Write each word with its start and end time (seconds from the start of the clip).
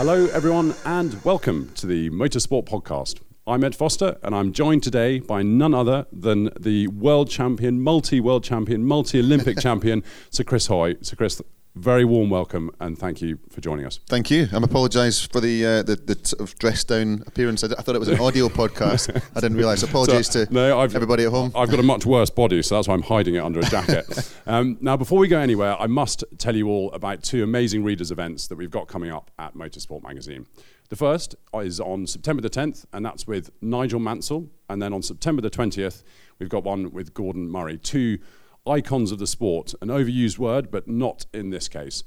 Hello, 0.00 0.24
everyone, 0.28 0.74
and 0.86 1.22
welcome 1.24 1.70
to 1.74 1.86
the 1.86 2.08
Motorsport 2.08 2.64
Podcast. 2.64 3.20
I'm 3.46 3.62
Ed 3.62 3.76
Foster, 3.76 4.16
and 4.22 4.34
I'm 4.34 4.50
joined 4.54 4.82
today 4.82 5.18
by 5.18 5.42
none 5.42 5.74
other 5.74 6.06
than 6.10 6.48
the 6.58 6.86
world 6.86 7.28
champion, 7.28 7.82
multi 7.82 8.18
world 8.18 8.42
champion, 8.42 8.82
multi 8.82 9.20
Olympic 9.20 9.58
champion, 9.60 10.02
Sir 10.30 10.42
Chris 10.42 10.68
Hoy. 10.68 10.96
Sir 11.02 11.16
Chris, 11.16 11.42
very 11.80 12.04
warm 12.04 12.28
welcome, 12.30 12.70
and 12.80 12.98
thank 12.98 13.22
you 13.22 13.38
for 13.50 13.60
joining 13.60 13.86
us. 13.86 13.98
Thank 14.06 14.30
you. 14.30 14.46
I'm 14.52 14.62
apologise 14.64 15.20
for 15.24 15.40
the 15.40 15.64
uh, 15.64 15.82
the, 15.82 15.96
the 15.96 16.18
sort 16.26 16.40
of 16.42 16.58
dressed 16.58 16.88
down 16.88 17.24
appearance. 17.26 17.64
I, 17.64 17.68
d- 17.68 17.74
I 17.78 17.82
thought 17.82 17.94
it 17.94 17.98
was 17.98 18.08
an 18.08 18.20
audio 18.20 18.48
podcast. 18.60 19.10
I 19.34 19.40
didn't 19.40 19.56
realise. 19.56 19.82
Apologies 19.90 20.28
So, 20.30 20.44
to 20.44 20.52
no, 20.54 20.78
I've- 20.78 20.94
everybody 20.94 21.24
at 21.24 21.30
home. 21.30 21.52
I've 21.54 21.70
got 21.70 21.80
a 21.80 21.82
much 21.82 22.04
worse 22.04 22.28
body, 22.30 22.62
so 22.62 22.74
that's 22.76 22.86
why 22.88 22.94
I'm 22.94 23.02
hiding 23.02 23.34
it 23.36 23.38
under 23.40 23.60
a 23.60 23.64
jacket. 23.64 24.06
um, 24.46 24.76
now, 24.80 24.96
before 24.96 25.18
we 25.18 25.26
go 25.28 25.38
anywhere, 25.38 25.74
I 25.80 25.86
must 25.86 26.22
tell 26.38 26.54
you 26.54 26.68
all 26.68 26.92
about 26.92 27.22
two 27.22 27.42
amazing 27.42 27.82
readers' 27.82 28.10
events 28.10 28.46
that 28.48 28.56
we've 28.56 28.70
got 28.70 28.86
coming 28.86 29.10
up 29.10 29.30
at 29.38 29.54
Motorsport 29.54 30.02
Magazine. 30.02 30.46
The 30.90 30.96
first 30.96 31.36
is 31.54 31.80
on 31.80 32.06
September 32.06 32.42
the 32.42 32.50
10th, 32.50 32.84
and 32.92 33.04
that's 33.06 33.26
with 33.26 33.50
Nigel 33.62 34.00
Mansell. 34.00 34.48
And 34.68 34.82
then 34.82 34.92
on 34.92 35.02
September 35.02 35.40
the 35.40 35.50
20th, 35.50 36.02
we've 36.38 36.48
got 36.48 36.64
one 36.64 36.90
with 36.92 37.14
Gordon 37.14 37.48
Murray. 37.48 37.78
Two 37.78 38.18
icons 38.66 39.12
of 39.12 39.18
the 39.18 39.26
sport, 39.26 39.74
an 39.80 39.88
overused 39.88 40.38
word, 40.38 40.70
but 40.70 40.88
not 40.88 41.26
in 41.32 41.50
this 41.50 41.68
case. 41.68 42.02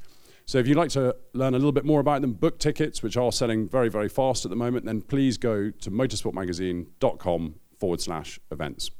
So 0.45 0.57
if 0.57 0.67
you'd 0.67 0.77
like 0.77 0.89
to 0.91 1.15
learn 1.33 1.53
a 1.53 1.57
little 1.57 1.71
bit 1.71 1.85
more 1.85 1.99
about 1.99 2.21
them, 2.21 2.33
book 2.33 2.59
tickets, 2.59 3.01
which 3.01 3.15
are 3.15 3.31
selling 3.31 3.69
very, 3.69 3.89
very 3.89 4.09
fast 4.09 4.45
at 4.45 4.49
the 4.49 4.57
moment, 4.57 4.85
then 4.85 5.01
please 5.01 5.37
go 5.37 5.71
to 5.71 5.91
motorsportmagazine.com 5.91 7.55
forward 7.79 8.01
slash 8.01 8.39
events. 8.51 8.91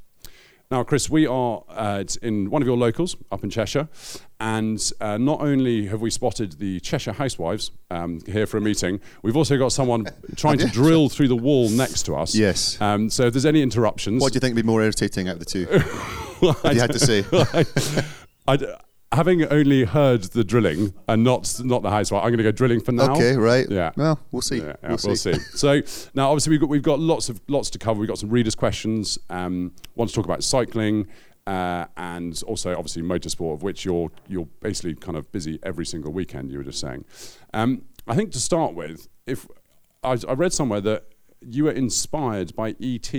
Now, 0.74 0.82
Chris, 0.82 1.08
we 1.08 1.24
are 1.24 1.62
uh, 1.68 2.02
in 2.20 2.50
one 2.50 2.60
of 2.60 2.66
your 2.66 2.76
locals 2.76 3.14
up 3.30 3.44
in 3.44 3.50
Cheshire, 3.50 3.88
and 4.40 4.92
uh, 5.00 5.16
not 5.18 5.40
only 5.40 5.86
have 5.86 6.00
we 6.00 6.10
spotted 6.10 6.58
the 6.58 6.80
Cheshire 6.80 7.12
Housewives 7.12 7.70
um, 7.92 8.20
here 8.26 8.44
for 8.44 8.56
a 8.56 8.60
meeting, 8.60 8.98
we've 9.22 9.36
also 9.36 9.56
got 9.56 9.70
someone 9.70 10.08
trying 10.34 10.58
to 10.58 10.66
drill 10.72 11.08
through 11.08 11.28
the 11.28 11.36
wall 11.36 11.68
next 11.68 12.02
to 12.06 12.16
us. 12.16 12.34
Yes. 12.34 12.80
Um, 12.80 13.08
so 13.08 13.28
if 13.28 13.34
there's 13.34 13.46
any 13.46 13.62
interruptions, 13.62 14.20
what 14.20 14.32
do 14.32 14.36
you 14.36 14.40
think 14.40 14.56
would 14.56 14.62
be 14.62 14.66
more 14.66 14.82
irritating 14.82 15.28
out 15.28 15.34
of 15.34 15.38
the 15.38 15.44
two? 15.44 15.68
if 15.70 16.74
you 16.74 16.80
had 16.80 16.90
to 16.90 16.98
say. 16.98 17.24
I'd, 18.48 18.64
having 19.14 19.44
only 19.46 19.84
heard 19.84 20.22
the 20.24 20.44
drilling 20.44 20.94
and 21.08 21.24
not 21.24 21.60
not 21.64 21.82
the 21.82 21.90
housewife, 21.90 22.22
I'm 22.22 22.30
going 22.30 22.38
to 22.38 22.44
go 22.44 22.52
drilling 22.52 22.80
for 22.80 22.92
now. 22.92 23.12
Okay, 23.12 23.36
right. 23.36 23.66
Yeah. 23.70 23.92
Well, 23.96 24.18
we'll 24.30 24.42
see. 24.42 24.58
Yeah, 24.58 24.64
yeah, 24.64 24.74
we'll, 24.82 24.98
we'll, 25.04 25.16
see. 25.16 25.32
see. 25.34 25.38
So 25.54 25.82
now, 26.14 26.30
obviously, 26.30 26.50
we've 26.50 26.60
got 26.60 26.68
we've 26.68 26.82
got 26.82 27.00
lots 27.00 27.28
of 27.28 27.40
lots 27.48 27.70
to 27.70 27.78
cover. 27.78 28.00
We've 28.00 28.08
got 28.08 28.18
some 28.18 28.30
readers' 28.30 28.54
questions. 28.54 29.18
Um, 29.30 29.72
want 29.94 30.10
to 30.10 30.14
talk 30.14 30.24
about 30.24 30.42
cycling. 30.42 31.06
Uh, 31.46 31.84
and 31.98 32.42
also, 32.46 32.72
obviously, 32.72 33.02
motorsport, 33.02 33.54
of 33.54 33.62
which 33.62 33.84
you're 33.84 34.10
you're 34.28 34.48
basically 34.60 34.94
kind 34.94 35.16
of 35.16 35.30
busy 35.30 35.58
every 35.62 35.86
single 35.86 36.12
weekend. 36.12 36.50
You 36.50 36.58
were 36.58 36.64
just 36.64 36.80
saying. 36.80 37.04
Um, 37.52 37.82
I 38.06 38.14
think 38.14 38.32
to 38.32 38.40
start 38.40 38.74
with, 38.74 39.08
if 39.26 39.46
I, 40.02 40.18
I 40.28 40.32
read 40.32 40.52
somewhere 40.52 40.80
that 40.82 41.04
you 41.40 41.64
were 41.64 41.72
inspired 41.72 42.54
by 42.56 42.74
ET 42.80 43.14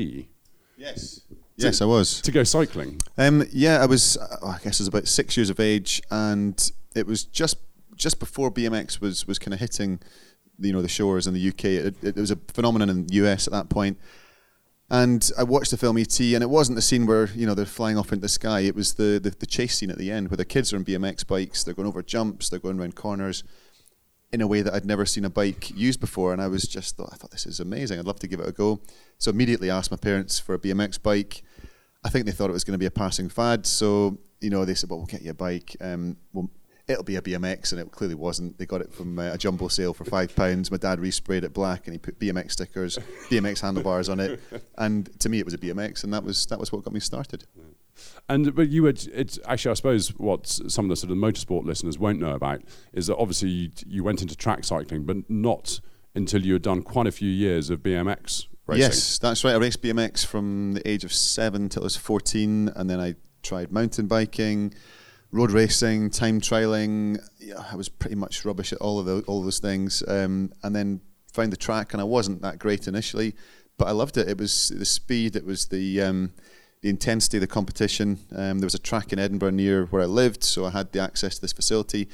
to 1.59 1.65
Yes. 1.65 1.81
I 1.81 1.85
was. 1.85 2.21
To 2.21 2.31
go 2.31 2.43
cycling. 2.43 2.99
Um, 3.17 3.45
yeah, 3.51 3.81
I 3.81 3.85
was. 3.85 4.17
Uh, 4.17 4.37
I 4.45 4.59
guess 4.63 4.79
I 4.79 4.83
was 4.83 4.87
about 4.87 5.07
six 5.07 5.37
years 5.37 5.49
of 5.49 5.59
age, 5.59 6.01
and 6.11 6.71
it 6.95 7.07
was 7.07 7.23
just 7.23 7.57
just 7.95 8.19
before 8.19 8.51
BMX 8.51 8.99
was 8.99 9.25
was 9.27 9.39
kind 9.39 9.53
of 9.53 9.59
hitting, 9.59 9.99
you 10.59 10.73
know, 10.73 10.81
the 10.81 10.89
shores 10.89 11.27
in 11.27 11.33
the 11.33 11.49
UK. 11.49 11.65
It, 11.65 12.03
it, 12.03 12.15
was 12.15 12.31
a 12.31 12.37
phenomenon 12.53 12.89
in 12.89 13.07
the 13.07 13.15
US 13.15 13.47
at 13.47 13.53
that 13.53 13.69
point. 13.69 13.97
And 14.89 15.31
I 15.37 15.43
watched 15.43 15.71
the 15.71 15.77
film 15.77 15.97
ET, 15.97 16.19
and 16.19 16.43
it 16.43 16.49
wasn't 16.49 16.75
the 16.75 16.81
scene 16.81 17.07
where 17.07 17.27
you 17.27 17.47
know 17.47 17.55
they're 17.55 17.65
flying 17.65 17.97
off 17.97 18.11
into 18.11 18.21
the 18.21 18.29
sky. 18.29 18.59
It 18.61 18.75
was 18.75 18.95
the, 18.95 19.19
the 19.21 19.31
the 19.31 19.47
chase 19.47 19.77
scene 19.77 19.89
at 19.89 19.97
the 19.97 20.11
end, 20.11 20.29
where 20.29 20.37
the 20.37 20.45
kids 20.45 20.73
are 20.73 20.77
on 20.77 20.85
BMX 20.85 21.25
bikes. 21.25 21.63
They're 21.63 21.73
going 21.73 21.87
over 21.87 22.03
jumps. 22.03 22.49
They're 22.49 22.59
going 22.59 22.79
around 22.79 22.95
corners 22.95 23.43
in 24.31 24.41
a 24.41 24.47
way 24.47 24.61
that 24.61 24.73
I'd 24.73 24.85
never 24.85 25.05
seen 25.05 25.25
a 25.25 25.29
bike 25.29 25.71
used 25.75 25.99
before, 25.99 26.33
and 26.33 26.41
I 26.41 26.47
was 26.47 26.63
just 26.63 26.97
thought 26.97 27.09
I 27.11 27.15
thought 27.15 27.31
this 27.31 27.45
is 27.45 27.59
amazing. 27.59 27.99
I'd 27.99 28.05
love 28.05 28.19
to 28.19 28.27
give 28.27 28.39
it 28.39 28.47
a 28.47 28.51
go. 28.51 28.81
So 29.17 29.31
immediately 29.31 29.69
asked 29.69 29.91
my 29.91 29.97
parents 29.97 30.39
for 30.39 30.55
a 30.55 30.59
BMX 30.59 31.01
bike. 31.01 31.43
I 32.03 32.09
think 32.09 32.25
they 32.25 32.31
thought 32.31 32.49
it 32.49 32.53
was 32.53 32.63
going 32.63 32.73
to 32.73 32.79
be 32.79 32.85
a 32.85 32.91
passing 32.91 33.29
fad, 33.29 33.65
so 33.65 34.17
you 34.41 34.49
know 34.49 34.65
they 34.65 34.75
said, 34.75 34.89
"Well, 34.89 34.99
we'll 34.99 35.07
get 35.07 35.21
you 35.21 35.31
a 35.31 35.35
bike. 35.35 35.75
Um, 35.79 36.17
well, 36.33 36.49
it'll 36.87 37.03
be 37.03 37.15
a 37.15 37.21
BMX," 37.21 37.71
and 37.71 37.81
it 37.81 37.89
clearly 37.91 38.15
wasn't. 38.15 38.57
They 38.57 38.65
got 38.65 38.81
it 38.81 38.93
from 38.93 39.17
uh, 39.17 39.33
a 39.33 39.37
jumbo 39.37 39.69
sale 39.69 39.93
for 39.93 40.05
five 40.05 40.35
pounds. 40.35 40.69
My 40.69 40.77
dad 40.77 40.99
resprayed 40.99 41.43
it 41.43 41.53
black, 41.53 41.87
and 41.87 41.93
he 41.93 41.97
put 41.97 42.19
BMX 42.19 42.51
stickers, 42.51 42.99
BMX 43.29 43.61
handlebars 43.61 44.09
on 44.09 44.19
it, 44.19 44.39
and 44.77 45.09
to 45.19 45.29
me 45.29 45.39
it 45.39 45.45
was 45.45 45.53
a 45.53 45.57
BMX, 45.57 46.03
and 46.03 46.13
that 46.13 46.23
was 46.23 46.45
that 46.47 46.59
was 46.59 46.71
what 46.71 46.83
got 46.83 46.93
me 46.93 46.99
started. 46.99 47.45
And 48.27 48.55
but 48.55 48.69
you 48.69 48.83
would 48.83 49.07
it's 49.13 49.39
actually 49.45 49.71
I 49.71 49.75
suppose 49.75 50.09
what 50.17 50.47
some 50.47 50.85
of 50.85 50.89
the 50.89 50.95
sort 50.95 51.11
of 51.11 51.17
motorsport 51.17 51.65
listeners 51.65 51.99
won't 51.99 52.19
know 52.19 52.33
about 52.33 52.61
is 52.93 53.07
that 53.07 53.17
obviously 53.17 53.49
you, 53.49 53.69
you 53.85 54.03
went 54.03 54.21
into 54.21 54.35
track 54.35 54.63
cycling, 54.63 55.03
but 55.03 55.29
not 55.29 55.79
until 56.15 56.45
you 56.45 56.53
had 56.53 56.61
done 56.61 56.81
quite 56.81 57.07
a 57.07 57.11
few 57.11 57.29
years 57.29 57.69
of 57.69 57.81
BMX 57.81 58.47
racing. 58.67 58.81
Yes, 58.81 59.19
that's 59.19 59.43
right. 59.43 59.53
I 59.53 59.57
raced 59.57 59.81
BMX 59.81 60.25
from 60.25 60.73
the 60.73 60.87
age 60.87 61.03
of 61.03 61.13
seven 61.13 61.69
till 61.69 61.83
I 61.83 61.85
was 61.85 61.97
14, 61.97 62.71
and 62.75 62.89
then 62.89 62.99
I 62.99 63.15
tried 63.43 63.71
mountain 63.71 64.07
biking, 64.07 64.73
road 65.31 65.51
racing, 65.51 66.09
time 66.09 66.41
trialing. 66.41 67.19
Yeah, 67.39 67.63
I 67.71 67.75
was 67.75 67.89
pretty 67.89 68.15
much 68.15 68.45
rubbish 68.45 68.73
at 68.73 68.79
all 68.79 68.99
of 68.99 69.05
those, 69.05 69.23
all 69.25 69.43
those 69.43 69.59
things, 69.59 70.03
um, 70.07 70.51
and 70.63 70.75
then 70.75 71.01
found 71.31 71.51
the 71.51 71.57
track, 71.57 71.93
and 71.93 72.01
I 72.01 72.05
wasn't 72.05 72.41
that 72.41 72.59
great 72.59 72.87
initially, 72.87 73.35
but 73.77 73.87
I 73.87 73.91
loved 73.91 74.17
it. 74.17 74.29
It 74.29 74.37
was 74.37 74.69
the 74.69 74.85
speed, 74.85 75.35
it 75.35 75.45
was 75.45 75.67
the 75.67 76.01
um, 76.01 76.33
the 76.85 76.91
intensity 76.91 77.37
of 77.37 77.41
the 77.41 77.47
competition. 77.47 78.19
Um, 78.35 78.59
there 78.59 78.67
was 78.67 78.75
a 78.75 78.79
track 78.79 79.11
in 79.11 79.17
Edinburgh 79.17 79.49
near 79.49 79.85
where 79.87 80.03
I 80.03 80.05
lived, 80.05 80.43
so 80.43 80.65
I 80.65 80.69
had 80.69 80.91
the 80.91 80.99
access 80.99 81.33
to 81.33 81.41
this 81.41 81.51
facility. 81.51 82.07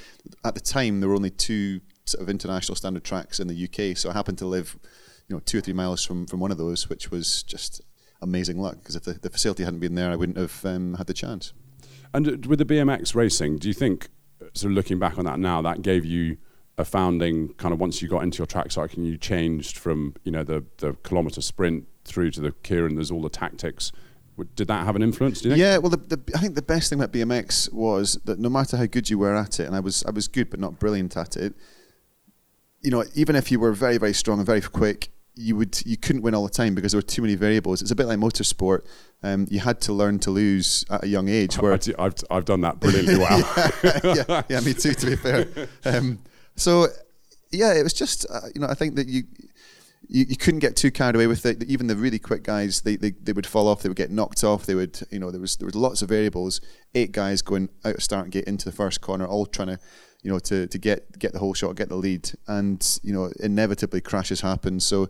At 0.45 0.55
the 0.55 0.61
time, 0.61 1.01
there 1.01 1.09
were 1.09 1.15
only 1.15 1.29
two 1.29 1.81
sort 2.05 2.23
of 2.23 2.29
international 2.29 2.77
standard 2.77 3.03
tracks 3.03 3.41
in 3.41 3.49
the 3.49 3.65
UK, 3.65 3.97
so 3.97 4.09
I 4.09 4.13
happened 4.13 4.37
to 4.37 4.45
live, 4.45 4.79
you 5.27 5.35
know, 5.35 5.41
two 5.41 5.57
or 5.57 5.61
three 5.61 5.73
miles 5.73 6.05
from, 6.05 6.25
from 6.25 6.39
one 6.39 6.51
of 6.51 6.57
those, 6.57 6.89
which 6.89 7.11
was 7.11 7.43
just 7.43 7.81
amazing 8.21 8.59
luck. 8.59 8.77
Because 8.79 8.95
if 8.95 9.03
the, 9.03 9.11
the 9.15 9.29
facility 9.29 9.65
hadn't 9.65 9.81
been 9.81 9.95
there, 9.95 10.09
I 10.09 10.15
wouldn't 10.15 10.37
have 10.37 10.63
um, 10.63 10.93
had 10.93 11.07
the 11.07 11.13
chance. 11.13 11.51
And 12.13 12.25
uh, 12.25 12.47
with 12.47 12.59
the 12.59 12.65
BMX 12.65 13.13
racing, 13.13 13.57
do 13.57 13.67
you 13.67 13.73
think, 13.73 14.07
uh, 14.41 14.45
sort 14.53 14.71
of 14.71 14.77
looking 14.77 14.99
back 14.99 15.17
on 15.17 15.25
that 15.25 15.37
now, 15.37 15.61
that 15.63 15.81
gave 15.81 16.05
you 16.05 16.37
a 16.77 16.85
founding 16.85 17.49
kind 17.55 17.73
of 17.73 17.81
once 17.81 18.01
you 18.01 18.07
got 18.07 18.23
into 18.23 18.37
your 18.37 18.47
track 18.47 18.71
cycling, 18.71 19.05
you 19.05 19.17
changed 19.17 19.77
from 19.77 20.15
you 20.23 20.31
know 20.31 20.45
the 20.45 20.63
the 20.77 20.93
kilometre 21.03 21.41
sprint 21.41 21.89
through 22.05 22.31
to 22.31 22.39
the 22.39 22.51
Keirin. 22.51 22.95
There's 22.95 23.11
all 23.11 23.21
the 23.21 23.29
tactics. 23.29 23.91
Would- 24.37 24.55
Did 24.55 24.67
that 24.69 24.85
have 24.85 24.95
an 24.95 25.01
influence? 25.03 25.41
Do 25.41 25.49
you 25.49 25.55
think? 25.55 25.61
Yeah, 25.61 25.77
well, 25.77 25.89
the, 25.89 25.97
the, 25.97 26.19
I 26.35 26.39
think 26.39 26.55
the 26.55 26.61
best 26.61 26.89
thing 26.89 26.99
about 26.99 27.11
BMX 27.13 27.71
was 27.73 28.19
that 28.25 28.39
no 28.39 28.49
matter 28.49 28.77
how 28.77 28.85
good 28.85 29.09
you 29.09 29.17
were 29.19 29.35
at 29.35 29.59
it, 29.59 29.65
and 29.67 29.75
I 29.75 29.79
was 29.79 30.03
I 30.05 30.11
was 30.11 30.27
good 30.27 30.49
but 30.49 30.59
not 30.59 30.79
brilliant 30.79 31.15
at 31.17 31.35
it. 31.37 31.53
You 32.81 32.91
know, 32.91 33.03
even 33.13 33.35
if 33.35 33.51
you 33.51 33.59
were 33.59 33.73
very 33.73 33.97
very 33.97 34.13
strong 34.13 34.39
and 34.39 34.45
very 34.45 34.61
quick, 34.61 35.11
you 35.35 35.55
would 35.55 35.81
you 35.85 35.97
couldn't 35.97 36.21
win 36.23 36.33
all 36.33 36.43
the 36.43 36.49
time 36.53 36.75
because 36.75 36.91
there 36.93 36.97
were 36.97 37.03
too 37.03 37.21
many 37.21 37.35
variables. 37.35 37.81
It's 37.81 37.91
a 37.91 37.95
bit 37.95 38.07
like 38.07 38.19
motorsport. 38.19 38.85
Um, 39.23 39.47
you 39.51 39.59
had 39.59 39.79
to 39.81 39.93
learn 39.93 40.17
to 40.19 40.31
lose 40.31 40.83
at 40.89 41.03
a 41.03 41.07
young 41.07 41.29
age. 41.29 41.57
Where 41.57 41.73
I've, 41.73 41.87
I've, 41.99 42.15
I've 42.31 42.45
done 42.45 42.61
that 42.61 42.79
brilliantly 42.79 43.17
well. 43.17 43.39
yeah, 44.03 44.41
yeah, 44.49 44.59
me 44.61 44.73
too. 44.73 44.93
To 44.93 45.05
be 45.05 45.15
fair, 45.15 45.47
um, 45.85 46.19
so 46.55 46.87
yeah, 47.51 47.73
it 47.73 47.83
was 47.83 47.93
just 47.93 48.25
uh, 48.29 48.47
you 48.55 48.61
know 48.61 48.67
I 48.67 48.73
think 48.73 48.95
that 48.95 49.07
you, 49.07 49.23
you 50.07 50.25
you 50.27 50.37
couldn't 50.37 50.59
get 50.59 50.75
too 50.75 50.91
carried 50.91 51.15
away 51.15 51.27
with 51.27 51.45
it. 51.45 51.63
Even 51.63 51.87
the 51.87 51.95
really 51.95 52.19
quick 52.19 52.43
guys, 52.43 52.81
they, 52.81 52.95
they 52.95 53.11
they 53.11 53.33
would 53.33 53.47
fall 53.47 53.67
off. 53.67 53.81
They 53.81 53.89
would 53.89 53.97
get 53.97 54.11
knocked 54.11 54.43
off. 54.43 54.65
They 54.65 54.75
would 54.75 54.99
you 55.09 55.19
know 55.19 55.31
there 55.31 55.41
was 55.41 55.57
there 55.57 55.65
was 55.65 55.75
lots 55.75 56.01
of 56.01 56.09
variables. 56.09 56.61
Eight 56.95 57.11
guys 57.11 57.41
going 57.41 57.69
out 57.85 57.95
of 57.95 58.03
start 58.03 58.29
gate 58.29 58.45
into 58.45 58.65
the 58.65 58.75
first 58.75 59.01
corner, 59.01 59.25
all 59.25 59.45
trying 59.45 59.69
to 59.69 59.79
you 60.23 60.31
know 60.31 60.39
to 60.39 60.67
to 60.67 60.77
get 60.77 61.17
get 61.19 61.33
the 61.33 61.39
whole 61.39 61.53
shot, 61.53 61.75
get 61.75 61.89
the 61.89 61.95
lead, 61.95 62.31
and 62.47 62.99
you 63.03 63.13
know 63.13 63.31
inevitably 63.39 64.01
crashes 64.01 64.41
happen. 64.41 64.79
So 64.79 65.09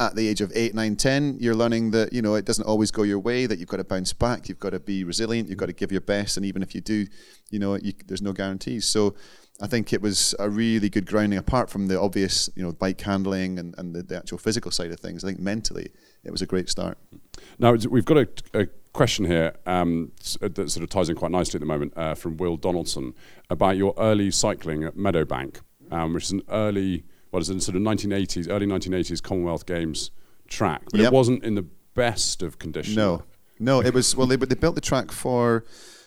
at 0.00 0.16
the 0.16 0.26
age 0.26 0.40
of 0.40 0.50
8, 0.54 0.74
nine, 0.74 0.96
ten, 0.96 1.36
you're 1.38 1.54
learning 1.54 1.90
that, 1.90 2.14
you 2.14 2.22
know, 2.22 2.34
it 2.34 2.46
doesn't 2.46 2.64
always 2.64 2.90
go 2.90 3.02
your 3.02 3.18
way, 3.18 3.44
that 3.44 3.58
you've 3.58 3.68
got 3.68 3.76
to 3.76 3.84
bounce 3.84 4.14
back, 4.14 4.48
you've 4.48 4.58
got 4.58 4.70
to 4.70 4.80
be 4.80 5.04
resilient, 5.04 5.50
you've 5.50 5.58
got 5.58 5.66
to 5.66 5.74
give 5.74 5.92
your 5.92 6.00
best, 6.00 6.38
and 6.38 6.46
even 6.46 6.62
if 6.62 6.74
you 6.74 6.80
do, 6.80 7.06
you 7.50 7.58
know, 7.58 7.74
you, 7.76 7.92
there's 8.06 8.22
no 8.22 8.32
guarantees. 8.32 8.86
So 8.86 9.14
I 9.62 9.66
think 9.66 9.92
it 9.92 10.00
was 10.00 10.34
a 10.38 10.48
really 10.48 10.88
good 10.88 11.06
grounding, 11.06 11.38
apart 11.38 11.68
from 11.68 11.86
the 11.88 12.00
obvious, 12.00 12.48
you 12.56 12.62
know, 12.62 12.72
bike 12.72 13.00
handling 13.00 13.58
and, 13.58 13.74
and 13.76 13.94
the, 13.94 14.02
the 14.02 14.16
actual 14.16 14.38
physical 14.38 14.70
side 14.70 14.90
of 14.90 15.00
things. 15.00 15.22
I 15.22 15.28
think 15.28 15.40
mentally, 15.40 15.90
it 16.24 16.30
was 16.30 16.40
a 16.40 16.46
great 16.46 16.68
start. 16.68 16.98
Now 17.58 17.72
we've 17.72 18.04
got 18.04 18.16
a, 18.16 18.28
a 18.54 18.66
question 18.92 19.24
here 19.24 19.54
um, 19.66 20.12
uh, 20.42 20.48
that 20.48 20.70
sort 20.70 20.82
of 20.82 20.90
ties 20.90 21.08
in 21.08 21.16
quite 21.16 21.30
nicely 21.30 21.58
at 21.58 21.60
the 21.60 21.66
moment 21.66 21.92
uh, 21.96 22.14
from 22.14 22.36
Will 22.38 22.56
Donaldson 22.56 23.14
about 23.50 23.76
your 23.76 23.94
early 23.98 24.30
cycling 24.30 24.84
at 24.84 24.96
Meadowbank, 24.96 25.60
um, 25.90 26.14
which 26.14 26.24
is 26.24 26.32
an 26.32 26.42
early, 26.48 27.04
well, 27.30 27.40
what 27.40 27.42
is 27.42 27.50
it, 27.50 27.60
sort 27.62 27.76
of 27.76 27.82
1980s, 27.82 28.48
early 28.50 28.66
1980s 28.66 29.22
Commonwealth 29.22 29.66
Games 29.66 30.10
track, 30.48 30.82
but 30.90 31.00
it 31.00 31.12
wasn't 31.12 31.44
in 31.44 31.54
the 31.54 31.66
best 31.94 32.42
of 32.42 32.58
condition. 32.58 32.94
No, 32.94 33.24
no, 33.58 33.80
it 33.80 33.94
was 33.94 34.16
well. 34.16 34.26
They 34.26 34.36
they 34.36 34.54
built 34.54 34.74
the 34.74 34.80
track 34.80 35.12
for 35.12 35.64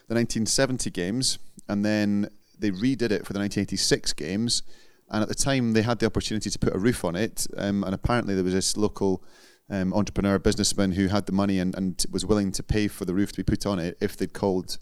the 0.07 0.15
1970 0.15 0.89
games, 0.89 1.39
and 1.69 1.85
then 1.85 2.29
they 2.57 2.71
redid 2.71 3.11
it 3.11 3.25
for 3.25 3.33
the 3.33 3.39
1986 3.39 4.13
games. 4.13 4.63
And 5.09 5.21
at 5.21 5.29
the 5.29 5.35
time, 5.35 5.73
they 5.73 5.81
had 5.81 6.00
the 6.00 6.05
opportunity 6.05 6.50
to 6.50 6.59
put 6.59 6.75
a 6.75 6.79
roof 6.79 7.05
on 7.05 7.15
it, 7.15 7.45
um, 7.57 7.83
and 7.83 7.94
apparently 7.94 8.35
there 8.35 8.44
was 8.44 8.53
this 8.53 8.77
local 8.77 9.23
um, 9.69 9.94
entrepreneur, 9.94 10.39
businessman 10.39 10.94
who 10.94 11.07
had 11.07 11.25
the 11.25 11.31
money 11.31 11.59
and, 11.59 11.75
and 11.75 12.05
was 12.11 12.25
willing 12.25 12.51
to 12.51 12.63
pay 12.63 12.88
for 12.88 13.05
the 13.05 13.13
roof 13.13 13.31
to 13.31 13.38
be 13.38 13.44
put 13.44 13.65
on 13.65 13.79
it 13.79 13.97
if 14.01 14.17
they'd 14.17 14.33
called 14.33 14.77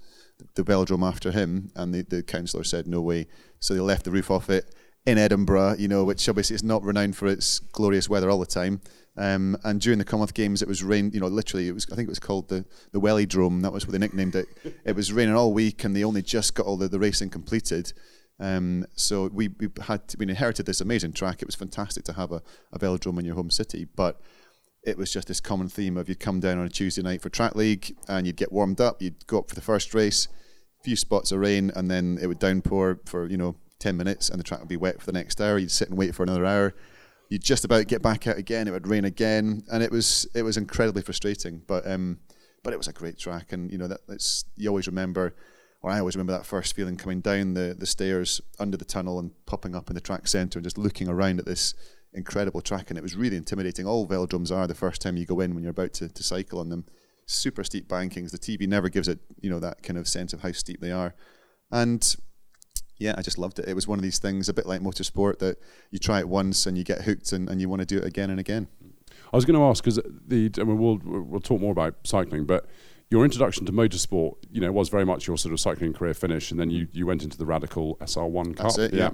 the 0.55 0.63
velodrome 0.63 1.07
after 1.07 1.31
him. 1.31 1.71
And 1.75 1.93
the, 1.93 2.03
the 2.03 2.23
councillor 2.23 2.63
said 2.63 2.87
no 2.87 3.01
way, 3.01 3.27
so 3.59 3.73
they 3.73 3.79
left 3.79 4.05
the 4.05 4.11
roof 4.11 4.31
off 4.31 4.49
it. 4.49 4.73
In 5.05 5.17
Edinburgh, 5.17 5.75
you 5.79 5.87
know, 5.87 6.03
which 6.03 6.27
obviously 6.29 6.55
is 6.55 6.63
not 6.63 6.83
renowned 6.83 7.15
for 7.15 7.27
its 7.27 7.59
glorious 7.59 8.07
weather 8.07 8.29
all 8.29 8.39
the 8.39 8.45
time. 8.45 8.81
Um, 9.17 9.57
and 9.63 9.81
during 9.81 9.99
the 9.99 10.05
Commonwealth 10.05 10.33
Games, 10.33 10.61
it 10.61 10.67
was 10.67 10.83
rain. 10.83 11.11
You 11.13 11.19
know, 11.19 11.27
literally, 11.27 11.67
it 11.67 11.73
was. 11.73 11.85
I 11.91 11.95
think 11.95 12.07
it 12.07 12.11
was 12.11 12.19
called 12.19 12.47
the 12.47 12.65
the 12.91 12.99
Welliedrome. 12.99 13.61
That 13.61 13.73
was 13.73 13.85
what 13.85 13.91
they 13.91 13.97
nicknamed 13.97 14.35
it. 14.35 14.47
It 14.85 14.95
was 14.95 15.11
raining 15.11 15.35
all 15.35 15.53
week, 15.53 15.83
and 15.83 15.95
they 15.95 16.03
only 16.03 16.21
just 16.21 16.55
got 16.55 16.65
all 16.65 16.77
the, 16.77 16.87
the 16.87 16.99
racing 16.99 17.29
completed. 17.29 17.91
Um, 18.39 18.85
so 18.95 19.29
we 19.33 19.49
we 19.49 19.67
had 19.81 20.07
to, 20.09 20.17
we 20.17 20.27
inherited 20.27 20.65
this 20.65 20.81
amazing 20.81 21.13
track. 21.13 21.41
It 21.41 21.47
was 21.47 21.55
fantastic 21.55 22.03
to 22.05 22.13
have 22.13 22.31
a, 22.31 22.41
a 22.71 22.79
velodrome 22.79 23.19
in 23.19 23.25
your 23.25 23.35
home 23.35 23.51
city, 23.51 23.85
but 23.95 24.21
it 24.83 24.97
was 24.97 25.11
just 25.11 25.27
this 25.27 25.39
common 25.39 25.67
theme 25.67 25.97
of 25.97 26.09
you'd 26.09 26.19
come 26.19 26.39
down 26.39 26.57
on 26.57 26.65
a 26.65 26.69
Tuesday 26.69 27.01
night 27.01 27.21
for 27.21 27.29
track 27.29 27.55
league, 27.55 27.95
and 28.07 28.25
you'd 28.25 28.37
get 28.37 28.51
warmed 28.51 28.79
up. 28.79 29.01
You'd 29.01 29.27
go 29.27 29.39
up 29.39 29.49
for 29.49 29.55
the 29.55 29.61
first 29.61 29.93
race, 29.93 30.29
few 30.83 30.95
spots 30.95 31.31
of 31.33 31.39
rain, 31.39 31.69
and 31.75 31.91
then 31.91 32.17
it 32.21 32.27
would 32.27 32.39
downpour 32.39 33.01
for 33.05 33.29
you 33.29 33.37
know 33.37 33.57
ten 33.81 33.97
minutes, 33.97 34.29
and 34.29 34.39
the 34.39 34.43
track 34.43 34.61
would 34.61 34.69
be 34.69 34.77
wet 34.77 34.99
for 34.99 35.05
the 35.05 35.11
next 35.11 35.41
hour. 35.41 35.57
You'd 35.57 35.71
sit 35.71 35.89
and 35.89 35.97
wait 35.97 36.15
for 36.15 36.23
another 36.23 36.45
hour 36.45 36.73
you'd 37.31 37.41
just 37.41 37.63
about 37.63 37.87
get 37.87 38.01
back 38.01 38.27
out 38.27 38.37
again. 38.37 38.67
It 38.67 38.71
would 38.71 38.87
rain 38.87 39.05
again, 39.05 39.63
and 39.71 39.81
it 39.81 39.89
was 39.89 40.27
it 40.35 40.43
was 40.43 40.57
incredibly 40.57 41.01
frustrating. 41.01 41.63
But 41.65 41.89
um, 41.89 42.19
but 42.61 42.73
it 42.73 42.77
was 42.77 42.87
a 42.87 42.93
great 42.93 43.17
track, 43.17 43.53
and 43.53 43.71
you 43.71 43.79
know 43.79 43.87
that 43.87 44.01
that's 44.07 44.45
you 44.57 44.69
always 44.69 44.85
remember, 44.85 45.33
or 45.81 45.89
I 45.89 45.99
always 45.99 46.15
remember 46.15 46.33
that 46.33 46.45
first 46.45 46.75
feeling 46.75 46.97
coming 46.97 47.21
down 47.21 47.55
the 47.55 47.75
the 47.77 47.87
stairs 47.87 48.41
under 48.59 48.77
the 48.77 48.85
tunnel 48.85 49.17
and 49.17 49.31
popping 49.47 49.73
up 49.73 49.89
in 49.89 49.95
the 49.95 50.01
track 50.01 50.27
centre 50.27 50.59
and 50.59 50.63
just 50.63 50.77
looking 50.77 51.07
around 51.07 51.39
at 51.39 51.45
this 51.45 51.73
incredible 52.13 52.61
track, 52.61 52.89
and 52.89 52.99
it 52.99 53.03
was 53.03 53.15
really 53.15 53.37
intimidating. 53.37 53.87
All 53.87 54.05
velodromes 54.05 54.55
are 54.55 54.67
the 54.67 54.75
first 54.75 55.01
time 55.01 55.17
you 55.17 55.25
go 55.25 55.39
in 55.39 55.55
when 55.55 55.63
you're 55.63 55.71
about 55.71 55.93
to, 55.93 56.09
to 56.09 56.23
cycle 56.23 56.59
on 56.59 56.67
them. 56.67 56.85
Super 57.25 57.63
steep 57.63 57.87
bankings. 57.87 58.31
The 58.31 58.37
TV 58.37 58.67
never 58.67 58.89
gives 58.89 59.07
it, 59.07 59.19
you 59.39 59.49
know, 59.49 59.59
that 59.59 59.81
kind 59.83 59.97
of 59.97 60.09
sense 60.09 60.33
of 60.33 60.41
how 60.41 60.51
steep 60.51 60.81
they 60.81 60.91
are, 60.91 61.15
and 61.71 62.15
yeah, 63.01 63.15
I 63.17 63.21
just 63.21 63.37
loved 63.37 63.59
it. 63.59 63.67
It 63.67 63.73
was 63.73 63.87
one 63.87 63.97
of 63.97 64.03
these 64.03 64.19
things, 64.19 64.47
a 64.47 64.53
bit 64.53 64.65
like 64.67 64.79
motorsport, 64.79 65.39
that 65.39 65.57
you 65.89 65.97
try 65.97 66.19
it 66.19 66.29
once 66.29 66.65
and 66.65 66.77
you 66.77 66.83
get 66.83 67.01
hooked 67.01 67.33
and, 67.33 67.49
and 67.49 67.59
you 67.59 67.67
want 67.67 67.81
to 67.81 67.85
do 67.85 67.97
it 67.97 68.05
again 68.05 68.29
and 68.29 68.39
again. 68.39 68.67
I 69.33 69.35
was 69.35 69.43
going 69.43 69.57
to 69.57 69.63
ask 69.65 69.83
because 69.83 69.99
the 70.27 70.51
I 70.59 70.63
mean, 70.63 70.77
we'll 70.77 70.99
we'll 71.03 71.39
talk 71.39 71.59
more 71.59 71.71
about 71.71 71.95
cycling, 72.03 72.45
but 72.45 72.67
your 73.09 73.25
introduction 73.25 73.65
to 73.65 73.71
motorsport, 73.71 74.35
you 74.51 74.61
know, 74.61 74.71
was 74.71 74.89
very 74.89 75.05
much 75.05 75.27
your 75.27 75.37
sort 75.37 75.51
of 75.51 75.59
cycling 75.59 75.93
career 75.93 76.13
finish, 76.13 76.51
and 76.51 76.59
then 76.59 76.69
you, 76.69 76.87
you 76.93 77.05
went 77.05 77.23
into 77.23 77.37
the 77.37 77.45
Radical 77.45 77.97
SR1 77.97 78.55
Cup. 78.55 78.67
That's 78.67 78.77
it, 78.77 78.93
yeah. 78.93 79.09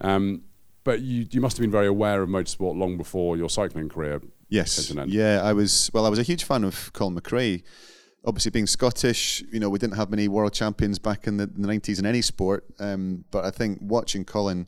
yeah. 0.00 0.14
Um, 0.14 0.42
but 0.84 1.00
you 1.00 1.26
you 1.30 1.40
must 1.40 1.56
have 1.56 1.62
been 1.62 1.70
very 1.70 1.86
aware 1.86 2.22
of 2.22 2.28
motorsport 2.28 2.76
long 2.76 2.96
before 2.96 3.36
your 3.36 3.50
cycling 3.50 3.88
career. 3.88 4.20
Yes. 4.48 4.92
Yeah, 5.06 5.40
I 5.42 5.52
was. 5.52 5.90
Well, 5.92 6.06
I 6.06 6.08
was 6.08 6.18
a 6.18 6.24
huge 6.24 6.44
fan 6.44 6.64
of 6.64 6.92
Colin 6.92 7.18
McRae 7.18 7.62
obviously 8.24 8.50
being 8.50 8.66
Scottish, 8.66 9.42
you 9.52 9.58
know, 9.58 9.68
we 9.68 9.78
didn't 9.78 9.96
have 9.96 10.10
many 10.10 10.28
world 10.28 10.52
champions 10.52 10.98
back 10.98 11.26
in 11.26 11.38
the, 11.38 11.44
in 11.44 11.62
the 11.62 11.68
90s 11.68 11.98
in 11.98 12.06
any 12.06 12.22
sport. 12.22 12.64
Um, 12.78 13.24
but 13.30 13.44
I 13.44 13.50
think 13.50 13.78
watching 13.80 14.24
Colin 14.24 14.66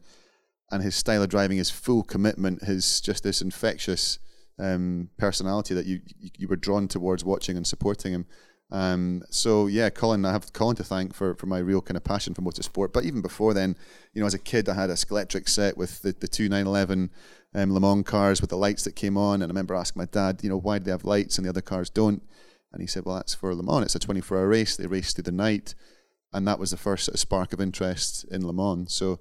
and 0.71 0.83
his 0.83 0.97
style 0.97 1.23
of 1.23 1.29
driving, 1.29 1.59
his 1.59 1.71
full 1.71 2.03
commitment, 2.03 2.65
his 2.65 3.01
just 3.01 3.23
this 3.23 3.41
infectious 3.41 4.19
um, 4.59 5.11
personality 5.19 5.75
that 5.75 5.87
you, 5.87 6.01
you 6.37 6.49
were 6.49 6.57
drawn 6.57 6.89
towards 6.89 7.25
watching 7.25 7.57
and 7.57 7.67
supporting 7.67 8.13
him. 8.13 8.27
Um, 8.71 9.23
so 9.31 9.67
yeah, 9.67 9.91
Colin, 9.91 10.25
I 10.25 10.33
have 10.33 10.53
Colin 10.53 10.75
to 10.77 10.85
thank 10.85 11.15
for, 11.15 11.35
for 11.35 11.47
my 11.47 11.59
real 11.59 11.81
kind 11.81 11.97
of 11.97 12.03
passion 12.03 12.35
for 12.35 12.43
motorsport. 12.43 12.93
But 12.93 13.05
even 13.05 13.23
before 13.23 13.55
then, 13.55 13.77
you 14.13 14.21
know, 14.21 14.27
as 14.27 14.35
a 14.35 14.39
kid, 14.39 14.69
I 14.69 14.75
had 14.75 14.91
a 14.91 14.95
Scalextric 14.95 15.49
set 15.49 15.77
with 15.77 16.03
the, 16.03 16.13
the 16.19 16.27
two 16.27 16.49
911 16.49 17.11
um, 17.55 17.73
Le 17.73 17.81
Mans 17.81 18.05
cars 18.05 18.41
with 18.41 18.51
the 18.51 18.57
lights 18.57 18.83
that 18.85 18.97
came 18.97 19.17
on. 19.17 19.35
And 19.35 19.45
I 19.45 19.47
remember 19.53 19.77
asking 19.77 20.01
my 20.01 20.07
dad, 20.07 20.41
you 20.43 20.49
know, 20.49 20.59
why 20.59 20.79
do 20.79 20.85
they 20.87 20.91
have 20.91 21.05
lights 21.05 21.39
and 21.39 21.45
the 21.45 21.51
other 21.51 21.61
cars 21.61 21.89
don't? 21.89 22.23
And 22.75 22.83
he 22.83 22.87
said, 22.87 23.05
well, 23.05 23.17
that's 23.17 23.35
for 23.35 23.55
Le 23.55 23.63
Mans. 23.63 23.85
It's 23.85 23.95
a 23.95 24.01
24 24.01 24.37
hour 24.37 24.49
race. 24.49 24.77
They 24.77 24.87
race 24.87 25.13
through 25.13 25.23
the 25.23 25.33
night. 25.33 25.75
And 26.33 26.47
that 26.49 26.59
was 26.59 26.73
the 26.73 26.77
first 26.77 27.05
sort 27.05 27.15
of 27.15 27.21
spark 27.21 27.53
of 27.53 27.61
interest 27.61 28.25
in 28.31 28.45
Le 28.45 28.53
Mans. 28.53 28.93
So, 28.93 29.21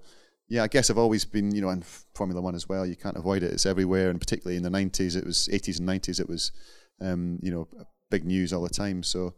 yeah, 0.49 0.63
I 0.63 0.67
guess 0.67 0.89
I've 0.89 0.97
always 0.97 1.23
been, 1.23 1.53
you 1.53 1.61
know, 1.61 1.69
in 1.69 1.83
Formula 2.15 2.41
One 2.41 2.55
as 2.55 2.67
well. 2.67 2.85
You 2.85 2.95
can't 2.95 3.15
avoid 3.15 3.43
it. 3.43 3.53
It's 3.53 3.67
everywhere. 3.67 4.09
And 4.09 4.19
particularly 4.19 4.57
in 4.57 4.63
the 4.63 4.69
90s, 4.69 5.15
it 5.15 5.25
was 5.25 5.47
80s 5.51 5.79
and 5.79 5.87
90s, 5.87 6.19
it 6.19 6.27
was, 6.27 6.51
um, 6.99 7.39
you 7.41 7.51
know, 7.51 7.67
big 8.09 8.25
news 8.25 8.51
all 8.51 8.63
the 8.63 8.69
time. 8.69 9.03
So, 9.03 9.35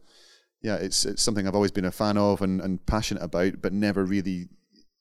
yeah, 0.62 0.76
it's, 0.76 1.04
it's 1.04 1.22
something 1.22 1.46
I've 1.46 1.54
always 1.54 1.70
been 1.70 1.84
a 1.84 1.92
fan 1.92 2.16
of 2.16 2.40
and, 2.40 2.60
and 2.60 2.84
passionate 2.86 3.22
about, 3.22 3.60
but 3.60 3.74
never 3.74 4.04
really 4.04 4.48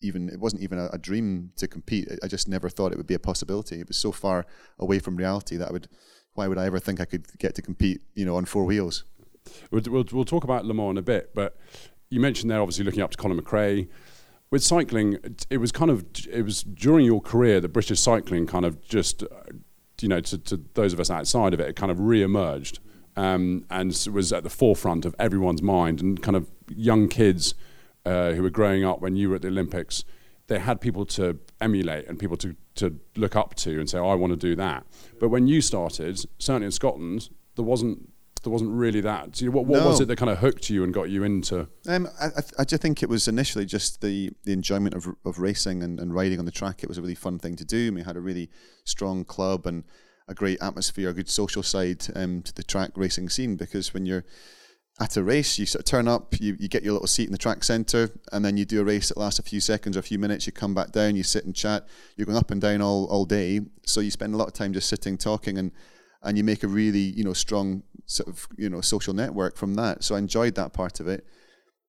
even, 0.01 0.29
it 0.29 0.39
wasn't 0.39 0.61
even 0.61 0.77
a, 0.77 0.89
a 0.91 0.97
dream 0.97 1.51
to 1.55 1.67
compete. 1.67 2.09
I 2.21 2.27
just 2.27 2.49
never 2.49 2.69
thought 2.69 2.91
it 2.91 2.97
would 2.97 3.07
be 3.07 3.15
a 3.15 3.19
possibility. 3.19 3.79
It 3.79 3.87
was 3.87 3.97
so 3.97 4.11
far 4.11 4.45
away 4.77 4.99
from 4.99 5.15
reality 5.15 5.55
that 5.57 5.69
I 5.69 5.71
would 5.71 5.87
why 6.35 6.47
would 6.47 6.57
I 6.57 6.65
ever 6.65 6.79
think 6.79 7.01
I 7.01 7.05
could 7.05 7.25
get 7.39 7.55
to 7.55 7.61
compete, 7.61 8.01
you 8.13 8.25
know, 8.25 8.35
on 8.35 8.45
four 8.45 8.65
wheels? 8.65 9.03
We'll, 9.71 9.81
we'll, 9.87 10.05
we'll 10.11 10.25
talk 10.25 10.43
about 10.43 10.65
Le 10.65 10.73
Mans 10.73 10.91
in 10.91 10.97
a 10.97 11.01
bit, 11.01 11.31
but 11.33 11.57
you 12.09 12.19
mentioned 12.19 12.51
there 12.51 12.61
obviously 12.61 12.85
looking 12.85 13.01
up 13.01 13.11
to 13.11 13.17
Colin 13.17 13.39
McRae. 13.39 13.87
With 14.51 14.63
cycling, 14.63 15.13
it, 15.23 15.47
it 15.49 15.57
was 15.57 15.71
kind 15.71 15.89
of 15.89 16.05
it 16.31 16.43
was 16.43 16.63
during 16.63 17.05
your 17.05 17.21
career 17.21 17.59
that 17.59 17.69
British 17.69 17.99
cycling 17.99 18.45
kind 18.45 18.65
of 18.65 18.81
just, 18.81 19.23
uh, 19.23 19.27
you 20.01 20.07
know, 20.07 20.19
to, 20.21 20.37
to, 20.37 20.63
those 20.75 20.93
of 20.93 20.99
us 20.99 21.09
outside 21.09 21.53
of 21.53 21.59
it, 21.59 21.69
it 21.69 21.75
kind 21.75 21.91
of 21.91 21.99
re-emerged 21.99 22.79
um, 23.15 23.65
and 23.69 24.07
was 24.13 24.31
at 24.31 24.43
the 24.43 24.49
forefront 24.49 25.05
of 25.05 25.15
everyone's 25.17 25.61
mind 25.61 26.01
and 26.01 26.21
kind 26.21 26.35
of 26.37 26.51
young 26.69 27.07
kids 27.07 27.55
uh, 28.05 28.31
who 28.33 28.43
were 28.43 28.49
growing 28.49 28.85
up 28.85 29.01
when 29.01 29.15
you 29.15 29.29
were 29.29 29.35
at 29.35 29.41
the 29.41 29.47
Olympics 29.47 30.03
they 30.47 30.59
had 30.59 30.79
people 30.81 31.05
to 31.05 31.39
emulate 31.61 32.07
and 32.07 32.19
people 32.19 32.37
to, 32.37 32.55
to 32.75 32.99
look 33.15 33.35
up 33.35 33.55
to 33.55 33.79
and 33.79 33.89
say, 33.89 33.97
oh, 33.97 34.09
I 34.09 34.15
want 34.15 34.31
to 34.31 34.37
do 34.37 34.55
that. 34.55 34.85
But 35.19 35.29
when 35.29 35.47
you 35.47 35.61
started, 35.61 36.19
certainly 36.37 36.65
in 36.65 36.71
Scotland, 36.71 37.29
there 37.55 37.65
wasn't 37.65 38.09
there 38.43 38.51
wasn't 38.51 38.71
really 38.71 39.01
that. 39.01 39.41
What, 39.41 39.65
what 39.65 39.79
no. 39.79 39.87
was 39.87 39.99
it 39.99 40.07
that 40.07 40.17
kind 40.17 40.29
of 40.29 40.37
hooked 40.37 40.69
you 40.69 40.83
and 40.83 40.93
got 40.93 41.09
you 41.09 41.23
into? 41.23 41.67
Um, 41.87 42.07
I, 42.21 42.27
I, 42.59 42.63
just 42.63 42.79
think 42.79 43.01
it 43.01 43.09
was 43.09 43.27
initially 43.27 43.65
just 43.65 44.01
the, 44.01 44.31
the 44.43 44.53
enjoyment 44.53 44.93
of, 44.93 45.07
of 45.25 45.39
racing 45.39 45.81
and, 45.81 45.99
and 45.99 46.13
riding 46.13 46.37
on 46.37 46.45
the 46.45 46.51
track. 46.51 46.83
It 46.83 46.87
was 46.87 46.99
a 46.99 47.01
really 47.01 47.15
fun 47.15 47.39
thing 47.39 47.55
to 47.55 47.65
do. 47.65 47.91
we 47.91 48.03
had 48.03 48.15
a 48.15 48.21
really 48.21 48.51
strong 48.83 49.25
club 49.25 49.65
and 49.65 49.83
a 50.27 50.35
great 50.35 50.61
atmosphere, 50.61 51.09
a 51.09 51.13
good 51.13 51.29
social 51.29 51.63
side 51.63 52.05
um, 52.15 52.43
to 52.43 52.53
the 52.53 52.63
track 52.63 52.91
racing 52.95 53.29
scene 53.29 53.55
because 53.55 53.95
when 53.95 54.05
you're 54.05 54.23
at 54.99 55.17
a 55.17 55.23
race, 55.23 55.59
you 55.59 55.65
sort 55.65 55.81
of 55.81 55.85
turn 55.85 56.07
up, 56.07 56.39
you, 56.39 56.55
you 56.57 56.69
get 56.69 56.83
your 56.83 56.93
little 56.93 57.07
seat 57.07 57.25
in 57.25 57.33
the 57.33 57.37
track 57.37 57.63
centre, 57.65 58.11
and 58.31 58.45
then 58.45 58.55
you 58.55 58.63
do 58.63 58.79
a 58.79 58.83
race 58.83 59.09
that 59.09 59.17
lasts 59.17 59.39
a 59.39 59.43
few 59.43 59.59
seconds 59.59 59.97
or 59.97 59.99
a 59.99 60.03
few 60.03 60.17
minutes. 60.17 60.45
You 60.45 60.53
come 60.53 60.73
back 60.73 60.91
down, 60.91 61.17
you 61.17 61.23
sit 61.23 61.43
and 61.43 61.53
chat. 61.53 61.85
You're 62.15 62.25
going 62.25 62.37
up 62.37 62.49
and 62.51 62.61
down 62.61 62.81
all, 62.81 63.05
all 63.07 63.25
day, 63.25 63.61
so 63.85 63.99
you 63.99 64.09
spend 64.09 64.33
a 64.33 64.37
lot 64.37 64.47
of 64.47 64.53
time 64.53 64.71
just 64.71 64.87
sitting, 64.87 65.17
talking, 65.17 65.57
and 65.57 65.71
and 66.23 66.37
you 66.37 66.43
make 66.43 66.63
a 66.63 66.67
really 66.67 66.99
you 66.99 67.23
know 67.23 67.33
strong 67.33 67.83
sort 68.05 68.29
of 68.29 68.47
you 68.57 68.69
know 68.69 68.81
social 68.81 69.13
network 69.13 69.57
from 69.57 69.75
that. 69.75 70.03
So 70.03 70.15
I 70.15 70.19
enjoyed 70.19 70.55
that 70.55 70.73
part 70.73 70.99
of 70.99 71.07
it, 71.07 71.25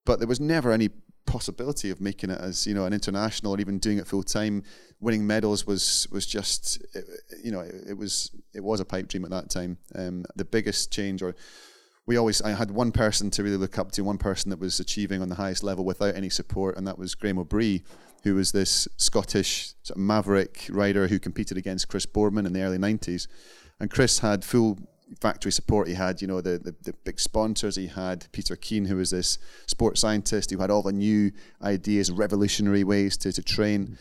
but 0.05 0.19
there 0.19 0.29
was 0.29 0.41
never 0.41 0.73
any 0.73 0.91
possibility 1.27 1.91
of 1.91 2.01
making 2.01 2.31
it 2.31 2.41
as 2.41 2.67
you 2.67 2.75
know 2.75 2.87
an 2.87 2.93
international 2.93 3.53
or 3.53 3.61
even 3.61 3.79
doing 3.79 3.99
it 3.99 4.07
full 4.07 4.25
time. 4.25 4.65
Winning 5.01 5.27
medals 5.27 5.65
was 5.67 6.09
was 6.11 6.27
just 6.27 6.85
you 7.43 7.53
know 7.53 7.61
it, 7.61 7.75
it 7.91 7.99
was 7.99 8.33
it 8.53 8.65
was 8.65 8.81
a 8.81 8.85
pipe 8.85 9.07
dream 9.09 9.25
at 9.25 9.31
that 9.31 9.49
time. 9.49 9.79
Um, 9.95 10.25
the 10.35 10.45
biggest 10.45 10.93
change 10.93 11.23
or 11.23 11.37
we 12.07 12.17
always 12.17 12.41
I 12.41 12.51
had 12.51 12.71
one 12.71 12.93
person 12.93 13.31
to 13.33 13.43
really 13.43 13.57
look 13.57 13.79
up 13.79 13.93
to, 13.93 14.05
one 14.05 14.19
person 14.19 14.51
that 14.51 14.61
was 14.61 14.81
achieving 14.81 15.21
on 15.21 15.29
the 15.29 15.35
highest 15.35 15.63
level 15.63 15.85
without 15.85 16.15
any 16.15 16.31
support, 16.31 16.77
and 16.77 16.87
that 16.87 16.99
was 16.99 17.15
Graeme 17.15 17.37
Obree, 17.37 17.83
who 18.23 18.37
was 18.37 18.53
this 18.53 18.87
Scottish 18.97 19.75
sort 19.83 19.97
of 19.97 20.03
maverick 20.03 20.67
rider 20.71 21.09
who 21.09 21.19
competed 21.19 21.57
against 21.57 21.89
Chris 21.89 22.07
Boardman 22.07 22.47
in 22.47 22.53
the 22.53 22.63
early 22.63 22.79
'90s. 22.79 23.27
And 23.81 23.91
Chris 23.91 24.21
had 24.21 24.45
full 24.45 24.79
factory 25.21 25.53
support. 25.53 25.89
He 25.89 25.95
had, 25.95 26.21
you 26.21 26.27
know, 26.27 26.41
the, 26.41 26.59
the, 26.59 26.75
the, 26.83 26.93
big 27.05 27.21
sponsors. 27.21 27.77
He 27.77 27.87
had 27.87 28.27
Peter 28.33 28.57
Keen, 28.57 28.87
who 28.87 28.97
was 28.97 29.11
this 29.11 29.39
sports 29.67 30.01
scientist 30.01 30.51
who 30.51 30.59
had 30.59 30.71
all 30.71 30.83
the 30.83 30.93
new 30.93 31.31
ideas, 31.63 32.11
revolutionary 32.11 32.85
ways 32.85 33.17
to, 33.19 33.33
to 33.33 33.43
train. 33.43 33.99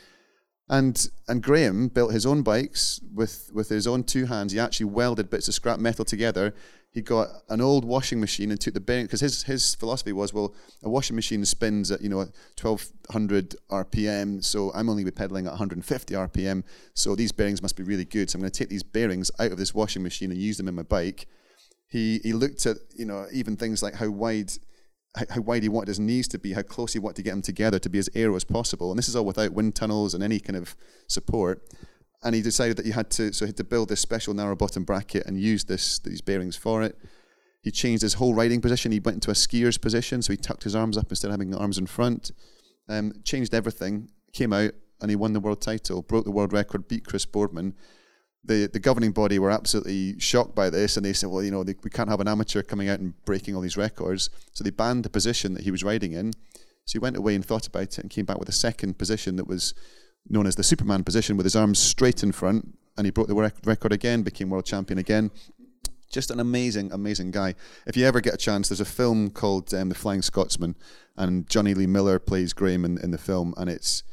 And 0.67 1.09
and 1.27 1.43
Graeme 1.43 1.89
built 1.89 2.11
his 2.11 2.25
own 2.25 2.41
bikes 2.41 2.99
with, 3.13 3.51
with 3.53 3.69
his 3.69 3.85
own 3.85 4.03
two 4.03 4.25
hands. 4.25 4.51
He 4.51 4.59
actually 4.59 4.87
welded 4.87 5.29
bits 5.29 5.47
of 5.47 5.53
scrap 5.53 5.79
metal 5.79 6.05
together 6.05 6.55
he 6.95 7.01
got 7.01 7.27
an 7.49 7.59
old 7.59 7.83
washing 7.83 8.21
machine 8.21 8.51
and 8.51 8.59
took 8.59 8.73
the 8.73 8.79
bearing 8.79 9.05
because 9.05 9.19
his 9.19 9.43
his 9.43 9.75
philosophy 9.75 10.13
was 10.13 10.33
well 10.33 10.55
a 10.81 10.89
washing 10.89 11.15
machine 11.15 11.43
spins 11.45 11.91
at 11.91 12.01
you 12.01 12.09
know 12.09 12.19
1200 12.59 13.55
rpm 13.69 14.43
so 14.43 14.71
i'm 14.73 14.89
only 14.89 15.09
pedaling 15.11 15.45
at 15.45 15.51
150 15.51 16.13
rpm 16.13 16.63
so 16.93 17.13
these 17.13 17.33
bearings 17.33 17.61
must 17.61 17.75
be 17.75 17.83
really 17.83 18.05
good 18.05 18.29
so 18.29 18.37
i'm 18.37 18.41
going 18.41 18.49
to 18.49 18.57
take 18.57 18.69
these 18.69 18.81
bearings 18.81 19.29
out 19.39 19.51
of 19.51 19.57
this 19.57 19.75
washing 19.75 20.01
machine 20.01 20.31
and 20.31 20.39
use 20.39 20.57
them 20.57 20.69
in 20.69 20.75
my 20.75 20.83
bike 20.83 21.27
he 21.87 22.19
he 22.23 22.31
looked 22.31 22.65
at 22.65 22.77
you 22.95 23.05
know 23.05 23.27
even 23.31 23.57
things 23.57 23.83
like 23.83 23.95
how 23.95 24.09
wide 24.09 24.51
how 25.29 25.41
wide 25.41 25.63
he 25.63 25.69
wanted 25.69 25.87
his 25.87 25.99
knees 25.99 26.27
to 26.27 26.37
be, 26.37 26.51
how 26.51 26.61
close 26.61 26.91
he 26.91 26.99
wanted 26.99 27.15
to 27.15 27.23
get 27.23 27.31
them 27.31 27.41
together 27.41 27.79
to 27.79 27.89
be 27.89 27.99
as 27.99 28.09
aero 28.15 28.35
as 28.35 28.43
possible. 28.43 28.91
And 28.91 28.97
this 28.97 29.07
is 29.07 29.15
all 29.15 29.23
without 29.23 29.53
wind 29.53 29.73
tunnels 29.73 30.13
and 30.13 30.21
any 30.21 30.41
kind 30.41 30.57
of 30.57 30.75
support 31.07 31.61
and 32.25 32.33
he 32.33 32.41
decided 32.41 32.75
that 32.77 32.85
he 32.85 32.91
had 32.91 33.09
to 33.11 33.31
so 33.31 33.45
he 33.45 33.49
had 33.49 33.57
to 33.57 33.63
build 33.63 33.87
this 33.87 34.01
special 34.01 34.33
narrow 34.33 34.55
bottom 34.55 34.83
bracket 34.83 35.25
and 35.27 35.39
use 35.39 35.63
this 35.63 35.99
these 35.99 36.21
bearings 36.21 36.57
for 36.57 36.81
it. 36.81 36.97
He 37.61 37.71
changed 37.71 38.01
his 38.01 38.15
whole 38.15 38.33
riding 38.33 38.61
position. 38.61 38.91
He 38.91 38.99
went 38.99 39.15
into 39.15 39.31
a 39.31 39.35
skier's 39.35 39.77
position, 39.77 40.21
so 40.21 40.33
he 40.33 40.37
tucked 40.37 40.63
his 40.63 40.75
arms 40.75 40.97
up 40.97 41.09
instead 41.09 41.27
of 41.27 41.33
having 41.33 41.55
arms 41.55 41.77
in 41.77 41.87
front. 41.87 42.31
Um, 42.89 43.13
changed 43.23 43.53
everything. 43.53 44.09
Came 44.33 44.53
out 44.53 44.71
and 45.01 45.09
he 45.09 45.15
won 45.15 45.33
the 45.33 45.39
world 45.39 45.61
title, 45.61 46.01
broke 46.01 46.25
the 46.25 46.31
world 46.31 46.51
record, 46.51 46.87
beat 46.87 47.05
Chris 47.05 47.25
Boardman. 47.25 47.75
The 48.43 48.67
the 48.73 48.79
governing 48.79 49.11
body 49.11 49.37
were 49.37 49.51
absolutely 49.51 50.19
shocked 50.19 50.55
by 50.55 50.71
this, 50.71 50.97
and 50.97 51.05
they 51.05 51.13
said, 51.13 51.29
"Well, 51.29 51.43
you 51.43 51.51
know, 51.51 51.63
they, 51.63 51.75
we 51.83 51.91
can't 51.91 52.09
have 52.09 52.21
an 52.21 52.27
amateur 52.27 52.63
coming 52.63 52.89
out 52.89 52.99
and 52.99 53.13
breaking 53.25 53.55
all 53.55 53.61
these 53.61 53.77
records." 53.77 54.31
So 54.53 54.63
they 54.63 54.71
banned 54.71 55.05
the 55.05 55.09
position 55.09 55.53
that 55.53 55.63
he 55.63 55.71
was 55.71 55.83
riding 55.83 56.13
in. 56.13 56.33
So 56.85 56.93
he 56.93 56.99
went 56.99 57.17
away 57.17 57.35
and 57.35 57.45
thought 57.45 57.67
about 57.67 57.83
it, 57.83 57.99
and 57.99 58.09
came 58.09 58.25
back 58.25 58.39
with 58.39 58.49
a 58.49 58.63
second 58.67 58.97
position 58.97 59.35
that 59.35 59.47
was 59.47 59.75
known 60.29 60.47
as 60.47 60.55
the 60.55 60.63
Superman 60.63 61.03
position, 61.03 61.37
with 61.37 61.45
his 61.45 61.55
arms 61.55 61.79
straight 61.79 62.23
in 62.23 62.31
front, 62.31 62.77
and 62.97 63.05
he 63.05 63.11
broke 63.11 63.27
the 63.27 63.35
rec- 63.35 63.65
record 63.65 63.91
again, 63.91 64.23
became 64.23 64.49
world 64.49 64.65
champion 64.65 64.97
again. 64.97 65.31
Just 66.11 66.31
an 66.31 66.39
amazing, 66.39 66.91
amazing 66.91 67.31
guy. 67.31 67.55
If 67.85 67.97
you 67.97 68.05
ever 68.05 68.21
get 68.21 68.33
a 68.33 68.37
chance, 68.37 68.69
there's 68.69 68.79
a 68.79 68.85
film 68.85 69.29
called 69.29 69.73
um, 69.73 69.89
The 69.89 69.95
Flying 69.95 70.21
Scotsman, 70.21 70.75
and 71.17 71.49
Jonny 71.49 71.73
Lee 71.73 71.87
Miller 71.87 72.19
plays 72.19 72.53
Graeme 72.53 72.85
in, 72.85 72.97
in 72.99 73.11
the 73.11 73.17
film, 73.17 73.53
and 73.57 73.69
it's 73.69 74.03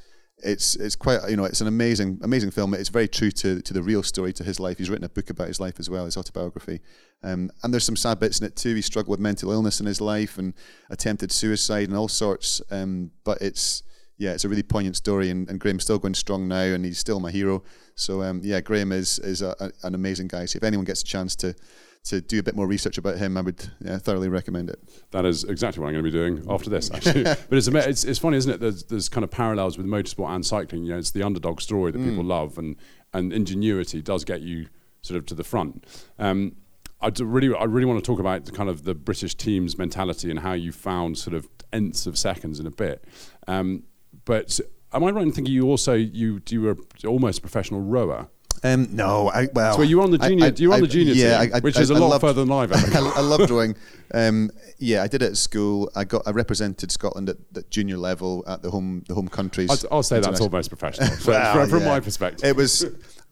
it's 0.42 0.74
it's 0.76 0.96
quite 0.96 1.20
you 1.30 1.36
know 1.36 1.44
it's 1.44 1.60
an 1.60 1.68
amazing 1.68 2.18
amazing 2.22 2.50
film. 2.50 2.74
It's 2.74 2.88
very 2.88 3.08
true 3.08 3.30
to 3.30 3.62
to 3.62 3.72
the 3.72 3.82
real 3.82 4.02
story 4.02 4.32
to 4.34 4.44
his 4.44 4.58
life. 4.58 4.78
He's 4.78 4.90
written 4.90 5.04
a 5.04 5.08
book 5.08 5.30
about 5.30 5.48
his 5.48 5.60
life 5.60 5.78
as 5.78 5.88
well, 5.88 6.04
his 6.04 6.16
autobiography. 6.16 6.80
Um, 7.22 7.50
and 7.62 7.72
there's 7.72 7.84
some 7.84 7.96
sad 7.96 8.18
bits 8.18 8.40
in 8.40 8.46
it 8.46 8.56
too. 8.56 8.74
He 8.74 8.82
struggled 8.82 9.12
with 9.12 9.20
mental 9.20 9.52
illness 9.52 9.78
in 9.78 9.86
his 9.86 10.00
life 10.00 10.38
and 10.38 10.54
attempted 10.90 11.30
suicide 11.30 11.88
and 11.88 11.96
all 11.96 12.08
sorts. 12.08 12.60
Um, 12.70 13.12
but 13.24 13.40
it's 13.40 13.84
yeah, 14.22 14.34
it's 14.34 14.44
a 14.44 14.48
really 14.48 14.62
poignant 14.62 14.94
story, 14.94 15.30
and, 15.30 15.48
and 15.50 15.58
Graeme's 15.58 15.82
still 15.82 15.98
going 15.98 16.14
strong 16.14 16.46
now, 16.46 16.62
and 16.62 16.84
he's 16.84 16.98
still 16.98 17.18
my 17.18 17.32
hero. 17.32 17.64
So 17.96 18.22
um, 18.22 18.40
yeah, 18.44 18.60
Graeme 18.60 18.92
is 18.92 19.18
is 19.18 19.42
a, 19.42 19.56
a, 19.58 19.72
an 19.82 19.96
amazing 19.96 20.28
guy. 20.28 20.44
So 20.44 20.58
if 20.58 20.62
anyone 20.62 20.84
gets 20.84 21.02
a 21.02 21.04
chance 21.04 21.34
to 21.36 21.56
to 22.04 22.20
do 22.20 22.38
a 22.38 22.42
bit 22.42 22.54
more 22.54 22.68
research 22.68 22.98
about 22.98 23.18
him, 23.18 23.36
I 23.36 23.40
would 23.40 23.68
yeah, 23.80 23.98
thoroughly 23.98 24.28
recommend 24.28 24.70
it. 24.70 24.78
That 25.10 25.24
is 25.24 25.42
exactly 25.42 25.80
what 25.80 25.88
I'm 25.88 25.94
going 25.94 26.04
to 26.04 26.10
be 26.10 26.16
doing 26.16 26.44
after 26.48 26.70
this, 26.70 26.90
actually. 26.92 27.22
but 27.24 27.52
it's, 27.52 27.68
it's, 27.68 28.04
it's 28.04 28.18
funny, 28.18 28.36
isn't 28.36 28.52
it? 28.52 28.60
There's, 28.60 28.84
there's 28.84 29.08
kind 29.08 29.22
of 29.22 29.30
parallels 29.30 29.76
with 29.76 29.86
motorsport 29.86 30.30
and 30.30 30.44
cycling. 30.46 30.84
You 30.84 30.92
know, 30.92 30.98
it's 30.98 31.10
the 31.10 31.24
underdog 31.24 31.60
story 31.60 31.90
that 31.90 31.98
mm. 31.98 32.08
people 32.08 32.24
love, 32.24 32.58
and 32.58 32.76
and 33.12 33.32
ingenuity 33.32 34.02
does 34.02 34.24
get 34.24 34.40
you 34.40 34.68
sort 35.02 35.18
of 35.18 35.26
to 35.26 35.34
the 35.34 35.44
front. 35.44 35.84
Um, 36.20 36.54
I 37.00 37.10
really, 37.20 37.52
I 37.52 37.64
really 37.64 37.86
want 37.86 38.02
to 38.02 38.06
talk 38.06 38.20
about 38.20 38.44
the 38.44 38.52
kind 38.52 38.68
of 38.68 38.84
the 38.84 38.94
British 38.94 39.34
team's 39.34 39.76
mentality 39.76 40.30
and 40.30 40.38
how 40.38 40.52
you 40.52 40.70
found 40.70 41.18
sort 41.18 41.34
of 41.34 41.48
nths 41.72 42.06
of 42.06 42.16
seconds 42.16 42.60
in 42.60 42.66
a 42.68 42.70
bit. 42.70 43.04
Um, 43.48 43.82
but 44.24 44.60
am 44.92 45.04
I 45.04 45.10
right 45.10 45.22
in 45.22 45.32
thinking 45.32 45.54
you 45.54 45.68
also 45.68 45.94
you 45.94 46.40
you 46.48 46.62
were 46.62 46.76
almost 47.06 47.38
a 47.38 47.42
professional 47.42 47.80
rower? 47.80 48.28
Um, 48.64 48.88
no, 48.92 49.28
I, 49.28 49.48
well, 49.54 49.74
so 49.74 49.82
you 49.82 49.96
were 49.96 50.04
on 50.04 50.12
the 50.12 50.18
junior, 50.18 50.44
I, 50.44 50.48
I, 50.48 50.52
you 50.54 50.68
were 50.68 50.76
on 50.76 50.82
the 50.82 50.86
junior 50.86 51.14
yeah, 51.14 51.44
team, 51.46 51.62
which 51.62 51.76
is 51.80 51.90
a 51.90 51.94
lot 51.94 52.10
loved, 52.10 52.20
further 52.20 52.44
than 52.44 52.52
I've 52.52 52.70
ever. 52.70 52.96
I, 53.16 53.20
love 53.20 53.40
rowing. 53.50 53.74
Um, 54.14 54.52
yeah, 54.78 55.02
I 55.02 55.08
did 55.08 55.20
it 55.20 55.32
at 55.32 55.36
school. 55.36 55.90
I 55.96 56.04
got 56.04 56.22
I 56.26 56.30
represented 56.30 56.92
Scotland 56.92 57.28
at, 57.28 57.38
at 57.56 57.70
junior 57.70 57.96
level 57.96 58.44
at 58.46 58.62
the 58.62 58.70
home 58.70 59.02
the 59.08 59.14
home 59.14 59.26
countries. 59.26 59.68
I'll, 59.68 59.96
I'll 59.96 60.02
say 60.04 60.20
that's 60.20 60.40
almost 60.40 60.68
professional 60.68 61.08
well, 61.26 61.66
from 61.66 61.80
yeah. 61.80 61.88
my 61.88 62.00
perspective. 62.00 62.48
It 62.48 62.54
was. 62.54 62.84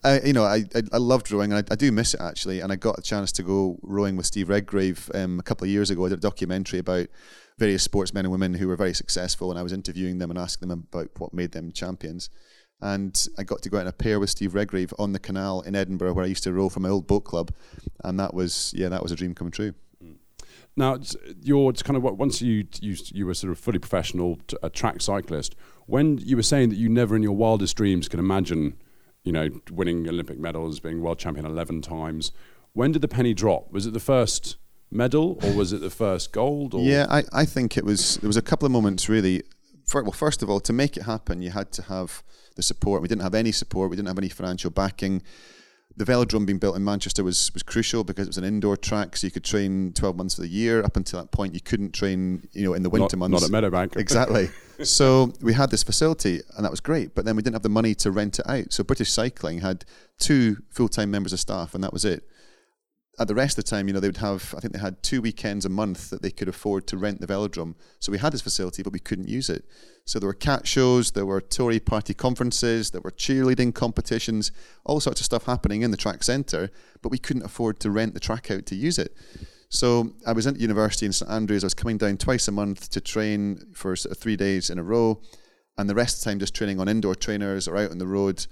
I, 0.02 0.20
you 0.20 0.32
know, 0.32 0.44
I, 0.44 0.64
I, 0.74 0.82
I 0.92 0.96
loved 0.96 1.30
rowing, 1.30 1.52
and 1.52 1.64
I, 1.66 1.72
I, 1.72 1.76
do 1.76 1.92
miss 1.92 2.14
it 2.14 2.20
actually. 2.20 2.60
And 2.60 2.72
I 2.72 2.76
got 2.76 2.98
a 2.98 3.02
chance 3.02 3.32
to 3.32 3.42
go 3.42 3.78
rowing 3.82 4.16
with 4.16 4.26
Steve 4.26 4.48
Redgrave 4.48 5.10
um, 5.14 5.38
a 5.38 5.42
couple 5.42 5.66
of 5.66 5.70
years 5.70 5.90
ago. 5.90 6.06
I 6.06 6.08
did 6.08 6.18
a 6.18 6.22
documentary 6.22 6.78
about 6.78 7.08
various 7.58 7.82
sportsmen 7.82 8.24
and 8.24 8.32
women 8.32 8.54
who 8.54 8.68
were 8.68 8.76
very 8.76 8.94
successful, 8.94 9.50
and 9.50 9.58
I 9.58 9.62
was 9.62 9.72
interviewing 9.72 10.18
them 10.18 10.30
and 10.30 10.38
asking 10.38 10.68
them 10.68 10.86
about 10.90 11.10
what 11.18 11.34
made 11.34 11.52
them 11.52 11.72
champions. 11.72 12.30
And 12.80 13.28
I 13.36 13.42
got 13.42 13.60
to 13.62 13.68
go 13.68 13.76
out 13.76 13.82
in 13.82 13.88
a 13.88 13.92
pair 13.92 14.18
with 14.18 14.30
Steve 14.30 14.54
Redgrave 14.54 14.94
on 14.98 15.12
the 15.12 15.18
canal 15.18 15.60
in 15.60 15.76
Edinburgh, 15.76 16.14
where 16.14 16.24
I 16.24 16.28
used 16.28 16.44
to 16.44 16.52
row 16.52 16.70
from 16.70 16.84
my 16.84 16.88
old 16.88 17.06
boat 17.06 17.24
club, 17.24 17.52
and 18.02 18.18
that 18.18 18.32
was 18.32 18.72
yeah, 18.74 18.88
that 18.88 19.02
was 19.02 19.12
a 19.12 19.16
dream 19.16 19.34
come 19.34 19.50
true. 19.50 19.74
Now, 20.76 20.98
you're 21.42 21.72
kind 21.72 21.98
of 21.98 22.02
once 22.02 22.40
you 22.40 22.66
you 22.80 22.96
you 23.12 23.26
were 23.26 23.34
sort 23.34 23.52
of 23.52 23.58
fully 23.58 23.78
professional 23.78 24.38
a 24.62 24.70
track 24.70 25.02
cyclist. 25.02 25.54
When 25.84 26.16
you 26.18 26.36
were 26.36 26.42
saying 26.42 26.70
that 26.70 26.76
you 26.76 26.88
never 26.88 27.16
in 27.16 27.22
your 27.22 27.36
wildest 27.36 27.76
dreams 27.76 28.08
could 28.08 28.20
imagine, 28.20 28.76
you 29.24 29.32
know, 29.32 29.48
winning 29.70 30.08
Olympic 30.08 30.38
medals, 30.38 30.80
being 30.80 31.00
world 31.00 31.18
champion 31.18 31.46
eleven 31.46 31.82
times. 31.82 32.32
When 32.72 32.92
did 32.92 33.02
the 33.02 33.08
penny 33.08 33.34
drop? 33.34 33.72
Was 33.72 33.86
it 33.86 33.92
the 33.92 34.00
first 34.00 34.56
medal 34.90 35.38
or 35.42 35.52
was 35.52 35.72
it 35.72 35.80
the 35.80 35.90
first 35.90 36.32
gold? 36.32 36.74
Or? 36.74 36.82
Yeah, 36.82 37.06
I, 37.08 37.24
I 37.32 37.44
think 37.44 37.76
it 37.76 37.84
was. 37.84 38.16
There 38.18 38.28
was 38.28 38.36
a 38.36 38.42
couple 38.42 38.66
of 38.66 38.72
moments 38.72 39.08
really. 39.08 39.42
For, 39.86 40.02
well, 40.04 40.12
first 40.12 40.40
of 40.42 40.48
all, 40.48 40.60
to 40.60 40.72
make 40.72 40.96
it 40.96 41.02
happen, 41.02 41.42
you 41.42 41.50
had 41.50 41.72
to 41.72 41.82
have 41.82 42.22
the 42.54 42.62
support. 42.62 43.02
We 43.02 43.08
didn't 43.08 43.22
have 43.22 43.34
any 43.34 43.50
support. 43.50 43.90
We 43.90 43.96
didn't 43.96 44.08
have 44.08 44.18
any 44.18 44.28
financial 44.28 44.70
backing. 44.70 45.22
The 46.00 46.10
velodrome 46.10 46.46
being 46.46 46.58
built 46.58 46.76
in 46.76 46.82
Manchester 46.82 47.22
was 47.22 47.52
was 47.52 47.62
crucial 47.62 48.04
because 48.04 48.26
it 48.26 48.30
was 48.30 48.38
an 48.38 48.44
indoor 48.44 48.74
track, 48.74 49.18
so 49.18 49.26
you 49.26 49.30
could 49.30 49.44
train 49.44 49.92
12 49.92 50.16
months 50.16 50.38
of 50.38 50.42
the 50.42 50.48
year. 50.48 50.82
Up 50.82 50.96
until 50.96 51.20
that 51.20 51.30
point, 51.30 51.52
you 51.52 51.60
couldn't 51.60 51.92
train, 51.92 52.48
you 52.52 52.64
know, 52.64 52.72
in 52.72 52.82
the 52.82 52.88
winter 52.88 53.18
not, 53.18 53.28
months. 53.30 53.50
Not 53.50 53.64
at 53.64 53.70
Meadowbank. 53.70 53.96
exactly. 53.96 54.48
so 54.82 55.34
we 55.42 55.52
had 55.52 55.70
this 55.70 55.82
facility, 55.82 56.40
and 56.56 56.64
that 56.64 56.70
was 56.70 56.80
great. 56.80 57.14
But 57.14 57.26
then 57.26 57.36
we 57.36 57.42
didn't 57.42 57.54
have 57.54 57.62
the 57.62 57.68
money 57.68 57.94
to 57.96 58.10
rent 58.10 58.38
it 58.38 58.48
out. 58.48 58.72
So 58.72 58.82
British 58.82 59.12
Cycling 59.12 59.60
had 59.60 59.84
two 60.18 60.62
full 60.70 60.88
time 60.88 61.10
members 61.10 61.34
of 61.34 61.40
staff, 61.40 61.74
and 61.74 61.84
that 61.84 61.92
was 61.92 62.06
it 62.06 62.24
at 63.18 63.28
the 63.28 63.34
rest 63.34 63.58
of 63.58 63.64
the 63.64 63.70
time, 63.70 63.86
you 63.86 63.92
know, 63.92 64.00
they 64.00 64.08
would 64.08 64.16
have, 64.18 64.54
I 64.56 64.60
think 64.60 64.72
they 64.72 64.78
had 64.78 65.02
two 65.02 65.20
weekends 65.20 65.66
a 65.66 65.68
month 65.68 66.10
that 66.10 66.22
they 66.22 66.30
could 66.30 66.48
afford 66.48 66.86
to 66.86 66.96
rent 66.96 67.20
the 67.20 67.26
velodrome. 67.26 67.74
So 67.98 68.12
we 68.12 68.18
had 68.18 68.32
this 68.32 68.40
facility, 68.40 68.82
but 68.82 68.92
we 68.92 68.98
couldn't 68.98 69.28
use 69.28 69.50
it. 69.50 69.64
So 70.06 70.18
there 70.18 70.26
were 70.26 70.34
cat 70.34 70.66
shows, 70.66 71.10
there 71.10 71.26
were 71.26 71.40
Tory 71.40 71.80
party 71.80 72.14
conferences, 72.14 72.90
there 72.90 73.02
were 73.02 73.10
cheerleading 73.10 73.74
competitions, 73.74 74.52
all 74.84 75.00
sorts 75.00 75.20
of 75.20 75.26
stuff 75.26 75.44
happening 75.44 75.82
in 75.82 75.90
the 75.90 75.96
track 75.96 76.22
centre, 76.22 76.70
but 77.02 77.10
we 77.10 77.18
couldn't 77.18 77.44
afford 77.44 77.78
to 77.80 77.90
rent 77.90 78.14
the 78.14 78.20
track 78.20 78.50
out 78.50 78.64
to 78.66 78.74
use 78.74 78.98
it. 78.98 79.14
So 79.68 80.14
I 80.26 80.32
was 80.32 80.46
at 80.46 80.58
university 80.58 81.06
in 81.06 81.12
St 81.12 81.30
Andrews. 81.30 81.62
I 81.62 81.66
was 81.66 81.74
coming 81.74 81.98
down 81.98 82.16
twice 82.16 82.48
a 82.48 82.52
month 82.52 82.90
to 82.90 83.00
train 83.00 83.60
for 83.72 83.94
sort 83.94 84.12
of 84.12 84.18
three 84.18 84.36
days 84.36 84.70
in 84.70 84.78
a 84.78 84.82
row, 84.82 85.20
and 85.78 85.88
the 85.88 85.94
rest 85.94 86.18
of 86.18 86.24
the 86.24 86.30
time 86.30 86.40
just 86.40 86.54
training 86.54 86.80
on 86.80 86.88
indoor 86.88 87.14
trainers 87.14 87.68
or 87.68 87.76
out 87.76 87.90
on 87.90 87.98
the 87.98 88.06
road 88.06 88.46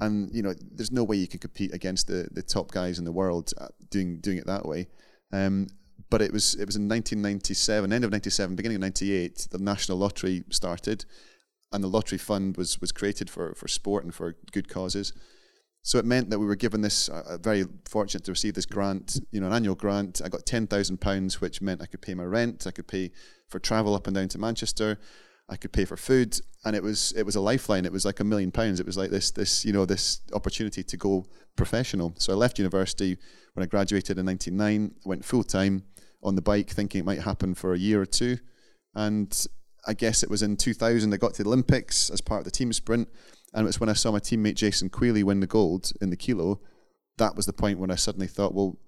and 0.00 0.34
you 0.34 0.42
know 0.42 0.54
there's 0.72 0.92
no 0.92 1.04
way 1.04 1.16
you 1.16 1.28
can 1.28 1.40
compete 1.40 1.74
against 1.74 2.06
the, 2.06 2.28
the 2.32 2.42
top 2.42 2.70
guys 2.70 2.98
in 2.98 3.04
the 3.04 3.12
world 3.12 3.52
uh, 3.58 3.68
doing 3.90 4.18
doing 4.20 4.38
it 4.38 4.46
that 4.46 4.66
way. 4.66 4.88
Um, 5.32 5.68
but 6.10 6.20
it 6.20 6.32
was 6.32 6.54
it 6.54 6.66
was 6.66 6.76
in 6.76 6.88
1997, 6.88 7.92
end 7.92 8.04
of 8.04 8.10
97, 8.10 8.54
beginning 8.54 8.76
of 8.76 8.82
98, 8.82 9.48
the 9.50 9.58
national 9.58 9.98
lottery 9.98 10.44
started, 10.50 11.04
and 11.72 11.82
the 11.82 11.88
lottery 11.88 12.18
fund 12.18 12.56
was 12.56 12.80
was 12.80 12.92
created 12.92 13.30
for 13.30 13.54
for 13.54 13.68
sport 13.68 14.04
and 14.04 14.14
for 14.14 14.36
good 14.52 14.68
causes. 14.68 15.12
So 15.84 15.98
it 15.98 16.04
meant 16.04 16.30
that 16.30 16.38
we 16.38 16.46
were 16.46 16.54
given 16.54 16.80
this 16.80 17.08
uh, 17.08 17.38
very 17.40 17.64
fortunate 17.88 18.24
to 18.24 18.30
receive 18.30 18.54
this 18.54 18.66
grant, 18.66 19.18
you 19.32 19.40
know, 19.40 19.48
an 19.48 19.52
annual 19.52 19.74
grant. 19.74 20.20
I 20.24 20.28
got 20.28 20.46
ten 20.46 20.66
thousand 20.66 21.00
pounds, 21.00 21.40
which 21.40 21.62
meant 21.62 21.82
I 21.82 21.86
could 21.86 22.02
pay 22.02 22.14
my 22.14 22.24
rent, 22.24 22.66
I 22.66 22.70
could 22.70 22.86
pay 22.86 23.10
for 23.48 23.58
travel 23.58 23.94
up 23.94 24.06
and 24.06 24.14
down 24.14 24.28
to 24.28 24.38
Manchester, 24.38 24.98
I 25.48 25.56
could 25.56 25.72
pay 25.72 25.84
for 25.84 25.96
food, 25.96 26.38
and 26.64 26.74
it 26.76 26.82
was 26.82 27.12
it 27.16 27.24
was 27.24 27.36
a 27.36 27.40
lifeline. 27.40 27.84
It 27.84 27.92
was 27.92 28.04
like 28.04 28.20
a 28.20 28.24
million 28.24 28.52
pounds. 28.52 28.80
It 28.80 28.86
was 28.86 28.96
like 28.96 29.10
this 29.10 29.30
this 29.30 29.64
you 29.64 29.72
know 29.72 29.84
this 29.84 30.20
opportunity 30.32 30.82
to 30.82 30.96
go 30.96 31.26
professional. 31.56 32.14
So 32.16 32.32
I 32.32 32.36
left 32.36 32.58
university 32.58 33.18
when 33.54 33.64
I 33.64 33.66
graduated 33.66 34.18
in 34.18 34.26
'99. 34.26 34.94
Went 35.04 35.24
full 35.24 35.44
time 35.44 35.84
on 36.22 36.36
the 36.36 36.42
bike, 36.42 36.70
thinking 36.70 37.00
it 37.00 37.04
might 37.04 37.22
happen 37.22 37.54
for 37.54 37.74
a 37.74 37.78
year 37.78 38.00
or 38.00 38.06
two, 38.06 38.38
and 38.94 39.46
I 39.86 39.94
guess 39.94 40.22
it 40.22 40.30
was 40.30 40.42
in 40.42 40.56
2000 40.56 41.12
I 41.12 41.16
got 41.16 41.34
to 41.34 41.42
the 41.42 41.48
Olympics 41.48 42.10
as 42.10 42.20
part 42.20 42.40
of 42.40 42.44
the 42.44 42.50
team 42.50 42.72
sprint, 42.72 43.08
and 43.52 43.64
it 43.64 43.66
was 43.66 43.80
when 43.80 43.88
I 43.88 43.94
saw 43.94 44.12
my 44.12 44.20
teammate 44.20 44.54
Jason 44.54 44.88
Queally 44.88 45.24
win 45.24 45.40
the 45.40 45.46
gold 45.46 45.92
in 46.00 46.10
the 46.10 46.16
kilo. 46.16 46.60
That 47.18 47.36
was 47.36 47.46
the 47.46 47.52
point 47.52 47.78
when 47.78 47.90
I 47.90 47.96
suddenly 47.96 48.28
thought, 48.28 48.54
well, 48.54 48.78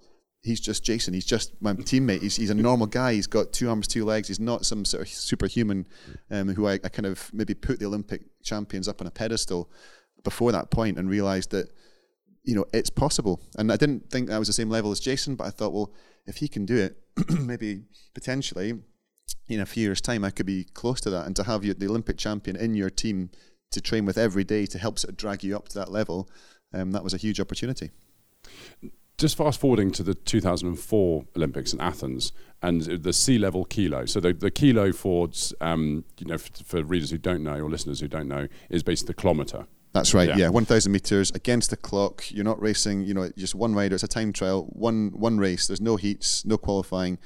he's 0.44 0.60
just 0.60 0.84
Jason. 0.84 1.14
He's 1.14 1.24
just 1.24 1.60
my 1.60 1.72
teammate. 1.72 2.20
He's, 2.20 2.36
he's 2.36 2.50
a 2.50 2.54
normal 2.54 2.86
guy. 2.86 3.14
He's 3.14 3.26
got 3.26 3.52
two 3.52 3.68
arms, 3.68 3.88
two 3.88 4.04
legs. 4.04 4.28
He's 4.28 4.38
not 4.38 4.66
some 4.66 4.84
sort 4.84 5.02
of 5.02 5.08
superhuman 5.08 5.86
um, 6.30 6.48
who 6.48 6.68
I, 6.68 6.74
I, 6.74 6.88
kind 6.90 7.06
of 7.06 7.30
maybe 7.32 7.54
put 7.54 7.80
the 7.80 7.86
Olympic 7.86 8.22
champions 8.42 8.86
up 8.86 9.00
on 9.00 9.06
a 9.06 9.10
pedestal 9.10 9.70
before 10.22 10.52
that 10.52 10.70
point 10.70 10.98
and 10.98 11.08
realized 11.08 11.50
that, 11.52 11.70
you 12.44 12.54
know, 12.54 12.66
it's 12.74 12.90
possible. 12.90 13.40
And 13.56 13.72
I 13.72 13.76
didn't 13.76 14.10
think 14.10 14.30
I 14.30 14.38
was 14.38 14.46
the 14.46 14.52
same 14.52 14.68
level 14.68 14.92
as 14.92 15.00
Jason, 15.00 15.34
but 15.34 15.46
I 15.46 15.50
thought, 15.50 15.72
well, 15.72 15.92
if 16.26 16.36
he 16.36 16.48
can 16.48 16.66
do 16.66 16.76
it, 16.76 16.98
maybe 17.40 17.82
potentially 18.12 18.74
in 19.48 19.60
a 19.60 19.66
few 19.66 19.84
years' 19.84 20.02
time, 20.02 20.24
I 20.24 20.30
could 20.30 20.46
be 20.46 20.64
close 20.64 21.00
to 21.02 21.10
that. 21.10 21.26
And 21.26 21.34
to 21.36 21.44
have 21.44 21.64
you, 21.64 21.72
the 21.72 21.88
Olympic 21.88 22.18
champion 22.18 22.56
in 22.56 22.74
your 22.74 22.90
team 22.90 23.30
to 23.70 23.80
train 23.80 24.04
with 24.04 24.18
every 24.18 24.44
day 24.44 24.66
to 24.66 24.78
help 24.78 24.98
sort 24.98 25.10
of 25.10 25.16
drag 25.16 25.42
you 25.42 25.56
up 25.56 25.68
to 25.70 25.78
that 25.78 25.90
level, 25.90 26.28
um, 26.74 26.90
that 26.92 27.02
was 27.02 27.14
a 27.14 27.18
huge 27.18 27.40
opportunity 27.40 27.90
just 29.24 29.38
fast 29.38 29.58
forwarding 29.58 29.90
to 29.90 30.02
the 30.02 30.14
2004 30.14 31.24
Olympics 31.34 31.72
in 31.72 31.80
Athens 31.80 32.30
and 32.60 32.82
the 32.82 33.10
sea 33.10 33.38
level 33.38 33.64
kilo. 33.64 34.04
So 34.04 34.20
the, 34.20 34.34
the 34.34 34.50
kilo 34.50 34.92
for 34.92 35.30
um, 35.62 36.04
you 36.18 36.26
know 36.26 36.36
for, 36.36 36.52
for, 36.64 36.84
readers 36.84 37.10
who 37.10 37.16
don't 37.16 37.42
know 37.42 37.58
or 37.58 37.70
listeners 37.70 38.00
who 38.00 38.08
don't 38.08 38.28
know 38.28 38.48
is 38.68 38.82
basically 38.82 39.14
the 39.14 39.20
kilometer. 39.22 39.66
That's 39.94 40.12
right. 40.12 40.28
Yeah, 40.28 40.36
yeah 40.36 40.48
1,000 40.50 40.92
meters 40.92 41.30
against 41.30 41.70
the 41.70 41.78
clock. 41.78 42.30
You're 42.30 42.44
not 42.44 42.60
racing. 42.60 43.04
You 43.04 43.14
know, 43.14 43.30
just 43.34 43.54
one 43.54 43.74
rider. 43.74 43.94
It's 43.94 44.04
a 44.04 44.08
time 44.08 44.30
trial. 44.30 44.64
One 44.74 45.10
one 45.14 45.38
race. 45.38 45.68
There's 45.68 45.80
no 45.80 45.96
heats, 45.96 46.44
no 46.44 46.58
qualifying. 46.58 47.18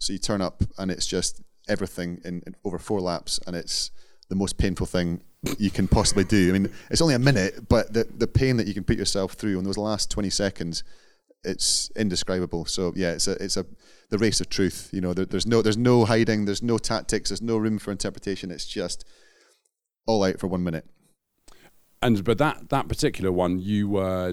So 0.00 0.14
you 0.14 0.18
turn 0.18 0.40
up 0.40 0.62
and 0.78 0.90
it's 0.90 1.06
just 1.06 1.42
everything 1.68 2.22
in, 2.24 2.42
in 2.46 2.54
over 2.64 2.78
four 2.78 3.02
laps, 3.02 3.38
and 3.46 3.54
it's 3.54 3.90
the 4.30 4.34
most 4.34 4.56
painful 4.56 4.86
thing 4.86 5.22
you 5.58 5.70
can 5.70 5.88
possibly 5.88 6.24
do. 6.24 6.48
I 6.48 6.52
mean, 6.58 6.72
it's 6.90 7.02
only 7.02 7.14
a 7.14 7.18
minute, 7.18 7.68
but 7.68 7.92
the 7.92 8.04
the 8.04 8.26
pain 8.26 8.56
that 8.56 8.66
you 8.66 8.72
can 8.72 8.84
put 8.84 8.96
yourself 8.96 9.34
through 9.34 9.58
in 9.58 9.64
those 9.64 9.76
last 9.76 10.10
20 10.10 10.30
seconds 10.30 10.84
it's 11.44 11.90
indescribable. 11.96 12.64
So 12.66 12.92
yeah, 12.96 13.12
it's 13.12 13.28
a 13.28 13.32
it's 13.42 13.56
a 13.56 13.66
the 14.10 14.18
race 14.18 14.40
of 14.40 14.48
truth. 14.48 14.90
You 14.92 15.00
know, 15.00 15.14
there, 15.14 15.24
there's 15.24 15.46
no 15.46 15.62
there's 15.62 15.76
no 15.76 16.04
hiding, 16.04 16.44
there's 16.44 16.62
no 16.62 16.78
tactics, 16.78 17.30
there's 17.30 17.42
no 17.42 17.56
room 17.56 17.78
for 17.78 17.90
interpretation. 17.90 18.50
It's 18.50 18.66
just 18.66 19.04
all 20.06 20.24
out 20.24 20.40
for 20.40 20.46
one 20.46 20.64
minute. 20.64 20.86
And 22.02 22.22
but 22.22 22.36
that 22.38 22.68
that 22.68 22.86
particular 22.86 23.32
one, 23.32 23.58
you 23.58 23.96
uh, 23.96 24.32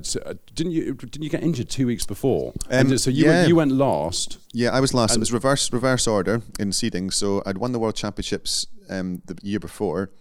didn't 0.53 0.73
you 0.73 0.93
didn't 0.93 1.23
you 1.23 1.29
get 1.29 1.41
injured 1.41 1.69
two 1.69 1.87
weeks 1.87 2.05
before? 2.05 2.53
Um, 2.69 2.97
so 2.97 3.09
you 3.09 3.25
yeah. 3.25 3.31
went, 3.31 3.47
you 3.47 3.55
went 3.55 3.71
last. 3.71 4.39
Yeah, 4.53 4.71
I 4.71 4.81
was 4.81 4.93
last. 4.93 5.15
It 5.15 5.19
was 5.19 5.31
reverse 5.31 5.71
reverse 5.71 6.05
order 6.05 6.41
in 6.59 6.73
seeding. 6.73 7.11
So 7.11 7.41
I'd 7.45 7.57
won 7.57 7.71
the 7.71 7.79
world 7.79 7.95
championships 7.95 8.67
um, 8.89 9.21
the 9.25 9.37
year 9.41 9.59
before, 9.59 10.11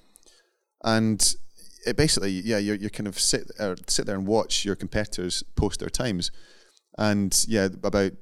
and 0.85 1.35
it 1.87 1.97
basically, 1.97 2.31
yeah, 2.31 2.59
you're, 2.59 2.77
you're 2.77 2.91
kind 2.91 3.07
of 3.07 3.19
sit 3.19 3.51
uh, 3.59 3.75
sit 3.87 4.07
there 4.07 4.17
and 4.17 4.27
watch 4.27 4.65
your 4.65 4.77
competitors 4.77 5.43
post 5.57 5.81
their 5.81 5.89
times, 5.89 6.31
and 6.99 7.45
yeah, 7.49 7.67
about 7.67 8.13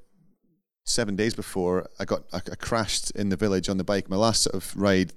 seven 0.85 1.17
days 1.17 1.35
before 1.35 1.89
I 2.01 2.05
got 2.05 2.23
I, 2.33 2.39
I 2.39 2.55
crashed 2.57 3.11
in 3.13 3.29
the 3.29 3.37
village 3.37 3.69
on 3.69 3.79
the 3.79 3.85
bike. 3.85 4.09
My 4.09 4.17
last 4.17 4.43
sort 4.43 4.55
of 4.55 4.75
ride, 4.77 5.13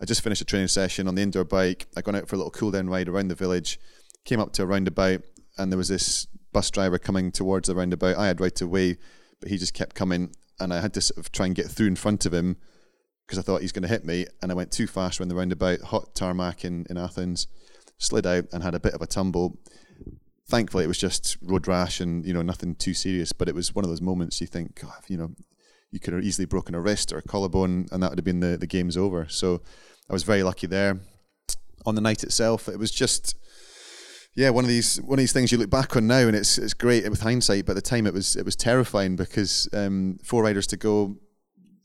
I 0.00 0.04
just 0.04 0.22
finished 0.22 0.42
a 0.42 0.44
training 0.44 0.68
session 0.68 1.08
on 1.08 1.14
the 1.14 1.22
indoor 1.22 1.44
bike. 1.44 1.86
I 1.96 2.02
gone 2.02 2.16
out 2.16 2.28
for 2.28 2.36
a 2.36 2.38
little 2.38 2.50
cool 2.50 2.70
down 2.70 2.88
ride 2.88 3.08
around 3.08 3.28
the 3.28 3.34
village, 3.34 3.78
came 4.24 4.40
up 4.40 4.52
to 4.54 4.62
a 4.62 4.66
roundabout, 4.66 5.22
and 5.58 5.72
there 5.72 5.78
was 5.78 5.88
this 5.88 6.26
bus 6.52 6.70
driver 6.70 6.98
coming 6.98 7.32
towards 7.32 7.68
the 7.68 7.74
roundabout. 7.74 8.16
I 8.16 8.26
had 8.26 8.40
right 8.40 8.60
away, 8.60 8.98
but 9.40 9.50
he 9.50 9.58
just 9.58 9.74
kept 9.74 9.94
coming, 9.94 10.34
and 10.60 10.72
I 10.72 10.80
had 10.80 10.94
to 10.94 11.00
sort 11.00 11.18
of 11.18 11.32
try 11.32 11.46
and 11.46 11.54
get 11.54 11.66
through 11.66 11.88
in 11.88 11.96
front 11.96 12.26
of 12.26 12.34
him 12.34 12.56
because 13.26 13.38
I 13.38 13.42
thought 13.42 13.62
he's 13.62 13.72
going 13.72 13.82
to 13.82 13.88
hit 13.88 14.04
me, 14.04 14.26
and 14.42 14.52
I 14.52 14.54
went 14.54 14.72
too 14.72 14.86
fast 14.86 15.20
around 15.20 15.28
the 15.28 15.34
roundabout, 15.34 15.80
hot 15.80 16.14
tarmac 16.14 16.64
in, 16.64 16.86
in 16.90 16.98
Athens, 16.98 17.46
slid 17.98 18.26
out 18.26 18.44
and 18.52 18.62
had 18.62 18.74
a 18.74 18.80
bit 18.80 18.94
of 18.94 19.02
a 19.02 19.06
tumble. 19.06 19.58
Thankfully, 20.52 20.84
it 20.84 20.88
was 20.88 20.98
just 20.98 21.38
road 21.40 21.66
rash 21.66 21.98
and 21.98 22.26
you 22.26 22.34
know 22.34 22.42
nothing 22.42 22.74
too 22.74 22.92
serious, 22.92 23.32
but 23.32 23.48
it 23.48 23.54
was 23.54 23.74
one 23.74 23.86
of 23.86 23.88
those 23.88 24.02
moments 24.02 24.38
you 24.38 24.46
think, 24.46 24.78
God, 24.78 25.02
you 25.08 25.16
know, 25.16 25.30
you 25.90 25.98
could 25.98 26.12
have 26.12 26.22
easily 26.22 26.44
broken 26.44 26.74
a 26.74 26.80
wrist 26.80 27.10
or 27.10 27.16
a 27.16 27.22
collarbone, 27.22 27.86
and 27.90 28.02
that 28.02 28.10
would 28.10 28.18
have 28.18 28.24
been 28.26 28.40
the 28.40 28.58
the 28.58 28.66
game's 28.66 28.98
over. 28.98 29.26
So 29.30 29.62
I 30.10 30.12
was 30.12 30.24
very 30.24 30.42
lucky 30.42 30.66
there. 30.66 31.00
On 31.86 31.94
the 31.94 32.02
night 32.02 32.22
itself, 32.22 32.68
it 32.68 32.78
was 32.78 32.90
just 32.90 33.34
yeah, 34.34 34.50
one 34.50 34.64
of 34.64 34.68
these 34.68 35.00
one 35.00 35.18
of 35.18 35.22
these 35.22 35.32
things 35.32 35.52
you 35.52 35.56
look 35.56 35.70
back 35.70 35.96
on 35.96 36.06
now, 36.06 36.26
and 36.28 36.36
it's 36.36 36.58
it's 36.58 36.74
great 36.74 37.08
with 37.08 37.22
hindsight. 37.22 37.64
But 37.64 37.72
at 37.72 37.84
the 37.84 37.90
time, 37.90 38.06
it 38.06 38.12
was 38.12 38.36
it 38.36 38.44
was 38.44 38.54
terrifying 38.54 39.16
because 39.16 39.70
um, 39.72 40.18
four 40.22 40.42
riders 40.42 40.66
to 40.66 40.76
go. 40.76 41.16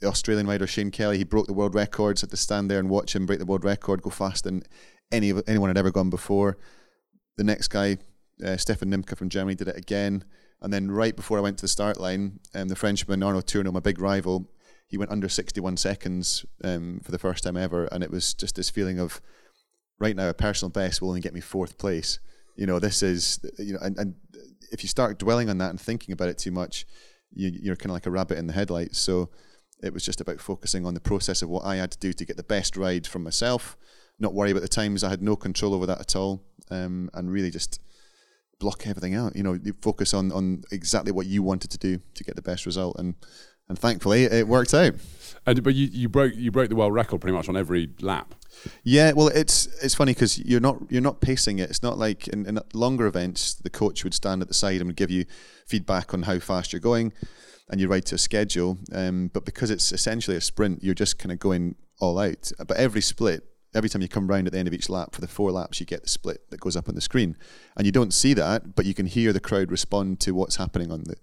The 0.01 0.09
Australian 0.09 0.45
rider 0.45 0.67
Shane 0.67 0.91
Kelly, 0.91 1.17
he 1.17 1.23
broke 1.23 1.47
the 1.47 1.53
world 1.53 1.73
records. 1.73 2.19
Had 2.19 2.31
to 2.31 2.37
stand 2.37 2.69
there 2.69 2.79
and 2.79 2.89
watch 2.89 3.15
him 3.15 3.25
break 3.25 3.39
the 3.39 3.45
world 3.45 3.63
record, 3.63 4.01
go 4.01 4.09
faster 4.09 4.49
than 4.49 4.63
any 5.09 5.33
anyone 5.47 5.69
had 5.69 5.77
ever 5.77 5.89
gone 5.89 6.09
before. 6.09 6.57
The 7.37 7.45
next 7.45 7.69
guy, 7.69 7.97
uh, 8.43 8.57
Stefan 8.57 8.91
Nimke 8.91 9.17
from 9.17 9.29
Germany, 9.29 9.55
did 9.55 9.67
it 9.67 9.77
again. 9.77 10.23
And 10.61 10.73
then 10.73 10.89
right 10.89 11.15
before 11.15 11.37
I 11.37 11.41
went 11.41 11.57
to 11.59 11.63
the 11.63 11.67
start 11.67 11.99
line, 11.99 12.39
um, 12.55 12.67
the 12.67 12.75
Frenchman 12.75 13.21
Arnaud 13.21 13.41
Tournant, 13.41 13.73
my 13.73 13.79
big 13.79 13.99
rival, 13.99 14.49
he 14.87 14.97
went 14.97 15.11
under 15.11 15.27
61 15.27 15.77
seconds 15.77 16.45
um, 16.63 17.01
for 17.03 17.11
the 17.11 17.19
first 17.19 17.43
time 17.43 17.57
ever, 17.57 17.85
and 17.85 18.03
it 18.03 18.09
was 18.09 18.33
just 18.33 18.55
this 18.55 18.69
feeling 18.69 18.99
of 18.99 19.21
right 19.99 20.15
now 20.15 20.29
a 20.29 20.33
personal 20.33 20.69
best 20.69 21.01
will 21.01 21.09
only 21.09 21.21
get 21.21 21.33
me 21.33 21.41
fourth 21.41 21.77
place. 21.77 22.19
You 22.55 22.65
know, 22.65 22.79
this 22.79 23.03
is 23.03 23.39
you 23.59 23.73
know, 23.73 23.79
and, 23.81 23.97
and 23.97 24.15
if 24.71 24.83
you 24.83 24.89
start 24.89 25.19
dwelling 25.19 25.49
on 25.49 25.57
that 25.59 25.69
and 25.69 25.79
thinking 25.79 26.13
about 26.13 26.29
it 26.29 26.37
too 26.37 26.51
much, 26.51 26.85
you, 27.33 27.51
you're 27.61 27.75
kind 27.75 27.91
of 27.91 27.95
like 27.95 28.05
a 28.05 28.11
rabbit 28.11 28.37
in 28.37 28.47
the 28.47 28.53
headlights. 28.53 28.97
So 28.97 29.29
it 29.83 29.93
was 29.93 30.05
just 30.05 30.21
about 30.21 30.39
focusing 30.39 30.85
on 30.85 30.93
the 30.93 30.99
process 30.99 31.41
of 31.41 31.49
what 31.49 31.65
I 31.65 31.75
had 31.75 31.91
to 31.91 31.99
do 31.99 32.13
to 32.13 32.25
get 32.25 32.37
the 32.37 32.43
best 32.43 32.77
ride 32.77 33.05
from 33.05 33.23
myself, 33.23 33.77
not 34.19 34.33
worry 34.33 34.51
about 34.51 34.63
the 34.63 34.69
times. 34.69 35.03
I 35.03 35.09
had 35.09 35.21
no 35.21 35.35
control 35.35 35.73
over 35.73 35.85
that 35.85 35.99
at 35.99 36.15
all, 36.15 36.43
um, 36.71 37.09
and 37.13 37.31
really 37.31 37.51
just 37.51 37.81
block 38.59 38.87
everything 38.87 39.15
out. 39.15 39.35
You 39.35 39.43
know, 39.43 39.53
you 39.53 39.73
focus 39.81 40.13
on 40.13 40.31
on 40.31 40.63
exactly 40.71 41.11
what 41.11 41.25
you 41.25 41.43
wanted 41.43 41.71
to 41.71 41.77
do 41.77 41.99
to 42.15 42.23
get 42.23 42.35
the 42.35 42.41
best 42.41 42.65
result, 42.65 42.97
and 42.99 43.15
and 43.69 43.77
thankfully 43.77 44.23
it 44.23 44.47
worked 44.47 44.73
out. 44.73 44.95
And 45.45 45.63
but 45.63 45.75
you, 45.75 45.87
you 45.91 46.09
broke 46.09 46.35
you 46.35 46.51
broke 46.51 46.69
the 46.69 46.75
world 46.75 46.93
record 46.93 47.21
pretty 47.21 47.35
much 47.35 47.49
on 47.49 47.57
every 47.57 47.89
lap. 48.01 48.35
Yeah, 48.83 49.11
well, 49.13 49.27
it's 49.27 49.67
it's 49.83 49.95
funny 49.95 50.13
because 50.13 50.39
you're 50.39 50.59
not 50.59 50.77
you're 50.89 51.01
not 51.01 51.21
pacing 51.21 51.59
it. 51.59 51.69
It's 51.69 51.83
not 51.83 51.97
like 51.97 52.27
in, 52.27 52.45
in 52.45 52.59
longer 52.73 53.05
events, 53.05 53.53
the 53.53 53.69
coach 53.69 54.03
would 54.03 54.13
stand 54.13 54.41
at 54.41 54.47
the 54.47 54.53
side 54.53 54.77
and 54.77 54.87
would 54.87 54.95
give 54.95 55.11
you 55.11 55.25
feedback 55.65 56.13
on 56.13 56.23
how 56.23 56.39
fast 56.39 56.73
you're 56.73 56.79
going, 56.79 57.13
and 57.69 57.79
you 57.79 57.87
ride 57.87 58.05
to 58.07 58.15
a 58.15 58.17
schedule. 58.19 58.77
Um, 58.91 59.29
but 59.33 59.45
because 59.45 59.69
it's 59.69 59.91
essentially 59.91 60.37
a 60.37 60.41
sprint, 60.41 60.83
you're 60.83 60.95
just 60.95 61.19
kind 61.19 61.31
of 61.31 61.39
going 61.39 61.75
all 61.99 62.19
out. 62.19 62.51
But 62.65 62.77
every 62.77 63.01
split, 63.01 63.43
every 63.77 63.89
time 63.89 64.01
you 64.01 64.07
come 64.07 64.27
round 64.27 64.47
at 64.47 64.53
the 64.53 64.59
end 64.59 64.67
of 64.67 64.73
each 64.73 64.89
lap 64.89 65.13
for 65.13 65.21
the 65.21 65.27
four 65.27 65.51
laps, 65.51 65.79
you 65.79 65.85
get 65.85 66.01
the 66.01 66.09
split 66.09 66.49
that 66.49 66.59
goes 66.59 66.75
up 66.75 66.89
on 66.89 66.95
the 66.95 67.01
screen, 67.01 67.37
and 67.77 67.85
you 67.85 67.91
don't 67.91 68.13
see 68.13 68.33
that, 68.33 68.75
but 68.75 68.85
you 68.85 68.93
can 68.93 69.05
hear 69.05 69.31
the 69.31 69.39
crowd 69.39 69.71
respond 69.71 70.19
to 70.21 70.31
what's 70.31 70.55
happening 70.55 70.91
on 70.91 71.03
the. 71.03 71.15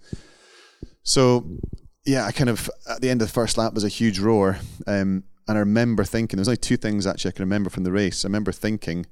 So, 1.02 1.58
yeah, 2.06 2.24
I 2.24 2.32
kind 2.32 2.48
of 2.48 2.70
at 2.88 3.00
the 3.00 3.10
end 3.10 3.20
of 3.20 3.28
the 3.28 3.34
first 3.34 3.58
lap 3.58 3.74
was 3.74 3.84
a 3.84 3.88
huge 3.88 4.18
roar, 4.20 4.58
um, 4.86 5.24
and 5.46 5.58
I 5.58 5.60
remember 5.60 6.04
thinking 6.04 6.36
there's 6.36 6.48
only 6.48 6.56
two 6.56 6.76
things 6.76 7.06
actually 7.06 7.30
I 7.30 7.32
can 7.32 7.42
remember 7.42 7.68
from 7.68 7.84
the 7.84 7.92
race. 7.92 8.24
I 8.24 8.28
remember 8.28 8.52
thinking, 8.52 9.06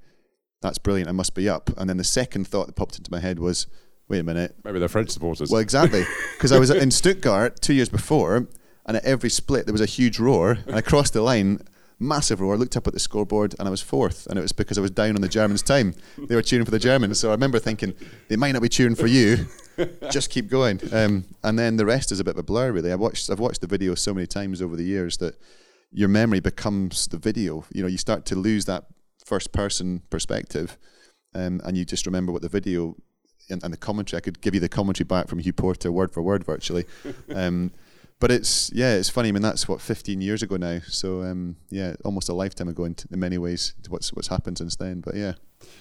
"That's 0.62 0.78
brilliant, 0.78 1.08
I 1.08 1.12
must 1.12 1.34
be 1.34 1.48
up," 1.48 1.70
and 1.76 1.90
then 1.90 1.96
the 1.96 2.04
second 2.04 2.46
thought 2.46 2.68
that 2.68 2.76
popped 2.76 2.96
into 2.96 3.10
my 3.10 3.20
head 3.20 3.38
was, 3.38 3.66
"Wait 4.08 4.20
a 4.20 4.24
minute, 4.24 4.54
maybe 4.64 4.78
they're 4.78 4.88
French 4.88 5.10
supporters." 5.10 5.50
Well, 5.50 5.60
exactly, 5.60 6.04
because 6.36 6.52
I 6.52 6.58
was 6.58 6.70
in 6.70 6.90
Stuttgart 6.92 7.60
two 7.60 7.74
years 7.74 7.88
before, 7.88 8.48
and 8.86 8.96
at 8.96 9.04
every 9.04 9.30
split 9.30 9.66
there 9.66 9.74
was 9.74 9.80
a 9.80 9.86
huge 9.86 10.18
roar, 10.18 10.58
and 10.66 10.76
I 10.76 10.80
crossed 10.80 11.12
the 11.12 11.22
line 11.22 11.60
massive 12.02 12.40
roar. 12.40 12.54
I 12.54 12.56
looked 12.56 12.76
up 12.76 12.86
at 12.86 12.92
the 12.92 13.00
scoreboard 13.00 13.54
and 13.58 13.66
I 13.66 13.70
was 13.70 13.80
fourth, 13.80 14.26
and 14.26 14.38
it 14.38 14.42
was 14.42 14.52
because 14.52 14.78
I 14.78 14.80
was 14.80 14.90
down 14.90 15.14
on 15.14 15.20
the 15.20 15.28
Germans' 15.28 15.62
time. 15.62 15.94
They 16.18 16.34
were 16.34 16.42
cheering 16.42 16.64
for 16.64 16.70
the 16.70 16.78
Germans, 16.78 17.18
so 17.18 17.28
I 17.28 17.32
remember 17.32 17.58
thinking 17.58 17.94
they 18.28 18.36
might 18.36 18.52
not 18.52 18.62
be 18.62 18.68
cheering 18.68 18.94
for 18.94 19.06
you. 19.06 19.46
Just 20.10 20.30
keep 20.30 20.48
going. 20.48 20.80
Um, 20.92 21.24
and 21.42 21.58
then 21.58 21.76
the 21.76 21.86
rest 21.86 22.12
is 22.12 22.20
a 22.20 22.24
bit 22.24 22.34
of 22.34 22.38
a 22.38 22.42
blur, 22.42 22.72
really. 22.72 22.92
I 22.92 22.96
watched, 22.96 23.30
I've 23.30 23.40
watched 23.40 23.60
the 23.60 23.66
video 23.66 23.94
so 23.94 24.12
many 24.12 24.26
times 24.26 24.60
over 24.60 24.76
the 24.76 24.84
years 24.84 25.16
that 25.18 25.36
your 25.92 26.08
memory 26.08 26.40
becomes 26.40 27.06
the 27.08 27.18
video. 27.18 27.64
You 27.72 27.82
know, 27.82 27.88
you 27.88 27.98
start 27.98 28.26
to 28.26 28.34
lose 28.34 28.64
that 28.66 28.84
first-person 29.24 30.02
perspective, 30.10 30.76
um, 31.34 31.60
and 31.64 31.76
you 31.76 31.84
just 31.84 32.06
remember 32.06 32.32
what 32.32 32.42
the 32.42 32.48
video 32.48 32.96
and, 33.50 33.62
and, 33.62 33.72
the 33.72 33.78
commentary. 33.78 34.18
I 34.18 34.20
could 34.20 34.40
give 34.40 34.54
you 34.54 34.60
the 34.60 34.68
commentary 34.68 35.06
back 35.06 35.28
from 35.28 35.38
Hugh 35.38 35.52
Porter, 35.52 35.90
word 35.90 36.12
for 36.12 36.22
word, 36.22 36.44
virtually. 36.44 36.84
Um, 37.34 37.72
but 38.22 38.30
it's 38.30 38.70
yeah, 38.72 38.94
it's 38.94 39.08
funny. 39.08 39.30
I 39.30 39.32
mean, 39.32 39.42
that's 39.42 39.66
what 39.66 39.80
15 39.80 40.20
years 40.20 40.44
ago 40.44 40.56
now. 40.56 40.78
So 40.86 41.22
um, 41.22 41.56
yeah, 41.70 41.96
almost 42.04 42.28
a 42.28 42.32
lifetime 42.32 42.68
ago 42.68 42.84
in, 42.84 42.94
in 43.10 43.18
many 43.18 43.36
ways. 43.36 43.74
To 43.82 43.90
what's 43.90 44.12
what's 44.12 44.28
happened 44.28 44.58
since 44.58 44.76
then. 44.76 45.00
But 45.00 45.16
yeah. 45.16 45.32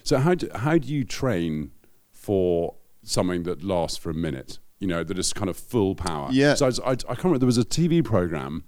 So 0.01 0.17
how 0.17 0.34
do, 0.34 0.49
how 0.56 0.80
do 0.80 0.88
you 0.88 1.04
train 1.04 1.69
for 2.12 2.73
something 3.04 3.43
that 3.43 3.63
lasts 3.63 3.99
for 3.99 4.10
a 4.10 4.15
minute? 4.15 4.58
You 4.80 4.88
know, 4.88 5.04
that 5.04 5.19
is 5.19 5.34
kind 5.34 5.51
of 5.51 5.56
full 5.56 5.93
power. 5.93 6.30
Yeah. 6.32 6.56
So 6.56 6.65
I, 6.65 6.69
I, 6.69 6.91
I 6.93 6.95
can't 6.95 7.25
remember. 7.25 7.38
There 7.38 7.45
was 7.45 7.60
a 7.60 7.63
TV 7.63 8.04
program. 8.04 8.63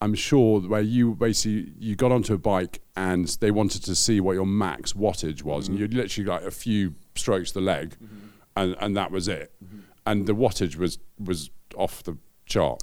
I'm 0.00 0.14
sure 0.14 0.60
where 0.62 0.80
you 0.80 1.14
basically 1.14 1.74
you 1.78 1.94
got 1.94 2.10
onto 2.10 2.34
a 2.34 2.38
bike 2.38 2.82
and 2.96 3.28
they 3.40 3.52
wanted 3.52 3.84
to 3.84 3.94
see 3.94 4.20
what 4.20 4.32
your 4.32 4.46
max 4.46 4.94
wattage 4.94 5.44
was, 5.44 5.66
mm-hmm. 5.66 5.74
and 5.74 5.80
you'd 5.80 5.94
literally 5.94 6.28
like 6.28 6.42
a 6.42 6.50
few 6.50 6.96
strokes 7.14 7.52
the 7.52 7.60
leg, 7.60 7.96
mm-hmm. 8.02 8.26
and 8.56 8.76
and 8.80 8.96
that 8.96 9.12
was 9.12 9.28
it, 9.28 9.52
mm-hmm. 9.64 9.78
and 10.06 10.26
the 10.26 10.34
wattage 10.34 10.74
was 10.74 10.98
was 11.20 11.50
off 11.76 12.02
the 12.02 12.18
chart. 12.46 12.82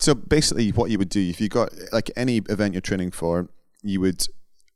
So 0.00 0.14
basically, 0.14 0.70
what 0.72 0.90
you 0.90 0.98
would 0.98 1.10
do 1.10 1.20
if 1.20 1.40
you 1.40 1.48
got 1.48 1.72
like 1.92 2.10
any 2.16 2.38
event 2.48 2.74
you're 2.74 2.80
training 2.80 3.10
for, 3.10 3.50
you 3.82 4.00
would 4.00 4.26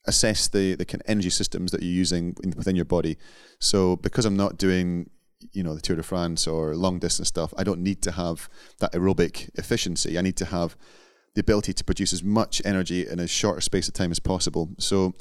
assess 0.07 0.49
the 0.49 0.75
the 0.75 0.85
kind 0.85 1.01
of 1.01 1.11
energy 1.11 1.31
systems 1.31 1.73
that 1.73 1.83
you're 1.83 1.93
using 1.93 2.37
in, 2.43 2.53
within 2.57 2.77
your 2.77 2.85
body. 2.85 3.17
So 3.59 3.97
because 3.97 4.27
I'm 4.27 4.37
not 4.37 4.59
doing 4.59 5.11
you 5.53 5.63
know 5.63 5.75
the 5.75 5.81
Tour 5.81 5.97
de 5.97 6.03
France 6.03 6.47
or 6.47 6.77
long 6.77 6.99
distance 6.99 7.29
stuff, 7.29 7.55
I 7.57 7.65
don't 7.65 7.81
need 7.81 8.03
to 8.03 8.13
have 8.13 8.51
that 8.81 8.93
aerobic 8.93 9.51
efficiency. 9.55 10.19
I 10.19 10.23
need 10.23 10.37
to 10.37 10.47
have 10.47 10.77
the 11.35 11.41
ability 11.41 11.73
to 11.73 11.85
produce 11.85 12.13
as 12.13 12.23
much 12.23 12.63
energy 12.65 13.07
in 13.09 13.19
as 13.19 13.31
short 13.31 13.59
a 13.59 13.63
space 13.63 13.89
of 13.89 13.95
time 13.95 14.11
as 14.11 14.21
possible. 14.21 14.71
So 14.79 15.15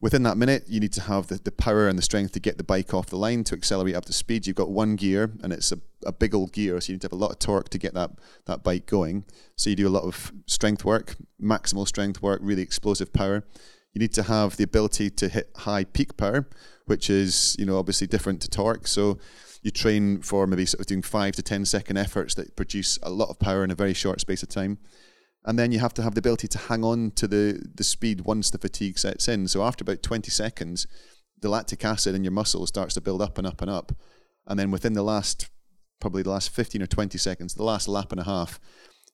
within 0.00 0.22
that 0.22 0.36
minute, 0.36 0.64
you 0.68 0.80
need 0.80 0.92
to 0.92 1.02
have 1.02 1.26
the, 1.26 1.36
the 1.36 1.50
power 1.50 1.88
and 1.88 1.98
the 1.98 2.02
strength 2.02 2.32
to 2.32 2.40
get 2.40 2.56
the 2.56 2.64
bike 2.64 2.94
off 2.94 3.06
the 3.06 3.16
line 3.16 3.44
to 3.44 3.54
accelerate 3.54 3.96
up 3.96 4.04
to 4.06 4.12
speed. 4.12 4.46
You've 4.46 4.56
got 4.56 4.70
one 4.70 4.96
gear, 4.96 5.32
and 5.42 5.52
it's 5.52 5.72
a, 5.72 5.78
a 6.06 6.12
big 6.12 6.34
old 6.34 6.52
gear, 6.52 6.80
so 6.80 6.90
you 6.90 6.94
need 6.94 7.02
to 7.02 7.06
have 7.06 7.12
a 7.12 7.16
lot 7.16 7.32
of 7.32 7.38
torque 7.38 7.68
to 7.70 7.78
get 7.78 7.94
that, 7.94 8.10
that 8.46 8.62
bike 8.62 8.86
going. 8.86 9.24
So 9.56 9.70
you 9.70 9.76
do 9.76 9.88
a 9.88 9.90
lot 9.90 10.04
of 10.04 10.32
strength 10.46 10.84
work, 10.84 11.16
maximal 11.42 11.86
strength 11.86 12.22
work, 12.22 12.40
really 12.42 12.62
explosive 12.62 13.12
power. 13.12 13.44
You 13.94 14.00
need 14.00 14.12
to 14.14 14.22
have 14.24 14.56
the 14.56 14.64
ability 14.64 15.10
to 15.10 15.28
hit 15.28 15.50
high 15.56 15.84
peak 15.84 16.16
power, 16.16 16.48
which 16.86 17.10
is 17.10 17.56
you 17.58 17.66
know 17.66 17.78
obviously 17.78 18.06
different 18.06 18.40
to 18.42 18.48
torque. 18.48 18.86
So 18.86 19.18
you 19.62 19.70
train 19.72 20.20
for 20.20 20.46
maybe 20.46 20.66
sort 20.66 20.80
of 20.80 20.86
doing 20.86 21.02
five 21.02 21.34
to 21.36 21.42
ten 21.42 21.64
second 21.64 21.96
efforts 21.96 22.34
that 22.34 22.54
produce 22.54 22.98
a 23.02 23.10
lot 23.10 23.30
of 23.30 23.38
power 23.40 23.64
in 23.64 23.70
a 23.70 23.74
very 23.74 23.94
short 23.94 24.20
space 24.20 24.42
of 24.42 24.50
time 24.50 24.78
and 25.48 25.58
then 25.58 25.72
you 25.72 25.78
have 25.78 25.94
to 25.94 26.02
have 26.02 26.14
the 26.14 26.18
ability 26.18 26.46
to 26.46 26.58
hang 26.58 26.84
on 26.84 27.10
to 27.12 27.26
the, 27.26 27.66
the 27.74 27.82
speed 27.82 28.20
once 28.20 28.50
the 28.50 28.58
fatigue 28.58 28.98
sets 28.98 29.28
in. 29.28 29.48
So 29.48 29.62
after 29.62 29.82
about 29.82 30.02
20 30.02 30.30
seconds, 30.30 30.86
the 31.40 31.48
lactic 31.48 31.86
acid 31.86 32.14
in 32.14 32.22
your 32.22 32.32
muscle 32.32 32.66
starts 32.66 32.92
to 32.94 33.00
build 33.00 33.22
up 33.22 33.38
and 33.38 33.46
up 33.46 33.62
and 33.62 33.70
up. 33.70 33.92
And 34.46 34.60
then 34.60 34.70
within 34.70 34.92
the 34.92 35.02
last, 35.02 35.48
probably 36.00 36.22
the 36.22 36.28
last 36.28 36.50
15 36.50 36.82
or 36.82 36.86
20 36.86 37.16
seconds, 37.16 37.54
the 37.54 37.64
last 37.64 37.88
lap 37.88 38.12
and 38.12 38.20
a 38.20 38.24
half, 38.24 38.60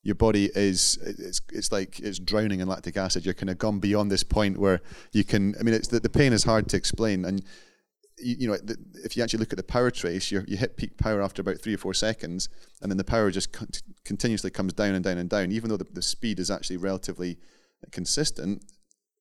your 0.03 0.17
body 0.17 0.51
is 0.57 0.99
it's 1.03 1.41
it's 1.51 1.73
like 1.73 2.01
it's 2.01 2.19
drowning 2.19 2.59
in 2.59 2.67
lactic 2.67 2.97
acid. 2.97 3.25
You're 3.25 3.35
kind 3.35 3.49
of 3.49 3.57
gone 3.57 3.79
beyond 3.79 4.11
this 4.11 4.25
point 4.25 4.59
where 4.59 4.83
you 5.13 5.23
can. 5.23 5.55
I 5.59 5.63
mean, 5.63 5.73
it's 5.73 5.89
the, 5.89 6.01
the 6.01 6.11
pain 6.11 6.33
is 6.33 6.45
hard 6.45 6.69
to 6.71 6.77
explain, 6.77 7.25
and 7.25 7.43
you, 8.19 8.37
you 8.41 8.49
know, 8.49 8.57
the, 8.57 8.77
if 9.05 9.17
you 9.17 9.23
actually 9.23 9.41
look 9.41 9.53
at 9.53 9.57
the 9.57 9.63
power 9.63 9.91
trace, 9.91 10.31
you 10.31 10.45
you 10.47 10.57
hit 10.57 10.77
peak 10.77 10.97
power 10.97 11.23
after 11.23 11.43
about 11.43 11.61
three 11.61 11.75
or 11.75 11.79
four 11.79 11.95
seconds, 11.95 12.49
and 12.81 12.91
then 12.91 12.99
the 12.99 13.05
power 13.05 13.31
just 13.31 13.53
con- 13.53 13.69
continuously 14.05 14.51
comes 14.51 14.73
down 14.73 14.95
and 14.95 15.05
down 15.05 15.19
and 15.19 15.31
down. 15.31 15.53
Even 15.53 15.71
though 15.71 15.77
the, 15.77 15.87
the 15.93 16.03
speed 16.03 16.39
is 16.39 16.51
actually 16.51 16.77
relatively 16.77 17.39
consistent, 17.91 18.65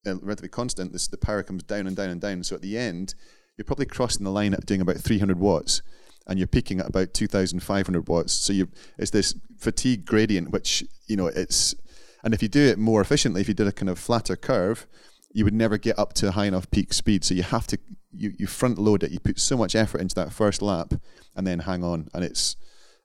uh, 0.06 0.16
relatively 0.16 0.48
constant, 0.48 0.92
this, 0.92 1.08
the 1.08 1.16
power 1.16 1.42
comes 1.42 1.62
down 1.62 1.86
and 1.86 1.96
down 1.96 2.10
and 2.10 2.20
down. 2.20 2.42
So 2.44 2.56
at 2.56 2.62
the 2.62 2.78
end, 2.78 3.14
you're 3.56 3.64
probably 3.64 3.86
crossing 3.86 4.24
the 4.24 4.30
line 4.30 4.54
at 4.54 4.66
doing 4.66 4.80
about 4.80 4.96
300 4.96 5.38
watts, 5.38 5.82
and 6.26 6.38
you're 6.38 6.48
peaking 6.48 6.80
at 6.80 6.88
about 6.88 7.14
2,500 7.14 8.08
watts. 8.08 8.32
So 8.32 8.52
you 8.52 8.68
it's 8.98 9.10
this 9.10 9.34
fatigue 9.58 10.04
gradient, 10.04 10.50
which 10.50 10.84
you 11.06 11.16
know 11.16 11.26
it's, 11.26 11.74
and 12.22 12.32
if 12.32 12.42
you 12.42 12.48
do 12.48 12.62
it 12.62 12.78
more 12.78 13.00
efficiently, 13.00 13.40
if 13.40 13.48
you 13.48 13.54
did 13.54 13.66
a 13.66 13.72
kind 13.72 13.90
of 13.90 13.98
flatter 13.98 14.36
curve, 14.36 14.86
you 15.34 15.44
would 15.44 15.52
never 15.52 15.76
get 15.76 15.98
up 15.98 16.14
to 16.14 16.30
high 16.30 16.46
enough 16.46 16.70
peak 16.70 16.94
speed. 16.94 17.24
So 17.24 17.34
you 17.34 17.42
have 17.42 17.66
to 17.66 17.78
you, 18.12 18.32
you 18.38 18.46
front 18.46 18.78
load 18.78 19.02
it. 19.02 19.10
You 19.10 19.18
put 19.18 19.38
so 19.38 19.56
much 19.56 19.74
effort 19.74 20.00
into 20.00 20.14
that 20.14 20.32
first 20.32 20.62
lap, 20.62 20.94
and 21.36 21.46
then 21.46 21.58
hang 21.60 21.84
on, 21.84 22.08
and 22.14 22.24
it's 22.24 22.56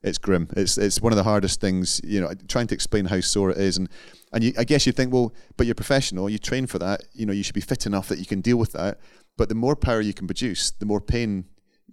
it's 0.02 0.16
grim. 0.16 0.48
It's 0.56 0.78
it's 0.78 1.02
one 1.02 1.12
of 1.12 1.16
the 1.16 1.24
hardest 1.24 1.60
things. 1.60 2.00
You 2.04 2.20
know, 2.20 2.32
trying 2.48 2.68
to 2.68 2.74
explain 2.74 3.06
how 3.06 3.20
sore 3.20 3.50
it 3.50 3.58
is, 3.58 3.76
and 3.76 3.88
and 4.32 4.44
you, 4.44 4.52
I 4.56 4.64
guess 4.64 4.86
you 4.86 4.92
think, 4.92 5.12
well, 5.12 5.34
but 5.56 5.66
you're 5.66 5.74
professional. 5.74 6.30
You 6.30 6.38
train 6.38 6.66
for 6.66 6.78
that. 6.78 7.02
You 7.12 7.26
know, 7.26 7.32
you 7.32 7.42
should 7.42 7.54
be 7.56 7.60
fit 7.60 7.84
enough 7.84 8.08
that 8.08 8.20
you 8.20 8.26
can 8.26 8.40
deal 8.40 8.56
with 8.56 8.72
that. 8.72 9.00
But 9.36 9.48
the 9.48 9.56
more 9.56 9.74
power 9.74 10.00
you 10.00 10.14
can 10.14 10.28
produce, 10.28 10.70
the 10.70 10.86
more 10.86 11.00
pain 11.00 11.46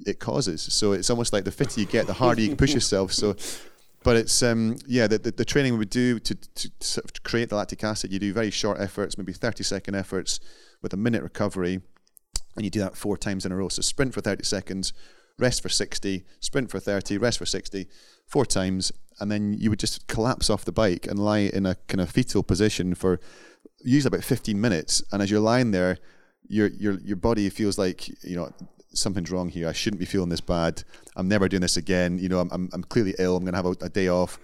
it 0.06 0.20
causes. 0.20 0.62
So 0.62 0.92
it's 0.92 1.10
almost 1.10 1.34
like 1.34 1.46
the 1.46 1.52
fitter 1.52 1.80
you 1.80 1.88
get, 1.88 2.06
the 2.06 2.14
harder 2.14 2.42
you 2.42 2.50
can 2.50 2.58
push 2.58 2.74
yourself. 2.74 3.12
So 3.12 3.36
but 4.08 4.16
it's 4.16 4.42
um, 4.42 4.78
yeah 4.88 5.06
the, 5.06 5.18
the, 5.18 5.32
the, 5.32 5.44
training 5.44 5.74
we 5.74 5.80
would 5.80 5.90
do 5.90 6.18
to, 6.18 6.34
to, 6.34 6.72
sort 6.80 7.04
of 7.04 7.24
create 7.24 7.50
the 7.50 7.56
lactic 7.58 7.84
acid 7.84 8.14
you 8.14 8.20
do 8.20 8.32
very 8.32 8.50
short 8.50 8.80
efforts 8.80 9.18
maybe 9.18 9.34
30 9.34 9.66
second 9.66 9.96
efforts 9.96 10.40
with 10.82 10.94
a 10.94 10.98
minute 10.98 11.22
recovery 11.22 11.82
and 12.56 12.64
you 12.64 12.72
do 12.72 12.80
that 12.80 12.96
four 12.96 13.18
times 13.18 13.46
in 13.46 13.52
a 13.52 13.56
row. 13.56 13.68
So 13.68 13.82
sprint 13.82 14.14
for 14.14 14.22
30 14.22 14.46
seconds 14.46 14.94
rest 15.38 15.62
for 15.62 15.68
60 15.68 16.24
sprint 16.40 16.72
for 16.72 16.80
30 16.80 17.18
rest 17.18 17.38
for 17.38 17.46
60 17.46 17.86
four 18.28 18.46
times 18.46 18.94
and 19.20 19.30
then 19.30 19.54
you 19.54 19.70
would 19.70 19.80
just 19.80 20.08
collapse 20.08 20.50
off 20.50 20.64
the 20.64 20.72
bike 20.72 21.06
and 21.06 21.20
lie 21.20 21.40
in 21.40 21.66
a 21.66 21.76
kind 21.88 22.00
of 22.00 22.10
fetal 22.10 22.44
position 22.44 22.96
for 22.96 23.20
usually 23.84 24.16
about 24.16 24.24
15 24.24 24.60
minutes. 24.60 25.04
And 25.12 25.22
as 25.22 25.30
you're 25.30 25.42
lying 25.42 25.72
there 25.72 25.98
your 26.48 26.68
your 26.68 26.94
your 27.02 27.18
body 27.18 27.50
feels 27.50 27.78
like 27.78 28.08
you 28.24 28.38
know 28.38 28.54
something's 28.98 29.32
wrong 29.32 29.50
here. 29.50 29.68
I 29.68 29.74
shouldn't 29.74 30.00
be 30.00 30.06
feeling 30.06 30.30
this 30.30 30.42
bad. 30.42 30.84
I'm 31.16 31.28
never 31.28 31.48
doing 31.48 31.62
this 31.62 31.78
again. 31.78 32.18
You 32.18 32.30
know, 32.30 32.40
I'm, 32.40 32.50
I'm, 32.52 32.70
I'm 32.74 32.84
clearly 32.84 33.16
ill. 33.20 33.38
I'm 33.38 33.44
going 33.44 33.54
to 33.54 33.58
have 33.58 33.66
a, 33.66 33.86
a, 33.86 33.90
day 33.90 34.08
off. 34.08 34.40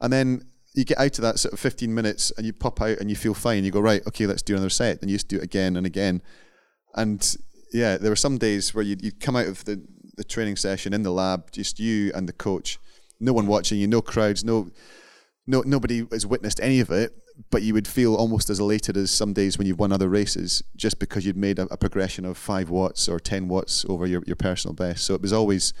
And 0.00 0.12
then 0.12 0.44
you 0.74 0.84
get 0.84 0.98
out 0.98 1.18
of 1.18 1.22
that 1.22 1.38
sort 1.38 1.54
of 1.54 1.60
15 1.60 1.92
minutes 1.92 2.30
and 2.36 2.46
you 2.46 2.52
pop 2.52 2.80
out 2.80 2.98
and 2.98 3.10
you 3.10 3.16
feel 3.16 3.34
fine. 3.34 3.64
You 3.64 3.70
go, 3.70 3.80
right, 3.80 4.06
okay, 4.06 4.26
let's 4.26 4.42
do 4.42 4.54
another 4.54 4.70
set. 4.70 5.00
And 5.02 5.10
you 5.10 5.16
just 5.16 5.28
do 5.28 5.38
it 5.38 5.42
again 5.42 5.76
and 5.76 5.86
again. 5.86 6.22
And 6.94 7.36
yeah, 7.72 7.96
there 7.96 8.10
were 8.10 8.16
some 8.16 8.38
days 8.38 8.74
where 8.74 8.84
you'd, 8.84 9.02
you'd 9.02 9.20
come 9.20 9.36
out 9.36 9.46
of 9.46 9.64
the, 9.64 9.84
the 10.16 10.24
training 10.24 10.56
session 10.56 10.92
in 10.92 11.02
the 11.02 11.10
lab, 11.10 11.50
just 11.52 11.78
you 11.78 12.12
and 12.14 12.28
the 12.28 12.32
coach, 12.32 12.78
no 13.20 13.32
one 13.32 13.46
watching 13.46 13.78
you, 13.78 13.86
no 13.86 14.02
crowds, 14.02 14.44
no, 14.44 14.70
no 15.46 15.62
nobody 15.62 16.06
has 16.12 16.26
witnessed 16.26 16.60
any 16.60 16.80
of 16.80 16.90
it 16.90 17.12
but 17.50 17.62
you 17.62 17.74
would 17.74 17.86
feel 17.86 18.14
almost 18.14 18.50
as 18.50 18.58
elated 18.58 18.96
as 18.96 19.10
some 19.10 19.32
days 19.32 19.58
when 19.58 19.66
you've 19.66 19.78
won 19.78 19.92
other 19.92 20.08
races 20.08 20.62
just 20.76 20.98
because 20.98 21.24
you'd 21.24 21.36
made 21.36 21.58
a, 21.58 21.62
a 21.70 21.76
progression 21.76 22.24
of 22.24 22.36
five 22.36 22.68
watts 22.68 23.08
or 23.08 23.20
10 23.20 23.48
watts 23.48 23.84
over 23.88 24.06
your, 24.06 24.22
your 24.26 24.36
personal 24.36 24.74
best. 24.74 25.04
So 25.04 25.14
it 25.14 25.22
was 25.22 25.32
always, 25.32 25.72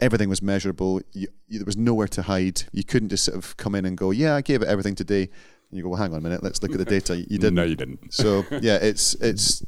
everything 0.00 0.28
was 0.28 0.42
measurable. 0.42 1.02
You, 1.12 1.28
you, 1.46 1.58
there 1.58 1.66
was 1.66 1.76
nowhere 1.76 2.08
to 2.08 2.22
hide. 2.22 2.62
You 2.72 2.84
couldn't 2.84 3.10
just 3.10 3.24
sort 3.24 3.36
of 3.36 3.56
come 3.56 3.74
in 3.74 3.84
and 3.84 3.96
go, 3.96 4.10
yeah, 4.10 4.34
I 4.34 4.40
gave 4.40 4.62
it 4.62 4.68
everything 4.68 4.94
today. 4.94 5.22
And 5.22 5.78
you 5.78 5.82
go, 5.82 5.90
well, 5.90 6.00
hang 6.00 6.12
on 6.12 6.18
a 6.18 6.22
minute, 6.22 6.42
let's 6.42 6.62
look 6.62 6.72
at 6.72 6.78
the 6.78 6.84
data. 6.84 7.16
You 7.16 7.24
didn't. 7.38 7.54
no, 7.54 7.64
you 7.64 7.76
didn't. 7.76 8.00
So 8.14 8.44
yeah, 8.50 8.76
it's, 8.76 9.14
it's, 9.16 9.64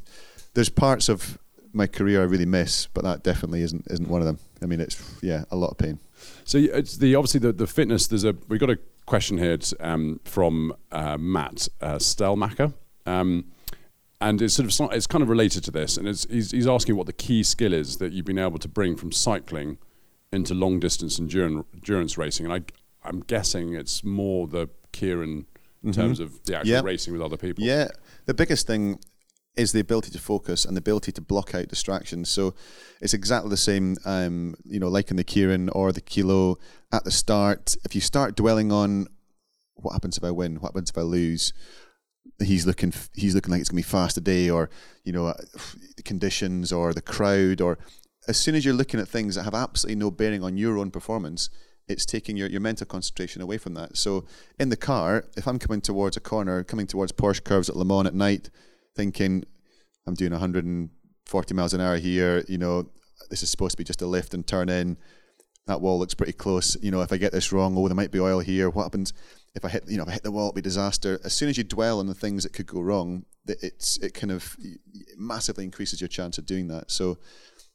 there's 0.53 0.69
parts 0.69 1.07
of 1.09 1.37
my 1.71 1.85
career 1.85 2.21
I 2.21 2.25
really 2.25 2.45
miss, 2.45 2.87
but 2.87 3.03
that 3.03 3.23
definitely 3.23 3.61
isn't, 3.61 3.85
isn't 3.89 4.09
one 4.09 4.21
of 4.21 4.25
them. 4.25 4.39
I 4.61 4.65
mean, 4.65 4.79
it's, 4.79 4.99
yeah, 5.21 5.43
a 5.51 5.55
lot 5.55 5.69
of 5.69 5.77
pain. 5.77 5.99
So 6.45 6.57
it's 6.57 6.97
the, 6.97 7.13
obviously 7.13 7.41
the, 7.41 7.53
the 7.53 7.67
fitness, 7.67 8.07
there's 8.07 8.23
a, 8.23 8.35
we've 8.47 8.59
got 8.59 8.71
a 8.71 8.79
question 9.07 9.39
here 9.39 9.57
um, 9.79 10.19
from 10.23 10.75
uh, 10.91 11.17
Matt 11.17 11.67
uh, 11.81 11.95
Stelmacher. 11.95 12.73
Um, 13.07 13.45
and 14.21 14.41
it's 14.41 14.55
sort 14.55 14.67
of 14.67 14.93
it's 14.93 15.07
kind 15.07 15.21
of 15.21 15.29
related 15.29 15.63
to 15.63 15.71
this, 15.71 15.97
and 15.97 16.07
he's, 16.07 16.51
he's 16.51 16.67
asking 16.67 16.95
what 16.95 17.05
the 17.05 17.13
key 17.13 17.43
skill 17.43 17.73
is 17.73 17.97
that 17.97 18.13
you've 18.13 18.25
been 18.25 18.39
able 18.39 18.57
to 18.59 18.67
bring 18.67 18.95
from 18.95 19.11
cycling 19.11 19.77
into 20.31 20.53
long 20.53 20.79
distance 20.79 21.19
endurance 21.19 22.17
racing. 22.17 22.47
And 22.47 22.53
I, 22.53 23.07
I'm 23.07 23.21
guessing 23.21 23.75
it's 23.75 24.03
more 24.03 24.47
the 24.47 24.69
Keirin 24.91 25.45
in 25.83 25.91
mm-hmm. 25.91 25.91
terms 25.91 26.19
of 26.19 26.43
the 26.45 26.57
actual 26.57 26.81
racing 26.81 27.13
with 27.13 27.21
other 27.21 27.37
people. 27.37 27.63
Yeah, 27.63 27.89
the 28.25 28.33
biggest 28.33 28.65
thing 28.65 28.99
is 29.57 29.71
the 29.71 29.79
ability 29.79 30.11
to 30.11 30.19
focus 30.19 30.63
and 30.63 30.77
the 30.77 30.79
ability 30.79 31.11
to 31.11 31.21
block 31.21 31.55
out 31.55 31.67
distractions. 31.67 32.29
So 32.29 32.53
it's 33.01 33.13
exactly 33.13 33.49
the 33.49 33.57
same, 33.57 33.97
um, 34.05 34.55
you 34.65 34.79
know, 34.79 34.87
like 34.87 35.09
in 35.09 35.17
the 35.17 35.23
Keirin 35.23 35.69
or 35.73 35.91
the 35.91 36.01
Kilo 36.01 36.57
at 36.91 37.03
the 37.03 37.11
start. 37.11 37.75
If 37.83 37.95
you 37.95 38.01
start 38.01 38.35
dwelling 38.35 38.71
on 38.71 39.07
what 39.75 39.93
happens 39.93 40.17
if 40.17 40.23
I 40.23 40.31
win, 40.31 40.55
what 40.55 40.69
happens 40.69 40.91
if 40.91 40.97
I 40.97 41.01
lose, 41.01 41.53
he's 42.39 42.67
looking 42.67 42.93
he's 43.13 43.33
looking 43.33 43.51
like 43.51 43.61
it's 43.61 43.69
gonna 43.69 43.79
be 43.79 43.83
fast 43.83 44.15
today, 44.15 44.49
or 44.49 44.69
you 45.03 45.11
know, 45.11 45.33
the 45.95 46.03
conditions 46.03 46.71
or 46.71 46.93
the 46.93 47.01
crowd, 47.01 47.59
or 47.59 47.79
as 48.27 48.37
soon 48.37 48.55
as 48.55 48.63
you're 48.63 48.73
looking 48.73 48.99
at 48.99 49.07
things 49.07 49.35
that 49.35 49.43
have 49.43 49.55
absolutely 49.55 49.95
no 49.95 50.11
bearing 50.11 50.43
on 50.43 50.57
your 50.57 50.77
own 50.77 50.91
performance, 50.91 51.49
it's 51.87 52.05
taking 52.05 52.37
your, 52.37 52.49
your 52.49 52.61
mental 52.61 52.85
concentration 52.85 53.41
away 53.41 53.57
from 53.57 53.73
that. 53.75 53.97
So 53.97 54.25
in 54.59 54.69
the 54.69 54.77
car, 54.77 55.25
if 55.35 55.47
I'm 55.47 55.59
coming 55.59 55.81
towards 55.81 56.17
a 56.17 56.19
corner, 56.19 56.63
coming 56.63 56.87
towards 56.87 57.11
Porsche 57.11 57.43
curves 57.43 57.69
at 57.69 57.77
Le 57.77 57.85
Mans 57.85 58.07
at 58.07 58.13
night, 58.13 58.49
thinking 58.97 59.43
I'm 60.07 60.15
doing 60.15 60.31
140 60.31 61.53
miles 61.53 61.73
an 61.73 61.81
hour 61.81 61.97
here. 61.97 62.43
You 62.47 62.57
know, 62.57 62.89
this 63.29 63.43
is 63.43 63.49
supposed 63.49 63.71
to 63.71 63.77
be 63.77 63.83
just 63.83 64.01
a 64.01 64.07
lift 64.07 64.33
and 64.33 64.45
turn 64.45 64.69
in. 64.69 64.97
That 65.67 65.81
wall 65.81 65.99
looks 65.99 66.13
pretty 66.13 66.33
close. 66.33 66.75
You 66.81 66.91
know, 66.91 67.01
if 67.01 67.11
I 67.11 67.17
get 67.17 67.31
this 67.31 67.51
wrong, 67.51 67.77
oh, 67.77 67.87
there 67.87 67.95
might 67.95 68.11
be 68.11 68.19
oil 68.19 68.39
here. 68.39 68.69
What 68.69 68.83
happens 68.83 69.13
if 69.53 69.63
I 69.63 69.69
hit? 69.69 69.83
You 69.87 69.97
know, 69.97 70.03
if 70.03 70.09
I 70.09 70.13
hit 70.13 70.23
the 70.23 70.31
wall, 70.31 70.47
it'll 70.47 70.55
be 70.55 70.61
disaster. 70.61 71.19
As 71.23 71.33
soon 71.33 71.49
as 71.49 71.57
you 71.57 71.63
dwell 71.63 71.99
on 71.99 72.07
the 72.07 72.15
things 72.15 72.43
that 72.43 72.53
could 72.53 72.67
go 72.67 72.81
wrong, 72.81 73.25
it's 73.47 73.97
it 73.97 74.13
kind 74.13 74.31
of 74.31 74.55
massively 75.17 75.65
increases 75.65 76.01
your 76.01 76.07
chance 76.07 76.37
of 76.37 76.45
doing 76.45 76.67
that. 76.69 76.89
So, 76.89 77.17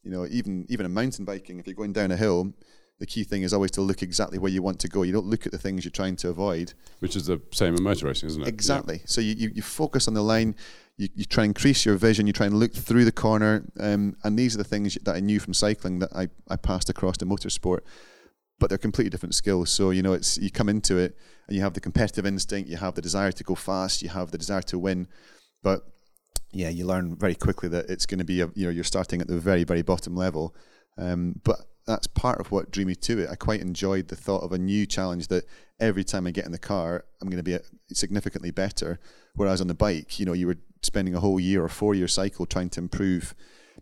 you 0.02 0.10
know, 0.10 0.26
even 0.30 0.66
even 0.68 0.86
in 0.86 0.94
mountain 0.94 1.24
biking, 1.24 1.58
if 1.58 1.66
you're 1.66 1.76
going 1.76 1.92
down 1.92 2.10
a 2.10 2.16
hill, 2.16 2.54
the 3.02 3.06
key 3.06 3.24
thing 3.24 3.42
is 3.42 3.52
always 3.52 3.72
to 3.72 3.80
look 3.80 4.02
exactly 4.02 4.38
where 4.38 4.52
you 4.52 4.62
want 4.62 4.78
to 4.78 4.88
go. 4.88 5.02
You 5.02 5.12
don't 5.12 5.26
look 5.26 5.44
at 5.44 5.50
the 5.50 5.58
things 5.58 5.84
you're 5.84 5.90
trying 5.90 6.14
to 6.16 6.28
avoid. 6.28 6.72
Which 7.00 7.16
is 7.16 7.26
the 7.26 7.42
same 7.50 7.74
in 7.74 7.82
motor 7.82 8.06
racing, 8.06 8.28
isn't 8.28 8.42
it? 8.42 8.48
Exactly. 8.48 8.98
Yeah. 8.98 9.06
So 9.06 9.20
you, 9.20 9.34
you, 9.34 9.50
you, 9.56 9.62
focus 9.62 10.06
on 10.06 10.14
the 10.14 10.22
line, 10.22 10.54
you, 10.96 11.08
you 11.14 11.24
try 11.24 11.44
and 11.44 11.50
increase 11.50 11.84
your 11.84 11.96
vision, 11.96 12.26
you 12.26 12.32
try 12.32 12.46
and 12.46 12.58
look 12.58 12.74
through 12.74 13.04
the 13.04 13.12
corner. 13.12 13.70
Um, 13.80 14.16
and 14.24 14.38
these 14.38 14.54
are 14.54 14.58
the 14.58 14.64
things 14.64 14.94
that 15.02 15.14
I 15.14 15.20
knew 15.20 15.40
from 15.40 15.54
cycling 15.54 15.98
that 16.00 16.10
I, 16.14 16.28
I 16.48 16.56
passed 16.56 16.88
across 16.88 17.16
to 17.18 17.26
motorsport. 17.26 17.80
But 18.58 18.68
they're 18.68 18.78
completely 18.78 19.10
different 19.10 19.34
skills. 19.34 19.70
So, 19.70 19.90
you 19.90 20.02
know, 20.02 20.12
it's 20.12 20.38
you 20.38 20.50
come 20.50 20.68
into 20.68 20.96
it 20.96 21.16
and 21.48 21.56
you 21.56 21.62
have 21.62 21.74
the 21.74 21.80
competitive 21.80 22.26
instinct, 22.26 22.70
you 22.70 22.76
have 22.76 22.94
the 22.94 23.02
desire 23.02 23.32
to 23.32 23.44
go 23.44 23.54
fast, 23.54 24.02
you 24.02 24.08
have 24.10 24.30
the 24.30 24.38
desire 24.38 24.62
to 24.62 24.78
win. 24.78 25.08
But 25.62 25.82
yeah, 26.52 26.68
you 26.68 26.86
learn 26.86 27.16
very 27.16 27.34
quickly 27.34 27.68
that 27.70 27.90
it's 27.90 28.06
going 28.06 28.18
to 28.18 28.24
be, 28.24 28.40
a, 28.40 28.50
you 28.54 28.66
know, 28.66 28.70
you're 28.70 28.84
starting 28.84 29.20
at 29.20 29.26
the 29.26 29.38
very, 29.38 29.64
very 29.64 29.82
bottom 29.82 30.14
level. 30.14 30.54
Um, 30.96 31.40
but 31.42 31.56
that's 31.86 32.06
part 32.06 32.38
of 32.40 32.52
what 32.52 32.70
drew 32.70 32.84
me 32.84 32.94
to 32.94 33.18
it. 33.18 33.30
I 33.30 33.34
quite 33.34 33.60
enjoyed 33.60 34.08
the 34.08 34.16
thought 34.16 34.44
of 34.44 34.52
a 34.52 34.58
new 34.58 34.86
challenge 34.86 35.28
that 35.28 35.44
every 35.80 36.04
time 36.04 36.26
I 36.26 36.30
get 36.30 36.46
in 36.46 36.52
the 36.52 36.58
car, 36.58 37.04
I'm 37.20 37.28
going 37.28 37.42
to 37.42 37.50
be 37.50 37.58
significantly 37.92 38.52
better. 38.52 39.00
Whereas 39.34 39.60
on 39.60 39.66
the 39.66 39.74
bike, 39.74 40.20
you 40.20 40.26
know, 40.26 40.34
you 40.34 40.46
were 40.46 40.58
spending 40.82 41.14
a 41.14 41.20
whole 41.20 41.40
year 41.40 41.64
or 41.64 41.68
four 41.68 41.94
year 41.94 42.08
cycle 42.08 42.46
trying 42.46 42.70
to 42.70 42.80
improve 42.80 43.34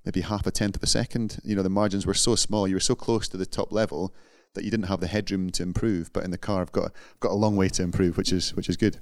maybe 0.05 0.21
half 0.21 0.47
a 0.47 0.51
tenth 0.51 0.77
of 0.77 0.83
a 0.83 0.87
second. 0.87 1.39
You 1.45 1.57
know, 1.57 1.63
the 1.63 1.69
margins 1.69 2.07
were 2.07 2.15
so 2.15 2.35
small, 2.35 2.69
you 2.69 2.77
were 2.77 2.81
so 2.81 2.95
close 2.95 3.29
to 3.29 3.37
the 3.37 3.47
top 3.47 3.73
level 3.73 4.15
that 4.55 4.65
you 4.65 4.71
didn't 4.71 4.87
have 4.87 5.01
the 5.01 5.07
headroom 5.07 5.51
to 5.51 5.63
improve. 5.63 6.13
But 6.13 6.25
in 6.25 6.31
the 6.31 6.39
car, 6.39 6.61
I've 6.61 6.73
got 6.73 6.93
got 7.21 7.31
a 7.31 7.35
long 7.35 7.57
way 7.57 7.69
to 7.71 7.83
improve, 7.83 8.17
which 8.17 8.33
is 8.33 8.55
which 8.55 8.69
is 8.69 8.77
good. 8.77 9.01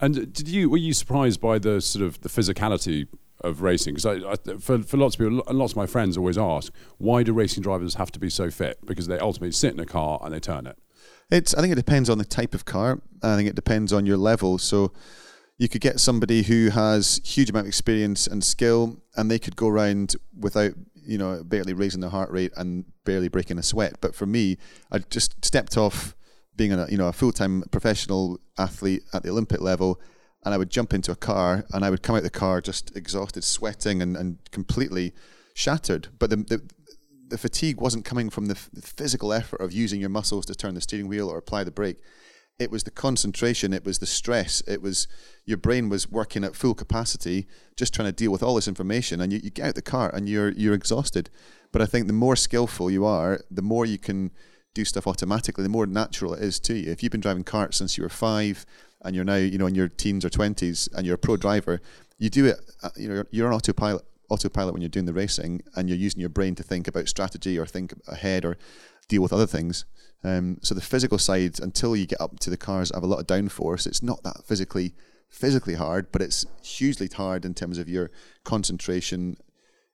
And 0.00 0.32
did 0.32 0.48
you 0.48 0.70
were 0.70 0.78
you 0.78 0.92
surprised 0.92 1.40
by 1.40 1.58
the 1.58 1.80
sort 1.80 2.04
of 2.04 2.20
the 2.20 2.28
physicality 2.28 3.08
of 3.40 3.62
racing? 3.62 3.94
Because 3.94 4.06
I, 4.06 4.32
I, 4.32 4.56
for, 4.58 4.82
for 4.82 4.96
lots 4.96 5.14
of 5.14 5.20
people, 5.20 5.42
and 5.46 5.58
lots 5.58 5.72
of 5.72 5.76
my 5.76 5.86
friends 5.86 6.16
always 6.16 6.38
ask, 6.38 6.72
why 6.98 7.22
do 7.22 7.32
racing 7.32 7.62
drivers 7.62 7.94
have 7.94 8.10
to 8.12 8.18
be 8.18 8.30
so 8.30 8.50
fit? 8.50 8.78
Because 8.84 9.06
they 9.06 9.18
ultimately 9.18 9.52
sit 9.52 9.72
in 9.74 9.80
a 9.80 9.86
car 9.86 10.20
and 10.22 10.32
they 10.32 10.40
turn 10.40 10.66
it. 10.66 10.78
It's. 11.30 11.54
I 11.54 11.60
think 11.60 11.72
it 11.72 11.76
depends 11.76 12.10
on 12.10 12.18
the 12.18 12.24
type 12.24 12.54
of 12.54 12.64
car. 12.64 13.00
I 13.22 13.36
think 13.36 13.48
it 13.48 13.54
depends 13.54 13.92
on 13.92 14.06
your 14.06 14.16
level. 14.16 14.58
So 14.58 14.92
you 15.64 15.68
could 15.68 15.80
get 15.80 15.98
somebody 15.98 16.42
who 16.42 16.68
has 16.68 17.20
huge 17.24 17.50
amount 17.50 17.64
of 17.64 17.68
experience 17.68 18.26
and 18.26 18.44
skill, 18.44 18.98
and 19.16 19.30
they 19.30 19.38
could 19.38 19.56
go 19.56 19.66
around 19.68 20.14
without 20.38 20.72
you 20.94 21.18
know 21.18 21.42
barely 21.42 21.72
raising 21.72 22.00
their 22.00 22.10
heart 22.10 22.30
rate 22.30 22.52
and 22.56 22.84
barely 23.04 23.28
breaking 23.28 23.58
a 23.58 23.62
sweat. 23.62 23.94
But 24.00 24.14
for 24.14 24.26
me, 24.26 24.58
I 24.92 24.98
just 24.98 25.44
stepped 25.44 25.76
off 25.76 26.14
being 26.54 26.72
a 26.72 26.86
you 26.88 26.98
know 26.98 27.08
a 27.08 27.12
full 27.12 27.32
time 27.32 27.64
professional 27.72 28.38
athlete 28.58 29.02
at 29.12 29.22
the 29.22 29.30
Olympic 29.30 29.60
level 29.60 30.00
and 30.44 30.54
I 30.54 30.58
would 30.58 30.70
jump 30.70 30.92
into 30.92 31.10
a 31.10 31.16
car 31.16 31.64
and 31.72 31.84
I 31.84 31.90
would 31.90 32.02
come 32.02 32.16
out 32.16 32.22
the 32.22 32.30
car 32.30 32.60
just 32.60 32.94
exhausted, 32.96 33.44
sweating 33.44 34.02
and, 34.02 34.16
and 34.16 34.38
completely 34.50 35.14
shattered. 35.54 36.08
But 36.18 36.30
the, 36.30 36.36
the, 36.36 36.62
the 37.28 37.38
fatigue 37.38 37.80
wasn't 37.80 38.04
coming 38.04 38.28
from 38.28 38.46
the, 38.46 38.54
f- 38.54 38.68
the 38.72 38.82
physical 38.82 39.32
effort 39.32 39.60
of 39.60 39.72
using 39.72 40.00
your 40.00 40.10
muscles 40.10 40.44
to 40.46 40.54
turn 40.54 40.74
the 40.74 40.80
steering 40.80 41.08
wheel 41.08 41.30
or 41.30 41.38
apply 41.38 41.64
the 41.64 41.70
brake. 41.70 41.96
It 42.58 42.70
was 42.70 42.84
the 42.84 42.90
concentration, 42.92 43.72
it 43.72 43.84
was 43.84 43.98
the 43.98 44.06
stress, 44.06 44.62
it 44.68 44.80
was 44.80 45.08
your 45.44 45.58
brain 45.58 45.88
was 45.88 46.08
working 46.10 46.44
at 46.44 46.54
full 46.54 46.74
capacity, 46.74 47.48
just 47.76 47.92
trying 47.92 48.06
to 48.06 48.12
deal 48.12 48.30
with 48.30 48.44
all 48.44 48.54
this 48.54 48.68
information. 48.68 49.20
And 49.20 49.32
you, 49.32 49.40
you 49.42 49.50
get 49.50 49.66
out 49.66 49.74
the 49.74 49.82
car 49.82 50.14
and 50.14 50.28
you're 50.28 50.50
you're 50.50 50.74
exhausted. 50.74 51.30
But 51.72 51.82
I 51.82 51.86
think 51.86 52.06
the 52.06 52.12
more 52.12 52.36
skillful 52.36 52.92
you 52.92 53.04
are, 53.04 53.40
the 53.50 53.62
more 53.62 53.84
you 53.84 53.98
can 53.98 54.30
do 54.72 54.84
stuff 54.84 55.06
automatically, 55.08 55.64
the 55.64 55.68
more 55.68 55.86
natural 55.86 56.34
it 56.34 56.42
is 56.42 56.60
to 56.60 56.74
you. 56.74 56.92
If 56.92 57.02
you've 57.02 57.10
been 57.12 57.20
driving 57.20 57.44
karts 57.44 57.74
since 57.74 57.96
you 57.96 58.04
were 58.04 58.08
five 58.08 58.64
and 59.02 59.16
you're 59.16 59.24
now, 59.24 59.36
you 59.36 59.58
know, 59.58 59.66
in 59.66 59.74
your 59.74 59.88
teens 59.88 60.24
or 60.24 60.30
twenties 60.30 60.88
and 60.94 61.04
you're 61.04 61.16
a 61.16 61.18
pro 61.18 61.36
driver, 61.36 61.80
you 62.18 62.30
do 62.30 62.46
it, 62.46 62.56
uh, 62.84 62.90
you 62.96 63.08
know, 63.08 63.24
you're 63.32 63.48
on 63.48 63.54
autopilot, 63.54 64.04
autopilot 64.30 64.72
when 64.72 64.80
you're 64.82 64.88
doing 64.88 65.06
the 65.06 65.12
racing 65.12 65.62
and 65.74 65.88
you're 65.88 65.98
using 65.98 66.20
your 66.20 66.28
brain 66.28 66.54
to 66.54 66.62
think 66.62 66.86
about 66.86 67.08
strategy 67.08 67.58
or 67.58 67.66
think 67.66 67.94
ahead 68.06 68.44
or 68.44 68.56
deal 69.08 69.22
with 69.22 69.32
other 69.32 69.46
things. 69.46 69.84
Um, 70.24 70.58
so 70.62 70.74
the 70.74 70.80
physical 70.80 71.18
side, 71.18 71.60
until 71.60 71.94
you 71.94 72.06
get 72.06 72.20
up 72.20 72.38
to 72.40 72.50
the 72.50 72.56
cars 72.56 72.90
have 72.94 73.02
a 73.02 73.06
lot 73.06 73.20
of 73.20 73.26
downforce, 73.26 73.86
it's 73.86 74.02
not 74.02 74.22
that 74.22 74.44
physically 74.44 74.94
physically 75.28 75.74
hard, 75.74 76.12
but 76.12 76.22
it's 76.22 76.46
hugely 76.62 77.08
hard 77.08 77.44
in 77.44 77.54
terms 77.54 77.76
of 77.76 77.88
your 77.88 78.10
concentration, 78.44 79.36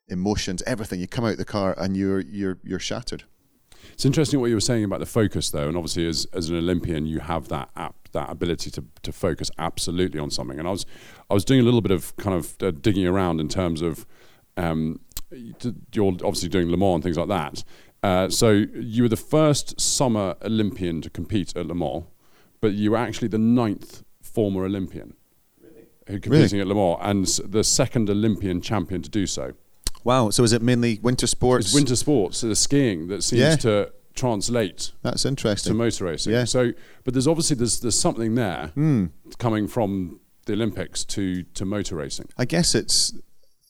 emotions, 0.08 0.62
everything. 0.66 1.00
You 1.00 1.08
come 1.08 1.24
out 1.24 1.38
the 1.38 1.44
car 1.44 1.74
and 1.76 1.96
you're 1.96 2.20
you're 2.20 2.58
you're 2.62 2.78
shattered. 2.78 3.24
It's 3.92 4.04
interesting 4.04 4.40
what 4.40 4.48
you 4.48 4.56
were 4.56 4.60
saying 4.60 4.84
about 4.84 5.00
the 5.00 5.06
focus, 5.06 5.50
though, 5.50 5.66
and 5.66 5.76
obviously 5.76 6.06
as, 6.06 6.26
as 6.32 6.50
an 6.50 6.56
Olympian, 6.56 7.06
you 7.06 7.20
have 7.20 7.48
that 7.48 7.70
app, 7.76 8.08
that 8.12 8.28
ability 8.28 8.70
to, 8.72 8.84
to 9.02 9.12
focus 9.12 9.50
absolutely 9.58 10.20
on 10.20 10.30
something. 10.30 10.58
And 10.58 10.68
I 10.68 10.70
was 10.70 10.86
I 11.28 11.34
was 11.34 11.44
doing 11.44 11.60
a 11.60 11.64
little 11.64 11.80
bit 11.80 11.92
of 11.92 12.14
kind 12.16 12.36
of 12.36 12.56
uh, 12.62 12.70
digging 12.70 13.06
around 13.06 13.40
in 13.40 13.48
terms 13.48 13.82
of 13.82 14.06
um, 14.56 15.00
you're 15.92 16.06
obviously 16.06 16.48
doing 16.48 16.70
Le 16.70 16.76
Mans 16.76 16.96
and 16.96 17.02
things 17.02 17.16
like 17.16 17.28
that. 17.28 17.64
Uh, 18.02 18.28
so 18.28 18.50
you 18.74 19.02
were 19.02 19.08
the 19.08 19.16
first 19.16 19.80
summer 19.80 20.36
Olympian 20.42 21.02
to 21.02 21.10
compete 21.10 21.54
at 21.56 21.66
Le 21.66 21.74
Mans, 21.74 22.04
but 22.60 22.72
you 22.72 22.92
were 22.92 22.96
actually 22.96 23.28
the 23.28 23.38
ninth 23.38 24.02
former 24.22 24.64
Olympian 24.64 25.14
really? 25.62 25.86
who 26.06 26.20
competing 26.20 26.58
really? 26.58 26.70
at 26.70 26.76
Le 26.76 26.96
Mans 26.98 26.98
and 27.40 27.52
the 27.52 27.64
second 27.64 28.08
Olympian 28.08 28.60
champion 28.60 29.02
to 29.02 29.10
do 29.10 29.26
so. 29.26 29.52
Wow. 30.02 30.30
So 30.30 30.42
is 30.44 30.52
it 30.52 30.62
mainly 30.62 30.98
winter 31.02 31.26
sports? 31.26 31.66
It's 31.66 31.74
winter 31.74 31.96
sports, 31.96 32.38
so 32.38 32.48
the 32.48 32.56
skiing 32.56 33.08
that 33.08 33.22
seems 33.22 33.40
yeah. 33.40 33.56
to 33.56 33.92
translate. 34.14 34.92
That's 35.02 35.24
interesting. 35.24 35.72
To 35.72 35.74
motor 35.76 36.04
racing. 36.04 36.32
Yeah. 36.32 36.44
So, 36.44 36.72
but 37.04 37.14
there's 37.14 37.26
obviously 37.26 37.56
there's 37.56 37.80
there's 37.80 37.98
something 37.98 38.34
there 38.34 38.72
mm. 38.76 39.10
coming 39.38 39.68
from 39.68 40.20
the 40.46 40.54
Olympics 40.54 41.04
to 41.04 41.42
to 41.42 41.64
motor 41.64 41.96
racing. 41.96 42.28
I 42.38 42.44
guess 42.44 42.74
it's 42.74 43.12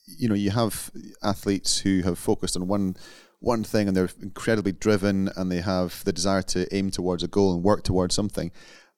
you 0.07 0.29
know 0.29 0.35
you 0.35 0.51
have 0.51 0.91
athletes 1.23 1.79
who 1.81 2.03
have 2.03 2.19
focused 2.19 2.57
on 2.57 2.69
one 2.69 2.97
one 3.41 3.65
thing 3.65 3.89
and 3.89 3.97
they're 3.97 4.11
incredibly 4.21 4.73
driven 4.73 5.31
and 5.35 5.51
they 5.51 5.61
have 5.61 6.05
the 6.05 6.13
desire 6.13 6.43
to 6.43 6.73
aim 6.75 6.91
towards 6.91 7.23
a 7.23 7.29
goal 7.29 7.55
and 7.55 7.65
work 7.65 7.83
towards 7.83 8.15
something, 8.15 8.53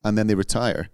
and 0.04 0.18
then 0.18 0.26
they 0.26 0.34
retire. 0.34 0.88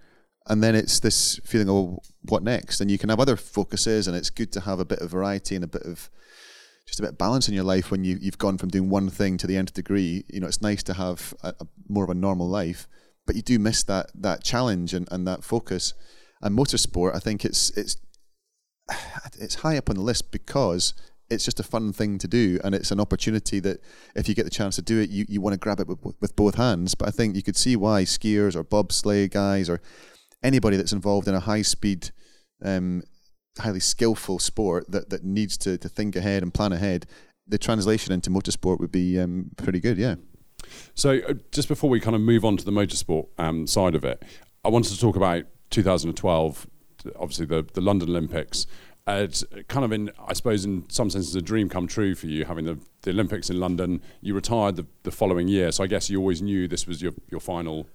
And 0.46 0.62
then 0.62 0.74
it's 0.74 1.00
this 1.00 1.40
feeling 1.44 1.68
of 1.68 1.74
oh, 1.74 1.98
what 2.22 2.42
next? 2.42 2.80
And 2.80 2.90
you 2.90 2.98
can 2.98 3.10
have 3.10 3.20
other 3.20 3.36
focuses 3.36 4.06
and 4.06 4.16
it's 4.16 4.30
good 4.30 4.52
to 4.52 4.60
have 4.60 4.80
a 4.80 4.84
bit 4.84 5.00
of 5.00 5.10
variety 5.10 5.54
and 5.54 5.64
a 5.64 5.68
bit 5.68 5.82
of 5.82 6.08
just 6.86 7.00
a 7.00 7.02
bit 7.02 7.10
of 7.10 7.18
balance 7.18 7.48
in 7.48 7.54
your 7.54 7.64
life 7.64 7.90
when 7.90 8.02
you, 8.04 8.16
you've 8.18 8.38
gone 8.38 8.56
from 8.56 8.70
doing 8.70 8.88
one 8.88 9.10
thing 9.10 9.36
to 9.38 9.46
the 9.46 9.58
nth 9.58 9.74
degree. 9.74 10.24
You 10.28 10.40
know 10.40 10.46
it's 10.46 10.62
nice 10.62 10.82
to 10.84 10.94
have 10.94 11.34
a, 11.42 11.48
a 11.60 11.66
more 11.88 12.04
of 12.04 12.10
a 12.10 12.14
normal 12.14 12.48
life 12.48 12.86
but 13.26 13.36
you 13.36 13.42
do 13.42 13.58
miss 13.58 13.82
that 13.82 14.10
that 14.14 14.42
challenge 14.42 14.94
and, 14.94 15.06
and 15.10 15.26
that 15.26 15.44
focus. 15.44 15.92
And 16.40 16.56
motorsport 16.56 17.14
i 17.14 17.18
think 17.18 17.44
it's 17.44 17.70
it's 17.76 17.96
it's 19.38 19.56
high 19.56 19.76
up 19.76 19.90
on 19.90 19.96
the 19.96 20.02
list 20.02 20.32
because 20.32 20.94
it's 21.30 21.44
just 21.44 21.60
a 21.60 21.62
fun 21.62 21.92
thing 21.92 22.18
to 22.18 22.26
do 22.26 22.58
and 22.64 22.74
it's 22.74 22.90
an 22.90 23.00
opportunity 23.00 23.60
that 23.60 23.80
if 24.16 24.28
you 24.28 24.34
get 24.34 24.44
the 24.44 24.50
chance 24.50 24.76
to 24.76 24.82
do 24.82 24.98
it 25.00 25.10
you, 25.10 25.24
you 25.28 25.40
want 25.40 25.52
to 25.52 25.58
grab 25.58 25.80
it 25.80 25.86
with, 25.86 26.14
with 26.20 26.34
both 26.36 26.54
hands 26.54 26.94
but 26.94 27.06
i 27.06 27.10
think 27.10 27.36
you 27.36 27.42
could 27.42 27.56
see 27.56 27.76
why 27.76 28.02
skiers 28.02 28.56
or 28.56 28.64
bobsleigh 28.64 29.30
guys 29.30 29.68
or 29.68 29.80
anybody 30.42 30.76
that's 30.76 30.92
involved 30.92 31.28
in 31.28 31.34
a 31.34 31.40
high 31.40 31.62
speed, 31.62 32.10
um, 32.64 33.02
highly 33.58 33.80
skillful 33.80 34.38
sport 34.38 34.90
that, 34.90 35.10
that 35.10 35.24
needs 35.24 35.56
to, 35.58 35.78
to 35.78 35.88
think 35.88 36.16
ahead 36.16 36.42
and 36.42 36.54
plan 36.54 36.72
ahead, 36.72 37.06
the 37.46 37.58
translation 37.58 38.12
into 38.12 38.30
motorsport 38.30 38.78
would 38.78 38.92
be 38.92 39.18
um, 39.18 39.50
pretty 39.56 39.80
good, 39.80 39.98
yeah. 39.98 40.16
So, 40.94 41.20
uh, 41.28 41.34
just 41.52 41.68
before 41.68 41.88
we 41.88 42.00
kind 42.00 42.14
of 42.14 42.22
move 42.22 42.44
on 42.44 42.56
to 42.56 42.64
the 42.64 42.70
motorsport 42.70 43.28
um, 43.38 43.66
side 43.66 43.94
of 43.94 44.04
it, 44.04 44.22
I 44.64 44.68
wanted 44.68 44.92
to 44.92 45.00
talk 45.00 45.16
about 45.16 45.44
2012, 45.70 46.66
obviously 47.16 47.46
the, 47.46 47.66
the 47.72 47.80
London 47.80 48.10
Olympics. 48.10 48.66
It's 49.16 49.44
kind 49.68 49.84
of 49.84 49.92
in, 49.92 50.10
I 50.26 50.32
suppose, 50.32 50.64
in 50.64 50.88
some 50.90 51.10
senses, 51.10 51.34
a 51.34 51.42
dream 51.42 51.68
come 51.68 51.86
true 51.86 52.14
for 52.14 52.26
you 52.26 52.44
having 52.44 52.64
the, 52.64 52.78
the 53.02 53.10
Olympics 53.10 53.50
in 53.50 53.58
London. 53.58 54.02
You 54.20 54.34
retired 54.34 54.76
the, 54.76 54.86
the 55.02 55.10
following 55.10 55.48
year, 55.48 55.72
so 55.72 55.84
I 55.84 55.86
guess 55.86 56.10
you 56.10 56.18
always 56.18 56.42
knew 56.42 56.68
this 56.68 56.86
was 56.86 57.00
your, 57.02 57.12
your 57.30 57.40
final 57.40 57.86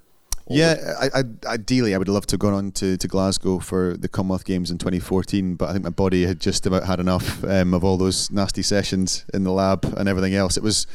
yeah, 0.49 0.95
I, 0.99 1.19
I, 1.19 1.23
ideally, 1.53 1.95
I 1.95 1.97
would 1.97 2.09
love 2.09 2.25
to 2.27 2.33
have 2.33 2.39
gone 2.39 2.53
on 2.53 2.71
to, 2.73 2.97
to 2.97 3.07
Glasgow 3.07 3.59
for 3.59 3.95
the 3.95 4.09
Commonwealth 4.09 4.43
Games 4.43 4.71
in 4.71 4.77
2014, 4.77 5.55
but 5.55 5.69
I 5.69 5.73
think 5.73 5.85
my 5.85 5.89
body 5.89 6.25
had 6.25 6.41
just 6.41 6.65
about 6.65 6.83
had 6.83 6.99
enough 6.99 7.43
um, 7.45 7.73
of 7.73 7.83
all 7.83 7.97
those 7.97 8.29
nasty 8.29 8.61
sessions 8.61 9.25
in 9.33 9.43
the 9.43 9.51
lab 9.51 9.85
and 9.97 10.09
everything 10.09 10.35
else. 10.35 10.57
It 10.57 10.63
was, 10.63 10.85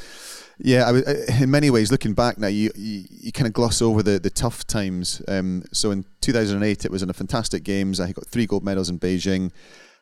yeah, 0.58 0.90
I, 0.90 1.42
in 1.42 1.50
many 1.50 1.70
ways, 1.70 1.90
looking 1.90 2.12
back 2.12 2.36
now, 2.36 2.48
you, 2.48 2.70
you, 2.76 3.04
you 3.08 3.32
kind 3.32 3.46
of 3.46 3.54
gloss 3.54 3.80
over 3.80 4.02
the, 4.02 4.18
the 4.18 4.30
tough 4.30 4.66
times. 4.66 5.22
Um, 5.28 5.64
so 5.72 5.92
in 5.92 6.04
2008, 6.20 6.84
it 6.84 6.90
was 6.90 7.02
in 7.02 7.08
a 7.08 7.14
fantastic 7.14 7.64
games. 7.64 8.00
I 8.00 8.12
got 8.12 8.26
three 8.26 8.44
gold 8.44 8.64
medals 8.64 8.90
in 8.90 8.98
Beijing, 8.98 9.50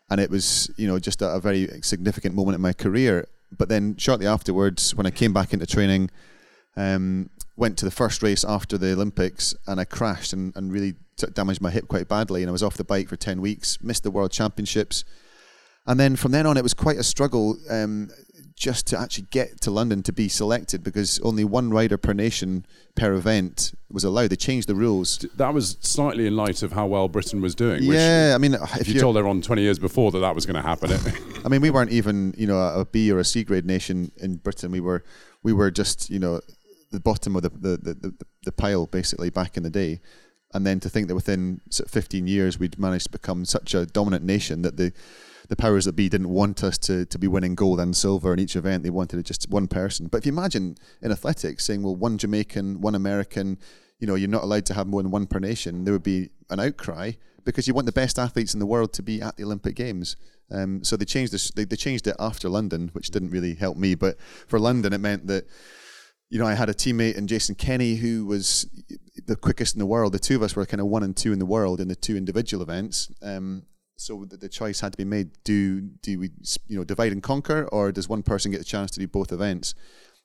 and 0.08 0.20
it 0.20 0.30
was, 0.30 0.70
you 0.76 0.86
know, 0.86 0.98
just 0.98 1.22
a, 1.22 1.28
a 1.34 1.40
very 1.40 1.68
significant 1.82 2.34
moment 2.34 2.54
in 2.54 2.60
my 2.60 2.72
career. 2.72 3.28
But 3.56 3.68
then 3.68 3.96
shortly 3.96 4.26
afterwards, 4.26 4.94
when 4.94 5.06
I 5.06 5.10
came 5.10 5.32
back 5.32 5.52
into 5.52 5.66
training, 5.66 6.10
um, 6.76 7.30
went 7.56 7.78
to 7.78 7.84
the 7.84 7.90
first 7.90 8.22
race 8.22 8.44
after 8.44 8.76
the 8.76 8.92
Olympics 8.92 9.54
and 9.66 9.80
I 9.80 9.84
crashed 9.84 10.32
and, 10.32 10.54
and 10.56 10.72
really 10.72 10.94
t- 11.16 11.26
damaged 11.32 11.60
my 11.60 11.70
hip 11.70 11.88
quite 11.88 12.08
badly. 12.08 12.42
And 12.42 12.50
I 12.50 12.52
was 12.52 12.62
off 12.62 12.76
the 12.76 12.84
bike 12.84 13.08
for 13.08 13.16
10 13.16 13.40
weeks, 13.40 13.82
missed 13.82 14.02
the 14.02 14.10
World 14.10 14.30
Championships. 14.30 15.04
And 15.86 15.98
then 15.98 16.16
from 16.16 16.32
then 16.32 16.46
on, 16.46 16.56
it 16.56 16.62
was 16.62 16.74
quite 16.74 16.98
a 16.98 17.04
struggle 17.04 17.56
um, 17.70 18.10
just 18.56 18.86
to 18.86 18.98
actually 18.98 19.26
get 19.30 19.60
to 19.60 19.70
London 19.70 20.02
to 20.02 20.12
be 20.12 20.28
selected 20.28 20.82
because 20.82 21.20
only 21.20 21.44
one 21.44 21.70
rider 21.70 21.98
per 21.98 22.14
nation 22.14 22.64
per 22.94 23.12
event 23.12 23.74
was 23.90 24.02
allowed. 24.02 24.30
They 24.30 24.36
changed 24.36 24.66
the 24.66 24.74
rules. 24.74 25.18
That 25.36 25.52
was 25.52 25.76
slightly 25.80 26.26
in 26.26 26.36
light 26.36 26.62
of 26.62 26.72
how 26.72 26.86
well 26.86 27.06
Britain 27.06 27.42
was 27.42 27.54
doing. 27.54 27.82
Yeah, 27.82 28.32
I 28.34 28.38
mean, 28.38 28.54
uh, 28.54 28.66
if 28.80 28.88
you 28.88 28.98
told 28.98 29.18
everyone 29.18 29.42
20 29.42 29.60
years 29.60 29.78
before 29.78 30.10
that 30.10 30.20
that 30.20 30.34
was 30.34 30.46
going 30.46 30.56
to 30.56 30.62
happen, 30.62 30.90
I 31.44 31.48
mean, 31.48 31.60
we 31.60 31.68
weren't 31.68 31.92
even 31.92 32.34
you 32.38 32.46
know 32.46 32.58
a 32.58 32.86
B 32.86 33.12
or 33.12 33.18
a 33.18 33.24
C 33.24 33.44
grade 33.44 33.66
nation 33.66 34.10
in 34.16 34.36
Britain. 34.36 34.72
We 34.72 34.80
were 34.80 35.04
we 35.42 35.52
were 35.52 35.70
just 35.70 36.08
you 36.08 36.18
know 36.18 36.40
the 36.90 37.00
bottom 37.00 37.36
of 37.36 37.42
the, 37.42 37.50
the, 37.50 37.76
the, 37.76 38.14
the, 38.44 38.52
pile 38.52 38.86
basically 38.86 39.28
back 39.28 39.56
in 39.56 39.62
the 39.64 39.70
day. 39.70 40.00
And 40.54 40.64
then 40.64 40.80
to 40.80 40.88
think 40.88 41.08
that 41.08 41.14
within 41.14 41.60
15 41.70 42.26
years 42.26 42.58
we'd 42.58 42.78
managed 42.78 43.06
to 43.06 43.10
become 43.10 43.44
such 43.44 43.74
a 43.74 43.84
dominant 43.84 44.24
nation 44.24 44.62
that 44.62 44.76
the 44.76 44.92
the 45.48 45.56
powers 45.56 45.85
that 45.85 45.94
be 45.94 46.09
didn't 46.09 46.28
want 46.28 46.64
us 46.64 46.78
to, 46.78 47.06
to 47.06 47.18
be 47.18 47.28
winning 47.28 47.54
gold 47.54 47.80
and 47.80 47.96
silver 47.96 48.32
in 48.32 48.38
each 48.38 48.56
event. 48.56 48.82
They 48.82 48.90
wanted 48.90 49.24
just 49.24 49.48
one 49.50 49.68
person. 49.68 50.06
But 50.09 50.18
if 50.18 50.26
you 50.26 50.32
imagine 50.32 50.76
in 51.02 51.12
athletics 51.12 51.64
saying, 51.64 51.82
well, 51.82 51.96
one 51.96 52.18
Jamaican, 52.18 52.80
one 52.80 52.94
American, 52.94 53.59
you 53.98 54.06
know, 54.06 54.14
you're 54.14 54.28
not 54.28 54.42
allowed 54.42 54.66
to 54.66 54.74
have 54.74 54.87
more 54.87 55.02
than 55.02 55.11
one 55.11 55.26
per 55.26 55.38
nation, 55.38 55.85
there 55.85 55.92
would 55.92 56.02
be 56.02 56.30
an 56.50 56.61
outcry 56.61 57.12
because 57.44 57.68
you 57.68 57.74
want 57.74 57.87
the 57.87 57.92
best 57.92 58.18
athletes 58.18 58.54
in 58.54 58.61
the 58.61 58.66
world 58.66 58.92
to 58.94 59.02
be 59.02 59.22
at 59.22 59.37
the 59.37 59.44
Olympic 59.44 59.76
Games. 59.76 60.16
Um, 60.50 60.82
so 60.85 60.96
they 60.96 61.04
changed 61.04 61.32
this. 61.32 61.50
They, 61.50 61.64
they 61.64 61.76
changed 61.76 62.06
it 62.06 62.16
after 62.18 62.48
London, 62.48 62.90
which 62.92 63.11
didn't 63.11 63.30
really 63.30 63.54
help 63.54 63.76
me. 63.76 63.94
But 63.94 64.16
for 64.48 64.59
London, 64.59 64.92
it 64.92 64.98
meant 64.98 65.26
that 65.28 65.46
you 66.28 66.38
know, 66.38 66.46
I 66.46 66.54
had 66.54 66.68
a 66.68 66.74
teammate 66.74 67.16
in 67.16 67.26
Jason 67.26 67.54
Kenny 67.54 67.96
who 67.96 68.26
was 68.26 68.66
the 69.26 69.37
quickest 69.37 69.74
in 69.74 69.78
the 69.78 69.87
world. 69.87 70.12
The 70.12 70.18
two 70.18 70.37
of 70.37 70.42
us 70.42 70.56
were 70.56 70.66
kind 70.66 70.80
of 70.80 70.88
one 70.88 71.02
and 71.02 71.16
two 71.16 71.32
in 71.32 71.38
the 71.38 71.46
world 71.46 71.80
in 71.80 71.88
the 71.88 71.94
two 71.94 72.16
individual 72.16 72.62
events. 72.62 73.12
Um, 73.22 73.62
so 73.96 74.24
the, 74.24 74.37
the, 74.37 74.48
choice 74.48 74.80
had 74.80 74.92
to 74.92 74.98
be 74.98 75.04
made: 75.04 75.30
do 75.44 75.80
do 75.80 76.18
we, 76.18 76.30
you 76.68 76.76
know, 76.76 76.85
divide 76.85 77.12
and 77.12 77.22
conquer, 77.22 77.68
or 77.72 77.92
does 77.92 78.09
one 78.09 78.22
person 78.22 78.50
get 78.50 78.59
the 78.59 78.64
chance 78.64 78.90
to 78.92 79.00
do 79.00 79.09
both 79.09 79.32
events? 79.32 79.74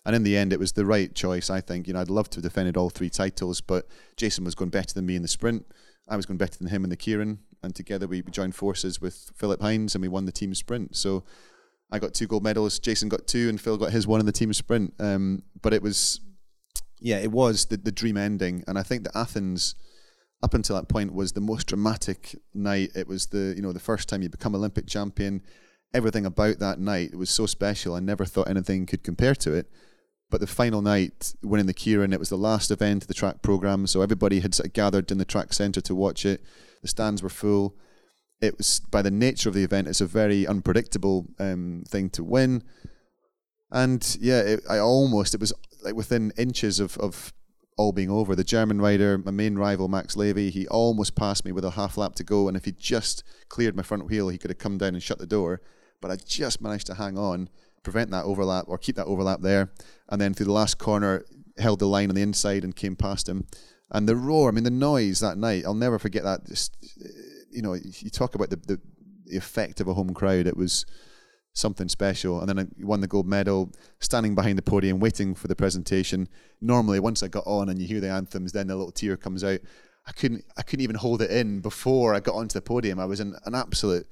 And 0.03 0.15
in 0.15 0.23
the 0.23 0.36
end, 0.36 0.51
it 0.51 0.60
was 0.60 0.71
the 0.71 0.86
right 0.86 1.13
choice. 1.13 1.49
I 1.49 1.62
think. 1.62 1.88
You 1.88 1.93
know, 1.93 2.01
I'd 2.01 2.10
love 2.10 2.29
to 2.31 2.38
have 2.38 2.43
defended 2.43 2.77
all 2.77 2.89
three 2.89 3.10
titles, 3.10 3.62
but 3.62 3.88
Jason 4.17 4.43
was 4.43 4.55
going 4.55 4.71
better 4.71 4.93
than 4.93 5.05
me 5.05 5.15
in 5.15 5.21
the 5.21 5.27
sprint. 5.27 5.65
I 6.10 6.15
was 6.15 6.25
going 6.25 6.38
better 6.38 6.57
than 6.57 6.67
him 6.67 6.84
in 6.84 6.89
the 6.89 6.97
Keirin, 6.97 7.38
and 7.63 7.73
together 7.73 8.07
we 8.07 8.21
joined 8.23 8.55
forces 8.55 8.99
with 8.99 9.31
Philip 9.36 9.62
Hindes, 9.62 9.95
and 9.95 10.01
we 10.01 10.07
won 10.07 10.25
the 10.25 10.31
team 10.31 10.53
sprint. 10.53 10.95
So 10.95 11.23
I 11.91 11.99
got 11.99 12.13
two 12.13 12.27
gold 12.27 12.43
medals. 12.43 12.79
Jason 12.79 13.10
got 13.10 13.27
two, 13.27 13.49
and 13.49 13.60
Phil 13.60 13.77
got 13.77 13.91
his 13.91 14.07
one 14.07 14.19
in 14.19 14.25
the 14.25 14.31
team 14.31 14.53
sprint. 14.53 14.93
Um, 14.99 15.43
but 15.62 15.73
it 15.73 15.81
was, 15.81 16.21
yeah, 16.99 17.17
it 17.17 17.31
was 17.31 17.65
the, 17.65 17.77
the 17.77 17.91
dream 17.91 18.17
ending. 18.17 18.63
And 18.67 18.79
I 18.79 18.84
think 18.84 19.03
that 19.03 19.15
Athens, 19.15 19.75
up 20.43 20.54
until 20.54 20.75
that 20.75 20.88
point, 20.88 21.13
was 21.13 21.34
the 21.34 21.41
most 21.41 21.67
dramatic 21.67 22.36
night. 22.54 22.91
It 22.95 23.08
was 23.08 23.27
the 23.27 23.54
you 23.56 23.62
know 23.62 23.73
the 23.73 23.80
first 23.80 24.10
time 24.10 24.21
you 24.21 24.30
become 24.30 24.56
Olympic 24.56 24.88
champion. 24.88 25.41
Everything 25.93 26.25
about 26.25 26.60
that 26.60 26.80
night 26.80 27.15
was 27.15 27.30
so 27.30 27.45
special. 27.45 27.95
I 27.95 27.99
never 27.99 28.25
thought 28.25 28.49
anything 28.49 28.86
could 28.86 29.04
compare 29.04 29.36
to 29.36 29.54
it. 29.54 29.69
But 30.30 30.39
the 30.39 30.47
final 30.47 30.82
night, 30.82 31.34
winning 31.43 31.65
the 31.65 31.73
keirin, 31.73 32.13
it 32.13 32.19
was 32.19 32.30
the 32.30 32.38
last 32.38 32.71
event 32.71 33.04
of 33.04 33.08
the 33.10 33.13
track 33.13 33.41
program, 33.41 33.86
so 33.86 34.01
everybody 34.01 34.39
had 34.39 34.56
sort 34.56 34.67
of 34.67 34.73
gathered 34.73 35.12
in 35.12 35.17
the 35.17 35.25
track 35.25 35.51
centre 35.51 35.82
to 35.82 35.93
watch 35.93 36.25
it. 36.25 36.41
The 36.82 36.88
stands 36.88 37.21
were 37.21 37.30
full 37.30 37.75
it 38.41 38.58
was 38.58 38.80
by 38.91 39.01
the 39.01 39.12
nature 39.12 39.47
of 39.47 39.56
the 39.56 39.63
event, 39.63 39.88
it's 39.88 40.01
a 40.01 40.06
very 40.06 40.45
unpredictable 40.47 41.27
um, 41.39 41.84
thing 41.88 42.10
to 42.10 42.23
win. 42.23 42.63
And 43.71 44.17
yeah, 44.19 44.39
it, 44.41 44.62
I 44.69 44.80
almost 44.80 45.34
it 45.34 45.39
was 45.39 45.54
like 45.84 45.95
within 45.95 46.34
inches 46.38 46.80
of, 46.80 46.97
of 46.97 47.32
all 47.77 47.91
being 47.91 48.10
over. 48.10 48.36
The 48.36 48.43
German 48.43 48.81
rider, 48.81 49.17
my 49.17 49.31
main 49.31 49.55
rival 49.55 49.88
Max 49.88 50.15
Levy, 50.15 50.49
he 50.49 50.67
almost 50.67 51.15
passed 51.15 51.45
me 51.45 51.51
with 51.51 51.65
a 51.65 51.71
half 51.71 51.97
lap 51.97 52.15
to 52.15 52.23
go, 52.23 52.47
and 52.47 52.57
if 52.57 52.65
he 52.65 52.71
just 52.71 53.23
cleared 53.49 53.75
my 53.75 53.84
front 53.84 54.05
wheel, 54.05 54.29
he 54.29 54.38
could 54.38 54.51
have 54.51 54.57
come 54.57 54.77
down 54.77 54.93
and 54.93 55.03
shut 55.03 55.19
the 55.19 55.27
door. 55.27 55.62
But 56.01 56.12
I 56.12 56.15
just 56.15 56.62
managed 56.62 56.88
to 56.88 56.95
hang 56.95 57.17
on, 57.17 57.49
prevent 57.84 58.12
that 58.12 58.25
overlap 58.25 58.65
or 58.67 58.77
keep 58.77 58.95
that 58.95 59.05
overlap 59.05 59.41
there, 59.41 59.71
and 60.10 60.19
then 60.19 60.34
through 60.34 60.47
the 60.47 60.51
last 60.51 60.77
corner, 60.77 61.25
held 61.57 61.79
the 61.79 61.88
line 61.88 62.10
on 62.10 62.15
the 62.15 62.21
inside 62.21 62.63
and 62.63 62.75
came 62.75 62.95
past 62.95 63.27
him. 63.29 63.45
And 63.91 64.07
the 64.07 64.15
roar, 64.15 64.49
I 64.49 64.51
mean, 64.51 64.63
the 64.63 64.71
noise 64.71 65.19
that 65.19 65.38
night, 65.38 65.63
I'll 65.65 65.73
never 65.73 65.99
forget 65.99 66.23
that. 66.23 66.45
Just 66.47 66.77
you 67.51 67.62
know, 67.62 67.73
you 67.73 68.10
talk 68.10 68.36
about 68.36 68.49
the, 68.49 68.55
the, 68.55 68.79
the 69.25 69.38
effect 69.38 69.81
of 69.81 69.88
a 69.88 69.93
home 69.93 70.13
crowd. 70.13 70.47
It 70.47 70.57
was 70.57 70.86
something 71.53 71.89
special. 71.89 72.39
And 72.39 72.49
then 72.49 72.59
I 72.59 72.65
won 72.85 73.01
the 73.01 73.07
gold 73.07 73.27
medal, 73.27 73.71
standing 73.99 74.35
behind 74.35 74.57
the 74.57 74.63
podium, 74.63 74.99
waiting 74.99 75.35
for 75.35 75.47
the 75.47 75.55
presentation. 75.55 76.27
Normally, 76.61 76.99
once 76.99 77.23
I 77.23 77.27
got 77.27 77.45
on 77.45 77.69
and 77.69 77.81
you 77.81 77.87
hear 77.87 78.01
the 78.01 78.09
anthems, 78.09 78.51
then 78.51 78.67
the 78.67 78.75
little 78.75 78.91
tear 78.91 79.17
comes 79.17 79.43
out. 79.43 79.59
I 80.07 80.11
couldn't 80.13 80.43
I 80.57 80.63
couldn't 80.63 80.83
even 80.83 80.95
hold 80.95 81.21
it 81.21 81.29
in 81.29 81.59
before 81.59 82.13
I 82.13 82.19
got 82.19 82.35
onto 82.35 82.53
the 82.53 82.61
podium. 82.61 82.99
I 82.99 83.05
was 83.05 83.19
in 83.19 83.35
an 83.45 83.53
absolute 83.53 84.07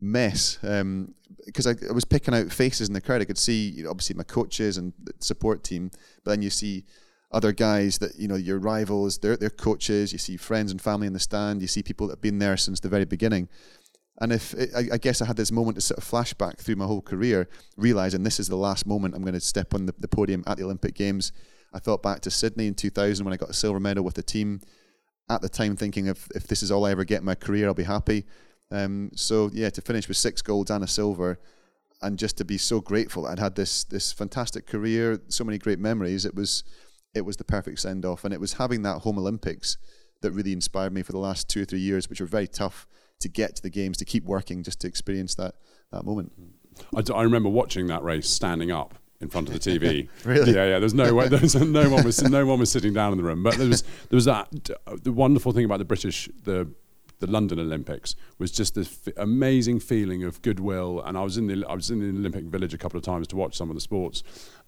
mess 0.00 0.56
because 0.56 1.66
um, 1.66 1.76
I, 1.82 1.88
I, 1.88 1.92
was 1.92 2.04
picking 2.04 2.34
out 2.34 2.50
faces 2.50 2.88
in 2.88 2.94
the 2.94 3.00
crowd. 3.00 3.20
I 3.20 3.26
could 3.26 3.38
see 3.38 3.68
you 3.68 3.84
know, 3.84 3.90
obviously 3.90 4.16
my 4.16 4.24
coaches 4.24 4.76
and 4.76 4.92
support 5.20 5.62
team, 5.62 5.90
but 6.24 6.32
then 6.32 6.42
you 6.42 6.50
see 6.50 6.84
other 7.32 7.52
guys 7.52 7.98
that 7.98 8.16
you 8.16 8.26
know 8.26 8.34
your 8.34 8.58
rivals, 8.58 9.18
their 9.18 9.36
their 9.36 9.50
coaches. 9.50 10.12
You 10.12 10.18
see 10.18 10.36
friends 10.36 10.70
and 10.72 10.80
family 10.80 11.06
in 11.06 11.12
the 11.12 11.20
stand. 11.20 11.62
You 11.62 11.68
see 11.68 11.82
people 11.82 12.08
that 12.08 12.14
have 12.14 12.22
been 12.22 12.38
there 12.38 12.56
since 12.56 12.80
the 12.80 12.88
very 12.88 13.04
beginning. 13.04 13.48
And 14.20 14.32
if 14.32 14.54
I, 14.76 14.88
I 14.92 14.98
guess 14.98 15.22
I 15.22 15.26
had 15.26 15.36
this 15.36 15.50
moment 15.50 15.76
to 15.76 15.80
sort 15.80 15.98
of 15.98 16.04
flashback 16.04 16.58
through 16.58 16.76
my 16.76 16.84
whole 16.84 17.00
career, 17.00 17.48
realizing 17.76 18.22
this 18.22 18.38
is 18.38 18.48
the 18.48 18.56
last 18.56 18.86
moment 18.86 19.14
I'm 19.14 19.22
going 19.22 19.34
to 19.34 19.40
step 19.40 19.72
on 19.72 19.86
the, 19.86 19.94
the 19.98 20.08
podium 20.08 20.44
at 20.46 20.58
the 20.58 20.64
Olympic 20.64 20.94
Games. 20.94 21.32
I 21.72 21.78
thought 21.78 22.02
back 22.02 22.20
to 22.22 22.30
Sydney 22.30 22.66
in 22.66 22.74
2000 22.74 23.24
when 23.24 23.32
I 23.32 23.38
got 23.38 23.50
a 23.50 23.54
silver 23.54 23.80
medal 23.80 24.04
with 24.04 24.14
the 24.14 24.22
team. 24.22 24.60
At 25.30 25.42
the 25.42 25.48
time, 25.48 25.76
thinking 25.76 26.06
if 26.06 26.28
if 26.34 26.48
this 26.48 26.62
is 26.62 26.72
all 26.72 26.84
I 26.84 26.90
ever 26.90 27.04
get 27.04 27.20
in 27.20 27.24
my 27.24 27.36
career, 27.36 27.68
I'll 27.68 27.74
be 27.74 27.84
happy. 27.84 28.26
Um, 28.72 29.10
so 29.14 29.48
yeah, 29.52 29.70
to 29.70 29.80
finish 29.80 30.08
with 30.08 30.16
six 30.16 30.42
golds 30.42 30.70
and 30.70 30.82
a 30.82 30.88
silver, 30.88 31.38
and 32.02 32.18
just 32.18 32.36
to 32.38 32.44
be 32.44 32.58
so 32.58 32.80
grateful 32.80 33.26
I'd 33.26 33.38
had 33.38 33.54
this 33.54 33.84
this 33.84 34.12
fantastic 34.12 34.66
career, 34.66 35.20
so 35.28 35.44
many 35.44 35.58
great 35.58 35.78
memories. 35.78 36.24
It 36.24 36.34
was 36.34 36.64
it 37.14 37.20
was 37.22 37.36
the 37.36 37.44
perfect 37.44 37.78
send 37.78 38.04
off, 38.04 38.24
and 38.24 38.34
it 38.34 38.40
was 38.40 38.54
having 38.54 38.82
that 38.82 39.02
home 39.02 39.18
Olympics 39.18 39.78
that 40.20 40.32
really 40.32 40.52
inspired 40.52 40.92
me 40.92 41.02
for 41.02 41.12
the 41.12 41.18
last 41.18 41.48
two 41.48 41.62
or 41.62 41.64
three 41.64 41.80
years, 41.80 42.10
which 42.10 42.20
were 42.20 42.26
very 42.26 42.48
tough 42.48 42.88
to 43.20 43.28
get 43.28 43.56
to 43.56 43.62
the 43.62 43.70
games, 43.70 43.96
to 43.98 44.04
keep 44.04 44.24
working, 44.24 44.62
just 44.62 44.80
to 44.80 44.88
experience 44.88 45.34
that 45.36 45.54
that 45.92 46.04
moment. 46.04 46.32
I, 46.94 47.02
I 47.12 47.22
remember 47.22 47.48
watching 47.48 47.86
that 47.88 48.02
race 48.02 48.28
standing 48.28 48.70
up 48.70 48.94
in 49.20 49.28
front 49.28 49.48
of 49.48 49.54
the 49.54 49.60
TV. 49.60 50.08
really? 50.24 50.54
Yeah, 50.54 50.64
yeah. 50.64 50.78
There's 50.78 50.94
no 50.94 51.14
way. 51.14 51.28
There's 51.28 51.54
no 51.54 51.90
one 51.90 52.04
was 52.04 52.22
no 52.30 52.46
one 52.46 52.58
was 52.58 52.70
sitting 52.70 52.92
down 52.92 53.12
in 53.12 53.18
the 53.18 53.24
room. 53.24 53.42
But 53.42 53.56
there 53.56 53.68
was 53.68 53.82
there 53.82 54.16
was 54.16 54.24
that 54.24 54.48
the 55.02 55.12
wonderful 55.12 55.52
thing 55.52 55.64
about 55.64 55.78
the 55.78 55.84
British 55.84 56.28
the 56.44 56.68
the 57.20 57.26
London 57.26 57.58
Olympics 57.58 58.16
was 58.38 58.50
just 58.50 58.74
this 58.74 58.98
f- 59.06 59.12
amazing 59.18 59.78
feeling 59.78 60.24
of 60.24 60.40
goodwill. 60.42 61.02
And 61.04 61.16
I 61.16 61.22
was 61.22 61.36
in 61.36 61.46
the 61.46 61.64
I 61.68 61.74
was 61.74 61.90
in 61.90 62.00
the 62.00 62.18
Olympic 62.18 62.44
Village 62.44 62.74
a 62.74 62.78
couple 62.78 62.98
of 62.98 63.04
times 63.04 63.28
to 63.28 63.36
watch 63.36 63.56
some 63.56 63.70
of 63.70 63.76
the 63.76 63.80
sports, 63.80 64.22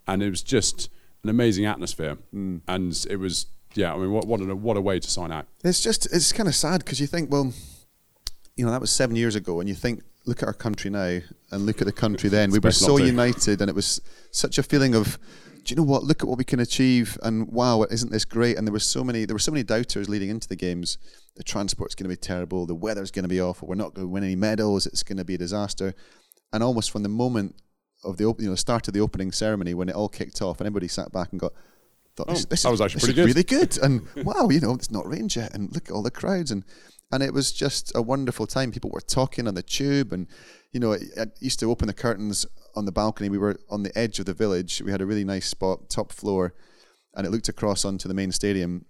and 0.07 0.23
it 0.23 0.31
was 0.31 0.43
just 0.43 0.91
an 1.25 1.31
amazing 1.31 1.65
atmosphere. 1.65 2.19
Mm. 2.35 2.61
And 2.69 3.07
it 3.09 3.17
was 3.17 3.47
yeah. 3.75 3.95
I 3.95 3.97
mean, 3.97 4.13
what 4.13 4.27
what 4.27 4.41
a 4.41 4.55
what 4.55 4.77
a 4.77 4.81
way 4.81 5.01
to 5.01 5.11
sign 5.11 5.33
out. 5.33 5.47
It's 5.65 5.81
just 5.81 6.07
it's 6.13 6.33
kind 6.33 6.49
of 6.49 6.55
sad 6.55 6.85
because 6.85 7.01
you 7.01 7.07
think 7.07 7.31
well, 7.31 7.53
you 8.57 8.65
know, 8.65 8.71
that 8.71 8.81
was 8.81 8.93
seven 8.93 9.17
years 9.17 9.35
ago, 9.35 9.61
and 9.61 9.69
you 9.69 9.75
think 9.75 10.03
look 10.25 10.43
at 10.43 10.47
our 10.47 10.55
country 10.55 10.91
now 10.91 11.19
and 11.51 11.67
look 11.67 11.81
at 11.81 11.87
the 11.87 11.93
country 11.93 12.29
then. 12.29 12.51
we 12.51 12.59
were 12.59 12.71
so 12.71 12.97
united, 12.99 13.61
and 13.61 13.69
it 13.69 13.75
was 13.75 14.01
such 14.31 14.59
a 14.59 14.63
feeling 14.63 14.95
of 14.95 15.19
do 15.65 15.73
you 15.73 15.77
know 15.77 15.85
what? 15.85 16.03
Look 16.03 16.23
at 16.23 16.29
what 16.29 16.39
we 16.39 16.45
can 16.45 16.61
achieve, 16.61 17.19
and 17.23 17.49
wow, 17.49 17.83
isn't 17.85 18.11
this 18.11 18.25
great? 18.25 18.57
And 18.57 18.67
there 18.67 18.73
were 18.73 18.81
so 18.81 19.05
many, 19.05 19.25
there 19.25 19.35
were 19.35 19.41
so 19.41 19.53
many 19.53 19.63
doubters 19.63 20.09
leading 20.09 20.29
into 20.29 20.49
the 20.49 20.57
games. 20.57 20.99
The 21.37 21.45
transport's 21.45 21.95
going 21.95 22.11
to 22.11 22.15
be 22.15 22.21
terrible. 22.21 22.67
The 22.67 22.75
weather's 22.75 23.11
going 23.11 23.23
to 23.23 23.29
be 23.29 23.41
awful. 23.41 23.69
We're 23.69 23.77
not 23.77 23.95
going 23.95 24.07
to 24.07 24.13
win 24.13 24.25
any 24.25 24.37
medals. 24.37 24.87
It's 24.87 25.03
going 25.03 25.19
to 25.19 25.25
be 25.25 25.35
a 25.35 25.39
disaster. 25.39 25.95
And 26.53 26.63
almost 26.63 26.91
from 26.91 27.03
the 27.03 27.09
moment 27.09 27.55
of 28.05 28.17
the 28.17 28.25
you 28.39 28.49
know 28.49 28.57
start 28.57 28.89
of 28.89 28.95
the 28.95 29.01
opening 29.01 29.31
ceremony 29.31 29.75
when 29.75 29.89
it 29.89 29.95
all 29.95 30.09
kicked 30.09 30.43
off, 30.43 30.59
and 30.59 30.67
everybody 30.67 30.89
sat 30.89 31.13
back 31.13 31.31
and 31.31 31.41
got. 31.41 31.53
Thought, 32.15 32.29
this, 32.29 32.45
oh, 32.45 32.49
this 32.51 32.63
that 32.65 32.71
was 32.71 32.81
actually 32.83 33.01
pretty 33.01 33.15
good. 33.15 33.27
really 33.27 33.43
good, 33.43 33.79
and 33.79 34.07
wow, 34.27 34.51
you 34.51 34.61
know, 34.61 34.75
it's 34.75 34.91
not 34.91 35.09
rained 35.09 35.35
yet, 35.35 35.55
and 35.55 35.73
look 35.73 35.89
at 35.89 35.93
all 35.93 36.03
the 36.03 36.11
crowds, 36.11 36.51
and 36.51 36.63
and 37.13 37.23
it 37.23 37.35
was 37.35 37.53
just 37.53 37.93
a 37.95 38.03
wonderful 38.03 38.47
time. 38.47 38.73
People 38.73 38.91
were 38.91 39.01
talking 39.01 39.47
on 39.47 39.55
the 39.55 39.63
tube, 39.63 40.13
and 40.13 40.27
you 40.73 40.81
know, 40.81 40.95
I 40.95 41.27
used 41.39 41.61
to 41.61 41.71
open 41.71 41.87
the 41.87 41.93
curtains 41.93 42.47
on 42.75 42.87
the 42.87 42.93
balcony. 42.93 43.29
We 43.29 43.39
were 43.39 43.61
on 43.69 43.83
the 43.83 43.97
edge 43.97 44.19
of 44.19 44.25
the 44.25 44.35
village. 44.35 44.81
We 44.83 44.91
had 44.91 45.03
a 45.03 45.07
really 45.07 45.25
nice 45.25 45.47
spot, 45.47 45.91
top 45.91 46.11
floor, 46.11 46.55
and 47.15 47.27
it 47.27 47.31
looked 47.31 47.51
across 47.51 47.85
onto 47.85 48.09
the 48.09 48.15
main 48.15 48.33
stadium. 48.33 48.87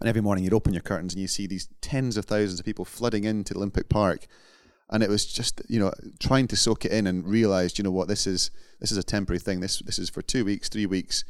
And 0.00 0.08
every 0.08 0.22
morning 0.22 0.44
you'd 0.44 0.54
open 0.54 0.72
your 0.72 0.82
curtains 0.82 1.12
and 1.12 1.20
you 1.20 1.26
see 1.26 1.48
these 1.48 1.68
tens 1.80 2.16
of 2.16 2.26
thousands 2.26 2.60
of 2.60 2.64
people 2.64 2.84
flooding 2.84 3.24
into 3.24 3.56
Olympic 3.56 3.88
Park. 3.88 4.28
And 4.90 5.02
it 5.02 5.10
was 5.10 5.26
just, 5.26 5.60
you 5.68 5.80
know, 5.80 5.92
trying 6.20 6.46
to 6.48 6.56
soak 6.56 6.84
it 6.84 6.92
in 6.92 7.08
and 7.08 7.26
realize, 7.26 7.76
you 7.76 7.82
know 7.82 7.90
what, 7.90 8.06
this 8.06 8.26
is 8.26 8.52
this 8.80 8.92
is 8.92 8.96
a 8.96 9.02
temporary 9.02 9.40
thing. 9.40 9.58
This 9.58 9.80
this 9.80 9.98
is 9.98 10.08
for 10.08 10.22
two 10.22 10.44
weeks, 10.44 10.68
three 10.68 10.86
weeks. 10.86 11.24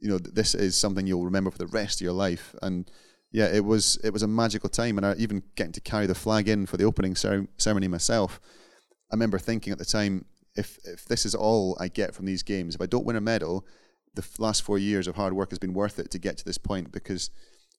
You 0.00 0.08
know, 0.08 0.18
this 0.18 0.54
is 0.54 0.76
something 0.76 1.06
you'll 1.06 1.24
remember 1.24 1.50
for 1.50 1.58
the 1.58 1.66
rest 1.66 2.00
of 2.00 2.04
your 2.04 2.14
life. 2.14 2.54
And 2.62 2.90
yeah, 3.34 3.52
it 3.52 3.64
was 3.64 3.98
it 4.04 4.12
was 4.12 4.22
a 4.22 4.28
magical 4.28 4.68
time. 4.68 4.96
And 4.96 5.04
I 5.04 5.16
even 5.18 5.42
getting 5.56 5.72
to 5.72 5.80
carry 5.80 6.06
the 6.06 6.14
flag 6.14 6.48
in 6.48 6.66
for 6.66 6.76
the 6.76 6.84
opening 6.84 7.16
ceremony 7.16 7.88
myself. 7.88 8.40
I 9.10 9.16
remember 9.16 9.40
thinking 9.40 9.72
at 9.72 9.78
the 9.80 9.84
time, 9.84 10.24
if 10.54 10.78
if 10.84 11.04
this 11.06 11.26
is 11.26 11.34
all 11.34 11.76
I 11.80 11.88
get 11.88 12.14
from 12.14 12.26
these 12.26 12.44
games, 12.44 12.76
if 12.76 12.80
I 12.80 12.86
don't 12.86 13.04
win 13.04 13.16
a 13.16 13.20
medal, 13.20 13.66
the 14.14 14.24
last 14.38 14.62
four 14.62 14.78
years 14.78 15.08
of 15.08 15.16
hard 15.16 15.32
work 15.32 15.50
has 15.50 15.58
been 15.58 15.74
worth 15.74 15.98
it 15.98 16.12
to 16.12 16.18
get 16.20 16.36
to 16.38 16.44
this 16.44 16.58
point. 16.58 16.92
Because 16.92 17.30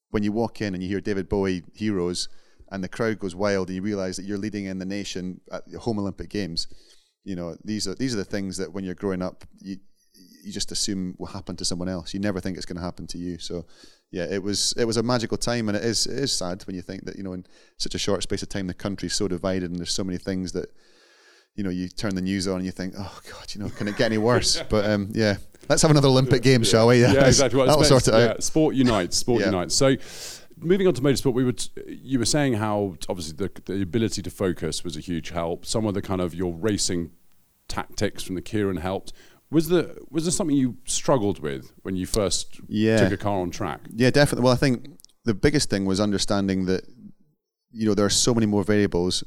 when 0.10 0.24
you 0.24 0.34
walk 0.34 0.60
in 0.60 0.74
and 0.74 0.84
you 0.84 0.90
hear 0.90 1.00
David 1.00 1.30
Bowie 1.30 1.64
heroes, 1.74 2.28
and 2.70 2.84
the 2.84 2.90
crowd 2.90 3.20
goes 3.20 3.34
wild, 3.34 3.70
and 3.70 3.78
you 3.78 3.82
realise 3.82 4.18
that 4.18 4.26
you're 4.26 4.38
leading 4.38 4.66
in 4.66 4.78
the 4.78 4.86
nation 4.86 5.40
at 5.54 5.66
the 5.72 5.80
home 5.80 6.00
Olympic 6.00 6.30
Games, 6.30 6.68
you 7.24 7.38
know 7.38 7.56
these 7.64 7.88
are 7.88 7.96
these 7.96 8.14
are 8.14 8.18
the 8.18 8.26
things 8.26 8.58
that 8.58 8.74
when 8.74 8.84
you're 8.84 8.94
growing 8.94 9.22
up, 9.22 9.46
you 9.62 9.78
you 10.44 10.52
just 10.52 10.74
assume 10.74 11.16
will 11.18 11.28
happen 11.28 11.56
to 11.56 11.64
someone 11.64 11.88
else. 11.88 12.14
You 12.14 12.20
never 12.20 12.42
think 12.42 12.58
it's 12.58 12.66
going 12.66 12.76
to 12.76 12.84
happen 12.84 13.08
to 13.08 13.18
you. 13.18 13.38
So 13.40 13.66
yeah, 14.16 14.24
it 14.24 14.42
was 14.42 14.74
it 14.78 14.86
was 14.86 14.96
a 14.96 15.04
magical 15.04 15.38
time, 15.38 15.68
and 15.68 15.78
it 15.78 15.84
is 15.84 16.08
it 16.08 16.18
is 16.18 16.32
sad 16.32 16.64
when 16.66 16.76
you 16.76 16.82
think 16.82 17.04
that 17.04 17.18
you 17.18 17.24
know 17.24 17.34
in 17.34 17.46
such 17.78 17.96
a 17.96 17.98
short 17.98 18.24
space 18.24 18.42
of 18.42 18.48
time 18.48 18.68
the 18.68 18.74
country's 18.74 19.14
so 19.14 19.28
divided, 19.28 19.70
and 19.70 19.78
there's 19.78 19.94
so 19.94 20.06
many 20.06 20.18
things 20.18 20.54
that 20.54 20.72
you 21.56 21.64
know, 21.64 21.70
you 21.70 21.88
turn 21.88 22.16
the 22.16 22.22
news 22.22 22.48
on 22.48 22.58
and 22.58 22.66
you 22.66 22.72
think, 22.72 22.94
oh 22.98 23.20
God, 23.32 23.54
you 23.54 23.62
know, 23.62 23.70
can 23.70 23.88
it 23.88 23.98
get 23.98 24.06
any 24.06 24.18
worse? 24.18 24.62
but 24.70 24.86
um, 24.86 25.10
yeah, 25.12 25.36
let's 25.70 25.82
have 25.82 25.92
another 25.92 26.10
Olympic 26.10 26.44
Games, 26.44 26.70
shall 26.70 26.88
we? 26.88 27.02
Yeah, 27.02 27.14
yeah 27.14 27.28
exactly. 27.28 27.58
Well, 27.58 27.68
That'll 27.68 27.84
sort 27.84 28.08
it 28.08 28.14
yeah, 28.14 28.32
out. 28.32 28.44
Sport 28.44 28.76
unites. 28.76 29.18
Sport 29.18 29.42
yeah. 29.42 29.48
unites. 29.48 29.76
So. 29.76 29.96
Moving 30.58 30.88
on 30.88 30.94
to 30.94 31.02
motorsport, 31.02 31.34
we 31.34 31.44
were 31.44 31.52
t- 31.52 31.70
you 31.86 32.18
were 32.18 32.24
saying 32.24 32.54
how 32.54 32.96
obviously 33.10 33.36
the, 33.36 33.52
the 33.66 33.82
ability 33.82 34.22
to 34.22 34.30
focus 34.30 34.86
was 34.86 34.96
a 34.96 35.02
huge 35.02 35.32
help. 35.32 35.66
Some 35.66 35.86
of 35.86 35.94
the 35.94 36.02
kind 36.02 36.22
of 36.22 36.34
your 36.34 36.54
racing 36.54 37.12
tactics 37.68 38.24
from 38.24 38.36
the 38.36 38.42
Keirin 38.42 38.80
helped. 38.80 39.12
Was 39.52 39.70
there 39.70 39.92
was 40.10 40.26
there 40.26 40.32
something 40.32 40.56
you 40.56 40.78
struggled 40.86 41.40
with 41.40 41.72
when 41.84 41.96
you 41.96 42.06
first 42.06 42.60
yeah. 42.68 42.98
took 42.98 43.14
a 43.14 43.18
car 43.18 43.40
on 43.40 43.52
track? 43.52 43.82
Yeah, 43.94 44.10
definitely. 44.10 44.44
Well, 44.44 44.54
I 44.54 44.58
think 44.58 45.00
the 45.24 45.34
biggest 45.34 45.70
thing 45.70 45.86
was 45.86 46.00
understanding 46.00 46.66
that 46.66 46.86
you 47.72 47.88
know 47.88 47.94
there 47.94 48.06
are 48.06 48.10
so 48.10 48.34
many 48.34 48.46
more 48.46 48.64
variables 48.64 49.24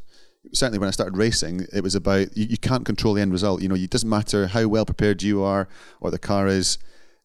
certainly 0.52 0.78
when 0.78 0.88
I 0.88 0.92
started 0.92 1.16
racing, 1.16 1.66
it 1.72 1.82
was 1.82 1.94
about 1.94 2.36
you, 2.36 2.46
you 2.46 2.58
can't 2.58 2.86
control 2.86 3.14
the 3.14 3.22
end 3.22 3.32
result. 3.32 3.62
You 3.62 3.68
know, 3.68 3.74
it 3.74 3.90
doesn't 3.90 4.08
matter 4.08 4.46
how 4.46 4.66
well 4.66 4.84
prepared 4.84 5.22
you 5.22 5.42
are 5.42 5.68
or 6.00 6.10
the 6.10 6.18
car 6.18 6.46
is. 6.46 6.78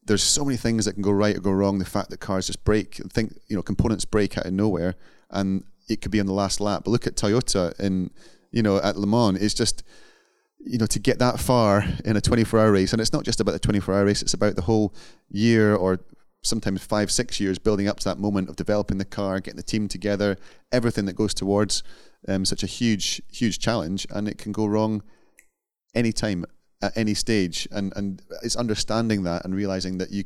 There's 0.06 0.22
so 0.22 0.44
many 0.44 0.56
things 0.56 0.84
that 0.84 0.94
can 0.94 1.02
go 1.02 1.12
right 1.12 1.36
or 1.36 1.40
go 1.40 1.50
wrong. 1.50 1.78
The 1.78 1.84
fact 1.84 2.10
that 2.10 2.20
cars 2.20 2.46
just 2.46 2.64
break, 2.64 2.96
think 3.12 3.34
you 3.48 3.56
know, 3.56 3.62
components 3.62 4.04
break 4.04 4.36
out 4.36 4.46
of 4.46 4.52
nowhere, 4.52 4.96
and 5.30 5.64
it 5.88 6.02
could 6.02 6.10
be 6.10 6.20
on 6.20 6.26
the 6.26 6.32
last 6.32 6.60
lap. 6.60 6.82
But 6.84 6.90
look 6.90 7.06
at 7.06 7.16
Toyota 7.16 7.78
in 7.80 8.10
you 8.50 8.62
know 8.62 8.76
at 8.78 8.96
Le 8.96 9.06
Mans. 9.06 9.40
It's 9.40 9.54
just 9.54 9.82
you 10.64 10.78
know 10.78 10.86
to 10.86 10.98
get 10.98 11.18
that 11.18 11.38
far 11.38 11.84
in 12.04 12.16
a 12.16 12.20
24-hour 12.20 12.72
race, 12.72 12.92
and 12.92 13.00
it's 13.00 13.12
not 13.12 13.24
just 13.24 13.40
about 13.40 13.52
the 13.52 13.60
24-hour 13.60 14.04
race. 14.04 14.22
It's 14.22 14.34
about 14.34 14.56
the 14.56 14.62
whole 14.62 14.94
year 15.30 15.74
or 15.74 16.00
sometimes 16.42 16.84
five, 16.84 17.10
six 17.10 17.40
years 17.40 17.58
building 17.58 17.88
up 17.88 17.98
to 18.00 18.04
that 18.04 18.18
moment 18.18 18.48
of 18.48 18.56
developing 18.56 18.98
the 18.98 19.04
car, 19.04 19.40
getting 19.40 19.56
the 19.56 19.62
team 19.62 19.88
together, 19.88 20.36
everything 20.72 21.06
that 21.06 21.14
goes 21.14 21.34
towards 21.34 21.82
um, 22.28 22.44
such 22.44 22.62
a 22.62 22.66
huge, 22.66 23.22
huge 23.30 23.58
challenge, 23.58 24.06
and 24.10 24.28
it 24.28 24.38
can 24.38 24.52
go 24.52 24.66
wrong 24.66 25.02
anytime 25.94 26.44
at 26.82 26.96
any 26.96 27.14
stage. 27.14 27.68
And 27.70 27.92
and 27.96 28.22
it's 28.42 28.56
understanding 28.56 29.22
that 29.24 29.44
and 29.44 29.54
realizing 29.54 29.98
that 29.98 30.10
you 30.10 30.24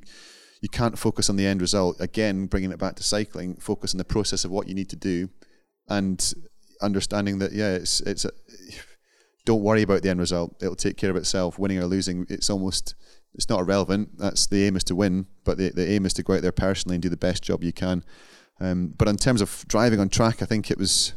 you 0.61 0.69
can't 0.69 0.99
focus 0.99 1.31
on 1.31 1.37
the 1.37 1.47
end 1.47 1.61
result. 1.61 2.01
Again, 2.01 2.47
bringing 2.47 2.73
it 2.73 2.79
back 2.79 2.97
to 2.97 3.03
cycling, 3.03 3.57
focus 3.57 3.95
on 3.95 3.99
the 3.99 4.05
process 4.05 4.45
of 4.45 4.51
what 4.51 4.69
you 4.69 4.75
need 4.75 4.91
to 4.91 4.97
do, 4.97 5.31
and 5.89 6.35
understanding 6.83 7.39
that 7.39 7.53
yeah, 7.53 7.75
it's 7.75 8.01
it's 8.01 8.25
a, 8.25 8.31
don't 9.49 9.63
worry 9.63 9.81
about 9.81 10.03
the 10.03 10.11
end 10.11 10.21
result. 10.21 10.55
It'll 10.61 10.77
take 10.77 10.99
care 10.99 11.09
of 11.09 11.17
itself. 11.17 11.59
Winning 11.59 11.79
or 11.79 11.87
losing, 11.87 12.27
it's 12.29 12.51
almost 12.51 12.95
it's 13.35 13.49
not 13.49 13.61
irrelevant. 13.61 14.19
That's 14.19 14.47
the 14.47 14.67
aim 14.67 14.77
is 14.77 14.85
to 14.85 14.95
win, 14.95 15.27
but 15.45 15.57
the, 15.57 15.71
the 15.71 15.91
aim 15.91 16.05
is 16.05 16.13
to 16.15 16.23
go 16.23 16.35
out 16.35 16.43
there 16.43 16.53
personally 16.53 16.97
and 16.97 17.03
do 17.03 17.09
the 17.09 17.17
best 17.17 17.43
job 17.43 17.65
you 17.65 17.73
can. 17.73 18.05
Um, 18.61 18.89
but 18.99 19.09
in 19.09 19.17
terms 19.17 19.41
of 19.41 19.65
driving 19.67 20.01
on 20.01 20.11
track, 20.11 20.43
I 20.43 20.45
think 20.45 20.71
it 20.71 20.77
was 20.77 21.15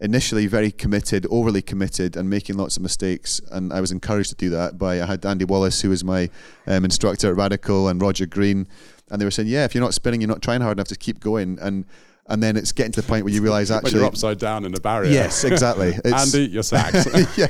initially 0.00 0.46
very 0.46 0.70
committed, 0.70 1.26
overly 1.30 1.60
committed, 1.60 2.16
and 2.16 2.30
making 2.30 2.56
lots 2.56 2.78
of 2.78 2.82
mistakes. 2.82 3.42
And 3.50 3.74
I 3.74 3.82
was 3.82 3.92
encouraged 3.92 4.30
to 4.30 4.36
do 4.36 4.48
that 4.48 4.78
by 4.78 5.02
I 5.02 5.04
had 5.04 5.26
Andy 5.26 5.44
Wallace, 5.44 5.82
who 5.82 5.90
was 5.90 6.02
my 6.02 6.30
um, 6.66 6.82
instructor 6.82 7.28
at 7.28 7.36
Radical, 7.36 7.88
and 7.88 8.00
Roger 8.00 8.24
Green, 8.24 8.66
and 9.10 9.20
they 9.20 9.26
were 9.26 9.30
saying, 9.30 9.48
"Yeah, 9.48 9.66
if 9.66 9.74
you're 9.74 9.84
not 9.84 9.92
spinning, 9.92 10.22
you're 10.22 10.28
not 10.28 10.40
trying 10.40 10.62
hard 10.62 10.78
enough 10.78 10.88
to 10.88 10.96
keep 10.96 11.20
going." 11.20 11.58
And 11.60 11.84
and 12.28 12.42
then 12.42 12.56
it's 12.56 12.72
getting 12.72 12.92
to 12.92 13.00
the 13.00 13.06
point 13.06 13.24
where 13.24 13.32
you 13.32 13.42
realise 13.42 13.70
actually 13.70 13.92
when 13.92 14.00
you're 14.00 14.06
upside 14.06 14.38
down 14.38 14.64
in 14.64 14.74
a 14.74 14.80
barrier. 14.80 15.10
Yes, 15.10 15.44
exactly. 15.44 15.94
It's 16.04 16.34
Andy, 16.34 16.50
your 16.50 16.62
sacks. 16.62 17.06
yeah, 17.36 17.48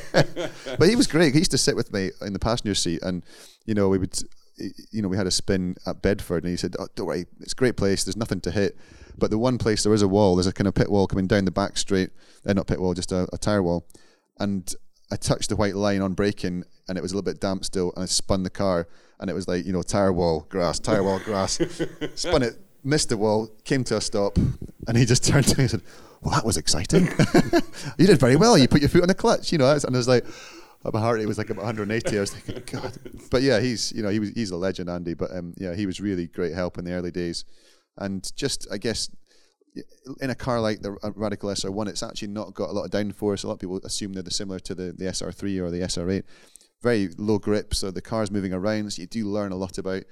but 0.78 0.88
he 0.88 0.96
was 0.96 1.06
great. 1.06 1.32
He 1.32 1.40
used 1.40 1.50
to 1.50 1.58
sit 1.58 1.76
with 1.76 1.92
me 1.92 2.10
in 2.22 2.32
the 2.32 2.38
passenger 2.38 2.74
seat, 2.74 3.02
and 3.02 3.24
you 3.66 3.74
know 3.74 3.88
we 3.88 3.98
would, 3.98 4.18
you 4.56 5.02
know, 5.02 5.08
we 5.08 5.16
had 5.16 5.26
a 5.26 5.30
spin 5.30 5.76
at 5.86 6.00
Bedford, 6.00 6.44
and 6.44 6.50
he 6.50 6.56
said, 6.56 6.76
oh, 6.78 6.86
"Don't 6.94 7.06
worry, 7.06 7.26
it's 7.40 7.52
a 7.52 7.56
great 7.56 7.76
place. 7.76 8.04
There's 8.04 8.16
nothing 8.16 8.40
to 8.42 8.50
hit." 8.50 8.76
But 9.18 9.30
the 9.30 9.38
one 9.38 9.58
place 9.58 9.82
there 9.82 9.92
is 9.92 10.02
a 10.02 10.08
wall, 10.08 10.36
there's 10.36 10.46
a 10.46 10.52
kind 10.52 10.68
of 10.68 10.74
pit 10.74 10.90
wall 10.90 11.08
coming 11.08 11.26
down 11.26 11.44
the 11.44 11.50
back 11.50 11.76
straight, 11.76 12.10
uh, 12.46 12.52
not 12.52 12.68
pit 12.68 12.80
wall, 12.80 12.94
just 12.94 13.10
a, 13.10 13.28
a 13.32 13.38
tire 13.38 13.62
wall. 13.62 13.86
And 14.38 14.72
I 15.10 15.16
touched 15.16 15.48
the 15.48 15.56
white 15.56 15.74
line 15.74 16.02
on 16.02 16.14
braking 16.14 16.62
and 16.88 16.96
it 16.96 17.00
was 17.00 17.10
a 17.10 17.16
little 17.16 17.24
bit 17.24 17.40
damp 17.40 17.64
still 17.64 17.92
and 17.96 18.04
I 18.04 18.06
spun 18.06 18.44
the 18.44 18.50
car 18.50 18.86
and 19.18 19.28
it 19.28 19.32
was 19.32 19.48
like, 19.48 19.66
you 19.66 19.72
know, 19.72 19.82
tire 19.82 20.12
wall, 20.12 20.46
grass, 20.48 20.78
tire 20.78 21.02
wall, 21.02 21.18
grass. 21.18 21.58
spun 22.14 22.44
it 22.44 22.60
missed 22.84 23.08
the 23.08 23.16
wall, 23.16 23.48
came 23.64 23.84
to 23.84 23.96
a 23.96 24.00
stop, 24.00 24.36
and 24.86 24.96
he 24.96 25.04
just 25.04 25.24
turned 25.28 25.46
to 25.48 25.56
me 25.58 25.64
and 25.64 25.70
said, 25.70 25.82
"Well, 26.22 26.34
that 26.34 26.44
was 26.44 26.56
exciting. 26.56 27.06
you 27.98 28.06
did 28.06 28.18
very 28.18 28.36
well. 28.36 28.56
You 28.58 28.68
put 28.68 28.80
your 28.80 28.88
foot 28.88 29.02
on 29.02 29.08
the 29.08 29.14
clutch, 29.14 29.52
you 29.52 29.58
know." 29.58 29.70
And 29.70 29.94
I 29.94 29.98
was 29.98 30.08
like, 30.08 30.24
my 30.84 31.00
heart 31.00 31.18
rate 31.18 31.26
was 31.26 31.38
like 31.38 31.50
about 31.50 31.64
180. 31.64 32.16
I 32.16 32.20
was 32.20 32.32
thinking, 32.32 32.62
God. 32.80 32.96
But 33.30 33.42
yeah, 33.42 33.60
he's 33.60 33.92
you 33.92 34.02
know 34.02 34.08
he 34.08 34.18
was 34.18 34.30
he's 34.30 34.50
a 34.50 34.56
legend, 34.56 34.88
Andy. 34.88 35.14
But 35.14 35.34
um, 35.34 35.54
yeah, 35.56 35.74
he 35.74 35.86
was 35.86 36.00
really 36.00 36.26
great 36.26 36.54
help 36.54 36.78
in 36.78 36.84
the 36.84 36.92
early 36.92 37.10
days, 37.10 37.44
and 37.96 38.30
just 38.36 38.66
I 38.72 38.78
guess 38.78 39.10
in 40.20 40.30
a 40.30 40.34
car 40.34 40.60
like 40.60 40.80
the 40.80 40.92
Radical 41.14 41.50
SR1, 41.50 41.88
it's 41.88 42.02
actually 42.02 42.28
not 42.28 42.54
got 42.54 42.70
a 42.70 42.72
lot 42.72 42.84
of 42.84 42.90
downforce. 42.90 43.44
A 43.44 43.46
lot 43.46 43.54
of 43.54 43.60
people 43.60 43.80
assume 43.84 44.12
they're 44.12 44.28
similar 44.30 44.58
to 44.60 44.74
the, 44.74 44.92
the 44.96 45.04
SR3 45.04 45.60
or 45.60 45.70
the 45.70 45.80
SR8. 45.80 46.24
Very 46.82 47.10
low 47.16 47.38
grip, 47.38 47.74
so 47.74 47.90
the 47.90 48.00
car's 48.00 48.30
moving 48.30 48.52
around. 48.52 48.92
So 48.92 49.02
you 49.02 49.06
do 49.06 49.26
learn 49.26 49.52
a 49.52 49.56
lot 49.56 49.78
about 49.78 50.02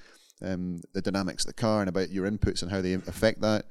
um, 0.43 0.81
the 0.93 1.03
dynamics 1.03 1.45
of 1.45 1.49
the 1.49 1.61
car 1.61 1.81
and 1.81 1.89
about 1.89 2.11
your 2.11 2.31
inputs 2.31 2.63
and 2.63 2.71
how 2.71 2.81
they 2.81 2.95
affect 2.95 3.41
that. 3.41 3.67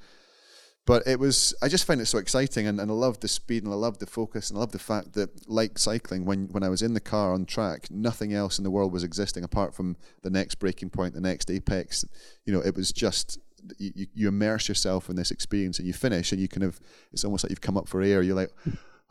But 0.85 1.07
it 1.07 1.19
was, 1.19 1.55
I 1.63 1.67
just 1.67 1.85
find 1.85 1.99
it 1.99 2.05
so 2.05 2.19
exciting 2.19 2.67
and, 2.67 2.79
and 2.79 2.91
I 2.91 2.93
loved 2.93 3.21
the 3.21 3.27
speed 3.27 3.63
and 3.63 3.73
I 3.73 3.75
loved 3.75 3.99
the 3.99 4.05
focus 4.05 4.49
and 4.49 4.57
I 4.57 4.59
loved 4.59 4.73
the 4.73 4.79
fact 4.79 5.13
that, 5.13 5.49
like 5.49 5.79
cycling, 5.79 6.25
when, 6.25 6.47
when 6.51 6.61
I 6.61 6.69
was 6.69 6.83
in 6.83 6.93
the 6.93 6.99
car 6.99 7.33
on 7.33 7.45
track, 7.45 7.89
nothing 7.89 8.33
else 8.33 8.59
in 8.59 8.63
the 8.63 8.69
world 8.69 8.93
was 8.93 9.03
existing 9.03 9.43
apart 9.43 9.73
from 9.73 9.97
the 10.21 10.29
next 10.29 10.55
braking 10.55 10.91
point, 10.91 11.15
the 11.15 11.21
next 11.21 11.49
apex. 11.49 12.05
You 12.45 12.53
know, 12.53 12.59
it 12.59 12.75
was 12.75 12.91
just, 12.91 13.39
you, 13.79 14.05
you 14.13 14.27
immerse 14.27 14.69
yourself 14.69 15.09
in 15.09 15.15
this 15.15 15.31
experience 15.31 15.79
and 15.79 15.87
you 15.87 15.93
finish 15.93 16.31
and 16.31 16.39
you 16.39 16.47
kind 16.47 16.63
of, 16.63 16.79
it's 17.11 17.25
almost 17.25 17.43
like 17.43 17.49
you've 17.49 17.61
come 17.61 17.77
up 17.77 17.87
for 17.87 18.03
air. 18.03 18.21
You're 18.21 18.35
like, 18.35 18.51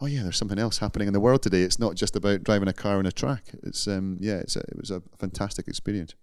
oh 0.01 0.07
yeah, 0.07 0.23
there's 0.23 0.37
something 0.37 0.61
else 0.61 0.79
happening 0.79 1.09
in 1.09 1.13
the 1.13 1.19
world 1.19 1.43
today. 1.43 1.63
It's 1.63 1.81
not 1.81 1.97
just 1.97 2.15
about 2.15 2.45
driving 2.45 2.69
a 2.69 2.73
car 2.73 2.99
on 2.99 3.07
a 3.07 3.11
track. 3.13 3.47
It's, 3.65 3.89
um, 3.89 4.17
yeah, 4.21 4.37
it's 4.37 4.55
a, 4.55 4.61
it 4.61 4.77
was 4.77 4.93
a 4.93 5.03
fantastic 5.19 5.67
experience. 5.67 6.15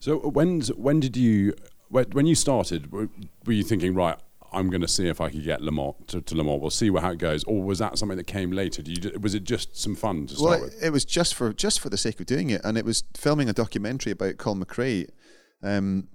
So 0.00 0.18
when 0.18 0.60
when 0.62 1.00
did 1.00 1.16
you 1.16 1.54
when 1.88 2.26
you 2.26 2.34
started? 2.34 2.92
Were 2.92 3.08
you 3.46 3.62
thinking 3.62 3.94
right? 3.94 4.18
I'm 4.52 4.70
going 4.70 4.80
to 4.80 4.88
see 4.88 5.08
if 5.08 5.20
I 5.20 5.28
could 5.28 5.44
get 5.44 5.60
Lamont 5.60 6.08
to, 6.08 6.20
to 6.20 6.34
Le 6.34 6.44
Mans. 6.44 6.60
We'll 6.60 6.70
see 6.70 6.90
how 6.90 7.10
it 7.10 7.18
goes. 7.18 7.44
Or 7.44 7.62
was 7.62 7.78
that 7.78 7.98
something 7.98 8.16
that 8.16 8.26
came 8.26 8.52
later? 8.52 8.82
You, 8.82 9.18
was 9.20 9.34
it 9.34 9.44
just 9.44 9.76
some 9.76 9.94
fun 9.94 10.26
to 10.28 10.36
start 10.36 10.50
well, 10.50 10.60
with? 10.62 10.82
It 10.82 10.90
was 10.90 11.04
just 11.04 11.34
for 11.34 11.52
just 11.52 11.80
for 11.80 11.90
the 11.90 11.98
sake 11.98 12.20
of 12.20 12.26
doing 12.26 12.50
it, 12.50 12.62
and 12.64 12.78
it 12.78 12.84
was 12.84 13.04
filming 13.14 13.48
a 13.48 13.52
documentary 13.52 14.12
about 14.12 14.38
Colin 14.38 14.64
McRae. 14.64 15.08
Um, 15.62 16.08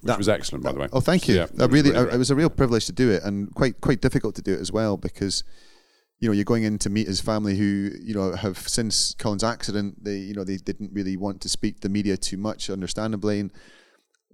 which 0.00 0.08
that, 0.08 0.18
was 0.18 0.28
excellent, 0.28 0.64
by 0.64 0.72
the 0.72 0.78
way. 0.78 0.88
Oh, 0.92 1.00
thank 1.00 1.26
you. 1.26 1.36
Yeah, 1.36 1.44
it, 1.44 1.56
was 1.56 1.68
really, 1.70 1.90
really 1.90 2.12
it 2.12 2.18
was 2.18 2.30
a 2.30 2.36
real 2.36 2.50
privilege 2.50 2.86
to 2.86 2.92
do 2.92 3.10
it, 3.10 3.22
and 3.24 3.52
quite 3.54 3.80
quite 3.80 4.00
difficult 4.00 4.34
to 4.36 4.42
do 4.42 4.54
it 4.54 4.60
as 4.60 4.72
well 4.72 4.96
because 4.96 5.44
you 6.20 6.28
know 6.28 6.32
you're 6.32 6.44
going 6.44 6.64
in 6.64 6.78
to 6.78 6.90
meet 6.90 7.06
his 7.06 7.20
family 7.20 7.56
who 7.56 7.90
you 8.02 8.14
know 8.14 8.32
have 8.34 8.58
since 8.58 9.14
Colin's 9.14 9.44
accident 9.44 10.02
they 10.02 10.16
you 10.16 10.34
know 10.34 10.44
they 10.44 10.56
didn't 10.56 10.92
really 10.92 11.16
want 11.16 11.40
to 11.42 11.48
speak 11.48 11.76
to 11.76 11.88
the 11.88 11.92
media 11.92 12.16
too 12.16 12.36
much, 12.36 12.70
understandably. 12.70 13.40
And, 13.40 13.52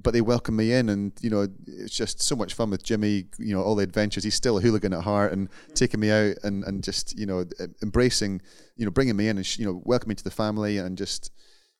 but 0.02 0.12
they 0.12 0.20
welcome 0.20 0.56
me 0.56 0.72
in, 0.72 0.88
and 0.88 1.12
you 1.20 1.30
know 1.30 1.46
it's 1.66 1.94
just 1.94 2.20
so 2.20 2.34
much 2.34 2.54
fun 2.54 2.70
with 2.70 2.82
Jimmy. 2.82 3.26
You 3.38 3.54
know 3.54 3.62
all 3.62 3.76
the 3.76 3.84
adventures. 3.84 4.24
He's 4.24 4.34
still 4.34 4.58
a 4.58 4.60
hooligan 4.60 4.92
at 4.92 5.04
heart, 5.04 5.32
and 5.32 5.48
taking 5.74 6.00
me 6.00 6.10
out 6.10 6.36
and 6.42 6.64
and 6.64 6.82
just 6.82 7.16
you 7.16 7.26
know 7.26 7.44
embracing, 7.82 8.40
you 8.76 8.84
know 8.84 8.90
bringing 8.90 9.16
me 9.16 9.28
in 9.28 9.36
and 9.36 9.58
you 9.58 9.66
know 9.66 9.82
welcoming 9.84 10.16
to 10.16 10.24
the 10.24 10.30
family 10.30 10.78
and 10.78 10.98
just 10.98 11.30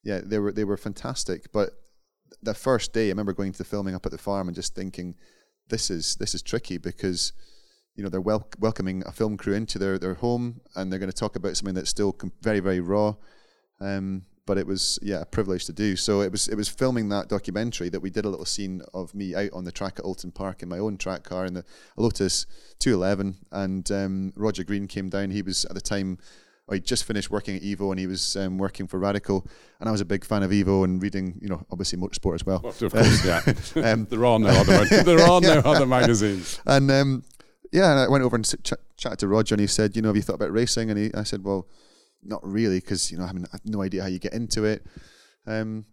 yeah 0.05 0.21
they 0.23 0.39
were 0.39 0.53
they 0.53 0.65
were 0.65 0.77
fantastic. 0.77 1.51
But 1.53 1.71
the 2.43 2.55
first 2.55 2.93
day, 2.93 3.07
I 3.07 3.09
remember 3.09 3.33
going 3.33 3.53
to 3.53 3.59
the 3.59 3.65
filming 3.65 3.95
up 3.95 4.07
at 4.07 4.13
the 4.13 4.19
farm 4.19 4.49
and 4.49 4.55
just 4.55 4.75
thinking, 4.75 5.17
this 5.69 5.91
is 5.91 6.17
this 6.17 6.35
is 6.35 6.43
tricky 6.43 6.79
because 6.79 7.33
you 7.97 8.03
know 8.03 8.11
they're 8.11 8.21
wel- 8.21 8.49
welcoming 8.59 9.03
a 9.07 9.13
film 9.13 9.37
crew 9.37 9.55
into 9.55 9.79
their 9.79 9.99
their 9.99 10.15
home 10.15 10.61
and 10.75 10.91
they're 10.91 10.99
going 10.99 11.11
to 11.11 11.17
talk 11.17 11.37
about 11.37 11.57
something 11.57 11.75
that's 11.75 11.91
still 11.91 12.13
com- 12.13 12.33
very 12.43 12.61
very 12.61 12.81
raw. 12.81 13.15
Um, 13.81 14.23
but 14.47 14.59
it 14.59 14.67
was 14.67 14.99
yeah 15.03 15.21
a 15.21 15.27
privilege 15.27 15.65
to 15.67 15.73
do. 15.73 15.97
So 15.97 16.21
it 16.21 16.31
was 16.31 16.49
it 16.49 16.57
was 16.57 16.69
filming 16.69 17.09
that 17.09 17.29
documentary 17.29 17.89
that 17.89 18.01
we 18.01 18.11
did 18.11 18.25
a 18.25 18.29
little 18.29 18.45
scene 18.45 18.83
of 18.93 19.15
me 19.15 19.35
out 19.35 19.51
on 19.53 19.65
the 19.65 19.73
track 19.73 19.99
at 19.99 20.05
Oulton 20.05 20.35
Park 20.35 20.63
in 20.63 20.69
my 20.69 20.79
own 20.79 20.97
track 20.97 21.23
car 21.23 21.47
in 21.47 21.55
the 21.55 21.65
Lotus 21.97 22.47
211, 22.81 23.37
and 23.53 23.91
um, 23.91 24.33
Roger 24.37 24.65
Green 24.65 24.87
came 24.87 25.09
down. 25.09 25.31
He 25.31 25.43
was 25.43 25.65
at 25.65 25.75
the 25.75 25.81
time. 25.81 26.19
I 26.67 26.79
just 26.79 27.05
finished 27.05 27.31
working 27.31 27.57
at 27.57 27.63
Evo 27.63 27.91
and 27.91 28.01
he 28.01 28.07
was 28.07 28.37
um, 28.37 28.57
working 28.57 28.87
for 28.87 28.99
Radical, 28.99 29.47
and 29.81 29.89
I 29.89 29.93
was 29.93 30.01
a 30.01 30.05
big 30.07 30.25
fan 30.25 30.43
of 30.43 30.51
Evo 30.51 30.83
and 30.85 31.03
reading, 31.03 31.39
you 31.43 31.49
know, 31.51 31.67
obviously 31.71 31.99
motorsport 31.99 32.37
as 32.37 32.47
well. 32.47 32.61
well 32.63 32.73
of 32.73 32.91
course, 32.91 33.23
yeah. 33.23 33.43
um, 33.93 34.07
there 34.11 34.25
are 34.25 34.39
no 34.39 34.49
other 34.49 35.03
there 35.03 35.21
are 35.21 35.41
no 35.43 35.59
other 35.59 35.85
magazines. 35.85 36.59
And 36.65 36.91
um, 36.91 37.23
yeah, 37.75 37.91
and 37.91 37.99
I 37.99 38.09
went 38.09 38.23
over 38.23 38.37
and 38.37 38.45
ch- 38.45 38.73
chatted 38.97 39.19
to 39.19 39.29
Roger, 39.29 39.57
and 39.57 39.61
he 39.61 39.67
said, 39.67 39.97
you 39.97 40.03
know, 40.03 40.09
have 40.09 40.17
you 40.17 40.23
thought 40.23 40.35
about 40.35 40.53
racing? 40.53 40.91
And 40.91 40.99
he, 40.99 41.13
I 41.13 41.25
said, 41.25 41.43
well, 41.43 41.67
not 42.23 42.41
really, 42.47 42.79
because 42.79 43.11
you 43.11 43.19
know 43.19 43.25
I, 43.25 43.33
mean, 43.33 43.47
I 43.47 43.57
have 43.57 43.67
no 43.67 43.83
idea 43.83 44.03
how 44.03 44.09
you 44.09 44.21
get 44.21 44.33
into 44.33 44.65
it. 44.65 44.87
Um, 45.45 45.85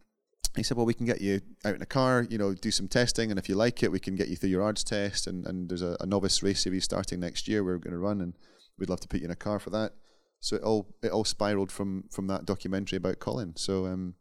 he 0.55 0.61
said, 0.61 0.77
well, 0.77 0.85
we 0.85 0.93
can 0.93 1.07
get 1.07 1.21
you 1.21 1.41
out 1.65 1.73
in 1.73 1.81
a 1.81 1.87
car, 1.87 2.27
you 2.29 2.37
know, 2.37 2.53
do 2.53 2.69
some 2.69 2.87
testing, 2.87 3.31
and 3.31 3.39
if 3.39 3.49
you 3.49 3.55
like 3.55 3.81
it, 3.81 3.91
we 3.91 3.99
can 3.99 4.15
get 4.15 4.27
you 4.27 4.35
through 4.35 4.51
your 4.51 4.61
ARDS 4.61 4.83
test. 4.83 5.25
And, 5.25 5.43
and 5.47 5.69
there's 5.69 5.81
a, 5.81 5.97
a 5.99 6.05
novice 6.05 6.43
race 6.43 6.61
series 6.61 6.83
starting 6.83 7.19
next 7.19 7.47
year. 7.47 7.63
We're 7.63 7.79
going 7.79 7.93
to 7.93 7.97
run, 7.97 8.21
and 8.21 8.35
we'd 8.77 8.89
love 8.89 8.99
to 8.99 9.07
put 9.07 9.21
you 9.21 9.25
in 9.25 9.31
a 9.31 9.35
car 9.35 9.57
for 9.57 9.71
that. 9.71 9.93
So 10.39 10.57
it 10.57 10.61
all 10.61 10.87
it 11.01 11.11
all 11.11 11.23
spiraled 11.23 11.71
from 11.71 12.05
from 12.11 12.27
that 12.27 12.45
documentary 12.45 12.97
about 12.97 13.19
Colin. 13.19 13.55
So 13.55 13.87
um, 13.87 14.15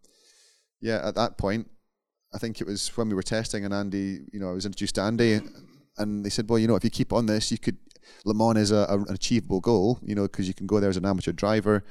yeah, 0.80 1.06
at 1.06 1.14
that 1.14 1.36
point, 1.36 1.68
I 2.32 2.38
think 2.38 2.61
it 2.61 2.66
was 2.66 2.88
when 2.96 3.08
we 3.08 3.14
were 3.14 3.22
testing, 3.22 3.66
and 3.66 3.74
Andy, 3.74 4.20
you 4.32 4.40
know, 4.40 4.50
I 4.50 4.52
was 4.52 4.66
introduced 4.66 4.94
to 4.94 5.02
Andy, 5.02 5.40
and 6.01 6.24
they 6.24 6.30
said, 6.30 6.48
well, 6.48 6.59
you 6.59 6.66
know, 6.66 6.76
if 6.76 6.84
you 6.84 6.90
keep 6.90 7.12
on 7.12 7.26
this, 7.26 7.53
you 7.53 7.59
could 7.59 7.76
Le 8.24 8.34
Mans 8.34 8.59
is 8.59 8.70
a, 8.72 8.86
a, 8.88 8.98
an 8.98 9.14
achievable 9.14 9.61
goal, 9.61 9.98
you 10.03 10.14
know, 10.14 10.22
because 10.22 10.48
you 10.48 10.55
can 10.55 10.66
go 10.66 10.80
there 10.80 10.90
as 10.90 10.96
an 10.96 11.07
amateur 11.07 11.32
driver. 11.32 11.84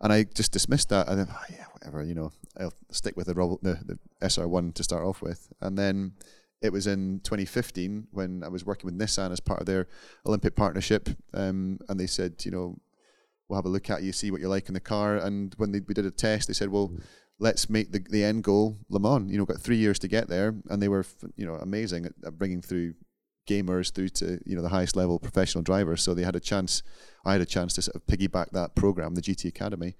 And 0.00 0.12
I 0.12 0.24
just 0.24 0.52
dismissed 0.52 0.88
that. 0.88 1.08
I 1.08 1.14
thought, 1.14 1.28
oh, 1.30 1.44
yeah, 1.50 1.66
whatever, 1.72 2.02
you 2.02 2.14
know, 2.14 2.32
I'll 2.58 2.72
stick 2.90 3.16
with 3.16 3.26
the, 3.26 3.34
the, 3.34 3.78
the 3.84 3.98
SR1 4.22 4.74
to 4.74 4.82
start 4.82 5.04
off 5.04 5.20
with. 5.20 5.52
And 5.60 5.78
then 5.78 6.12
it 6.62 6.72
was 6.72 6.86
in 6.86 7.20
2015 7.24 8.08
when 8.10 8.42
I 8.42 8.48
was 8.48 8.64
working 8.64 8.86
with 8.86 8.98
Nissan 8.98 9.30
as 9.30 9.40
part 9.40 9.60
of 9.60 9.66
their 9.66 9.88
Olympic 10.26 10.56
partnership. 10.56 11.10
Um, 11.34 11.78
and 11.88 12.00
they 12.00 12.06
said, 12.06 12.42
you 12.44 12.50
know, 12.50 12.78
we'll 13.48 13.58
have 13.58 13.66
a 13.66 13.70
look 13.70 13.90
at 13.90 14.02
you, 14.02 14.12
see 14.12 14.30
what 14.30 14.40
you 14.40 14.48
like 14.48 14.68
in 14.68 14.74
the 14.74 14.80
car. 14.80 15.16
And 15.16 15.54
when 15.58 15.72
they, 15.72 15.80
we 15.80 15.94
did 15.94 16.06
a 16.06 16.10
test, 16.10 16.48
they 16.48 16.54
said, 16.54 16.70
well, 16.70 16.92
let's 17.38 17.68
make 17.68 17.92
the, 17.92 17.98
the 17.98 18.24
end 18.24 18.44
goal 18.44 18.78
Le 18.88 19.00
Mans. 19.00 19.30
You 19.30 19.38
know, 19.38 19.44
got 19.44 19.60
three 19.60 19.76
years 19.76 19.98
to 20.00 20.08
get 20.08 20.28
there. 20.28 20.54
And 20.70 20.82
they 20.82 20.88
were, 20.88 21.04
you 21.36 21.46
know, 21.46 21.54
amazing 21.56 22.06
at, 22.06 22.12
at 22.24 22.38
bringing 22.38 22.62
through 22.62 22.94
gamers 23.46 23.92
through 23.92 24.08
to 24.08 24.40
you 24.44 24.56
know 24.56 24.62
the 24.62 24.68
highest 24.68 24.96
level 24.96 25.18
professional 25.18 25.62
drivers. 25.62 26.02
So 26.02 26.14
they 26.14 26.22
had 26.22 26.36
a 26.36 26.40
chance. 26.40 26.82
I 27.24 27.32
had 27.32 27.40
a 27.40 27.46
chance 27.46 27.74
to 27.74 27.82
sort 27.82 27.96
of 27.96 28.06
piggyback 28.06 28.50
that 28.52 28.74
program, 28.74 29.14
the 29.14 29.22
GT 29.22 29.48
Academy, 29.48 29.94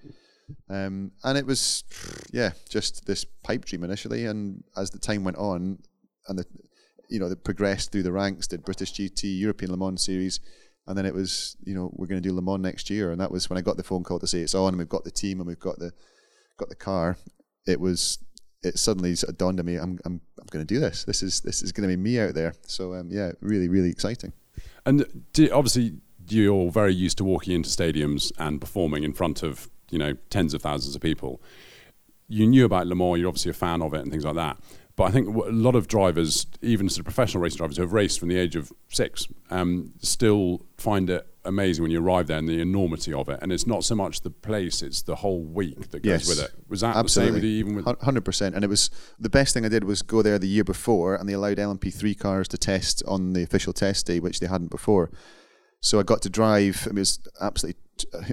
um, 0.68 1.12
and 1.24 1.36
it 1.36 1.46
was 1.46 1.84
yeah 2.32 2.52
just 2.68 3.06
this 3.06 3.24
pipe 3.24 3.64
dream 3.64 3.84
initially. 3.84 4.26
And 4.26 4.64
as 4.76 4.90
the 4.90 4.98
time 4.98 5.24
went 5.24 5.36
on, 5.36 5.78
and 6.28 6.38
the 6.38 6.46
you 7.08 7.18
know 7.18 7.28
they 7.28 7.34
progressed 7.34 7.92
through 7.92 8.04
the 8.04 8.12
ranks, 8.12 8.46
did 8.46 8.64
British 8.64 8.92
GT, 8.94 9.38
European 9.38 9.70
Le 9.70 9.76
Mans 9.76 10.02
series. 10.02 10.40
And 10.86 10.96
then 10.98 11.06
it 11.06 11.14
was, 11.14 11.56
you 11.62 11.74
know, 11.74 11.90
we're 11.92 12.08
going 12.08 12.20
to 12.20 12.28
do 12.28 12.34
Le 12.34 12.42
Mans 12.42 12.60
next 12.60 12.90
year, 12.90 13.12
and 13.12 13.20
that 13.20 13.30
was 13.30 13.48
when 13.48 13.58
I 13.58 13.60
got 13.60 13.76
the 13.76 13.84
phone 13.84 14.02
call 14.02 14.18
to 14.18 14.26
say 14.26 14.40
it's 14.40 14.56
on, 14.56 14.68
and 14.70 14.78
we've 14.78 14.88
got 14.88 15.04
the 15.04 15.10
team, 15.10 15.38
and 15.38 15.46
we've 15.46 15.60
got 15.60 15.78
the, 15.78 15.92
got 16.56 16.68
the 16.68 16.74
car. 16.74 17.16
It 17.64 17.78
was 17.78 18.18
it 18.62 18.78
suddenly 18.78 19.14
dawned 19.36 19.58
on 19.58 19.66
me, 19.66 19.76
I'm, 19.76 19.98
I'm, 20.04 20.20
I'm 20.38 20.46
going 20.50 20.64
to 20.64 20.74
do 20.74 20.80
this. 20.80 21.04
This 21.04 21.22
is, 21.22 21.40
this 21.40 21.62
is 21.62 21.72
going 21.72 21.88
to 21.88 21.96
be 21.96 22.00
me 22.00 22.20
out 22.20 22.34
there. 22.34 22.54
So, 22.66 22.94
um, 22.94 23.08
yeah, 23.10 23.32
really, 23.40 23.68
really 23.68 23.90
exciting. 23.90 24.32
And 24.84 25.24
do, 25.32 25.50
obviously, 25.52 25.94
you're 26.28 26.70
very 26.70 26.94
used 26.94 27.18
to 27.18 27.24
walking 27.24 27.54
into 27.54 27.68
stadiums 27.68 28.32
and 28.38 28.60
performing 28.60 29.02
in 29.02 29.12
front 29.12 29.42
of, 29.42 29.70
you 29.90 29.98
know, 29.98 30.14
tens 30.28 30.54
of 30.54 30.62
thousands 30.62 30.94
of 30.94 31.00
people. 31.00 31.42
You 32.28 32.46
knew 32.46 32.64
about 32.64 32.86
Le 32.86 32.94
Mans, 32.94 33.18
you're 33.18 33.28
obviously 33.28 33.50
a 33.50 33.54
fan 33.54 33.82
of 33.82 33.94
it 33.94 34.00
and 34.00 34.10
things 34.10 34.24
like 34.24 34.36
that. 34.36 34.58
But 34.96 35.04
I 35.04 35.10
think 35.12 35.28
a 35.28 35.48
lot 35.50 35.74
of 35.74 35.88
drivers, 35.88 36.46
even 36.60 36.88
sort 36.88 37.00
of 37.00 37.04
professional 37.06 37.42
racing 37.42 37.58
drivers 37.58 37.76
who 37.76 37.82
have 37.82 37.92
raced 37.92 38.20
from 38.20 38.28
the 38.28 38.36
age 38.36 38.54
of 38.56 38.72
six, 38.90 39.26
um, 39.50 39.92
still 40.00 40.66
find 40.76 41.08
it 41.08 41.26
amazing 41.44 41.82
when 41.82 41.90
you 41.90 42.02
arrive 42.02 42.26
there 42.26 42.38
and 42.38 42.48
the 42.48 42.60
enormity 42.60 43.12
of 43.12 43.28
it. 43.28 43.38
And 43.42 43.52
it's 43.52 43.66
not 43.66 43.84
so 43.84 43.94
much 43.94 44.20
the 44.20 44.30
place; 44.30 44.82
it's 44.82 45.02
the 45.02 45.16
whole 45.16 45.42
week 45.42 45.90
that 45.90 46.02
goes 46.02 46.26
yes, 46.26 46.28
with 46.28 46.40
it. 46.40 46.50
Was 46.68 46.80
that 46.80 46.96
absolutely. 46.96 47.02
the 47.02 47.08
same 47.08 47.34
with 47.34 47.44
you? 47.44 47.50
Even 47.50 47.74
with 47.76 48.02
hundred 48.02 48.24
percent. 48.24 48.54
And 48.54 48.64
it 48.64 48.68
was 48.68 48.90
the 49.18 49.30
best 49.30 49.54
thing 49.54 49.64
I 49.64 49.68
did 49.68 49.84
was 49.84 50.02
go 50.02 50.22
there 50.22 50.38
the 50.38 50.48
year 50.48 50.64
before, 50.64 51.14
and 51.14 51.28
they 51.28 51.32
allowed 51.32 51.58
LMP3 51.58 52.18
cars 52.18 52.48
to 52.48 52.58
test 52.58 53.02
on 53.06 53.32
the 53.32 53.42
official 53.42 53.72
test 53.72 54.06
day, 54.06 54.20
which 54.20 54.40
they 54.40 54.46
hadn't 54.46 54.70
before. 54.70 55.10
So 55.80 55.98
I 55.98 56.02
got 56.02 56.22
to 56.22 56.30
drive. 56.30 56.86
It 56.86 56.94
was 56.94 57.20
absolutely 57.40 57.80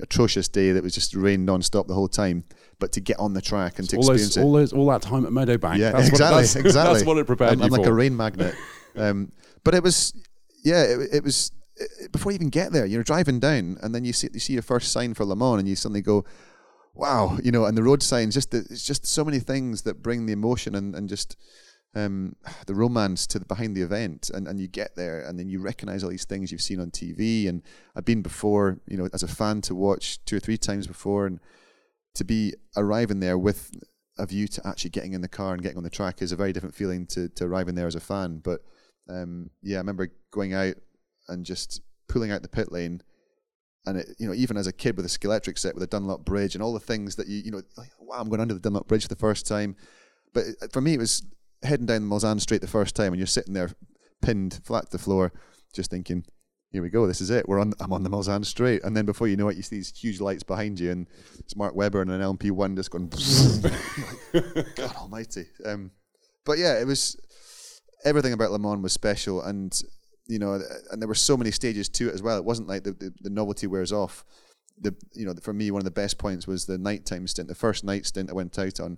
atrocious 0.01 0.47
day 0.47 0.71
that 0.71 0.83
was 0.83 0.93
just 0.93 1.13
rain 1.13 1.43
non-stop 1.45 1.87
the 1.87 1.93
whole 1.93 2.07
time 2.07 2.45
but 2.79 2.91
to 2.93 3.01
get 3.01 3.19
on 3.19 3.33
the 3.33 3.41
track 3.41 3.79
and 3.79 3.89
to 3.89 3.97
all 3.97 4.01
experience 4.01 4.35
those, 4.35 4.37
it 4.37 4.45
all, 4.45 4.53
those, 4.53 4.73
all 4.73 4.87
that 4.87 5.01
time 5.01 5.25
at 5.25 5.31
Meadowbank 5.31 5.77
yeah 5.77 5.91
that's 5.91 6.07
exactly 6.07 6.35
what, 6.35 6.41
that's, 6.41 6.55
exactly 6.55 6.93
that's 6.93 7.05
what 7.05 7.17
it 7.17 7.27
prepared 7.27 7.51
I'm, 7.51 7.59
you 7.59 7.65
I'm 7.65 7.71
for 7.71 7.77
like 7.79 7.87
a 7.87 7.93
rain 7.93 8.15
magnet 8.15 8.55
um, 8.95 9.31
but 9.65 9.75
it 9.75 9.83
was 9.83 10.13
yeah 10.63 10.83
it, 10.83 11.09
it 11.15 11.23
was 11.23 11.51
before 12.11 12.31
you 12.31 12.35
even 12.35 12.49
get 12.49 12.71
there, 12.71 12.85
you're 12.85 13.03
driving 13.03 13.39
down, 13.39 13.77
and 13.81 13.93
then 13.93 14.05
you 14.05 14.13
see 14.13 14.29
you 14.33 14.39
see 14.39 14.53
your 14.53 14.61
first 14.61 14.91
sign 14.91 15.13
for 15.13 15.25
Le 15.25 15.35
Mans, 15.35 15.59
and 15.59 15.67
you 15.67 15.75
suddenly 15.75 16.01
go, 16.01 16.25
"Wow!" 16.93 17.37
You 17.43 17.51
know, 17.51 17.65
and 17.65 17.77
the 17.77 17.83
road 17.83 18.01
signs 18.03 18.33
just 18.33 18.51
the, 18.51 18.59
it's 18.69 18.83
just 18.83 19.05
so 19.05 19.23
many 19.23 19.39
things 19.39 19.83
that 19.83 20.01
bring 20.01 20.25
the 20.25 20.33
emotion 20.33 20.75
and 20.75 20.95
and 20.95 21.09
just 21.09 21.37
um, 21.95 22.35
the 22.65 22.75
romance 22.75 23.27
to 23.27 23.39
the, 23.39 23.45
behind 23.45 23.75
the 23.75 23.81
event, 23.81 24.29
and 24.33 24.47
and 24.47 24.59
you 24.59 24.67
get 24.67 24.95
there, 24.95 25.21
and 25.27 25.37
then 25.37 25.49
you 25.49 25.59
recognize 25.61 26.03
all 26.03 26.09
these 26.09 26.25
things 26.25 26.51
you've 26.51 26.61
seen 26.61 26.79
on 26.79 26.91
TV, 26.91 27.47
and 27.47 27.61
I've 27.95 28.05
been 28.05 28.21
before, 28.21 28.79
you 28.87 28.97
know, 28.97 29.09
as 29.13 29.23
a 29.23 29.27
fan 29.27 29.61
to 29.61 29.75
watch 29.75 30.23
two 30.25 30.37
or 30.37 30.39
three 30.41 30.57
times 30.57 30.87
before, 30.87 31.27
and 31.27 31.39
to 32.15 32.23
be 32.23 32.53
arriving 32.75 33.19
there 33.19 33.37
with 33.37 33.71
a 34.17 34.25
view 34.25 34.47
to 34.47 34.67
actually 34.67 34.89
getting 34.89 35.13
in 35.13 35.21
the 35.21 35.27
car 35.27 35.53
and 35.53 35.61
getting 35.61 35.77
on 35.77 35.83
the 35.83 35.89
track 35.91 36.21
is 36.21 36.31
a 36.31 36.35
very 36.35 36.51
different 36.51 36.75
feeling 36.75 37.05
to 37.07 37.29
to 37.29 37.45
arriving 37.45 37.75
there 37.75 37.87
as 37.87 37.95
a 37.95 37.99
fan, 37.99 38.39
but 38.43 38.61
Um, 39.09 39.51
yeah, 39.61 39.77
I 39.77 39.79
remember 39.79 40.11
going 40.31 40.53
out 40.53 40.75
and 41.27 41.45
just 41.45 41.81
pulling 42.07 42.31
out 42.31 42.41
the 42.41 42.47
pit 42.47 42.71
lane, 42.71 43.01
and 43.85 43.97
it, 43.97 44.09
you 44.19 44.27
know, 44.27 44.33
even 44.33 44.57
as 44.57 44.67
a 44.67 44.73
kid 44.73 44.97
with 44.97 45.05
a 45.05 45.09
Scalextric 45.09 45.57
set 45.57 45.73
with 45.73 45.83
a 45.83 45.87
Dunlop 45.87 46.25
bridge 46.25 46.55
and 46.55 46.63
all 46.63 46.73
the 46.73 46.79
things 46.79 47.15
that 47.15 47.27
you 47.27 47.41
you 47.45 47.51
know, 47.51 47.61
like, 47.77 47.91
wow, 47.99 48.17
I'm 48.19 48.29
going 48.29 48.41
under 48.41 48.53
the 48.53 48.59
Dunlop 48.59 48.87
bridge 48.87 49.03
for 49.03 49.09
the 49.09 49.15
first 49.15 49.47
time. 49.47 49.75
But 50.33 50.45
it, 50.61 50.73
for 50.73 50.81
me, 50.81 50.93
it 50.93 50.99
was 50.99 51.25
heading 51.63 51.85
down 51.85 52.07
the 52.07 52.15
Mulsanne 52.15 52.41
Straight 52.41 52.61
the 52.61 52.67
first 52.67 52.95
time, 52.95 53.13
and 53.13 53.17
you're 53.17 53.27
sitting 53.27 53.53
there 53.53 53.71
pinned 54.21 54.59
flat 54.63 54.85
to 54.85 54.91
the 54.91 55.03
floor, 55.03 55.31
just 55.73 55.89
thinking, 55.89 56.25
here 56.69 56.81
we 56.81 56.89
go, 56.89 57.07
this 57.07 57.21
is 57.21 57.29
it. 57.29 57.47
We're 57.47 57.59
on. 57.59 57.73
I'm 57.79 57.93
on 57.93 58.03
the 58.03 58.09
Mulsanne 58.09 58.45
Straight, 58.45 58.83
and 58.83 58.95
then 58.95 59.05
before 59.05 59.27
you 59.27 59.37
know 59.37 59.47
it, 59.49 59.57
you 59.57 59.63
see 59.63 59.77
these 59.77 59.97
huge 59.97 60.19
lights 60.19 60.43
behind 60.43 60.79
you, 60.79 60.91
and 60.91 61.07
it's 61.39 61.55
Mark 61.55 61.75
Webber 61.75 62.01
and 62.01 62.11
an 62.11 62.21
LMP 62.21 62.51
one 62.51 62.75
just 62.75 62.91
going. 62.91 63.09
God 64.75 64.95
Almighty. 64.95 65.45
Um, 65.65 65.91
but 66.45 66.57
yeah, 66.57 66.79
it 66.79 66.85
was 66.85 67.17
everything 68.03 68.33
about 68.33 68.51
Le 68.51 68.59
Mans 68.59 68.83
was 68.83 68.93
special, 68.93 69.41
and 69.41 69.81
you 70.27 70.39
know, 70.39 70.59
and 70.91 71.01
there 71.01 71.07
were 71.07 71.15
so 71.15 71.37
many 71.37 71.51
stages 71.51 71.89
to 71.89 72.09
it 72.09 72.13
as 72.13 72.21
well. 72.21 72.37
It 72.37 72.45
wasn't 72.45 72.67
like 72.67 72.83
the, 72.83 72.91
the, 72.93 73.13
the 73.21 73.29
novelty 73.29 73.67
wears 73.67 73.91
off. 73.91 74.25
The 74.79 74.95
you 75.13 75.25
know, 75.25 75.33
for 75.41 75.53
me, 75.53 75.71
one 75.71 75.79
of 75.79 75.85
the 75.85 75.91
best 75.91 76.17
points 76.17 76.47
was 76.47 76.65
the 76.65 76.77
nighttime 76.77 77.27
stint, 77.27 77.47
the 77.47 77.55
first 77.55 77.83
night 77.83 78.05
stint 78.05 78.29
I 78.29 78.33
went 78.33 78.57
out 78.59 78.79
on, 78.79 78.97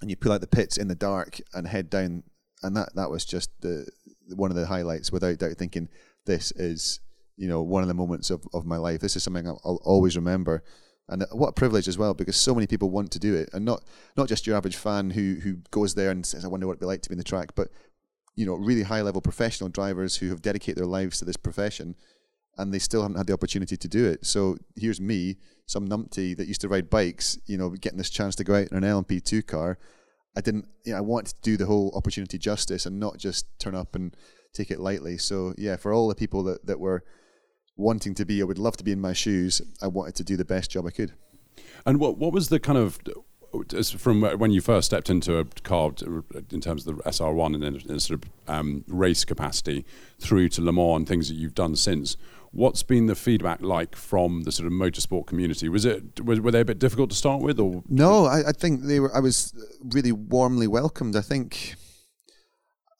and 0.00 0.10
you 0.10 0.16
pull 0.16 0.32
out 0.32 0.40
the 0.40 0.46
pits 0.46 0.76
in 0.76 0.88
the 0.88 0.94
dark 0.94 1.40
and 1.52 1.66
head 1.66 1.90
down, 1.90 2.22
and 2.62 2.76
that 2.76 2.94
that 2.94 3.10
was 3.10 3.24
just 3.24 3.50
the 3.60 3.86
one 4.34 4.50
of 4.50 4.56
the 4.56 4.66
highlights, 4.66 5.12
without 5.12 5.38
doubt. 5.38 5.56
Thinking 5.56 5.88
this 6.24 6.52
is 6.52 7.00
you 7.36 7.48
know 7.48 7.62
one 7.62 7.82
of 7.82 7.88
the 7.88 7.94
moments 7.94 8.30
of, 8.30 8.46
of 8.54 8.64
my 8.64 8.76
life. 8.76 9.00
This 9.00 9.16
is 9.16 9.22
something 9.22 9.46
I'll, 9.46 9.60
I'll 9.64 9.80
always 9.84 10.16
remember 10.16 10.62
and 11.08 11.22
uh, 11.22 11.26
what 11.32 11.48
a 11.48 11.52
privilege 11.52 11.88
as 11.88 11.98
well 11.98 12.14
because 12.14 12.36
so 12.36 12.54
many 12.54 12.66
people 12.66 12.90
want 12.90 13.10
to 13.12 13.18
do 13.18 13.34
it 13.34 13.50
and 13.52 13.64
not 13.64 13.82
not 14.16 14.28
just 14.28 14.46
your 14.46 14.56
average 14.56 14.76
fan 14.76 15.10
who 15.10 15.36
who 15.42 15.56
goes 15.70 15.94
there 15.94 16.10
and 16.10 16.24
says 16.24 16.44
I 16.44 16.48
wonder 16.48 16.66
what 16.66 16.74
it'd 16.74 16.80
be 16.80 16.86
like 16.86 17.02
to 17.02 17.08
be 17.08 17.14
in 17.14 17.18
the 17.18 17.24
track 17.24 17.54
but 17.54 17.68
you 18.34 18.46
know 18.46 18.54
really 18.54 18.82
high 18.82 19.02
level 19.02 19.20
professional 19.20 19.68
drivers 19.68 20.16
who 20.16 20.28
have 20.28 20.42
dedicated 20.42 20.78
their 20.78 20.86
lives 20.86 21.18
to 21.18 21.24
this 21.24 21.36
profession 21.36 21.94
and 22.58 22.72
they 22.72 22.78
still 22.78 23.02
haven't 23.02 23.16
had 23.16 23.26
the 23.26 23.32
opportunity 23.32 23.76
to 23.76 23.88
do 23.88 24.06
it 24.06 24.24
so 24.24 24.56
here's 24.76 25.00
me 25.00 25.36
some 25.66 25.88
numpty 25.88 26.36
that 26.36 26.48
used 26.48 26.60
to 26.60 26.68
ride 26.68 26.90
bikes 26.90 27.38
you 27.46 27.56
know 27.56 27.70
getting 27.70 27.98
this 27.98 28.10
chance 28.10 28.34
to 28.34 28.44
go 28.44 28.54
out 28.54 28.68
in 28.68 28.76
an 28.76 28.84
LMP2 28.84 29.46
car 29.46 29.78
I 30.36 30.40
didn't 30.40 30.66
you 30.84 30.92
know 30.92 30.98
I 30.98 31.02
wanted 31.02 31.34
to 31.34 31.42
do 31.42 31.56
the 31.56 31.66
whole 31.66 31.92
opportunity 31.94 32.38
justice 32.38 32.86
and 32.86 32.98
not 32.98 33.18
just 33.18 33.46
turn 33.58 33.74
up 33.74 33.94
and 33.94 34.16
take 34.52 34.70
it 34.70 34.80
lightly 34.80 35.18
so 35.18 35.54
yeah 35.56 35.76
for 35.76 35.92
all 35.92 36.08
the 36.08 36.14
people 36.14 36.42
that 36.44 36.66
that 36.66 36.80
were 36.80 37.04
wanting 37.76 38.14
to 38.14 38.24
be, 38.24 38.40
I 38.40 38.44
would 38.44 38.58
love 38.58 38.76
to 38.78 38.84
be 38.84 38.92
in 38.92 39.00
my 39.00 39.12
shoes. 39.12 39.62
I 39.80 39.88
wanted 39.88 40.14
to 40.16 40.24
do 40.24 40.36
the 40.36 40.44
best 40.44 40.70
job 40.70 40.86
I 40.86 40.90
could. 40.90 41.12
And 41.84 41.98
what 41.98 42.18
what 42.18 42.32
was 42.32 42.48
the 42.48 42.60
kind 42.60 42.78
of 42.78 42.98
from 43.98 44.22
when 44.22 44.50
you 44.50 44.60
first 44.60 44.86
stepped 44.86 45.10
into 45.10 45.38
a 45.38 45.44
car 45.44 45.92
in 46.50 46.60
terms 46.60 46.86
of 46.86 46.96
the 46.96 47.02
SR1 47.02 47.54
and 47.54 47.62
then 47.62 48.00
sort 48.00 48.22
of 48.22 48.30
um, 48.48 48.84
race 48.88 49.24
capacity 49.24 49.84
through 50.18 50.48
to 50.50 50.62
Le 50.62 50.72
Mans 50.72 50.96
and 50.96 51.08
things 51.08 51.28
that 51.28 51.34
you've 51.34 51.54
done 51.54 51.76
since? 51.76 52.16
What's 52.50 52.82
been 52.82 53.06
the 53.06 53.14
feedback 53.14 53.62
like 53.62 53.96
from 53.96 54.42
the 54.42 54.52
sort 54.52 54.66
of 54.66 54.72
motorsport 54.72 55.26
community? 55.26 55.68
Was 55.68 55.84
it 55.84 56.20
were, 56.20 56.50
they 56.50 56.60
a 56.60 56.64
bit 56.64 56.78
difficult 56.78 57.10
to 57.10 57.16
start 57.16 57.40
with, 57.40 57.58
or 57.58 57.82
no? 57.88 58.26
I, 58.26 58.48
I 58.48 58.52
think 58.52 58.82
they 58.82 59.00
were. 59.00 59.14
I 59.14 59.20
was 59.20 59.54
really 59.82 60.12
warmly 60.12 60.66
welcomed. 60.66 61.16
I 61.16 61.22
think 61.22 61.76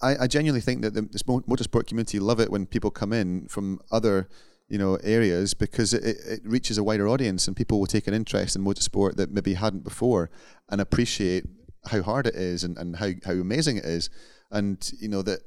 I, 0.03 0.24
I 0.24 0.26
genuinely 0.26 0.61
think 0.61 0.82
that 0.82 0.94
the 0.94 1.03
motorsport 1.03 1.86
community 1.86 2.18
love 2.18 2.40
it 2.40 2.50
when 2.50 2.66
people 2.66 2.90
come 2.90 3.12
in 3.12 3.46
from 3.48 3.80
other 3.90 4.28
you 4.69 4.79
know 4.79 4.97
areas 5.03 5.55
because 5.55 5.93
it, 5.93 6.17
it 6.27 6.41
reaches 6.45 6.79
a 6.79 6.85
wider 6.85 7.09
audience 7.09 7.47
and 7.47 7.57
people 7.57 7.79
will 7.79 7.87
take 7.87 8.07
an 8.07 8.15
interest 8.15 8.57
in 8.57 8.65
motorsport 8.65 9.17
that 9.17 9.31
maybe 9.31 9.55
hadn't 9.55 9.85
before 9.85 10.31
and 10.71 10.81
appreciate 10.81 11.45
how 11.87 12.03
hard 12.03 12.27
it 12.27 12.35
is 12.35 12.65
and, 12.65 12.79
and 12.79 12.97
how, 12.97 13.11
how 13.25 13.33
amazing 13.33 13.77
it 13.77 13.85
is. 13.85 14.09
And 14.51 14.91
you 15.01 15.09
know 15.09 15.23
that 15.23 15.41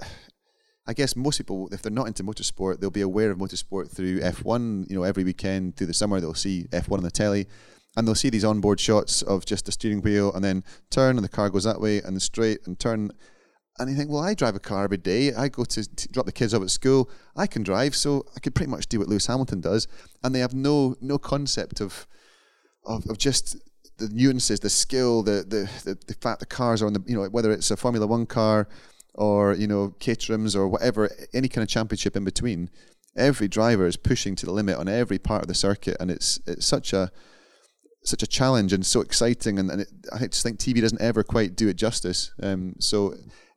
I 0.88 0.94
guess 0.94 1.16
most 1.16 1.38
people 1.38 1.70
if 1.72 1.82
they're 1.82 1.92
not 1.92 2.08
into 2.08 2.24
motorsport 2.24 2.80
they'll 2.80 2.92
be 2.92 3.02
aware 3.02 3.32
of 3.32 3.38
motorsport 3.38 3.96
through 3.96 4.20
F1 4.20 4.90
you 4.90 4.96
know 4.96 5.04
every 5.04 5.24
weekend 5.24 5.78
through 5.78 5.88
the 5.88 5.94
summer 5.94 6.20
they'll 6.20 6.34
see 6.34 6.66
F1 6.72 6.98
on 6.98 7.04
the 7.04 7.12
telly 7.12 7.48
and 7.96 8.08
they'll 8.08 8.16
see 8.16 8.30
these 8.30 8.44
onboard 8.44 8.80
shots 8.80 9.22
of 9.22 9.46
just 9.46 9.66
the 9.66 9.72
steering 9.72 10.02
wheel 10.02 10.34
and 10.34 10.44
then 10.44 10.64
turn 10.90 11.18
and 11.18 11.24
the 11.24 11.30
car 11.30 11.50
goes 11.50 11.64
that 11.64 11.80
way 11.80 12.00
and 12.00 12.22
straight 12.22 12.60
and 12.66 12.80
turn 12.80 13.12
and 13.78 13.90
you 13.90 13.96
think, 13.96 14.10
well, 14.10 14.24
I 14.24 14.34
drive 14.34 14.56
a 14.56 14.60
car 14.60 14.86
every 14.86 14.98
day. 14.98 15.34
I 15.34 15.50
go 15.50 15.66
to, 15.66 15.84
drop 16.12 16.26
the 16.26 16.32
kids 16.32 16.54
off 16.54 16.62
at 16.62 16.70
school. 16.70 17.10
I 17.36 17.46
can 17.46 17.62
drive, 17.62 17.96
so 17.96 18.26
I 18.36 18.40
could 18.40 18.56
pretty 18.56 18.72
much 18.72 18.88
do 18.88 19.00
what 19.00 19.10
Lewis 19.10 19.28
Hamilton 19.28 19.60
does. 19.60 19.88
And 20.24 20.34
they 20.34 20.40
have 20.40 20.54
no 20.54 20.96
no 21.02 21.18
concept 21.18 21.82
of 21.82 22.08
of, 22.86 23.06
of 23.10 23.18
just 23.18 23.58
the 23.98 24.10
nuances, 24.10 24.60
the 24.60 24.70
skill, 24.70 25.24
the, 25.24 25.44
the 25.48 25.70
the 25.84 25.98
the 26.08 26.14
fact 26.16 26.40
the 26.40 26.46
cars 26.46 26.82
are 26.82 26.88
on 26.88 26.94
the 26.94 27.04
you 27.06 27.16
know 27.16 27.26
whether 27.26 27.52
it's 27.52 27.70
a 27.70 27.78
Formula 27.78 28.08
One 28.08 28.26
car 28.26 28.70
or 29.14 29.54
you 29.54 29.68
know 29.68 29.94
Caterhams 30.00 30.56
or 30.56 30.68
whatever, 30.68 31.10
any 31.34 31.50
kind 31.50 31.64
of 31.64 31.70
championship 31.70 32.16
in 32.16 32.24
between. 32.24 32.70
Every 33.18 33.48
driver 33.48 33.88
is 33.88 33.96
pushing 33.96 34.36
to 34.38 34.46
the 34.46 34.52
limit 34.52 34.78
on 34.78 34.90
every 34.90 35.18
part 35.18 35.42
of 35.42 35.48
the 35.48 35.54
circuit, 35.54 35.98
and 36.00 36.10
it's 36.10 36.40
it's 36.48 36.66
such 36.66 36.94
a 36.94 37.12
such 38.04 38.24
a 38.24 38.28
challenge 38.28 38.72
and 38.72 38.86
so 38.86 39.02
exciting. 39.02 39.60
And, 39.60 39.70
and 39.70 39.82
it, 39.82 39.90
I 40.14 40.20
just 40.28 40.44
think 40.44 40.60
TV 40.60 40.80
doesn't 40.80 41.02
ever 41.02 41.24
quite 41.24 41.56
do 41.56 41.68
it 41.68 41.76
justice. 41.76 42.32
Um, 42.42 42.76
so 42.80 43.16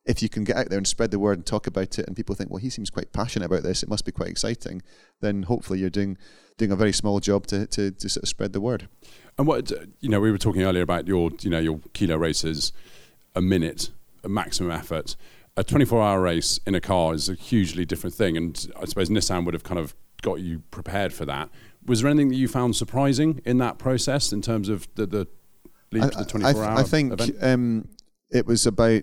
if 0.08 0.22
you 0.22 0.28
can 0.28 0.42
get 0.42 0.56
out 0.56 0.70
there 0.70 0.78
and 0.78 0.86
spread 0.86 1.10
the 1.10 1.18
word 1.18 1.36
and 1.36 1.46
talk 1.46 1.66
about 1.66 1.98
it, 1.98 2.06
and 2.06 2.16
people 2.16 2.34
think, 2.34 2.50
well, 2.50 2.58
he 2.58 2.70
seems 2.70 2.88
quite 2.88 3.12
passionate 3.12 3.44
about 3.44 3.62
this, 3.62 3.82
it 3.82 3.90
must 3.90 4.06
be 4.06 4.10
quite 4.10 4.30
exciting, 4.30 4.82
then 5.20 5.42
hopefully 5.44 5.78
you're 5.78 5.90
doing 5.90 6.16
doing 6.56 6.72
a 6.72 6.76
very 6.76 6.92
small 6.92 7.20
job 7.20 7.46
to, 7.46 7.66
to, 7.68 7.92
to 7.92 8.08
sort 8.08 8.24
of 8.24 8.28
spread 8.28 8.52
the 8.52 8.60
word. 8.60 8.88
And 9.36 9.46
what 9.46 9.70
you 10.00 10.08
know, 10.08 10.18
we 10.18 10.32
were 10.32 10.38
talking 10.38 10.62
earlier 10.62 10.82
about 10.82 11.06
your 11.06 11.30
you 11.40 11.50
know 11.50 11.60
your 11.60 11.80
kilo 11.92 12.16
races, 12.16 12.72
a 13.36 13.42
minute, 13.42 13.90
a 14.24 14.28
maximum 14.28 14.72
effort. 14.72 15.14
A 15.56 15.64
24-hour 15.64 16.20
race 16.20 16.60
in 16.66 16.76
a 16.76 16.80
car 16.80 17.14
is 17.14 17.28
a 17.28 17.34
hugely 17.34 17.84
different 17.84 18.14
thing, 18.14 18.36
and 18.36 18.66
I 18.80 18.86
suppose 18.86 19.10
Nissan 19.10 19.44
would 19.44 19.54
have 19.54 19.64
kind 19.64 19.78
of 19.78 19.94
got 20.22 20.36
you 20.36 20.60
prepared 20.70 21.12
for 21.12 21.26
that. 21.26 21.50
Was 21.84 22.00
there 22.00 22.10
anything 22.10 22.28
that 22.28 22.36
you 22.36 22.48
found 22.48 22.76
surprising 22.76 23.42
in 23.44 23.58
that 23.58 23.76
process 23.76 24.32
in 24.32 24.40
terms 24.40 24.68
of 24.68 24.88
the, 24.94 25.06
the 25.06 25.28
lead 25.90 26.12
to 26.12 26.18
the 26.18 26.24
24 26.24 26.64
hour? 26.64 26.78
I, 26.78 26.82
think 26.84 27.20
um, 27.42 27.88
it 28.30 28.46
was 28.46 28.66
about 28.66 29.02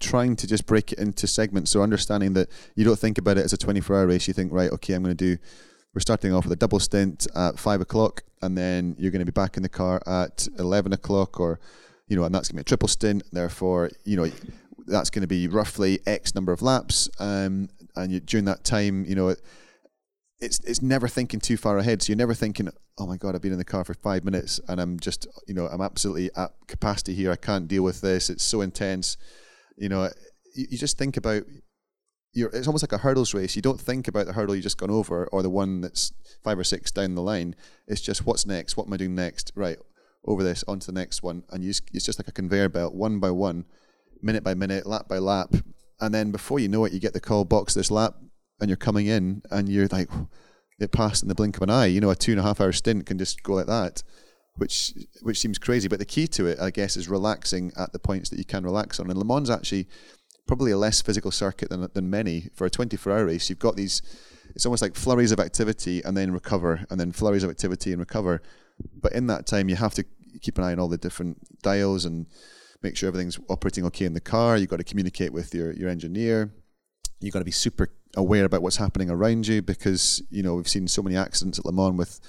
trying 0.00 0.36
to 0.36 0.46
just 0.46 0.66
break 0.66 0.92
it 0.92 0.98
into 0.98 1.26
segments. 1.26 1.70
So 1.70 1.82
understanding 1.82 2.34
that 2.34 2.48
you 2.74 2.84
don't 2.84 2.98
think 2.98 3.18
about 3.18 3.38
it 3.38 3.44
as 3.44 3.52
a 3.52 3.56
24 3.56 3.96
hour 3.96 4.06
race. 4.06 4.28
You 4.28 4.34
think, 4.34 4.52
right, 4.52 4.70
okay, 4.72 4.94
I'm 4.94 5.02
going 5.02 5.16
to 5.16 5.36
do, 5.36 5.40
we're 5.94 6.00
starting 6.00 6.32
off 6.34 6.44
with 6.44 6.52
a 6.52 6.56
double 6.56 6.80
stint 6.80 7.26
at 7.34 7.58
five 7.58 7.80
o'clock, 7.80 8.22
and 8.42 8.56
then 8.56 8.94
you're 8.98 9.10
going 9.10 9.20
to 9.20 9.30
be 9.30 9.32
back 9.32 9.56
in 9.56 9.62
the 9.62 9.68
car 9.68 10.02
at 10.06 10.46
11 10.58 10.92
o'clock, 10.92 11.40
or, 11.40 11.58
you 12.08 12.16
know, 12.16 12.24
and 12.24 12.34
that's 12.34 12.48
going 12.48 12.56
to 12.56 12.64
be 12.64 12.66
a 12.66 12.70
triple 12.70 12.88
stint. 12.88 13.22
Therefore, 13.32 13.90
you 14.04 14.16
know, 14.16 14.30
that's 14.86 15.10
going 15.10 15.22
to 15.22 15.28
be 15.28 15.48
roughly 15.48 16.00
X 16.06 16.34
number 16.34 16.52
of 16.52 16.62
laps. 16.62 17.08
Um, 17.18 17.68
and 17.96 18.12
you, 18.12 18.20
during 18.20 18.44
that 18.44 18.64
time, 18.64 19.04
you 19.06 19.14
know, 19.14 19.34
it's 20.40 20.60
it's 20.60 20.82
never 20.82 21.08
thinking 21.08 21.40
too 21.40 21.56
far 21.56 21.78
ahead. 21.78 22.02
So 22.02 22.10
you're 22.10 22.16
never 22.16 22.34
thinking, 22.34 22.68
oh 22.98 23.06
my 23.06 23.16
god, 23.16 23.34
I've 23.34 23.42
been 23.42 23.52
in 23.52 23.58
the 23.58 23.64
car 23.64 23.84
for 23.84 23.94
five 23.94 24.24
minutes 24.24 24.60
and 24.68 24.80
I'm 24.80 24.98
just, 25.00 25.26
you 25.46 25.54
know, 25.54 25.66
I'm 25.66 25.80
absolutely 25.80 26.30
at 26.36 26.52
capacity 26.66 27.14
here. 27.14 27.32
I 27.32 27.36
can't 27.36 27.68
deal 27.68 27.82
with 27.82 28.00
this. 28.00 28.30
It's 28.30 28.44
so 28.44 28.60
intense. 28.60 29.16
You 29.76 29.88
know, 29.88 30.10
you, 30.54 30.66
you 30.70 30.78
just 30.78 30.98
think 30.98 31.16
about. 31.16 31.42
You're, 32.34 32.50
it's 32.50 32.68
almost 32.68 32.84
like 32.84 32.92
a 32.92 32.98
hurdles 32.98 33.32
race. 33.32 33.56
You 33.56 33.62
don't 33.62 33.80
think 33.80 34.06
about 34.06 34.26
the 34.26 34.34
hurdle 34.34 34.54
you 34.54 34.60
just 34.60 34.78
gone 34.78 34.90
over 34.90 35.26
or 35.28 35.42
the 35.42 35.50
one 35.50 35.80
that's 35.80 36.12
five 36.44 36.58
or 36.58 36.64
six 36.64 36.90
down 36.90 37.14
the 37.14 37.22
line. 37.22 37.56
It's 37.86 38.02
just 38.02 38.26
what's 38.26 38.46
next. 38.46 38.76
What 38.76 38.86
am 38.86 38.92
I 38.92 38.98
doing 38.98 39.14
next? 39.14 39.50
Right 39.56 39.78
over 40.26 40.42
this 40.42 40.62
onto 40.68 40.86
the 40.86 40.92
next 40.92 41.22
one, 41.22 41.42
and 41.50 41.64
you 41.64 41.70
it's 41.70 42.04
just 42.04 42.18
like 42.18 42.28
a 42.28 42.32
conveyor 42.32 42.68
belt, 42.68 42.94
one 42.94 43.18
by 43.18 43.30
one, 43.30 43.64
minute 44.22 44.44
by 44.44 44.54
minute, 44.54 44.86
lap 44.86 45.08
by 45.08 45.18
lap, 45.18 45.54
and 46.00 46.14
then 46.14 46.30
before 46.30 46.60
you 46.60 46.68
know 46.68 46.84
it, 46.84 46.92
you 46.92 47.00
get 47.00 47.14
the 47.14 47.20
call 47.20 47.44
box 47.44 47.74
this 47.74 47.90
lap 47.90 48.14
and 48.60 48.68
you're 48.68 48.76
coming 48.76 49.06
in 49.06 49.42
and 49.50 49.68
you're 49.68 49.88
like, 49.88 50.10
it 50.78 50.92
passed 50.92 51.22
in 51.22 51.28
the 51.28 51.34
blink 51.34 51.56
of 51.56 51.62
an 51.62 51.70
eye. 51.70 51.86
You 51.86 52.00
know, 52.00 52.10
a 52.10 52.16
two 52.16 52.32
and 52.32 52.40
a 52.40 52.42
half 52.42 52.60
hour 52.60 52.72
stint 52.72 53.06
can 53.06 53.18
just 53.18 53.42
go 53.42 53.54
like 53.54 53.66
that, 53.66 54.02
which 54.56 54.94
which 55.22 55.40
seems 55.40 55.58
crazy. 55.58 55.88
But 55.88 55.98
the 55.98 56.04
key 56.04 56.26
to 56.28 56.46
it, 56.46 56.58
I 56.60 56.70
guess, 56.70 56.96
is 56.96 57.08
relaxing 57.08 57.72
at 57.76 57.92
the 57.92 57.98
points 57.98 58.30
that 58.30 58.38
you 58.38 58.44
can 58.44 58.64
relax 58.64 59.00
on. 59.00 59.10
And 59.10 59.18
Le 59.18 59.24
Mans 59.24 59.50
actually 59.50 59.88
probably 60.46 60.72
a 60.72 60.78
less 60.78 61.02
physical 61.02 61.30
circuit 61.30 61.70
than 61.70 61.88
than 61.92 62.10
many. 62.10 62.48
For 62.54 62.66
a 62.66 62.70
24 62.70 63.12
hour 63.12 63.26
race, 63.26 63.50
you've 63.50 63.58
got 63.58 63.76
these. 63.76 64.02
It's 64.54 64.64
almost 64.64 64.82
like 64.82 64.94
flurries 64.94 65.32
of 65.32 65.40
activity 65.40 66.02
and 66.02 66.16
then 66.16 66.32
recover, 66.32 66.86
and 66.90 66.98
then 66.98 67.12
flurries 67.12 67.44
of 67.44 67.50
activity 67.50 67.92
and 67.92 68.00
recover. 68.00 68.40
But 68.94 69.12
in 69.12 69.26
that 69.26 69.46
time, 69.46 69.68
you 69.68 69.76
have 69.76 69.94
to 69.94 70.04
keep 70.40 70.58
an 70.58 70.64
eye 70.64 70.72
on 70.72 70.78
all 70.78 70.88
the 70.88 70.96
different 70.96 71.38
dials 71.62 72.04
and 72.04 72.26
make 72.82 72.96
sure 72.96 73.08
everything's 73.08 73.38
operating 73.48 73.84
okay 73.86 74.04
in 74.04 74.14
the 74.14 74.20
car. 74.20 74.56
You've 74.56 74.70
got 74.70 74.76
to 74.76 74.84
communicate 74.84 75.32
with 75.32 75.54
your, 75.54 75.72
your 75.72 75.88
engineer. 75.88 76.52
You've 77.20 77.32
got 77.32 77.40
to 77.40 77.44
be 77.44 77.50
super 77.50 77.90
aware 78.16 78.44
about 78.44 78.62
what's 78.62 78.76
happening 78.76 79.10
around 79.10 79.46
you 79.46 79.62
because 79.62 80.22
you 80.30 80.42
know 80.42 80.54
we've 80.54 80.68
seen 80.68 80.88
so 80.88 81.02
many 81.02 81.16
accidents 81.16 81.58
at 81.58 81.64
Le 81.64 81.72
Mans 81.72 81.96
with 81.96 82.20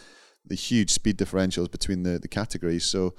the 0.46 0.56
huge 0.56 0.92
speed 0.92 1.18
differentials 1.18 1.70
between 1.70 2.04
the, 2.04 2.20
the 2.20 2.28
categories. 2.28 2.86
So 2.86 3.14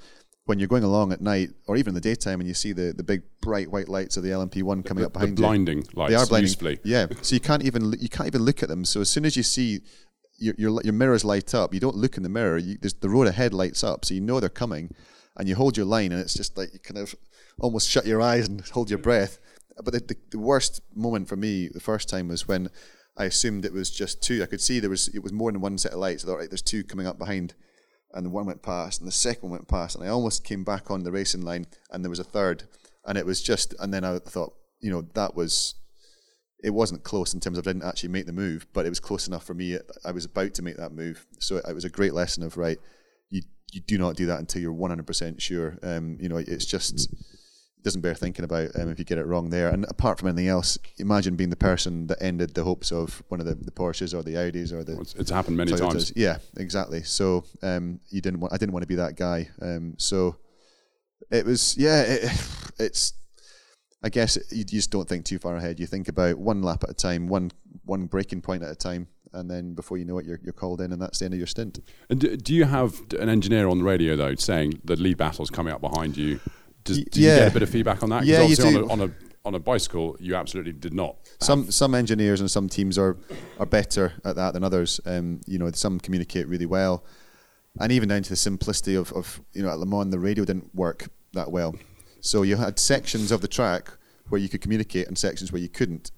when 0.45 0.59
you're 0.59 0.67
going 0.67 0.83
along 0.83 1.13
at 1.13 1.21
night 1.21 1.49
or 1.67 1.77
even 1.77 1.91
in 1.91 1.95
the 1.95 2.01
daytime 2.01 2.39
and 2.39 2.47
you 2.47 2.53
see 2.53 2.73
the, 2.73 2.93
the 2.95 3.03
big 3.03 3.21
bright 3.41 3.71
white 3.71 3.87
lights 3.87 4.17
of 4.17 4.23
the 4.23 4.29
LMP1 4.29 4.85
coming 4.85 5.01
the, 5.01 5.07
up 5.07 5.13
behind 5.13 5.37
the 5.37 5.41
blinding 5.41 5.79
you, 5.79 5.83
lights, 5.93 6.09
they 6.09 6.15
are 6.15 6.25
blinding. 6.25 6.47
Usefully. 6.47 6.79
Yeah, 6.83 7.07
so 7.21 7.35
you 7.35 7.39
can't 7.39 7.63
even 7.63 7.93
you 7.99 8.09
can't 8.09 8.27
even 8.27 8.43
look 8.43 8.63
at 8.63 8.69
them. 8.69 8.85
So 8.85 9.01
as 9.01 9.09
soon 9.09 9.25
as 9.25 9.37
you 9.37 9.43
see 9.43 9.81
your 10.37 10.55
your, 10.57 10.81
your 10.83 10.93
mirrors 10.93 11.23
light 11.23 11.53
up, 11.53 11.73
you 11.73 11.79
don't 11.79 11.95
look 11.95 12.17
in 12.17 12.23
the 12.23 12.29
mirror. 12.29 12.57
You, 12.57 12.77
the 12.77 13.09
road 13.09 13.27
ahead 13.27 13.53
lights 13.53 13.83
up, 13.83 14.05
so 14.05 14.13
you 14.13 14.21
know 14.21 14.39
they're 14.39 14.49
coming, 14.49 14.93
and 15.37 15.47
you 15.47 15.55
hold 15.55 15.77
your 15.77 15.85
line, 15.85 16.11
and 16.11 16.19
it's 16.19 16.33
just 16.33 16.57
like 16.57 16.73
you 16.73 16.79
kind 16.79 16.97
of 16.97 17.15
almost 17.59 17.89
shut 17.89 18.05
your 18.05 18.21
eyes 18.21 18.47
and 18.47 18.61
hold 18.69 18.89
your 18.89 18.99
breath 18.99 19.39
but 19.77 19.93
the, 19.93 19.99
the, 19.99 20.15
the 20.31 20.39
worst 20.39 20.81
moment 20.95 21.27
for 21.27 21.35
me 21.35 21.67
the 21.67 21.79
first 21.79 22.09
time 22.09 22.27
was 22.27 22.47
when 22.47 22.69
I 23.17 23.25
assumed 23.25 23.65
it 23.65 23.73
was 23.73 23.91
just 23.91 24.21
two. 24.21 24.41
I 24.41 24.45
could 24.45 24.61
see 24.61 24.79
there 24.79 24.89
was 24.89 25.07
it 25.09 25.23
was 25.23 25.33
more 25.33 25.51
than 25.51 25.61
one 25.61 25.77
set 25.77 25.93
of 25.93 25.99
lights. 25.99 26.23
I 26.23 26.27
thought, 26.27 26.37
right, 26.37 26.49
there's 26.49 26.61
two 26.61 26.83
coming 26.83 27.07
up 27.07 27.19
behind, 27.19 27.53
and 28.13 28.25
the 28.25 28.29
one 28.29 28.45
went 28.45 28.63
past, 28.63 28.99
and 28.99 29.07
the 29.07 29.11
second 29.11 29.49
went 29.49 29.67
past, 29.67 29.95
and 29.95 30.03
I 30.03 30.07
almost 30.07 30.43
came 30.43 30.63
back 30.63 30.89
on 30.89 31.03
the 31.03 31.11
racing 31.11 31.41
line, 31.41 31.67
and 31.91 32.03
there 32.03 32.09
was 32.09 32.19
a 32.19 32.23
third, 32.23 32.63
and 33.05 33.17
it 33.17 33.25
was 33.25 33.41
just, 33.41 33.75
and 33.79 33.93
then 33.93 34.03
I 34.03 34.17
thought, 34.19 34.53
you 34.79 34.91
know, 34.91 35.03
that 35.13 35.35
was. 35.35 35.75
It 36.63 36.75
wasn't 36.75 37.03
close 37.03 37.33
in 37.33 37.39
terms 37.39 37.57
of 37.57 37.67
I 37.67 37.71
didn't 37.71 37.87
actually 37.87 38.09
make 38.09 38.27
the 38.27 38.33
move, 38.33 38.67
but 38.71 38.85
it 38.85 38.89
was 38.89 38.99
close 38.99 39.27
enough 39.27 39.43
for 39.43 39.55
me. 39.55 39.79
I 40.05 40.11
was 40.11 40.25
about 40.25 40.53
to 40.53 40.61
make 40.61 40.77
that 40.77 40.91
move, 40.91 41.25
so 41.39 41.57
it 41.57 41.73
was 41.73 41.85
a 41.85 41.89
great 41.89 42.13
lesson 42.13 42.43
of 42.43 42.55
right. 42.55 42.77
You 43.31 43.41
you 43.71 43.81
do 43.81 43.97
not 43.97 44.15
do 44.15 44.27
that 44.27 44.39
until 44.39 44.61
you're 44.61 44.73
100% 44.73 45.41
sure. 45.41 45.79
Um, 45.81 46.17
you 46.19 46.29
know, 46.29 46.37
it's 46.37 46.65
just 46.65 47.11
doesn't 47.83 48.01
bear 48.01 48.13
thinking 48.13 48.45
about 48.45 48.69
um, 48.75 48.89
if 48.89 48.99
you 48.99 49.05
get 49.05 49.17
it 49.17 49.25
wrong 49.25 49.49
there. 49.49 49.69
And 49.69 49.85
apart 49.89 50.19
from 50.19 50.29
anything 50.29 50.47
else, 50.47 50.77
imagine 50.97 51.35
being 51.35 51.49
the 51.49 51.55
person 51.55 52.07
that 52.07 52.21
ended 52.21 52.53
the 52.53 52.63
hopes 52.63 52.91
of 52.91 53.23
one 53.29 53.39
of 53.39 53.45
the, 53.45 53.55
the 53.55 53.71
Porsches 53.71 54.13
or 54.13 54.23
the 54.23 54.35
Audis 54.35 54.71
or 54.71 54.83
the. 54.83 54.99
It's, 54.99 55.15
it's 55.15 55.31
happened 55.31 55.57
many 55.57 55.71
Toyotas. 55.71 55.79
times. 55.79 56.13
Yeah, 56.15 56.37
exactly. 56.57 57.03
So 57.03 57.43
um, 57.61 57.99
you 58.09 58.21
didn't 58.21 58.39
want. 58.39 58.53
I 58.53 58.57
didn't 58.57 58.73
want 58.73 58.83
to 58.83 58.87
be 58.87 58.95
that 58.95 59.15
guy. 59.15 59.49
Um, 59.61 59.95
so 59.97 60.37
it 61.31 61.45
was. 61.45 61.77
Yeah, 61.77 62.01
it, 62.01 62.31
it's. 62.79 63.13
I 64.03 64.09
guess 64.09 64.37
you 64.51 64.63
just 64.63 64.89
don't 64.89 65.07
think 65.07 65.25
too 65.25 65.37
far 65.37 65.55
ahead. 65.55 65.79
You 65.79 65.85
think 65.85 66.07
about 66.07 66.39
one 66.39 66.63
lap 66.63 66.83
at 66.83 66.89
a 66.89 66.93
time, 66.93 67.27
one 67.27 67.51
one 67.85 68.07
braking 68.07 68.41
point 68.41 68.63
at 68.63 68.71
a 68.71 68.75
time, 68.75 69.07
and 69.33 69.49
then 69.49 69.73
before 69.73 69.97
you 69.97 70.05
know 70.05 70.17
it, 70.17 70.25
you're, 70.25 70.39
you're 70.43 70.53
called 70.53 70.81
in, 70.81 70.91
and 70.91 71.01
that's 71.01 71.19
the 71.19 71.25
end 71.25 71.33
of 71.33 71.39
your 71.39 71.47
stint. 71.47 71.79
And 72.09 72.19
do, 72.19 72.35
do 72.35 72.53
you 72.53 72.65
have 72.65 72.99
an 73.19 73.29
engineer 73.29 73.67
on 73.67 73.77
the 73.77 73.83
radio 73.83 74.15
though 74.15 74.35
saying 74.35 74.81
the 74.83 74.95
lead 74.95 75.17
battle's 75.17 75.49
coming 75.49 75.73
up 75.73 75.81
behind 75.81 76.17
you? 76.17 76.39
Does, 76.83 76.97
did 76.97 77.17
yeah. 77.17 77.33
you 77.33 77.39
get 77.39 77.47
a 77.49 77.53
bit 77.53 77.63
of 77.63 77.69
feedback 77.69 78.03
on 78.03 78.09
that? 78.09 78.25
Yeah, 78.25 78.43
you 78.43 78.55
do. 78.55 78.67
On 78.67 78.75
a, 78.75 78.93
on 78.93 79.01
a 79.01 79.11
on 79.43 79.55
a 79.55 79.59
bicycle, 79.59 80.15
you 80.19 80.35
absolutely 80.35 80.73
did 80.73 80.93
not. 80.93 81.15
Some 81.39 81.71
some 81.71 81.95
engineers 81.95 82.39
and 82.41 82.49
some 82.49 82.69
teams 82.69 82.97
are 82.97 83.17
are 83.59 83.65
better 83.65 84.13
at 84.23 84.35
that 84.35 84.53
than 84.53 84.63
others. 84.63 84.99
Um, 85.05 85.41
you 85.47 85.57
know, 85.57 85.69
some 85.71 85.99
communicate 85.99 86.47
really 86.47 86.65
well, 86.65 87.03
and 87.79 87.91
even 87.91 88.09
down 88.09 88.23
to 88.23 88.29
the 88.29 88.35
simplicity 88.35 88.95
of, 88.95 89.11
of 89.13 89.41
you 89.53 89.63
know 89.63 89.69
at 89.69 89.79
Le 89.79 89.85
Mans 89.85 90.11
the 90.11 90.19
radio 90.19 90.45
didn't 90.45 90.73
work 90.75 91.09
that 91.33 91.51
well, 91.51 91.75
so 92.19 92.43
you 92.43 92.57
had 92.57 92.77
sections 92.79 93.31
of 93.31 93.41
the 93.41 93.47
track 93.47 93.91
where 94.29 94.39
you 94.39 94.47
could 94.47 94.61
communicate 94.61 95.07
and 95.07 95.17
sections 95.17 95.51
where 95.51 95.61
you 95.61 95.69
couldn't. 95.69 96.11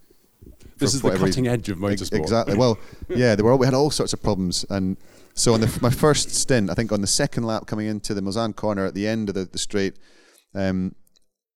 This 0.77 0.93
is 0.93 1.01
the 1.01 1.15
cutting 1.15 1.47
edge 1.47 1.69
of 1.69 1.77
motorsport. 1.77 2.19
Exactly. 2.19 2.57
Well, 2.57 2.77
yeah, 3.09 3.35
there 3.35 3.45
were 3.45 3.55
we 3.55 3.65
had 3.65 3.73
all 3.73 3.91
sorts 3.91 4.11
of 4.11 4.21
problems, 4.21 4.65
and 4.69 4.97
so 5.33 5.53
on 5.53 5.61
the, 5.61 5.79
my 5.81 5.89
first 5.89 6.31
stint, 6.31 6.69
I 6.69 6.73
think 6.73 6.91
on 6.91 7.01
the 7.01 7.07
second 7.07 7.43
lap 7.43 7.67
coming 7.67 7.87
into 7.87 8.13
the 8.13 8.21
Mulsanne 8.21 8.55
corner 8.55 8.85
at 8.85 8.93
the 8.93 9.07
end 9.07 9.29
of 9.29 9.35
the, 9.35 9.45
the 9.45 9.57
straight 9.57 9.95
um, 10.55 10.95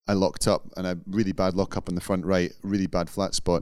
I 0.08 0.14
locked 0.14 0.48
up 0.48 0.64
and 0.78 0.88
a 0.88 0.98
really 1.08 1.34
bad 1.34 1.54
lock 1.54 1.78
up 1.78 1.89
in 1.89 1.95
the 1.95 2.02
front 2.02 2.26
right, 2.26 2.52
really 2.64 2.88
bad 2.88 3.10
flat 3.10 3.34
spot. 3.36 3.62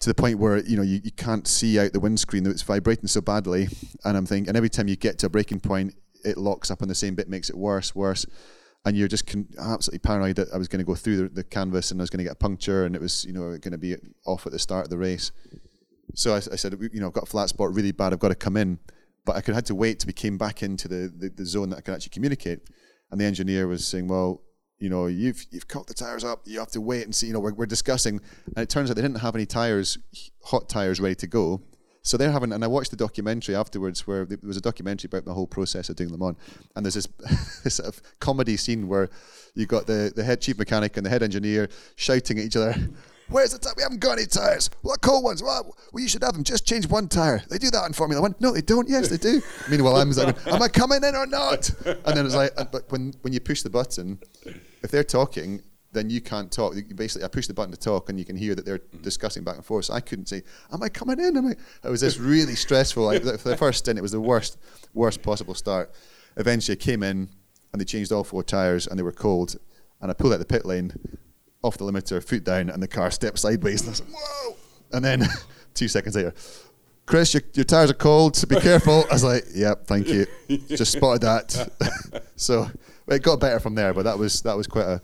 To 0.00 0.10
the 0.10 0.14
point 0.14 0.38
where 0.38 0.58
you 0.58 0.76
know 0.76 0.82
you, 0.82 1.00
you 1.02 1.12
can't 1.12 1.48
see 1.48 1.78
out 1.78 1.92
the 1.92 2.00
windscreen; 2.00 2.44
that 2.44 2.50
it's 2.50 2.62
vibrating 2.62 3.06
so 3.06 3.20
badly. 3.20 3.68
And 4.04 4.16
I'm 4.16 4.26
thinking, 4.26 4.48
and 4.48 4.56
every 4.56 4.68
time 4.68 4.88
you 4.88 4.96
get 4.96 5.18
to 5.20 5.26
a 5.26 5.30
braking 5.30 5.60
point, 5.60 5.94
it 6.24 6.36
locks 6.36 6.70
up 6.70 6.82
on 6.82 6.88
the 6.88 6.94
same 6.94 7.14
bit, 7.14 7.28
makes 7.28 7.48
it 7.48 7.56
worse, 7.56 7.94
worse 7.94 8.26
and 8.86 8.96
you're 8.96 9.08
just 9.08 9.26
con- 9.26 9.48
absolutely 9.58 9.98
paranoid 9.98 10.36
that 10.36 10.48
I 10.54 10.56
was 10.56 10.68
going 10.68 10.78
to 10.78 10.84
go 10.84 10.94
through 10.94 11.16
the, 11.16 11.28
the, 11.28 11.44
canvas 11.44 11.90
and 11.90 12.00
I 12.00 12.04
was 12.04 12.10
going 12.10 12.18
to 12.18 12.24
get 12.24 12.32
a 12.32 12.36
puncture 12.36 12.86
and 12.86 12.94
it 12.94 13.00
was 13.00 13.24
you 13.24 13.32
know 13.32 13.58
going 13.58 13.72
to 13.72 13.78
be 13.78 13.96
off 14.24 14.46
at 14.46 14.52
the 14.52 14.58
start 14.58 14.84
of 14.84 14.90
the 14.90 14.96
race. 14.96 15.32
So 16.14 16.32
I, 16.32 16.36
I, 16.36 16.56
said, 16.56 16.78
you 16.92 17.00
know, 17.00 17.08
I've 17.08 17.12
got 17.12 17.24
a 17.24 17.26
flat 17.26 17.48
spot 17.48 17.74
really 17.74 17.92
bad. 17.92 18.12
I've 18.12 18.20
got 18.20 18.28
to 18.28 18.36
come 18.36 18.56
in, 18.56 18.78
but 19.24 19.36
I 19.36 19.40
could 19.40 19.54
had 19.54 19.66
to 19.66 19.74
wait 19.74 20.00
till 20.00 20.06
we 20.06 20.12
came 20.12 20.38
back 20.38 20.62
into 20.62 20.86
the, 20.88 21.12
the, 21.14 21.28
the 21.28 21.44
zone 21.44 21.70
that 21.70 21.78
I 21.78 21.80
could 21.80 21.94
actually 21.94 22.10
communicate. 22.10 22.60
And 23.10 23.20
the 23.20 23.24
engineer 23.24 23.66
was 23.66 23.86
saying, 23.86 24.08
well, 24.08 24.42
you 24.78 24.90
know, 24.90 25.06
you've 25.06 25.44
you've 25.50 25.68
cut 25.68 25.86
the 25.86 25.94
tires 25.94 26.24
up. 26.24 26.42
You 26.44 26.58
have 26.58 26.70
to 26.72 26.80
wait 26.80 27.04
and 27.04 27.14
see. 27.14 27.28
You 27.28 27.32
know, 27.32 27.40
we're, 27.40 27.54
we're 27.54 27.66
discussing, 27.66 28.20
and 28.44 28.58
it 28.62 28.68
turns 28.68 28.90
out 28.90 28.96
they 28.96 29.02
didn't 29.02 29.20
have 29.20 29.34
any 29.34 29.46
tires, 29.46 29.96
hot 30.44 30.68
tires, 30.68 31.00
ready 31.00 31.14
to 31.16 31.26
go. 31.26 31.62
So 32.02 32.16
they're 32.16 32.30
having, 32.30 32.52
and 32.52 32.62
I 32.62 32.68
watched 32.68 32.92
the 32.92 32.96
documentary 32.96 33.56
afterwards 33.56 34.06
where 34.06 34.24
there 34.24 34.38
was 34.44 34.56
a 34.56 34.60
documentary 34.60 35.08
about 35.08 35.24
the 35.24 35.34
whole 35.34 35.48
process 35.48 35.88
of 35.88 35.96
doing 35.96 36.10
Le 36.12 36.18
Mans, 36.18 36.36
and 36.76 36.84
there's 36.84 36.94
this, 36.94 37.08
this 37.64 37.74
sort 37.76 37.88
of 37.88 38.00
comedy 38.20 38.56
scene 38.56 38.86
where 38.86 39.08
you've 39.54 39.68
got 39.68 39.86
the 39.86 40.12
the 40.14 40.22
head 40.22 40.40
chief 40.40 40.58
mechanic 40.58 40.96
and 40.96 41.06
the 41.06 41.10
head 41.10 41.22
engineer 41.22 41.68
shouting 41.96 42.38
at 42.38 42.44
each 42.44 42.56
other. 42.56 42.74
Where's 43.28 43.52
the 43.52 43.58
tire? 43.58 43.74
We 43.76 43.82
haven't 43.82 44.00
got 44.00 44.18
any 44.18 44.26
tires. 44.26 44.70
What 44.82 45.00
cold 45.00 45.24
ones? 45.24 45.42
Well, 45.42 45.74
well, 45.92 46.02
you 46.02 46.08
should 46.08 46.22
have 46.22 46.34
them. 46.34 46.44
Just 46.44 46.66
change 46.66 46.88
one 46.88 47.08
tire. 47.08 47.42
They 47.48 47.58
do 47.58 47.70
that 47.70 47.84
in 47.86 47.92
Formula 47.92 48.22
One. 48.22 48.34
No, 48.40 48.52
they 48.52 48.62
don't. 48.62 48.88
Yes, 48.88 49.08
they 49.08 49.16
do. 49.16 49.42
Meanwhile, 49.70 49.96
I'm 49.96 50.10
like, 50.10 50.46
am 50.46 50.62
I 50.62 50.68
coming 50.68 51.02
in 51.02 51.14
or 51.16 51.26
not? 51.26 51.68
And 51.84 52.16
then 52.16 52.26
it's 52.26 52.34
like, 52.34 52.52
but 52.70 52.90
when 52.90 53.14
when 53.22 53.32
you 53.32 53.40
push 53.40 53.62
the 53.62 53.70
button, 53.70 54.20
if 54.82 54.90
they're 54.90 55.04
talking, 55.04 55.62
then 55.92 56.10
you 56.10 56.20
can't 56.20 56.52
talk. 56.52 56.76
You 56.76 56.82
basically, 56.94 57.24
I 57.24 57.28
push 57.28 57.46
the 57.46 57.54
button 57.54 57.72
to 57.72 57.78
talk, 57.78 58.08
and 58.08 58.18
you 58.18 58.24
can 58.24 58.36
hear 58.36 58.54
that 58.54 58.64
they're 58.64 58.78
mm-hmm. 58.78 59.02
discussing 59.02 59.42
back 59.42 59.56
and 59.56 59.64
forth. 59.64 59.86
So 59.86 59.94
I 59.94 60.00
couldn't 60.00 60.26
say, 60.26 60.42
"Am 60.72 60.82
I 60.82 60.88
coming 60.88 61.18
in?" 61.18 61.36
Am 61.36 61.46
I? 61.46 61.52
It 61.84 61.90
was 61.90 62.00
just 62.00 62.18
really 62.20 62.54
stressful. 62.54 63.04
Like 63.04 63.22
for 63.22 63.48
the 63.48 63.56
first 63.56 63.80
stint, 63.80 63.98
it 63.98 64.02
was 64.02 64.12
the 64.12 64.20
worst, 64.20 64.58
worst 64.94 65.22
possible 65.22 65.54
start. 65.54 65.92
Eventually, 66.36 66.76
I 66.76 66.80
came 66.80 67.02
in, 67.02 67.30
and 67.72 67.80
they 67.80 67.84
changed 67.84 68.12
all 68.12 68.24
four 68.24 68.44
tires, 68.44 68.86
and 68.86 68.98
they 68.98 69.02
were 69.02 69.12
cold. 69.12 69.56
And 70.00 70.10
I 70.10 70.14
pulled 70.14 70.34
out 70.34 70.38
the 70.38 70.44
pit 70.44 70.66
lane, 70.66 70.92
off 71.66 71.78
the 71.78 71.84
limiter, 71.84 72.22
foot 72.22 72.44
down, 72.44 72.70
and 72.70 72.82
the 72.82 72.88
car 72.88 73.10
steps 73.10 73.42
sideways. 73.42 73.82
And 73.82 73.90
I 73.90 73.94
said, 73.94 74.06
"Whoa!" 74.10 74.56
And 74.92 75.04
then 75.04 75.24
two 75.74 75.88
seconds 75.88 76.16
later, 76.16 76.32
Chris, 77.04 77.34
your, 77.34 77.42
your 77.54 77.64
tires 77.64 77.90
are 77.90 77.94
cold. 77.94 78.36
So 78.36 78.46
be 78.46 78.60
careful. 78.60 79.04
I 79.10 79.14
was 79.14 79.24
like, 79.24 79.44
"Yep, 79.54 79.86
thank 79.86 80.08
you." 80.08 80.26
Just 80.68 80.92
spotted 80.92 81.22
that. 81.22 82.22
so 82.36 82.68
it 83.08 83.22
got 83.22 83.40
better 83.40 83.60
from 83.60 83.74
there, 83.74 83.92
but 83.92 84.04
that 84.04 84.18
was 84.18 84.42
that 84.42 84.56
was 84.56 84.66
quite 84.66 84.86
a 84.86 85.02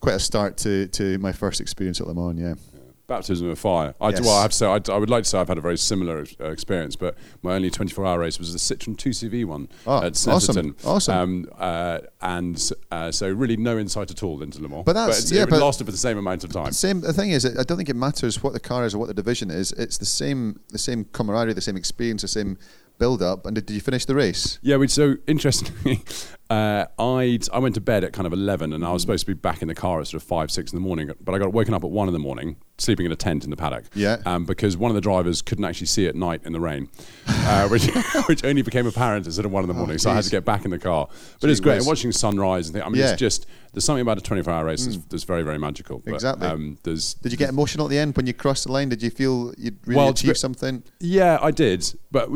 quite 0.00 0.14
a 0.14 0.20
start 0.20 0.56
to 0.58 0.88
to 0.88 1.18
my 1.18 1.32
first 1.32 1.60
experience 1.60 2.00
at 2.00 2.06
Le 2.06 2.14
Mans. 2.14 2.40
Yeah 2.40 2.73
baptism 3.06 3.50
of 3.50 3.58
fire. 3.58 3.94
I, 4.00 4.10
yes. 4.10 4.20
Well, 4.20 4.36
I 4.36 4.42
have 4.42 4.50
to 4.50 4.56
say, 4.56 4.66
I, 4.66 4.80
I, 4.92 4.98
would 4.98 5.10
like 5.10 5.24
to 5.24 5.30
say 5.30 5.38
I've 5.38 5.48
had 5.48 5.58
a 5.58 5.62
very 5.62 5.76
similar 5.76 6.24
uh, 6.40 6.50
experience, 6.50 6.96
but 6.96 7.16
my 7.42 7.54
only 7.54 7.70
24-hour 7.70 8.18
race 8.18 8.38
was 8.38 8.52
the 8.52 8.58
Citroen 8.58 8.96
2CV 8.96 9.44
one 9.44 9.68
oh, 9.86 10.02
at 10.02 10.14
Snetterton. 10.14 10.74
Awesome, 10.76 10.76
awesome. 10.84 11.14
Um, 11.14 11.48
uh, 11.58 11.98
and 12.22 12.70
uh, 12.90 13.10
so 13.10 13.30
really 13.30 13.56
no 13.56 13.78
insight 13.78 14.10
at 14.10 14.22
all 14.22 14.42
into 14.42 14.62
Le 14.62 14.68
Mans. 14.68 14.84
But 14.84 14.94
that's 14.94 15.30
but 15.30 15.36
yeah, 15.36 15.42
it 15.42 15.50
but 15.50 15.60
lasted 15.60 15.84
for 15.84 15.90
the 15.90 15.98
same 15.98 16.18
amount 16.18 16.44
of 16.44 16.52
time. 16.52 16.72
Same. 16.72 17.00
The 17.00 17.12
thing 17.12 17.30
is, 17.30 17.44
I 17.44 17.62
don't 17.62 17.76
think 17.76 17.90
it 17.90 17.96
matters 17.96 18.42
what 18.42 18.52
the 18.52 18.60
car 18.60 18.84
is 18.84 18.94
or 18.94 18.98
what 18.98 19.08
the 19.08 19.14
division 19.14 19.50
is. 19.50 19.72
It's 19.72 19.98
the 19.98 20.06
same, 20.06 20.60
the 20.68 20.78
same 20.78 21.04
camaraderie, 21.04 21.54
the 21.54 21.60
same 21.60 21.76
experience, 21.76 22.22
the 22.22 22.28
same 22.28 22.58
build 22.98 23.22
up. 23.22 23.46
And 23.46 23.54
did, 23.54 23.66
did 23.66 23.74
you 23.74 23.80
finish 23.80 24.04
the 24.04 24.14
race? 24.14 24.58
Yeah, 24.62 24.76
we 24.76 24.88
so 24.88 25.16
interestingly, 25.26 26.02
uh, 26.50 26.86
I 26.98 27.38
I 27.52 27.58
went 27.58 27.74
to 27.76 27.80
bed 27.80 28.04
at 28.04 28.12
kind 28.12 28.26
of 28.26 28.32
eleven, 28.32 28.72
and 28.72 28.84
I 28.84 28.92
was 28.92 29.02
supposed 29.02 29.26
to 29.26 29.34
be 29.34 29.38
back 29.38 29.62
in 29.62 29.68
the 29.68 29.74
car 29.74 30.00
at 30.00 30.06
sort 30.06 30.22
of 30.22 30.28
five 30.28 30.50
six 30.50 30.72
in 30.72 30.76
the 30.76 30.82
morning. 30.86 31.10
But 31.20 31.34
I 31.34 31.38
got 31.38 31.52
woken 31.52 31.74
up 31.74 31.84
at 31.84 31.90
one 31.90 32.08
in 32.08 32.12
the 32.12 32.20
morning, 32.20 32.56
sleeping 32.78 33.06
in 33.06 33.12
a 33.12 33.16
tent 33.16 33.44
in 33.44 33.50
the 33.50 33.56
paddock. 33.56 33.84
Yeah. 33.94 34.18
Um, 34.26 34.44
because 34.44 34.76
one 34.76 34.90
of 34.90 34.94
the 34.94 35.00
drivers 35.00 35.42
couldn't 35.42 35.64
actually 35.64 35.86
see 35.86 36.06
at 36.06 36.14
night 36.14 36.42
in 36.44 36.52
the 36.52 36.60
rain, 36.60 36.88
uh, 37.26 37.68
which 37.70 37.86
which 38.26 38.44
only 38.44 38.62
became 38.62 38.86
apparent 38.86 39.26
at 39.26 39.32
sort 39.32 39.46
of 39.46 39.52
one 39.52 39.64
in 39.64 39.68
the 39.68 39.74
oh, 39.74 39.78
morning. 39.78 39.94
Oh, 39.94 39.98
so 39.98 40.10
I 40.10 40.14
had 40.14 40.24
to 40.24 40.30
get 40.30 40.44
back 40.44 40.64
in 40.64 40.70
the 40.70 40.78
car. 40.78 41.08
But 41.40 41.50
it's 41.50 41.60
great 41.60 41.84
watching 41.84 42.12
sunrise 42.12 42.68
and 42.68 42.74
things. 42.74 42.86
I 42.86 42.88
mean, 42.88 43.00
yeah. 43.00 43.12
it's 43.12 43.20
just 43.20 43.46
there's 43.72 43.84
something 43.84 44.02
about 44.02 44.18
a 44.18 44.20
24 44.20 44.52
hour 44.52 44.64
race 44.64 44.86
mm. 44.86 45.08
that's, 45.08 45.24
very 45.24 45.42
very 45.42 45.58
magical. 45.58 45.98
But, 45.98 46.14
exactly. 46.14 46.46
Um, 46.46 46.78
there's 46.82 47.14
did 47.14 47.32
you 47.32 47.38
get 47.38 47.48
emotional 47.48 47.86
at 47.86 47.90
the 47.90 47.98
end 47.98 48.16
when 48.16 48.26
you 48.26 48.34
crossed 48.34 48.64
the 48.64 48.72
line? 48.72 48.88
Did 48.88 49.02
you 49.02 49.10
feel 49.10 49.52
you'd 49.58 49.78
really 49.86 49.96
well, 49.96 50.08
achieved 50.10 50.36
something? 50.36 50.82
Yeah, 51.00 51.38
I 51.40 51.50
did. 51.50 51.84
But 52.10 52.30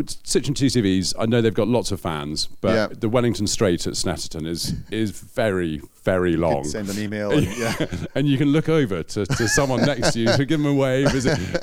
Citroen 0.49 0.83
2CVs, 0.83 1.15
I 1.19 1.27
know 1.27 1.41
they've 1.41 1.55
got 1.55 1.69
lots 1.69 1.93
of 1.93 2.01
fans, 2.01 2.49
but 2.61 2.75
yeah. 2.75 2.89
the 2.99 3.09
Wellington 3.09 3.47
Straight 3.47 3.87
at 3.87 3.95
Snetterton 3.95 4.47
is 4.47 4.75
is 4.91 5.11
very 5.11 5.81
very 6.05 6.37
long. 6.37 6.65
Send 6.65 6.89
an 6.89 6.99
email. 6.99 7.31
And, 7.31 7.47
yeah. 7.57 7.87
and 8.15 8.27
you 8.27 8.39
can 8.39 8.49
look 8.49 8.69
over 8.69 9.03
to, 9.03 9.27
to 9.27 9.49
someone 9.49 9.83
next 9.83 10.13
to 10.13 10.21
you 10.21 10.33
to 10.33 10.45
give 10.45 10.61
them 10.63 10.67
a 10.67 10.75
wave. 10.75 11.09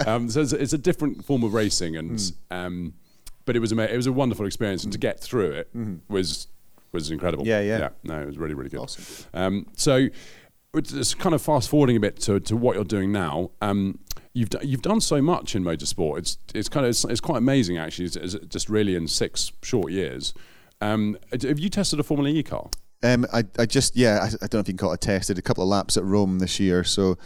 Um, 0.07 0.29
so 0.29 0.41
it's, 0.41 0.53
it's, 0.53 0.73
a 0.73 0.77
different 0.77 1.25
form 1.25 1.43
of 1.43 1.53
racing, 1.53 1.95
and 1.95 2.11
mm. 2.11 2.33
um, 2.51 2.93
but 3.45 3.55
it 3.55 3.59
was 3.59 3.71
a 3.71 3.93
it 3.93 3.95
was 3.95 4.07
a 4.07 4.11
wonderful 4.11 4.45
experience, 4.45 4.83
and 4.83 4.93
to 4.93 4.99
get 4.99 5.19
through 5.19 5.51
it 5.51 5.75
mm. 5.75 5.99
was 6.07 6.47
was 6.91 7.11
incredible. 7.11 7.45
Yeah, 7.45 7.61
yeah, 7.61 7.77
yeah. 7.79 7.89
No, 8.03 8.21
it 8.21 8.25
was 8.25 8.37
really 8.37 8.53
really 8.53 8.69
good. 8.69 8.81
Awesome. 8.81 9.25
Um, 9.33 9.67
so 9.75 10.07
it's 10.77 11.13
kind 11.13 11.33
of 11.33 11.41
fast 11.41 11.69
forwarding 11.69 11.97
a 11.97 11.99
bit 11.99 12.17
to, 12.21 12.39
to 12.39 12.55
what 12.55 12.75
you're 12.75 12.83
doing 12.83 13.11
now. 13.11 13.51
Um, 13.61 13.99
you've 14.33 14.49
d- 14.49 14.59
you've 14.63 14.81
done 14.81 15.01
so 15.01 15.21
much 15.21 15.55
in 15.55 15.63
motorsport. 15.63 16.19
It's 16.19 16.37
it's 16.53 16.69
kind 16.69 16.85
of 16.85 16.91
it's, 16.91 17.03
it's 17.05 17.21
quite 17.21 17.37
amazing 17.37 17.77
actually. 17.77 18.05
It's, 18.05 18.15
it's 18.15 18.35
just 18.47 18.69
really 18.69 18.95
in 18.95 19.07
six 19.07 19.51
short 19.63 19.91
years. 19.91 20.33
Um, 20.81 21.17
have 21.31 21.59
you 21.59 21.69
tested 21.69 21.99
a 21.99 22.03
Formula 22.03 22.29
E 22.29 22.43
car? 22.43 22.69
Um, 23.03 23.25
I, 23.33 23.43
I 23.57 23.65
just 23.65 23.95
yeah 23.95 24.19
I, 24.21 24.25
I, 24.25 24.47
don't 24.47 24.55
know 24.55 24.59
if 24.59 24.67
you 24.67 24.73
can 24.73 24.77
call 24.77 24.91
it 24.91 24.95
a 24.95 24.97
test. 24.97 25.29
I 25.29 25.33
did 25.33 25.39
a 25.39 25.43
couple 25.43 25.63
of 25.63 25.69
laps 25.69 25.97
at 25.97 26.03
Rome 26.03 26.39
this 26.39 26.59
year, 26.59 26.83
so 26.83 27.17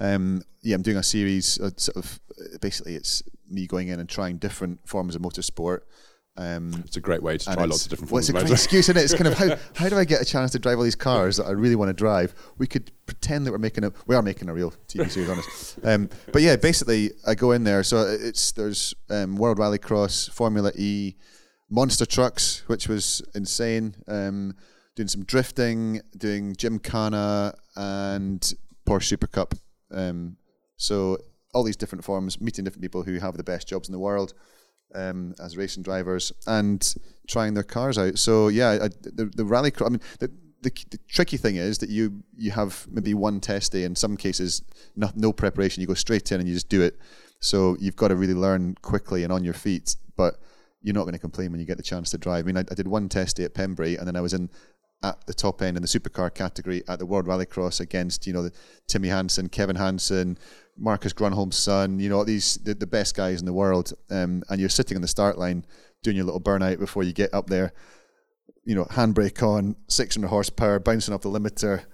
um, 0.00 0.42
yeah, 0.62 0.74
I'm 0.74 0.82
doing 0.82 0.96
a 0.96 1.02
series. 1.02 1.58
Of 1.58 1.78
sort 1.78 1.96
of 1.96 2.20
basically, 2.60 2.96
it's 2.96 3.22
me 3.48 3.66
going 3.66 3.88
in 3.88 4.00
and 4.00 4.08
trying 4.08 4.38
different 4.38 4.86
forms 4.86 5.14
of 5.14 5.22
motorsport. 5.22 5.80
Um, 6.38 6.82
it's 6.84 6.96
a 6.96 7.00
great 7.00 7.22
way 7.22 7.38
to 7.38 7.44
try 7.44 7.64
lots 7.64 7.84
of 7.84 7.90
different 7.90 8.10
forms. 8.10 8.32
Well, 8.32 8.42
it's 8.42 8.50
a 8.50 8.52
great 8.52 8.58
excuse, 8.58 8.88
isn't 8.90 8.96
it? 8.96 9.04
It's 9.04 9.14
kind 9.14 9.26
of 9.26 9.34
how, 9.34 9.56
how 9.74 9.88
do 9.88 9.96
I 9.96 10.04
get 10.04 10.20
a 10.20 10.24
chance 10.24 10.52
to 10.52 10.58
drive 10.58 10.76
all 10.78 10.84
these 10.84 10.94
cars 10.94 11.38
that 11.38 11.46
I 11.46 11.52
really 11.52 11.76
want 11.76 11.88
to 11.88 11.94
drive? 11.94 12.34
We 12.58 12.66
could 12.66 12.90
pretend 13.06 13.46
that 13.46 13.52
we're 13.52 13.58
making 13.58 13.84
a 13.84 13.92
we 14.06 14.14
are 14.14 14.22
making 14.22 14.48
a 14.48 14.54
real 14.54 14.72
TV 14.88 15.10
series, 15.10 15.30
honest. 15.30 15.78
Um, 15.82 16.10
but 16.32 16.42
yeah, 16.42 16.56
basically, 16.56 17.12
I 17.26 17.34
go 17.34 17.52
in 17.52 17.64
there. 17.64 17.82
So 17.82 18.02
it's 18.02 18.52
there's 18.52 18.94
um, 19.08 19.36
World 19.36 19.58
Rallycross, 19.58 20.30
Formula 20.30 20.72
E, 20.76 21.14
monster 21.70 22.04
trucks, 22.04 22.62
which 22.66 22.88
was 22.88 23.22
insane. 23.34 23.96
Um, 24.06 24.54
doing 24.94 25.08
some 25.08 25.24
drifting, 25.24 26.00
doing 26.16 26.54
Gymkhana 26.54 27.54
and 27.76 28.54
Porsche 28.86 29.04
Super 29.04 29.26
Cup. 29.26 29.54
Um, 29.90 30.36
so 30.76 31.18
all 31.54 31.62
these 31.62 31.76
different 31.76 32.04
forms, 32.04 32.40
meeting 32.40 32.64
different 32.64 32.82
people 32.82 33.02
who 33.02 33.18
have 33.18 33.36
the 33.36 33.44
best 33.44 33.68
jobs 33.68 33.88
in 33.88 33.92
the 33.92 33.98
world 33.98 34.34
um, 34.96 35.34
as 35.42 35.56
racing 35.56 35.82
drivers, 35.82 36.32
and 36.46 36.94
trying 37.28 37.54
their 37.54 37.62
cars 37.62 37.98
out. 37.98 38.18
So 38.18 38.48
yeah, 38.48 38.78
I, 38.82 38.88
the 38.88 39.30
the 39.34 39.44
rally. 39.44 39.72
I 39.84 39.88
mean, 39.88 40.00
the, 40.18 40.28
the, 40.62 40.72
the, 40.90 40.98
tricky 41.08 41.36
thing 41.36 41.56
is 41.56 41.78
that 41.78 41.90
you 41.90 42.22
you 42.36 42.50
have 42.50 42.86
maybe 42.90 43.14
one 43.14 43.40
test 43.40 43.72
day. 43.72 43.84
In 43.84 43.94
some 43.94 44.16
cases, 44.16 44.62
no, 44.96 45.10
no 45.14 45.32
preparation. 45.32 45.80
You 45.80 45.86
go 45.86 45.94
straight 45.94 46.32
in 46.32 46.40
and 46.40 46.48
you 46.48 46.54
just 46.54 46.68
do 46.68 46.82
it. 46.82 46.98
So 47.40 47.76
you've 47.78 47.96
got 47.96 48.08
to 48.08 48.16
really 48.16 48.34
learn 48.34 48.76
quickly 48.82 49.22
and 49.22 49.32
on 49.32 49.44
your 49.44 49.54
feet. 49.54 49.96
But 50.16 50.40
you're 50.82 50.94
not 50.94 51.02
going 51.02 51.14
to 51.14 51.18
complain 51.18 51.50
when 51.50 51.60
you 51.60 51.66
get 51.66 51.76
the 51.76 51.82
chance 51.82 52.10
to 52.10 52.18
drive. 52.18 52.44
I 52.44 52.46
mean, 52.46 52.56
I, 52.56 52.60
I 52.60 52.74
did 52.74 52.88
one 52.88 53.08
test 53.08 53.36
day 53.36 53.44
at 53.44 53.54
Pembrey, 53.54 53.98
and 53.98 54.06
then 54.06 54.16
I 54.16 54.20
was 54.20 54.32
in 54.32 54.50
at 55.06 55.26
the 55.26 55.34
top 55.34 55.62
end 55.62 55.76
in 55.76 55.82
the 55.82 55.88
supercar 55.88 56.32
category 56.34 56.82
at 56.88 56.98
the 56.98 57.06
World 57.06 57.26
Rallycross 57.26 57.80
against 57.80 58.26
you 58.26 58.32
know 58.32 58.42
the, 58.42 58.52
Timmy 58.86 59.08
Hansen, 59.08 59.48
Kevin 59.48 59.76
Hansen, 59.76 60.38
Marcus 60.76 61.12
Grönholm's 61.12 61.56
son, 61.56 61.98
you 61.98 62.08
know 62.08 62.24
these 62.24 62.56
the, 62.58 62.74
the 62.74 62.86
best 62.86 63.16
guys 63.16 63.40
in 63.40 63.46
the 63.46 63.52
world, 63.52 63.92
um, 64.10 64.42
and 64.48 64.60
you're 64.60 64.68
sitting 64.68 64.96
on 64.96 65.02
the 65.02 65.08
start 65.08 65.38
line 65.38 65.64
doing 66.02 66.16
your 66.16 66.26
little 66.26 66.40
burnout 66.40 66.78
before 66.78 67.02
you 67.02 67.12
get 67.12 67.32
up 67.32 67.48
there. 67.48 67.72
You 68.64 68.74
know, 68.74 68.84
handbrake 68.84 69.42
on, 69.42 69.76
600 69.88 70.26
horsepower, 70.26 70.80
bouncing 70.80 71.14
off 71.14 71.20
the 71.20 71.28
limiter, 71.28 71.84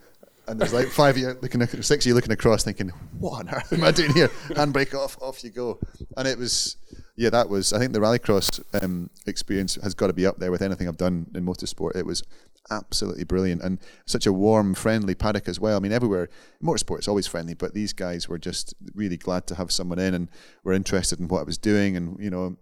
and 0.49 0.59
there's 0.59 0.73
like 0.73 0.89
five 0.89 1.19
year 1.19 1.37
looking, 1.43 1.65
six 1.83 2.07
year 2.07 2.15
looking 2.15 2.33
across, 2.33 2.65
thinking, 2.65 2.89
"What 3.19 3.41
on 3.41 3.55
earth 3.55 3.73
am 3.73 3.85
I 3.85 3.91
doing 3.91 4.15
here?" 4.15 4.29
Handbrake 4.49 4.95
off, 4.95 5.21
off 5.21 5.45
you 5.45 5.51
go, 5.51 5.79
and 6.17 6.27
it 6.27 6.39
was 6.39 6.77
yeah, 7.17 7.31
that 7.31 7.49
was. 7.49 7.73
I 7.73 7.79
think 7.79 7.93
the 7.93 8.01
rallycross 8.01 8.63
um, 8.83 9.11
experience 9.27 9.75
has 9.77 9.95
got 9.95 10.07
to 10.07 10.13
be 10.13 10.27
up 10.27 10.39
there 10.39 10.51
with 10.51 10.63
anything 10.63 10.89
I've 10.89 10.97
done 10.97 11.27
in 11.35 11.45
motorsport. 11.45 11.95
It 11.95 12.07
was 12.07 12.23
absolutely 12.71 13.25
brilliant 13.25 13.63
and 13.63 13.79
such 14.07 14.27
a 14.27 14.33
warm, 14.33 14.75
friendly 14.75 15.15
paddock 15.15 15.49
as 15.49 15.61
well. 15.61 15.77
I 15.77 15.81
mean, 15.81 15.93
everywhere 15.93 16.29
motorsport 16.63 17.01
is 17.01 17.09
always 17.09 17.27
friendly, 17.27 17.55
but 17.55 17.75
these 17.75 17.93
guys 17.93 18.29
were 18.29 18.39
just 18.39 18.75
really 18.95 19.17
glad 19.17 19.47
to 19.49 19.55
have 19.57 19.73
someone 19.73 19.99
in 19.99 20.15
and 20.15 20.29
were 20.65 20.73
interested 20.73 21.21
in 21.21 21.29
what 21.29 21.41
I 21.41 21.45
was 21.45 21.59
doing. 21.59 21.97
And 21.97 22.17
you 22.23 22.31
know, 22.31 22.57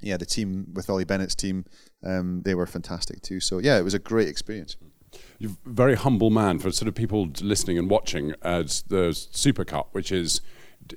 yeah, 0.00 0.16
the 0.16 0.26
team 0.26 0.66
with 0.74 0.88
Ollie 0.88 1.04
Bennett's 1.04 1.34
team, 1.34 1.64
um, 2.04 2.42
they 2.44 2.54
were 2.54 2.66
fantastic 2.66 3.22
too. 3.22 3.40
So 3.40 3.58
yeah, 3.58 3.78
it 3.78 3.82
was 3.82 3.94
a 3.94 3.98
great 3.98 4.28
experience. 4.28 4.76
You're 5.38 5.52
a 5.66 5.70
very 5.70 5.94
humble 5.94 6.30
man 6.30 6.58
for 6.58 6.72
sort 6.72 6.88
of 6.88 6.94
people 6.94 7.28
listening 7.40 7.78
and 7.78 7.88
watching 7.88 8.34
as 8.42 8.82
the 8.82 9.12
Super 9.12 9.64
Cup, 9.64 9.88
which 9.92 10.10
is 10.10 10.40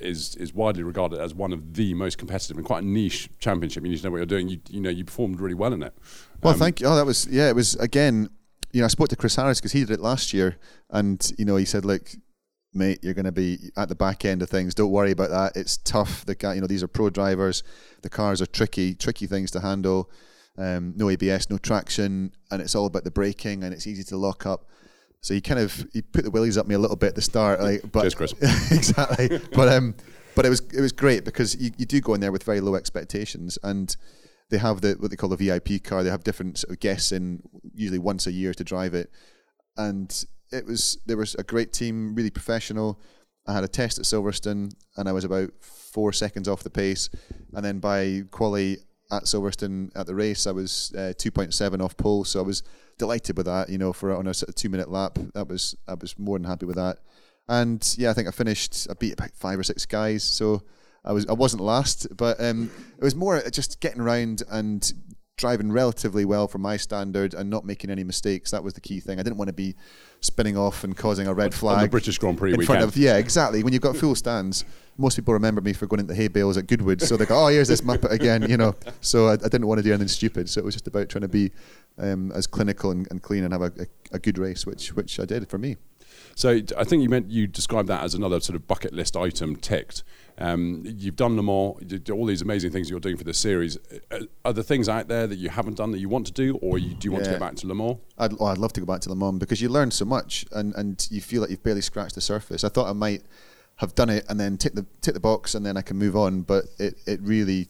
is 0.01 0.35
is 0.35 0.53
widely 0.53 0.83
regarded 0.83 1.19
as 1.19 1.33
one 1.33 1.53
of 1.53 1.73
the 1.73 1.93
most 1.93 2.17
competitive 2.17 2.57
and 2.57 2.65
quite 2.65 2.83
a 2.83 2.85
niche 2.85 3.29
championship. 3.39 3.83
You 3.83 3.89
need 3.89 3.97
to 3.97 4.03
know 4.05 4.11
what 4.11 4.17
you're 4.17 4.25
doing. 4.25 4.49
You 4.49 4.59
you 4.69 4.81
know 4.81 4.89
you 4.89 5.05
performed 5.05 5.39
really 5.39 5.55
well 5.55 5.73
in 5.73 5.83
it. 5.83 5.93
Well, 6.41 6.53
um, 6.53 6.59
thank 6.59 6.81
you. 6.81 6.88
Oh, 6.88 6.95
that 6.95 7.05
was 7.05 7.27
yeah. 7.27 7.49
It 7.49 7.55
was 7.55 7.75
again. 7.75 8.29
You 8.73 8.81
know, 8.81 8.85
I 8.85 8.89
spoke 8.89 9.07
to 9.09 9.15
Chris 9.15 9.35
Harris 9.35 9.59
because 9.59 9.71
he 9.71 9.79
did 9.79 9.91
it 9.91 9.99
last 9.99 10.33
year, 10.33 10.57
and 10.89 11.31
you 11.38 11.45
know, 11.45 11.55
he 11.55 11.65
said, 11.65 11.85
"Look, 11.85 12.11
mate, 12.73 12.99
you're 13.01 13.13
going 13.13 13.25
to 13.25 13.31
be 13.31 13.71
at 13.77 13.89
the 13.89 13.95
back 13.95 14.25
end 14.25 14.41
of 14.41 14.49
things. 14.49 14.75
Don't 14.75 14.91
worry 14.91 15.11
about 15.11 15.29
that. 15.29 15.59
It's 15.59 15.77
tough. 15.77 16.25
The 16.25 16.35
guy, 16.35 16.55
you 16.55 16.61
know, 16.61 16.67
these 16.67 16.83
are 16.83 16.88
pro 16.88 17.09
drivers. 17.09 17.63
The 18.01 18.09
cars 18.09 18.41
are 18.41 18.45
tricky, 18.45 18.93
tricky 18.93 19.25
things 19.25 19.51
to 19.51 19.61
handle. 19.61 20.11
Um, 20.57 20.93
no 20.97 21.09
ABS, 21.09 21.49
no 21.49 21.57
traction, 21.57 22.33
and 22.51 22.61
it's 22.61 22.75
all 22.75 22.88
about 22.88 23.03
the 23.03 23.11
braking, 23.11 23.63
and 23.63 23.73
it's 23.73 23.88
easy 23.88 24.03
to 24.05 24.17
lock 24.17 24.45
up." 24.45 24.65
So 25.22 25.34
he 25.34 25.41
kind 25.41 25.59
of 25.59 25.86
he 25.93 26.01
put 26.01 26.24
the 26.24 26.32
willies 26.32 26.57
up 26.57 26.68
me 26.68 26.76
a 26.76 26.80
little 26.80 26.95
bit 26.95 27.09
at 27.09 27.15
the 27.15 27.22
start, 27.22 27.59
like, 27.59 27.91
but 27.91 28.01
Cheers, 28.01 28.15
Chris. 28.15 28.34
exactly. 28.72 29.39
but 29.53 29.68
um, 29.68 29.95
but 30.36 30.45
it 30.45 30.49
was 30.49 30.61
it 30.74 30.82
was 30.82 30.91
great 30.91 31.26
because 31.26 31.55
you, 31.59 31.72
you 31.78 31.86
do 31.86 31.99
go 31.99 32.13
in 32.13 32.22
there 32.22 32.32
with 32.32 32.43
very 32.43 32.61
low 32.61 32.76
expectations, 32.76 33.57
and 33.63 33.95
they 34.49 34.57
have 34.57 34.82
the 34.82 34.95
what 34.99 35.09
they 35.09 35.18
call 35.18 35.30
the 35.30 35.38
VIP 35.38 35.84
car. 35.84 36.03
They 36.03 36.09
have 36.09 36.24
different 36.24 36.59
sort 36.59 36.72
of 36.72 36.80
guests 36.80 37.11
in 37.11 37.41
usually 37.74 37.99
once 37.99 38.28
a 38.28 38.32
year 38.32 38.53
to 38.53 38.63
drive 38.63 38.93
it, 38.93 39.09
and 39.76 40.26
it 40.51 40.65
was 40.65 40.97
there 41.05 41.18
was 41.18 41.36
a 41.36 41.43
great 41.43 41.74
team, 41.74 42.15
really 42.15 42.30
professional. 42.30 42.99
I 43.47 43.53
had 43.53 43.63
a 43.63 43.68
test 43.68 43.97
at 43.97 44.05
Silverstone, 44.05 44.74
and 44.97 45.09
I 45.09 45.13
was 45.13 45.24
about 45.24 45.51
four 45.61 46.13
seconds 46.13 46.47
off 46.47 46.63
the 46.63 46.70
pace, 46.70 47.09
and 47.53 47.65
then 47.65 47.80
by 47.80 48.24
quali 48.30 48.78
at 49.11 49.24
Silverstone 49.24 49.89
at 49.95 50.05
the 50.05 50.15
race, 50.15 50.45
I 50.45 50.51
was 50.51 50.93
uh, 50.95 51.13
2.7 51.18 51.82
off 51.82 51.95
pole, 51.97 52.26
so 52.26 52.39
I 52.39 52.43
was 52.43 52.61
delighted 52.98 53.38
with 53.38 53.45
that. 53.45 53.70
You 53.70 53.78
know, 53.78 53.93
for 53.93 54.16
on 54.16 54.28
a 54.28 54.34
sort 54.34 54.50
of 54.50 54.56
two 54.56 54.70
minute 54.70 54.89
lap, 54.89 55.18
that 55.34 55.48
was 55.48 55.76
I 55.88 55.95
was 55.95 56.18
more 56.18 56.38
than 56.38 56.48
happy 56.48 56.66
with 56.66 56.78
that. 56.78 56.98
And 57.50 57.95
yeah, 57.98 58.10
I 58.10 58.14
think 58.14 58.28
I 58.28 58.32
finished. 58.32 58.88
I 58.89 58.93
beat 58.93 59.14
about 59.14 59.32
five 59.36 59.58
or 59.58 59.64
six 59.64 59.86
guys, 59.86 60.24
so 60.24 60.64
I 61.06 61.14
was 61.14 61.26
I 61.28 61.34
wasn't 61.34 61.64
last, 61.64 62.08
but 62.16 62.41
um, 62.41 62.70
it 62.98 63.04
was 63.04 63.16
more 63.16 63.41
just 63.50 63.80
getting 63.80 64.02
around 64.02 64.43
and 64.50 64.91
driving 65.38 65.71
relatively 65.71 66.25
well 66.25 66.47
for 66.47 66.57
my 66.57 66.75
standard 66.75 67.35
and 67.35 67.49
not 67.49 67.63
making 67.63 67.91
any 67.91 68.03
mistakes. 68.03 68.51
That 68.51 68.63
was 68.63 68.73
the 68.73 68.81
key 68.81 68.99
thing. 68.99 69.19
I 69.19 69.23
didn't 69.23 69.38
want 69.38 69.49
to 69.49 69.53
be 69.53 69.75
spinning 70.19 70.57
off 70.57 70.83
and 70.83 70.97
causing 70.97 71.27
a 71.27 71.33
red 71.33 71.53
flag. 71.53 71.77
On 71.77 71.83
the 71.83 71.89
British 71.89 72.17
Grand 72.17 72.39
Prix 72.39 72.53
in 72.53 72.57
weekend. 72.57 72.79
Front 72.79 72.83
of, 72.83 72.97
yeah, 72.97 73.17
exactly. 73.17 73.63
When 73.63 73.71
you've 73.71 73.83
got 73.83 73.95
full 73.95 74.15
stands, 74.15 74.65
most 74.97 75.15
people 75.15 75.35
remember 75.35 75.61
me 75.61 75.73
for 75.73 75.85
going 75.85 75.99
into 75.99 76.15
hay 76.15 76.27
bales 76.27 76.57
at 76.57 76.65
Goodwood. 76.65 77.01
So 77.03 77.17
they 77.17 77.25
go, 77.25 77.45
oh, 77.45 77.47
here's 77.47 77.67
this 77.67 77.81
Muppet 77.81 78.11
again, 78.11 78.49
you 78.49 78.57
know. 78.57 78.75
So 79.01 79.27
I, 79.27 79.33
I, 79.33 79.35
didn't 79.38 79.67
want 79.67 79.77
to 79.77 79.83
do 79.83 79.91
anything 79.91 80.07
stupid. 80.07 80.49
So 80.49 80.59
it 80.59 80.65
was 80.65 80.73
just 80.73 80.88
about 80.88 81.07
trying 81.07 81.21
to 81.21 81.27
be 81.27 81.51
um, 81.99 82.31
as 82.31 82.47
clinical 82.47 82.89
and, 82.89 83.07
and, 83.11 83.21
clean 83.21 83.43
and 83.43 83.53
have 83.53 83.61
a, 83.61 83.71
a, 83.79 83.85
a 84.13 84.19
good 84.19 84.39
race, 84.39 84.65
which 84.65 84.93
which 84.93 85.19
I 85.19 85.25
did 85.25 85.47
for 85.47 85.59
me. 85.59 85.77
So 86.36 86.61
I 86.78 86.84
think 86.84 87.03
you 87.03 87.09
meant 87.09 87.32
you 87.32 87.47
described 87.47 87.88
that 87.89 88.03
as 88.03 88.13
another 88.13 88.39
sort 88.39 88.55
of 88.55 88.68
bucket 88.68 88.93
list 88.93 89.18
item 89.18 89.55
ticked. 89.55 90.03
Um, 90.39 90.84
you've 90.86 91.15
done 91.15 91.36
them 91.36 91.49
all, 91.49 91.80
all 92.11 92.26
these 92.28 92.43
amazing 92.43 92.72
things 92.72 92.89
you're 92.89 92.99
doing 92.99 93.18
for 93.18 93.24
this 93.24 93.39
series. 93.39 93.78
Uh, 94.11 94.20
are 94.45 94.53
there 94.53 94.63
things 94.63 94.88
out 94.88 95.07
there 95.07 95.26
that 95.26 95.38
you 95.38 95.49
haven't 95.49 95.78
done 95.78 95.91
that 95.91 95.99
you 95.99 96.09
want 96.09 96.28
to 96.28 96.32
do, 96.32 96.57
or 96.57 96.78
you, 96.78 96.93
do 96.93 97.07
you 97.07 97.11
want 97.11 97.26
yeah. 97.26 97.32
to 97.32 97.39
get 97.39 97.39
back 97.39 97.55
to 97.55 97.68
Le 97.68 97.74
Mans? 97.74 97.97
I'd, 98.20 98.34
oh, 98.39 98.45
I'd 98.45 98.59
love 98.59 98.72
to 98.74 98.82
go 98.82 98.86
back 98.86 99.01
to 99.01 99.09
Le 99.09 99.15
Mans 99.15 99.39
because 99.39 99.61
you 99.61 99.70
learn 99.70 99.89
so 99.89 100.05
much 100.05 100.45
and, 100.51 100.76
and 100.76 101.07
you 101.09 101.22
feel 101.22 101.41
like 101.41 101.49
you've 101.49 101.63
barely 101.63 101.82
scratched 101.82 102.13
the 102.13 102.22
surface. 102.22 102.63
I 102.63 102.70
thought 102.70 102.88
I 102.88 102.93
might 102.93 103.24
have 103.78 103.95
done 103.95 104.09
it 104.09 104.26
and 104.30 104.39
then 104.39 104.57
tick 104.57 104.74
the 104.74 104.86
tick 105.01 105.13
the 105.13 105.20
box 105.20 105.55
and 105.55 105.65
then 105.65 105.76
I 105.76 105.82
can 105.82 105.97
move 105.97 106.15
on, 106.15 106.41
but 106.41 106.65
it, 106.78 106.95
it 107.07 107.20
really 107.22 107.68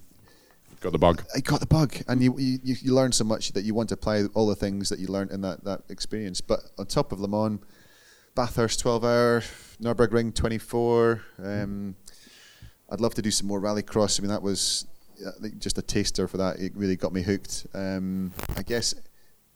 got 0.81 0.91
the 0.91 0.99
bug. 0.99 1.23
I 1.35 1.39
got 1.39 1.59
the 1.59 1.65
bug, 1.65 1.95
and 2.07 2.21
you, 2.21 2.37
you 2.37 2.59
you 2.63 2.93
learn 2.93 3.11
so 3.11 3.23
much 3.23 3.51
that 3.53 3.63
you 3.63 3.73
want 3.73 3.89
to 3.89 3.95
apply 3.95 4.25
all 4.33 4.47
the 4.47 4.55
things 4.55 4.89
that 4.89 4.99
you 4.99 5.07
learned 5.07 5.31
in 5.31 5.41
that 5.41 5.63
that 5.63 5.81
experience. 5.89 6.41
But 6.41 6.59
on 6.77 6.85
top 6.85 7.11
of 7.11 7.19
Le 7.19 7.27
Mans 7.27 7.59
Bathurst 8.37 8.81
12 8.81 9.03
hour, 9.03 9.41
Nürburgring 9.81 10.31
24. 10.31 11.23
Um, 11.43 11.95
I'd 12.87 13.01
love 13.01 13.15
to 13.15 13.21
do 13.23 13.31
some 13.31 13.47
more 13.47 13.59
rallycross. 13.59 14.19
I 14.19 14.21
mean, 14.21 14.29
that 14.29 14.43
was 14.43 14.85
just 15.57 15.79
a 15.79 15.81
taster 15.81 16.27
for 16.27 16.37
that. 16.37 16.59
It 16.59 16.71
really 16.75 16.95
got 16.95 17.11
me 17.13 17.23
hooked. 17.23 17.65
Um, 17.73 18.31
I 18.55 18.61
guess 18.61 18.93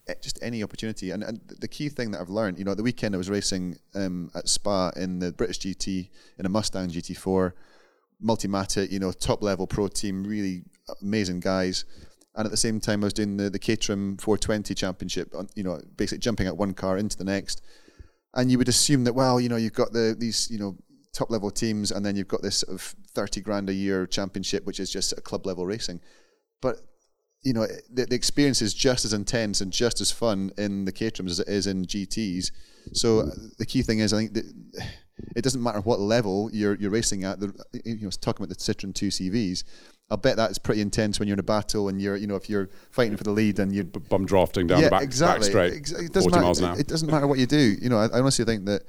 eh, 0.07 0.15
just 0.19 0.39
any 0.41 0.63
opportunity. 0.63 1.11
And, 1.11 1.21
and 1.21 1.39
the 1.59 1.67
key 1.67 1.89
thing 1.89 2.09
that 2.09 2.21
I've 2.21 2.31
learned, 2.31 2.57
you 2.57 2.63
know, 2.63 2.71
at 2.71 2.77
the 2.77 2.81
weekend 2.81 3.13
I 3.13 3.19
was 3.19 3.29
racing 3.29 3.77
um, 3.93 4.31
at 4.33 4.49
Spa 4.49 4.89
in 4.95 5.19
the 5.19 5.31
British 5.31 5.59
GT 5.59 6.09
in 6.39 6.47
a 6.47 6.49
Mustang 6.49 6.89
GT4, 6.89 7.53
Multimatic, 8.25 8.91
you 8.91 8.97
know, 8.97 9.11
top 9.11 9.43
level 9.43 9.67
pro 9.67 9.89
team, 9.89 10.23
really 10.23 10.63
amazing 11.03 11.39
guys. 11.39 11.85
And 12.33 12.45
at 12.45 12.51
the 12.51 12.57
same 12.57 12.79
time, 12.79 13.03
I 13.03 13.05
was 13.05 13.13
doing 13.13 13.37
the, 13.37 13.51
the 13.51 13.59
Caterham 13.59 14.17
420 14.17 14.73
Championship, 14.73 15.35
you 15.53 15.61
know, 15.61 15.79
basically 15.97 16.17
jumping 16.17 16.47
at 16.47 16.57
one 16.57 16.73
car 16.73 16.97
into 16.97 17.15
the 17.15 17.25
next 17.25 17.61
and 18.33 18.51
you 18.51 18.57
would 18.57 18.69
assume 18.69 19.03
that 19.03 19.13
well, 19.13 19.39
you 19.39 19.49
know, 19.49 19.57
you've 19.57 19.73
got 19.73 19.91
the 19.91 20.15
these 20.17 20.49
you 20.49 20.59
know 20.59 20.77
top 21.13 21.29
level 21.29 21.51
teams, 21.51 21.91
and 21.91 22.05
then 22.05 22.15
you've 22.15 22.27
got 22.27 22.41
this 22.41 22.57
sort 22.57 22.73
of 22.73 22.95
thirty 23.13 23.41
grand 23.41 23.69
a 23.69 23.73
year 23.73 24.05
championship, 24.05 24.65
which 24.65 24.79
is 24.79 24.91
just 24.91 25.13
a 25.13 25.21
club 25.21 25.45
level 25.45 25.65
racing. 25.65 25.99
But 26.61 26.77
you 27.43 27.53
know, 27.53 27.65
the, 27.91 28.05
the 28.05 28.15
experience 28.15 28.61
is 28.61 28.73
just 28.73 29.03
as 29.03 29.13
intense 29.13 29.61
and 29.61 29.71
just 29.71 29.99
as 29.99 30.11
fun 30.11 30.51
in 30.57 30.85
the 30.85 30.91
Caterhams 30.91 31.31
as 31.31 31.39
it 31.39 31.47
is 31.47 31.67
in 31.67 31.85
GTS. 31.85 32.51
So 32.93 33.21
uh, 33.21 33.29
the 33.57 33.65
key 33.65 33.81
thing 33.81 33.99
is, 33.99 34.13
I 34.13 34.17
think 34.17 34.37
it 35.35 35.41
doesn't 35.41 35.61
matter 35.61 35.81
what 35.81 35.99
level 35.99 36.49
you're 36.53 36.75
you're 36.75 36.91
racing 36.91 37.23
at. 37.23 37.39
The, 37.39 37.53
you 37.83 38.01
know, 38.01 38.09
talking 38.09 38.45
about 38.45 38.55
the 38.55 38.63
Citroen 38.63 38.93
two 38.93 39.07
CVs, 39.07 39.63
I'll 40.11 40.17
bet 40.17 40.35
that's 40.35 40.57
pretty 40.57 40.81
intense 40.81 41.19
when 41.19 41.29
you're 41.29 41.35
in 41.35 41.39
a 41.39 41.43
battle 41.43 41.87
and 41.87 42.01
you're, 42.01 42.17
you 42.17 42.27
know, 42.27 42.35
if 42.35 42.49
you're 42.49 42.69
fighting 42.91 43.15
for 43.15 43.23
the 43.23 43.31
lead 43.31 43.59
and 43.59 43.73
you're 43.73 43.85
bum 43.85 44.25
drafting 44.25 44.67
down 44.67 44.79
yeah, 44.79 44.85
the 44.87 44.91
back, 44.91 45.03
exactly. 45.03 45.47
back 45.47 45.85
straight, 45.85 46.03
it 46.03 46.11
doesn't 46.11 46.29
40 46.29 46.31
matter, 46.31 46.43
miles 46.43 46.59
an 46.59 46.65
hour. 46.65 46.79
It 46.79 46.87
doesn't 46.87 47.09
matter 47.09 47.27
what 47.27 47.39
you 47.39 47.45
do. 47.45 47.77
You 47.81 47.87
know, 47.89 47.97
I, 47.97 48.07
I, 48.07 48.19
honestly 48.19 48.43
think 48.43 48.65
that, 48.65 48.83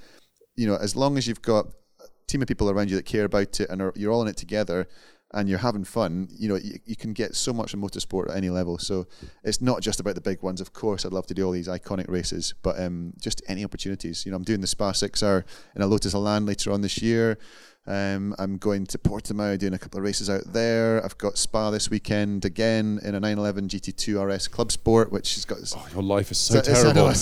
you 0.56 0.66
know, 0.66 0.74
as 0.74 0.96
long 0.96 1.16
as 1.16 1.28
you've 1.28 1.40
got 1.40 1.66
a 2.00 2.08
team 2.26 2.42
of 2.42 2.48
people 2.48 2.68
around 2.68 2.90
you 2.90 2.96
that 2.96 3.06
care 3.06 3.24
about 3.24 3.60
it 3.60 3.70
and 3.70 3.80
are, 3.80 3.92
you're 3.94 4.10
all 4.10 4.22
in 4.22 4.28
it 4.28 4.36
together 4.36 4.88
and 5.34 5.48
you're 5.48 5.58
having 5.58 5.84
fun, 5.84 6.28
you 6.30 6.48
know, 6.48 6.56
you, 6.56 6.78
you 6.84 6.96
can 6.96 7.12
get 7.12 7.34
so 7.34 7.52
much 7.52 7.74
in 7.74 7.80
motorsport 7.80 8.30
at 8.30 8.36
any 8.36 8.50
level. 8.50 8.78
So 8.78 9.06
it's 9.42 9.60
not 9.60 9.80
just 9.80 10.00
about 10.00 10.14
the 10.14 10.20
big 10.20 10.42
ones. 10.42 10.60
Of 10.60 10.72
course, 10.72 11.06
I'd 11.06 11.12
love 11.12 11.26
to 11.26 11.34
do 11.34 11.44
all 11.44 11.52
these 11.52 11.68
iconic 11.68 12.08
races, 12.08 12.54
but 12.62 12.78
um, 12.80 13.14
just 13.20 13.42
any 13.48 13.64
opportunities. 13.64 14.24
You 14.26 14.32
know, 14.32 14.36
I'm 14.36 14.44
doing 14.44 14.60
the 14.60 14.66
Spa 14.66 14.92
Six 14.92 15.22
Hour 15.22 15.44
in 15.74 15.82
a 15.82 15.86
Lotus 15.86 16.14
Elan 16.14 16.46
later 16.46 16.72
on 16.72 16.82
this 16.82 17.00
year. 17.00 17.38
Um, 17.84 18.32
I'm 18.38 18.58
going 18.58 18.86
to 18.86 18.98
Portimao, 18.98 19.58
doing 19.58 19.74
a 19.74 19.78
couple 19.78 19.98
of 19.98 20.04
races 20.04 20.30
out 20.30 20.52
there. 20.52 21.04
I've 21.04 21.18
got 21.18 21.36
Spa 21.36 21.70
this 21.72 21.90
weekend 21.90 22.44
again 22.44 23.00
in 23.02 23.16
a 23.16 23.20
911 23.20 23.68
GT2 23.68 24.24
RS 24.24 24.46
Club 24.46 24.70
Sport, 24.70 25.10
which 25.10 25.34
has 25.34 25.44
got. 25.44 25.58
Oh, 25.74 25.88
your 25.92 26.02
life 26.02 26.30
is 26.30 26.38
so, 26.38 26.62
so 26.62 26.92
terrible. 26.92 27.12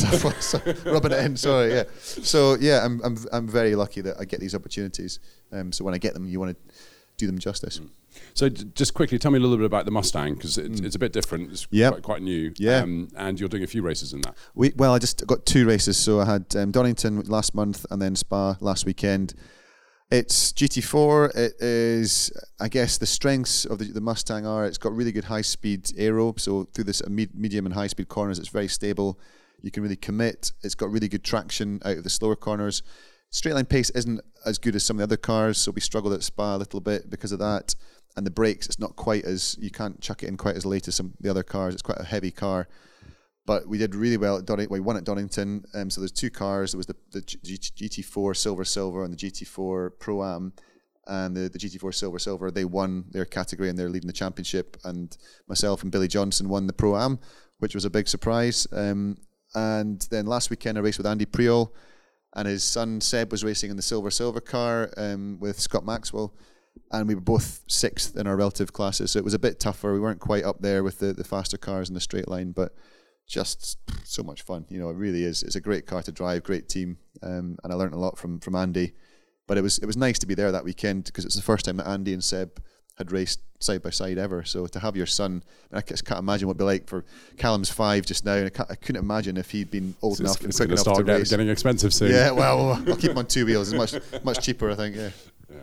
rubbing 0.92 1.12
it 1.12 1.24
in. 1.24 1.36
Sorry, 1.36 1.72
yeah. 1.72 1.84
So 2.02 2.56
yeah, 2.60 2.84
I'm 2.84 3.00
I'm 3.02 3.16
I'm 3.32 3.48
very 3.48 3.74
lucky 3.74 4.02
that 4.02 4.16
I 4.20 4.26
get 4.26 4.40
these 4.40 4.54
opportunities. 4.54 5.18
Um, 5.50 5.72
so 5.72 5.82
when 5.82 5.94
I 5.94 5.98
get 5.98 6.12
them, 6.12 6.28
you 6.28 6.38
want 6.38 6.54
to 6.54 6.74
do 7.20 7.26
them 7.26 7.38
justice. 7.38 7.78
Mm. 7.78 7.90
So 8.34 8.48
d- 8.48 8.64
just 8.74 8.94
quickly, 8.94 9.18
tell 9.18 9.30
me 9.30 9.38
a 9.38 9.40
little 9.40 9.56
bit 9.56 9.66
about 9.66 9.84
the 9.84 9.90
Mustang 9.90 10.34
because 10.34 10.58
it's, 10.58 10.80
mm. 10.80 10.84
it's, 10.84 10.96
a 10.96 10.98
bit 10.98 11.12
different. 11.12 11.52
It's 11.52 11.66
yep. 11.70 11.92
quite, 11.92 12.02
quite, 12.02 12.22
new. 12.22 12.52
Yeah. 12.56 12.78
Um, 12.78 13.08
and 13.16 13.38
you're 13.38 13.48
doing 13.48 13.62
a 13.62 13.68
few 13.68 13.82
races 13.82 14.12
in 14.12 14.20
that. 14.22 14.36
We, 14.54 14.72
well, 14.76 14.94
I 14.94 14.98
just 14.98 15.26
got 15.26 15.46
two 15.46 15.66
races. 15.66 15.96
So 15.98 16.20
I 16.20 16.24
had 16.24 16.56
um, 16.56 16.70
Donington 16.70 17.20
last 17.22 17.54
month 17.54 17.86
and 17.90 18.00
then 18.00 18.16
Spa 18.16 18.56
last 18.60 18.86
weekend 18.86 19.34
It's 20.10 20.52
GT4. 20.52 21.36
It 21.36 21.52
is, 21.60 22.32
I 22.58 22.68
guess, 22.68 22.98
the 22.98 23.06
strengths 23.06 23.64
of 23.64 23.78
the, 23.78 23.92
the 23.92 24.00
Mustang 24.00 24.44
are 24.44 24.66
it's 24.66 24.78
got 24.78 24.92
really 24.92 25.12
good 25.12 25.24
high 25.24 25.42
speed 25.42 25.90
aero. 25.96 26.34
So 26.36 26.64
through 26.74 26.84
this 26.84 27.02
medium 27.08 27.66
and 27.66 27.74
high 27.74 27.86
speed 27.86 28.08
corners, 28.08 28.38
it's 28.38 28.48
very 28.48 28.68
stable. 28.68 29.20
You 29.62 29.70
can 29.70 29.82
really 29.82 29.96
commit. 29.96 30.52
It's 30.62 30.74
got 30.74 30.90
really 30.90 31.08
good 31.08 31.22
traction 31.22 31.80
out 31.84 31.98
of 31.98 32.04
the 32.04 32.10
slower 32.10 32.36
corners. 32.36 32.82
Straight 33.30 33.54
line 33.54 33.66
pace 33.66 33.90
isn't 33.90 34.20
as 34.44 34.58
good 34.58 34.74
as 34.74 34.84
some 34.84 34.96
of 34.96 34.98
the 34.98 35.04
other 35.04 35.16
cars, 35.16 35.56
so 35.58 35.70
we 35.70 35.80
struggled 35.80 36.12
at 36.12 36.22
Spa 36.24 36.56
a 36.56 36.58
little 36.58 36.80
bit 36.80 37.08
because 37.08 37.30
of 37.30 37.38
that. 37.38 37.74
And 38.16 38.26
the 38.26 38.30
brakes, 38.30 38.66
it's 38.66 38.80
not 38.80 38.96
quite 38.96 39.24
as 39.24 39.56
you 39.60 39.70
can't 39.70 40.00
chuck 40.00 40.24
it 40.24 40.26
in 40.26 40.36
quite 40.36 40.56
as 40.56 40.66
late 40.66 40.88
as 40.88 40.96
some 40.96 41.06
of 41.06 41.12
the 41.20 41.30
other 41.30 41.44
cars. 41.44 41.74
It's 41.74 41.82
quite 41.82 42.00
a 42.00 42.04
heavy 42.04 42.32
car, 42.32 42.66
but 43.46 43.68
we 43.68 43.78
did 43.78 43.94
really 43.94 44.16
well 44.16 44.36
at 44.36 44.46
Donington. 44.46 44.72
We 44.72 44.80
won 44.80 44.96
at 44.96 45.04
Donington. 45.04 45.64
Um, 45.74 45.90
so 45.90 46.00
there's 46.00 46.10
two 46.10 46.30
cars. 46.30 46.72
There 46.72 46.78
was 46.78 46.86
the, 46.86 46.96
the 47.12 47.20
G- 47.20 47.56
GT4 47.56 48.36
Silver 48.36 48.64
Silver 48.64 49.04
and 49.04 49.16
the 49.16 49.16
GT4 49.16 49.90
Pro 50.00 50.24
Am. 50.24 50.52
And 51.06 51.36
the, 51.36 51.48
the 51.48 51.58
GT4 51.58 51.94
Silver 51.94 52.18
Silver, 52.18 52.50
they 52.50 52.64
won 52.64 53.04
their 53.10 53.24
category 53.24 53.68
and 53.68 53.78
they're 53.78 53.88
leading 53.88 54.08
the 54.08 54.12
championship. 54.12 54.76
And 54.84 55.16
myself 55.48 55.82
and 55.82 55.92
Billy 55.92 56.08
Johnson 56.08 56.48
won 56.48 56.66
the 56.66 56.72
Pro 56.72 56.96
Am, 56.96 57.20
which 57.58 57.76
was 57.76 57.84
a 57.84 57.90
big 57.90 58.08
surprise. 58.08 58.66
Um, 58.72 59.18
and 59.54 60.06
then 60.10 60.26
last 60.26 60.50
weekend, 60.50 60.78
I 60.78 60.80
raced 60.80 60.98
with 60.98 61.06
Andy 61.06 61.26
Priaulx, 61.26 61.70
and 62.34 62.46
his 62.46 62.62
son 62.62 63.00
Seb 63.00 63.32
was 63.32 63.44
racing 63.44 63.70
in 63.70 63.76
the 63.76 63.82
Silver 63.82 64.10
Silver 64.10 64.40
car 64.40 64.92
um, 64.96 65.38
with 65.40 65.60
Scott 65.60 65.84
Maxwell. 65.84 66.34
And 66.92 67.08
we 67.08 67.14
were 67.14 67.20
both 67.20 67.62
sixth 67.68 68.16
in 68.16 68.26
our 68.26 68.36
relative 68.36 68.72
classes. 68.72 69.10
So 69.10 69.18
it 69.18 69.24
was 69.24 69.34
a 69.34 69.38
bit 69.38 69.58
tougher. 69.58 69.92
We 69.92 70.00
weren't 70.00 70.20
quite 70.20 70.44
up 70.44 70.60
there 70.60 70.84
with 70.84 71.00
the, 71.00 71.12
the 71.12 71.24
faster 71.24 71.58
cars 71.58 71.88
in 71.88 71.94
the 71.94 72.00
straight 72.00 72.28
line, 72.28 72.52
but 72.52 72.74
just 73.26 73.78
so 74.04 74.22
much 74.22 74.42
fun. 74.42 74.66
You 74.68 74.80
know, 74.80 74.90
it 74.90 74.96
really 74.96 75.24
is. 75.24 75.42
It's 75.42 75.56
a 75.56 75.60
great 75.60 75.86
car 75.86 76.02
to 76.02 76.12
drive, 76.12 76.42
great 76.42 76.68
team, 76.68 76.98
um, 77.22 77.56
and 77.62 77.72
I 77.72 77.76
learned 77.76 77.94
a 77.94 77.98
lot 77.98 78.18
from 78.18 78.40
from 78.40 78.56
Andy. 78.56 78.94
But 79.46 79.58
it 79.58 79.62
was 79.62 79.78
it 79.78 79.86
was 79.86 79.96
nice 79.96 80.18
to 80.20 80.26
be 80.26 80.34
there 80.34 80.52
that 80.52 80.64
weekend 80.64 81.04
because 81.04 81.24
it's 81.24 81.36
the 81.36 81.42
first 81.42 81.64
time 81.64 81.76
that 81.78 81.88
Andy 81.88 82.12
and 82.12 82.22
Seb 82.22 82.60
had 83.00 83.10
raced 83.12 83.40
side 83.58 83.82
by 83.82 83.90
side 83.90 84.18
ever. 84.18 84.44
So 84.44 84.66
to 84.66 84.78
have 84.78 84.94
your 84.94 85.06
son, 85.06 85.42
I, 85.72 85.78
I 85.78 85.80
can't 85.80 86.18
imagine 86.18 86.46
what 86.46 86.52
it'd 86.52 86.58
be 86.58 86.64
like 86.64 86.86
for 86.86 87.04
Callum's 87.38 87.70
five 87.70 88.04
just 88.06 88.24
now, 88.24 88.34
and 88.34 88.50
I, 88.58 88.64
I 88.70 88.74
couldn't 88.74 89.02
imagine 89.02 89.36
if 89.36 89.50
he'd 89.50 89.70
been 89.70 89.94
old 90.02 90.14
it's, 90.14 90.20
enough 90.20 90.32
it's, 90.36 90.40
and 90.40 90.48
it's 90.50 90.56
quick 90.58 90.68
enough 90.68 90.80
start 90.80 90.98
to 90.98 91.04
get, 91.04 91.18
race. 91.18 91.30
Getting 91.30 91.48
expensive 91.48 91.94
soon. 91.94 92.10
Yeah, 92.10 92.30
well, 92.30 92.72
I'll 92.88 92.96
keep 92.96 93.10
him 93.10 93.18
on 93.18 93.26
two 93.26 93.46
wheels. 93.46 93.72
It's 93.72 93.92
much 93.92 94.24
much 94.24 94.44
cheaper, 94.44 94.70
I 94.70 94.74
think. 94.74 94.96
Yeah. 94.96 95.10
yeah. 95.50 95.56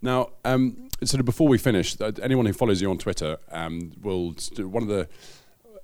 Now, 0.00 0.30
um, 0.44 0.88
sort 1.04 1.20
of 1.20 1.26
before 1.26 1.48
we 1.48 1.58
finish, 1.58 2.00
uh, 2.00 2.12
anyone 2.22 2.46
who 2.46 2.52
follows 2.52 2.80
you 2.80 2.88
on 2.90 2.98
Twitter 2.98 3.36
um, 3.50 3.92
will 4.00 4.34
one 4.58 4.84
of 4.84 4.88
the 4.88 5.08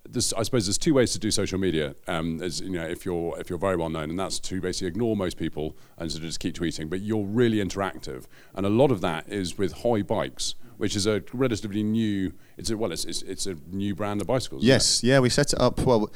this, 0.08 0.32
I 0.32 0.42
suppose 0.42 0.66
there's 0.66 0.78
two 0.78 0.94
ways 0.94 1.12
to 1.12 1.18
do 1.18 1.30
social 1.30 1.58
media. 1.58 1.94
Um, 2.06 2.42
as 2.42 2.60
you 2.60 2.70
know, 2.70 2.86
if 2.86 3.04
you're 3.04 3.38
if 3.38 3.48
you're 3.48 3.58
very 3.58 3.76
well 3.76 3.88
known, 3.88 4.10
and 4.10 4.18
that's 4.18 4.38
to 4.40 4.60
basically 4.60 4.88
ignore 4.88 5.16
most 5.16 5.36
people 5.36 5.76
and 5.98 6.10
sort 6.10 6.22
of 6.22 6.28
just 6.28 6.40
keep 6.40 6.54
tweeting. 6.54 6.90
But 6.90 7.00
you're 7.00 7.24
really 7.24 7.58
interactive, 7.58 8.24
and 8.54 8.66
a 8.66 8.70
lot 8.70 8.90
of 8.90 9.00
that 9.02 9.28
is 9.28 9.58
with 9.58 9.72
Hoy 9.72 10.02
Bikes, 10.02 10.54
which 10.76 10.96
is 10.96 11.06
a 11.06 11.22
relatively 11.32 11.82
new. 11.82 12.32
It's 12.56 12.70
a 12.70 12.76
well, 12.76 12.92
it's 12.92 13.04
it's, 13.04 13.22
it's 13.22 13.46
a 13.46 13.56
new 13.70 13.94
brand 13.94 14.20
of 14.20 14.26
bicycles. 14.26 14.64
Yes, 14.64 15.02
yeah, 15.02 15.20
we 15.20 15.28
set 15.28 15.52
it 15.52 15.60
up. 15.60 15.80
Well, 15.80 16.12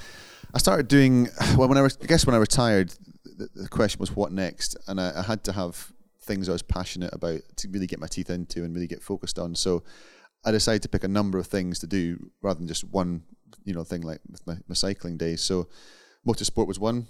I 0.55 0.59
started 0.59 0.89
doing 0.89 1.29
well 1.57 1.69
when 1.69 1.79
I, 1.79 1.83
re- 1.83 1.91
I 2.03 2.07
guess 2.07 2.27
when 2.27 2.35
I 2.35 2.39
retired. 2.39 2.95
The, 3.25 3.49
the 3.55 3.69
question 3.69 4.01
was 4.01 4.17
what 4.17 4.33
next, 4.33 4.77
and 4.87 5.01
I, 5.01 5.13
I 5.17 5.23
had 5.23 5.45
to 5.45 5.53
have 5.53 5.93
things 6.23 6.49
I 6.49 6.53
was 6.53 6.63
passionate 6.63 7.13
about 7.13 7.41
to 7.57 7.69
really 7.69 7.87
get 7.87 8.01
my 8.01 8.07
teeth 8.07 8.31
into 8.31 8.65
and 8.65 8.75
really 8.75 8.87
get 8.87 9.03
focused 9.03 9.39
on. 9.39 9.55
So 9.55 9.85
I 10.45 10.51
decided 10.51 10.83
to 10.83 10.89
pick 10.89 11.05
a 11.05 11.09
number 11.09 11.39
of 11.39 11.47
things 11.47 11.79
to 11.81 11.87
do 11.87 12.31
rather 12.43 12.59
than 12.59 12.69
just 12.69 12.85
one 12.85 13.23
you 13.65 13.75
know 13.75 13.85
thing 13.85 14.03
like 14.03 14.21
with 14.31 14.47
my, 14.47 14.57
my 14.69 14.75
cycling 14.75 15.17
days. 15.17 15.43
So 15.43 15.69
motorsport 16.27 16.67
was 16.67 16.79
one, 16.79 17.07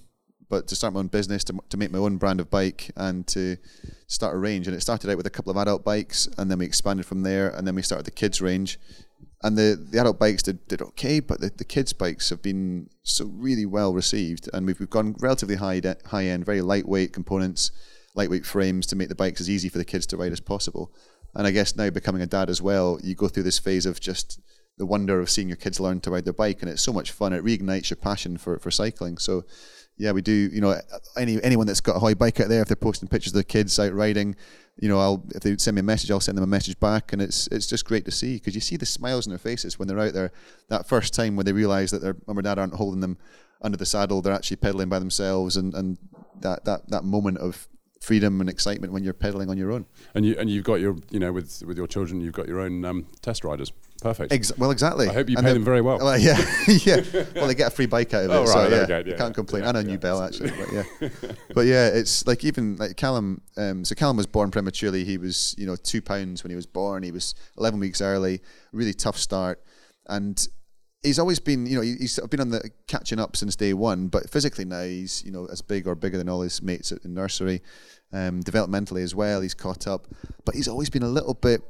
but 0.48 0.68
to 0.68 0.76
start 0.76 0.94
my 0.94 1.00
own 1.00 1.08
business, 1.08 1.44
to, 1.44 1.58
to 1.68 1.76
make 1.76 1.90
my 1.90 1.98
own 1.98 2.16
brand 2.16 2.40
of 2.40 2.50
bike, 2.50 2.90
and 2.96 3.26
to 3.28 3.56
start 4.06 4.34
a 4.34 4.38
range. 4.38 4.66
And 4.66 4.76
it 4.76 4.80
started 4.80 5.10
out 5.10 5.16
with 5.16 5.26
a 5.26 5.30
couple 5.30 5.50
of 5.50 5.56
adult 5.56 5.84
bikes, 5.84 6.28
and 6.38 6.50
then 6.50 6.58
we 6.58 6.64
expanded 6.64 7.06
from 7.06 7.22
there, 7.22 7.48
and 7.50 7.66
then 7.66 7.74
we 7.74 7.82
started 7.82 8.06
the 8.06 8.10
kids 8.10 8.40
range. 8.40 8.78
And 9.42 9.56
the, 9.56 9.86
the 9.90 10.00
adult 10.00 10.18
bikes 10.18 10.42
did, 10.42 10.66
did 10.66 10.80
okay, 10.80 11.20
but 11.20 11.40
the, 11.40 11.50
the 11.54 11.64
kids 11.64 11.92
bikes 11.92 12.30
have 12.30 12.42
been 12.42 12.88
so 13.02 13.26
really 13.26 13.66
well 13.66 13.92
received, 13.92 14.48
and 14.52 14.66
we've, 14.66 14.80
we've 14.80 14.90
gone 14.90 15.16
relatively 15.20 15.56
high 15.56 15.80
de- 15.80 15.96
high 16.06 16.24
end, 16.24 16.46
very 16.46 16.62
lightweight 16.62 17.12
components, 17.12 17.70
lightweight 18.14 18.46
frames 18.46 18.86
to 18.86 18.96
make 18.96 19.08
the 19.08 19.14
bikes 19.14 19.40
as 19.40 19.50
easy 19.50 19.68
for 19.68 19.78
the 19.78 19.84
kids 19.84 20.06
to 20.06 20.16
ride 20.16 20.32
as 20.32 20.40
possible. 20.40 20.92
And 21.34 21.46
I 21.46 21.50
guess 21.50 21.76
now 21.76 21.90
becoming 21.90 22.22
a 22.22 22.26
dad 22.26 22.48
as 22.48 22.62
well, 22.62 22.98
you 23.02 23.14
go 23.14 23.28
through 23.28 23.42
this 23.42 23.58
phase 23.58 23.84
of 23.84 24.00
just 24.00 24.40
the 24.78 24.86
wonder 24.86 25.20
of 25.20 25.30
seeing 25.30 25.48
your 25.48 25.56
kids 25.56 25.80
learn 25.80 26.00
to 26.00 26.10
ride 26.10 26.24
their 26.24 26.32
bike, 26.32 26.62
and 26.62 26.70
it's 26.70 26.82
so 26.82 26.92
much 26.92 27.12
fun. 27.12 27.32
It 27.32 27.44
reignites 27.44 27.90
your 27.90 27.96
passion 27.96 28.38
for, 28.38 28.58
for 28.58 28.70
cycling. 28.70 29.18
So, 29.18 29.44
yeah, 29.98 30.12
we 30.12 30.22
do. 30.22 30.32
You 30.32 30.60
know, 30.60 30.78
any 31.16 31.42
anyone 31.42 31.66
that's 31.66 31.80
got 31.80 31.96
a 31.96 31.98
Hoy 31.98 32.14
bike 32.14 32.40
out 32.40 32.48
there, 32.48 32.62
if 32.62 32.68
they're 32.68 32.76
posting 32.76 33.08
pictures 33.08 33.32
of 33.32 33.34
their 33.34 33.42
kids 33.42 33.78
out 33.78 33.94
riding, 33.94 34.36
you 34.78 34.88
know, 34.88 35.00
I'll 35.00 35.24
if 35.34 35.42
they 35.42 35.56
send 35.56 35.74
me 35.74 35.80
a 35.80 35.84
message, 35.84 36.10
I'll 36.10 36.20
send 36.20 36.36
them 36.36 36.44
a 36.44 36.48
message 36.48 36.78
back, 36.78 37.12
and 37.12 37.22
it's 37.22 37.46
it's 37.48 37.66
just 37.66 37.86
great 37.86 38.04
to 38.04 38.10
see 38.10 38.34
because 38.34 38.54
you 38.54 38.60
see 38.60 38.76
the 38.76 38.86
smiles 38.86 39.26
on 39.26 39.30
their 39.30 39.38
faces 39.38 39.78
when 39.78 39.88
they're 39.88 39.98
out 39.98 40.12
there. 40.12 40.32
That 40.68 40.86
first 40.86 41.14
time 41.14 41.36
when 41.36 41.46
they 41.46 41.52
realise 41.52 41.90
that 41.90 42.02
their 42.02 42.16
mum 42.26 42.38
or 42.38 42.42
dad 42.42 42.58
aren't 42.58 42.74
holding 42.74 43.00
them 43.00 43.16
under 43.62 43.78
the 43.78 43.86
saddle, 43.86 44.20
they're 44.20 44.34
actually 44.34 44.58
pedaling 44.58 44.90
by 44.90 44.98
themselves, 44.98 45.56
and 45.56 45.72
and 45.74 45.98
that 46.40 46.64
that 46.66 46.88
that 46.90 47.04
moment 47.04 47.38
of 47.38 47.66
freedom 48.00 48.40
and 48.40 48.48
excitement 48.48 48.92
when 48.92 49.02
you're 49.02 49.14
pedaling 49.14 49.50
on 49.50 49.56
your 49.56 49.72
own. 49.72 49.86
And 50.14 50.24
you 50.24 50.36
and 50.38 50.48
you've 50.48 50.64
got 50.64 50.80
your 50.80 50.96
you 51.10 51.18
know 51.18 51.32
with 51.32 51.62
with 51.66 51.76
your 51.76 51.86
children, 51.86 52.20
you've 52.20 52.34
got 52.34 52.48
your 52.48 52.60
own 52.60 52.84
um, 52.84 53.06
test 53.22 53.44
riders. 53.44 53.72
Perfect. 54.00 54.32
Ex- 54.32 54.56
well, 54.58 54.70
exactly. 54.70 55.08
I 55.08 55.12
hope 55.12 55.30
you 55.30 55.36
and 55.36 55.46
pay 55.46 55.52
them 55.52 55.64
very 55.64 55.80
well. 55.80 55.98
well. 55.98 56.18
Yeah, 56.18 56.36
yeah. 56.68 57.00
Well, 57.34 57.46
they 57.46 57.54
get 57.54 57.68
a 57.68 57.74
free 57.74 57.86
bike 57.86 58.12
out 58.12 58.24
of 58.24 58.30
it, 58.30 58.34
oh, 58.34 58.40
right, 58.40 58.48
so 58.48 58.68
yeah, 58.68 58.82
okay, 58.82 59.10
yeah, 59.10 59.16
can't 59.16 59.34
complain. 59.34 59.62
Yeah, 59.62 59.70
and 59.70 59.78
a 59.78 59.82
new 59.82 59.98
bell 59.98 60.22
actually, 60.22 60.50
but 60.50 60.72
yeah, 60.72 61.08
but 61.54 61.66
yeah, 61.66 61.88
it's 61.88 62.26
like 62.26 62.44
even 62.44 62.76
like 62.76 62.96
Callum. 62.96 63.40
Um, 63.56 63.84
so 63.84 63.94
Callum 63.94 64.16
was 64.16 64.26
born 64.26 64.50
prematurely. 64.50 65.04
He 65.04 65.16
was 65.16 65.54
you 65.58 65.66
know 65.66 65.76
two 65.76 66.02
pounds 66.02 66.42
when 66.42 66.50
he 66.50 66.56
was 66.56 66.66
born. 66.66 67.02
He 67.02 67.10
was 67.10 67.34
eleven 67.56 67.80
weeks 67.80 68.00
early. 68.00 68.42
Really 68.72 68.94
tough 68.94 69.16
start, 69.16 69.62
and 70.06 70.46
he's 71.06 71.18
always 71.18 71.38
been, 71.38 71.66
you 71.66 71.76
know, 71.76 71.82
he's 71.82 72.18
been 72.30 72.40
on 72.40 72.50
the 72.50 72.70
catching 72.86 73.18
up 73.18 73.36
since 73.36 73.56
day 73.56 73.72
one. 73.72 74.08
But 74.08 74.28
physically 74.28 74.64
now, 74.64 74.82
he's 74.82 75.22
you 75.24 75.30
know 75.30 75.46
as 75.50 75.62
big 75.62 75.86
or 75.86 75.94
bigger 75.94 76.18
than 76.18 76.28
all 76.28 76.42
his 76.42 76.62
mates 76.62 76.92
at 76.92 77.04
in 77.04 77.14
nursery. 77.14 77.62
Um, 78.12 78.42
developmentally 78.42 79.02
as 79.02 79.14
well, 79.14 79.40
he's 79.40 79.54
caught 79.54 79.86
up. 79.86 80.06
But 80.44 80.54
he's 80.54 80.68
always 80.68 80.90
been 80.90 81.02
a 81.02 81.08
little 81.08 81.34
bit, 81.34 81.62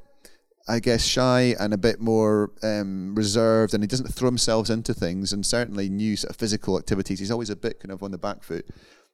I 0.68 0.80
guess, 0.80 1.04
shy 1.04 1.54
and 1.58 1.72
a 1.72 1.78
bit 1.78 2.00
more 2.00 2.52
um, 2.62 3.14
reserved, 3.14 3.74
and 3.74 3.82
he 3.82 3.86
doesn't 3.86 4.08
throw 4.08 4.28
himself 4.28 4.70
into 4.70 4.94
things. 4.94 5.32
And 5.32 5.44
certainly, 5.44 5.88
new 5.88 6.16
sort 6.16 6.30
of 6.30 6.36
physical 6.36 6.78
activities, 6.78 7.18
he's 7.18 7.30
always 7.30 7.50
a 7.50 7.56
bit 7.56 7.80
kind 7.80 7.92
of 7.92 8.02
on 8.02 8.10
the 8.10 8.18
back 8.18 8.42
foot. 8.42 8.66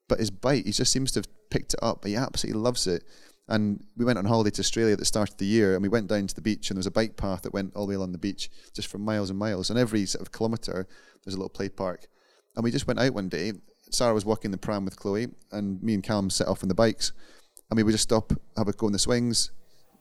But 0.08 0.18
his 0.18 0.30
bite, 0.30 0.66
he 0.66 0.72
just 0.72 0.92
seems 0.92 1.12
to 1.12 1.20
have 1.20 1.28
picked 1.50 1.74
it 1.74 1.80
up. 1.82 2.04
He 2.04 2.16
absolutely 2.16 2.60
loves 2.60 2.86
it. 2.86 3.04
And 3.48 3.84
we 3.96 4.04
went 4.04 4.18
on 4.18 4.24
holiday 4.24 4.50
to 4.50 4.60
Australia 4.60 4.92
at 4.92 4.98
the 4.98 5.04
start 5.04 5.30
of 5.30 5.36
the 5.36 5.46
year, 5.46 5.74
and 5.74 5.82
we 5.82 5.88
went 5.88 6.08
down 6.08 6.26
to 6.26 6.34
the 6.34 6.40
beach, 6.40 6.70
and 6.70 6.76
there 6.76 6.80
was 6.80 6.86
a 6.86 6.92
bike 6.92 7.16
path 7.16 7.42
that 7.42 7.52
went 7.52 7.74
all 7.74 7.86
the 7.86 7.90
way 7.90 7.96
along 7.96 8.12
the 8.12 8.18
beach, 8.18 8.50
just 8.72 8.88
for 8.88 8.98
miles 8.98 9.30
and 9.30 9.38
miles. 9.38 9.68
And 9.68 9.78
every 9.78 10.06
sort 10.06 10.22
of 10.22 10.32
kilometre, 10.32 10.86
there's 11.24 11.34
a 11.34 11.38
little 11.38 11.48
play 11.48 11.68
park. 11.68 12.06
And 12.54 12.64
we 12.64 12.70
just 12.70 12.86
went 12.86 13.00
out 13.00 13.14
one 13.14 13.28
day. 13.28 13.52
Sarah 13.90 14.14
was 14.14 14.24
walking 14.24 14.50
the 14.50 14.58
pram 14.58 14.84
with 14.84 14.98
Chloe, 14.98 15.28
and 15.50 15.82
me 15.82 15.94
and 15.94 16.02
Callum 16.02 16.30
set 16.30 16.46
off 16.46 16.62
on 16.62 16.68
the 16.68 16.74
bikes. 16.74 17.12
And 17.70 17.76
we 17.76 17.82
would 17.82 17.92
just 17.92 18.04
stop, 18.04 18.32
have 18.56 18.68
a 18.68 18.72
go 18.72 18.86
on 18.86 18.92
the 18.92 18.98
swings. 18.98 19.50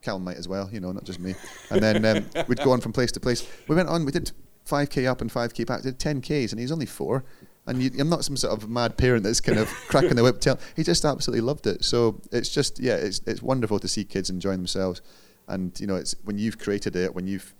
Callum 0.01 0.23
might 0.23 0.37
as 0.37 0.47
well, 0.47 0.69
you 0.71 0.79
know, 0.79 0.91
not 0.91 1.03
just 1.03 1.19
me. 1.19 1.35
And 1.69 1.81
then 1.81 2.05
um, 2.05 2.45
we'd 2.47 2.63
go 2.63 2.71
on 2.71 2.81
from 2.81 2.91
place 2.93 3.11
to 3.13 3.19
place. 3.19 3.47
We 3.67 3.75
went 3.75 3.89
on, 3.89 4.05
we 4.05 4.11
did 4.11 4.31
5k 4.67 5.07
up 5.07 5.21
and 5.21 5.31
5k 5.31 5.65
back, 5.65 5.81
did 5.81 5.99
10k's, 5.99 6.51
and 6.51 6.59
he's 6.59 6.71
only 6.71 6.85
four. 6.85 7.23
And 7.67 7.81
you, 7.81 7.91
I'm 7.99 8.09
not 8.09 8.25
some 8.25 8.35
sort 8.35 8.53
of 8.53 8.69
mad 8.69 8.97
parent 8.97 9.23
that's 9.23 9.39
kind 9.39 9.59
of 9.59 9.67
cracking 9.87 10.15
the 10.15 10.23
whip 10.23 10.39
tail. 10.39 10.59
He 10.75 10.83
just 10.83 11.05
absolutely 11.05 11.41
loved 11.41 11.67
it. 11.67 11.83
So 11.83 12.19
it's 12.31 12.49
just, 12.49 12.79
yeah, 12.79 12.95
it's, 12.95 13.21
it's 13.27 13.41
wonderful 13.41 13.79
to 13.79 13.87
see 13.87 14.03
kids 14.03 14.29
enjoying 14.29 14.57
themselves. 14.57 15.01
And, 15.47 15.77
you 15.79 15.87
know, 15.87 15.95
it's 15.95 16.15
when 16.23 16.37
you've 16.37 16.57
created 16.57 16.95
it, 16.95 17.13
when 17.13 17.27
you've 17.27 17.53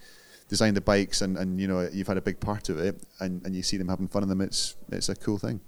designed 0.47 0.75
the 0.75 0.81
bikes 0.81 1.21
and, 1.21 1.37
and 1.37 1.59
you 1.61 1.67
know, 1.67 1.87
you've 1.93 2.07
had 2.07 2.17
a 2.17 2.21
big 2.21 2.39
part 2.39 2.69
of 2.69 2.79
it 2.79 3.01
and, 3.19 3.45
and 3.45 3.55
you 3.55 3.61
see 3.61 3.77
them 3.77 3.87
having 3.87 4.07
fun 4.07 4.23
in 4.23 4.29
them, 4.29 4.41
it's, 4.41 4.75
it's 4.91 5.09
a 5.09 5.15
cool 5.15 5.37
thing. 5.37 5.61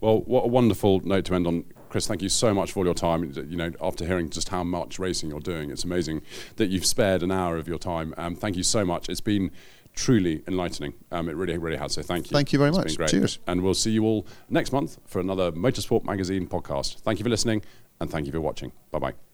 Well, 0.00 0.20
what 0.20 0.44
a 0.44 0.48
wonderful 0.48 1.00
note 1.00 1.24
to 1.26 1.34
end 1.34 1.46
on. 1.46 1.64
Chris, 1.88 2.06
thank 2.06 2.20
you 2.20 2.28
so 2.28 2.52
much 2.52 2.72
for 2.72 2.80
all 2.80 2.84
your 2.84 2.94
time. 2.94 3.32
You 3.34 3.56
know, 3.56 3.72
after 3.80 4.04
hearing 4.04 4.28
just 4.28 4.50
how 4.50 4.62
much 4.62 4.98
racing 4.98 5.30
you're 5.30 5.40
doing, 5.40 5.70
it's 5.70 5.84
amazing 5.84 6.22
that 6.56 6.68
you've 6.68 6.84
spared 6.84 7.22
an 7.22 7.30
hour 7.32 7.56
of 7.56 7.66
your 7.66 7.78
time. 7.78 8.14
Um, 8.18 8.36
thank 8.36 8.56
you 8.56 8.62
so 8.62 8.84
much. 8.84 9.08
It's 9.08 9.22
been 9.22 9.50
truly 9.98 10.42
enlightening. 10.46 10.94
Um, 11.10 11.28
it 11.28 11.34
really, 11.36 11.58
really 11.58 11.76
has. 11.76 11.94
So 11.94 12.02
thank 12.02 12.30
you. 12.30 12.34
Thank 12.34 12.52
you 12.52 12.58
very 12.58 12.70
it's 12.70 12.98
much. 12.98 13.10
Cheers. 13.10 13.38
And 13.46 13.62
we'll 13.62 13.74
see 13.74 13.90
you 13.90 14.04
all 14.04 14.26
next 14.48 14.72
month 14.72 14.98
for 15.06 15.18
another 15.20 15.50
Motorsport 15.52 16.04
Magazine 16.04 16.46
podcast. 16.46 17.00
Thank 17.00 17.18
you 17.18 17.24
for 17.24 17.30
listening 17.30 17.62
and 18.00 18.10
thank 18.10 18.26
you 18.26 18.32
for 18.32 18.40
watching. 18.40 18.72
Bye 18.92 19.00
bye. 19.00 19.27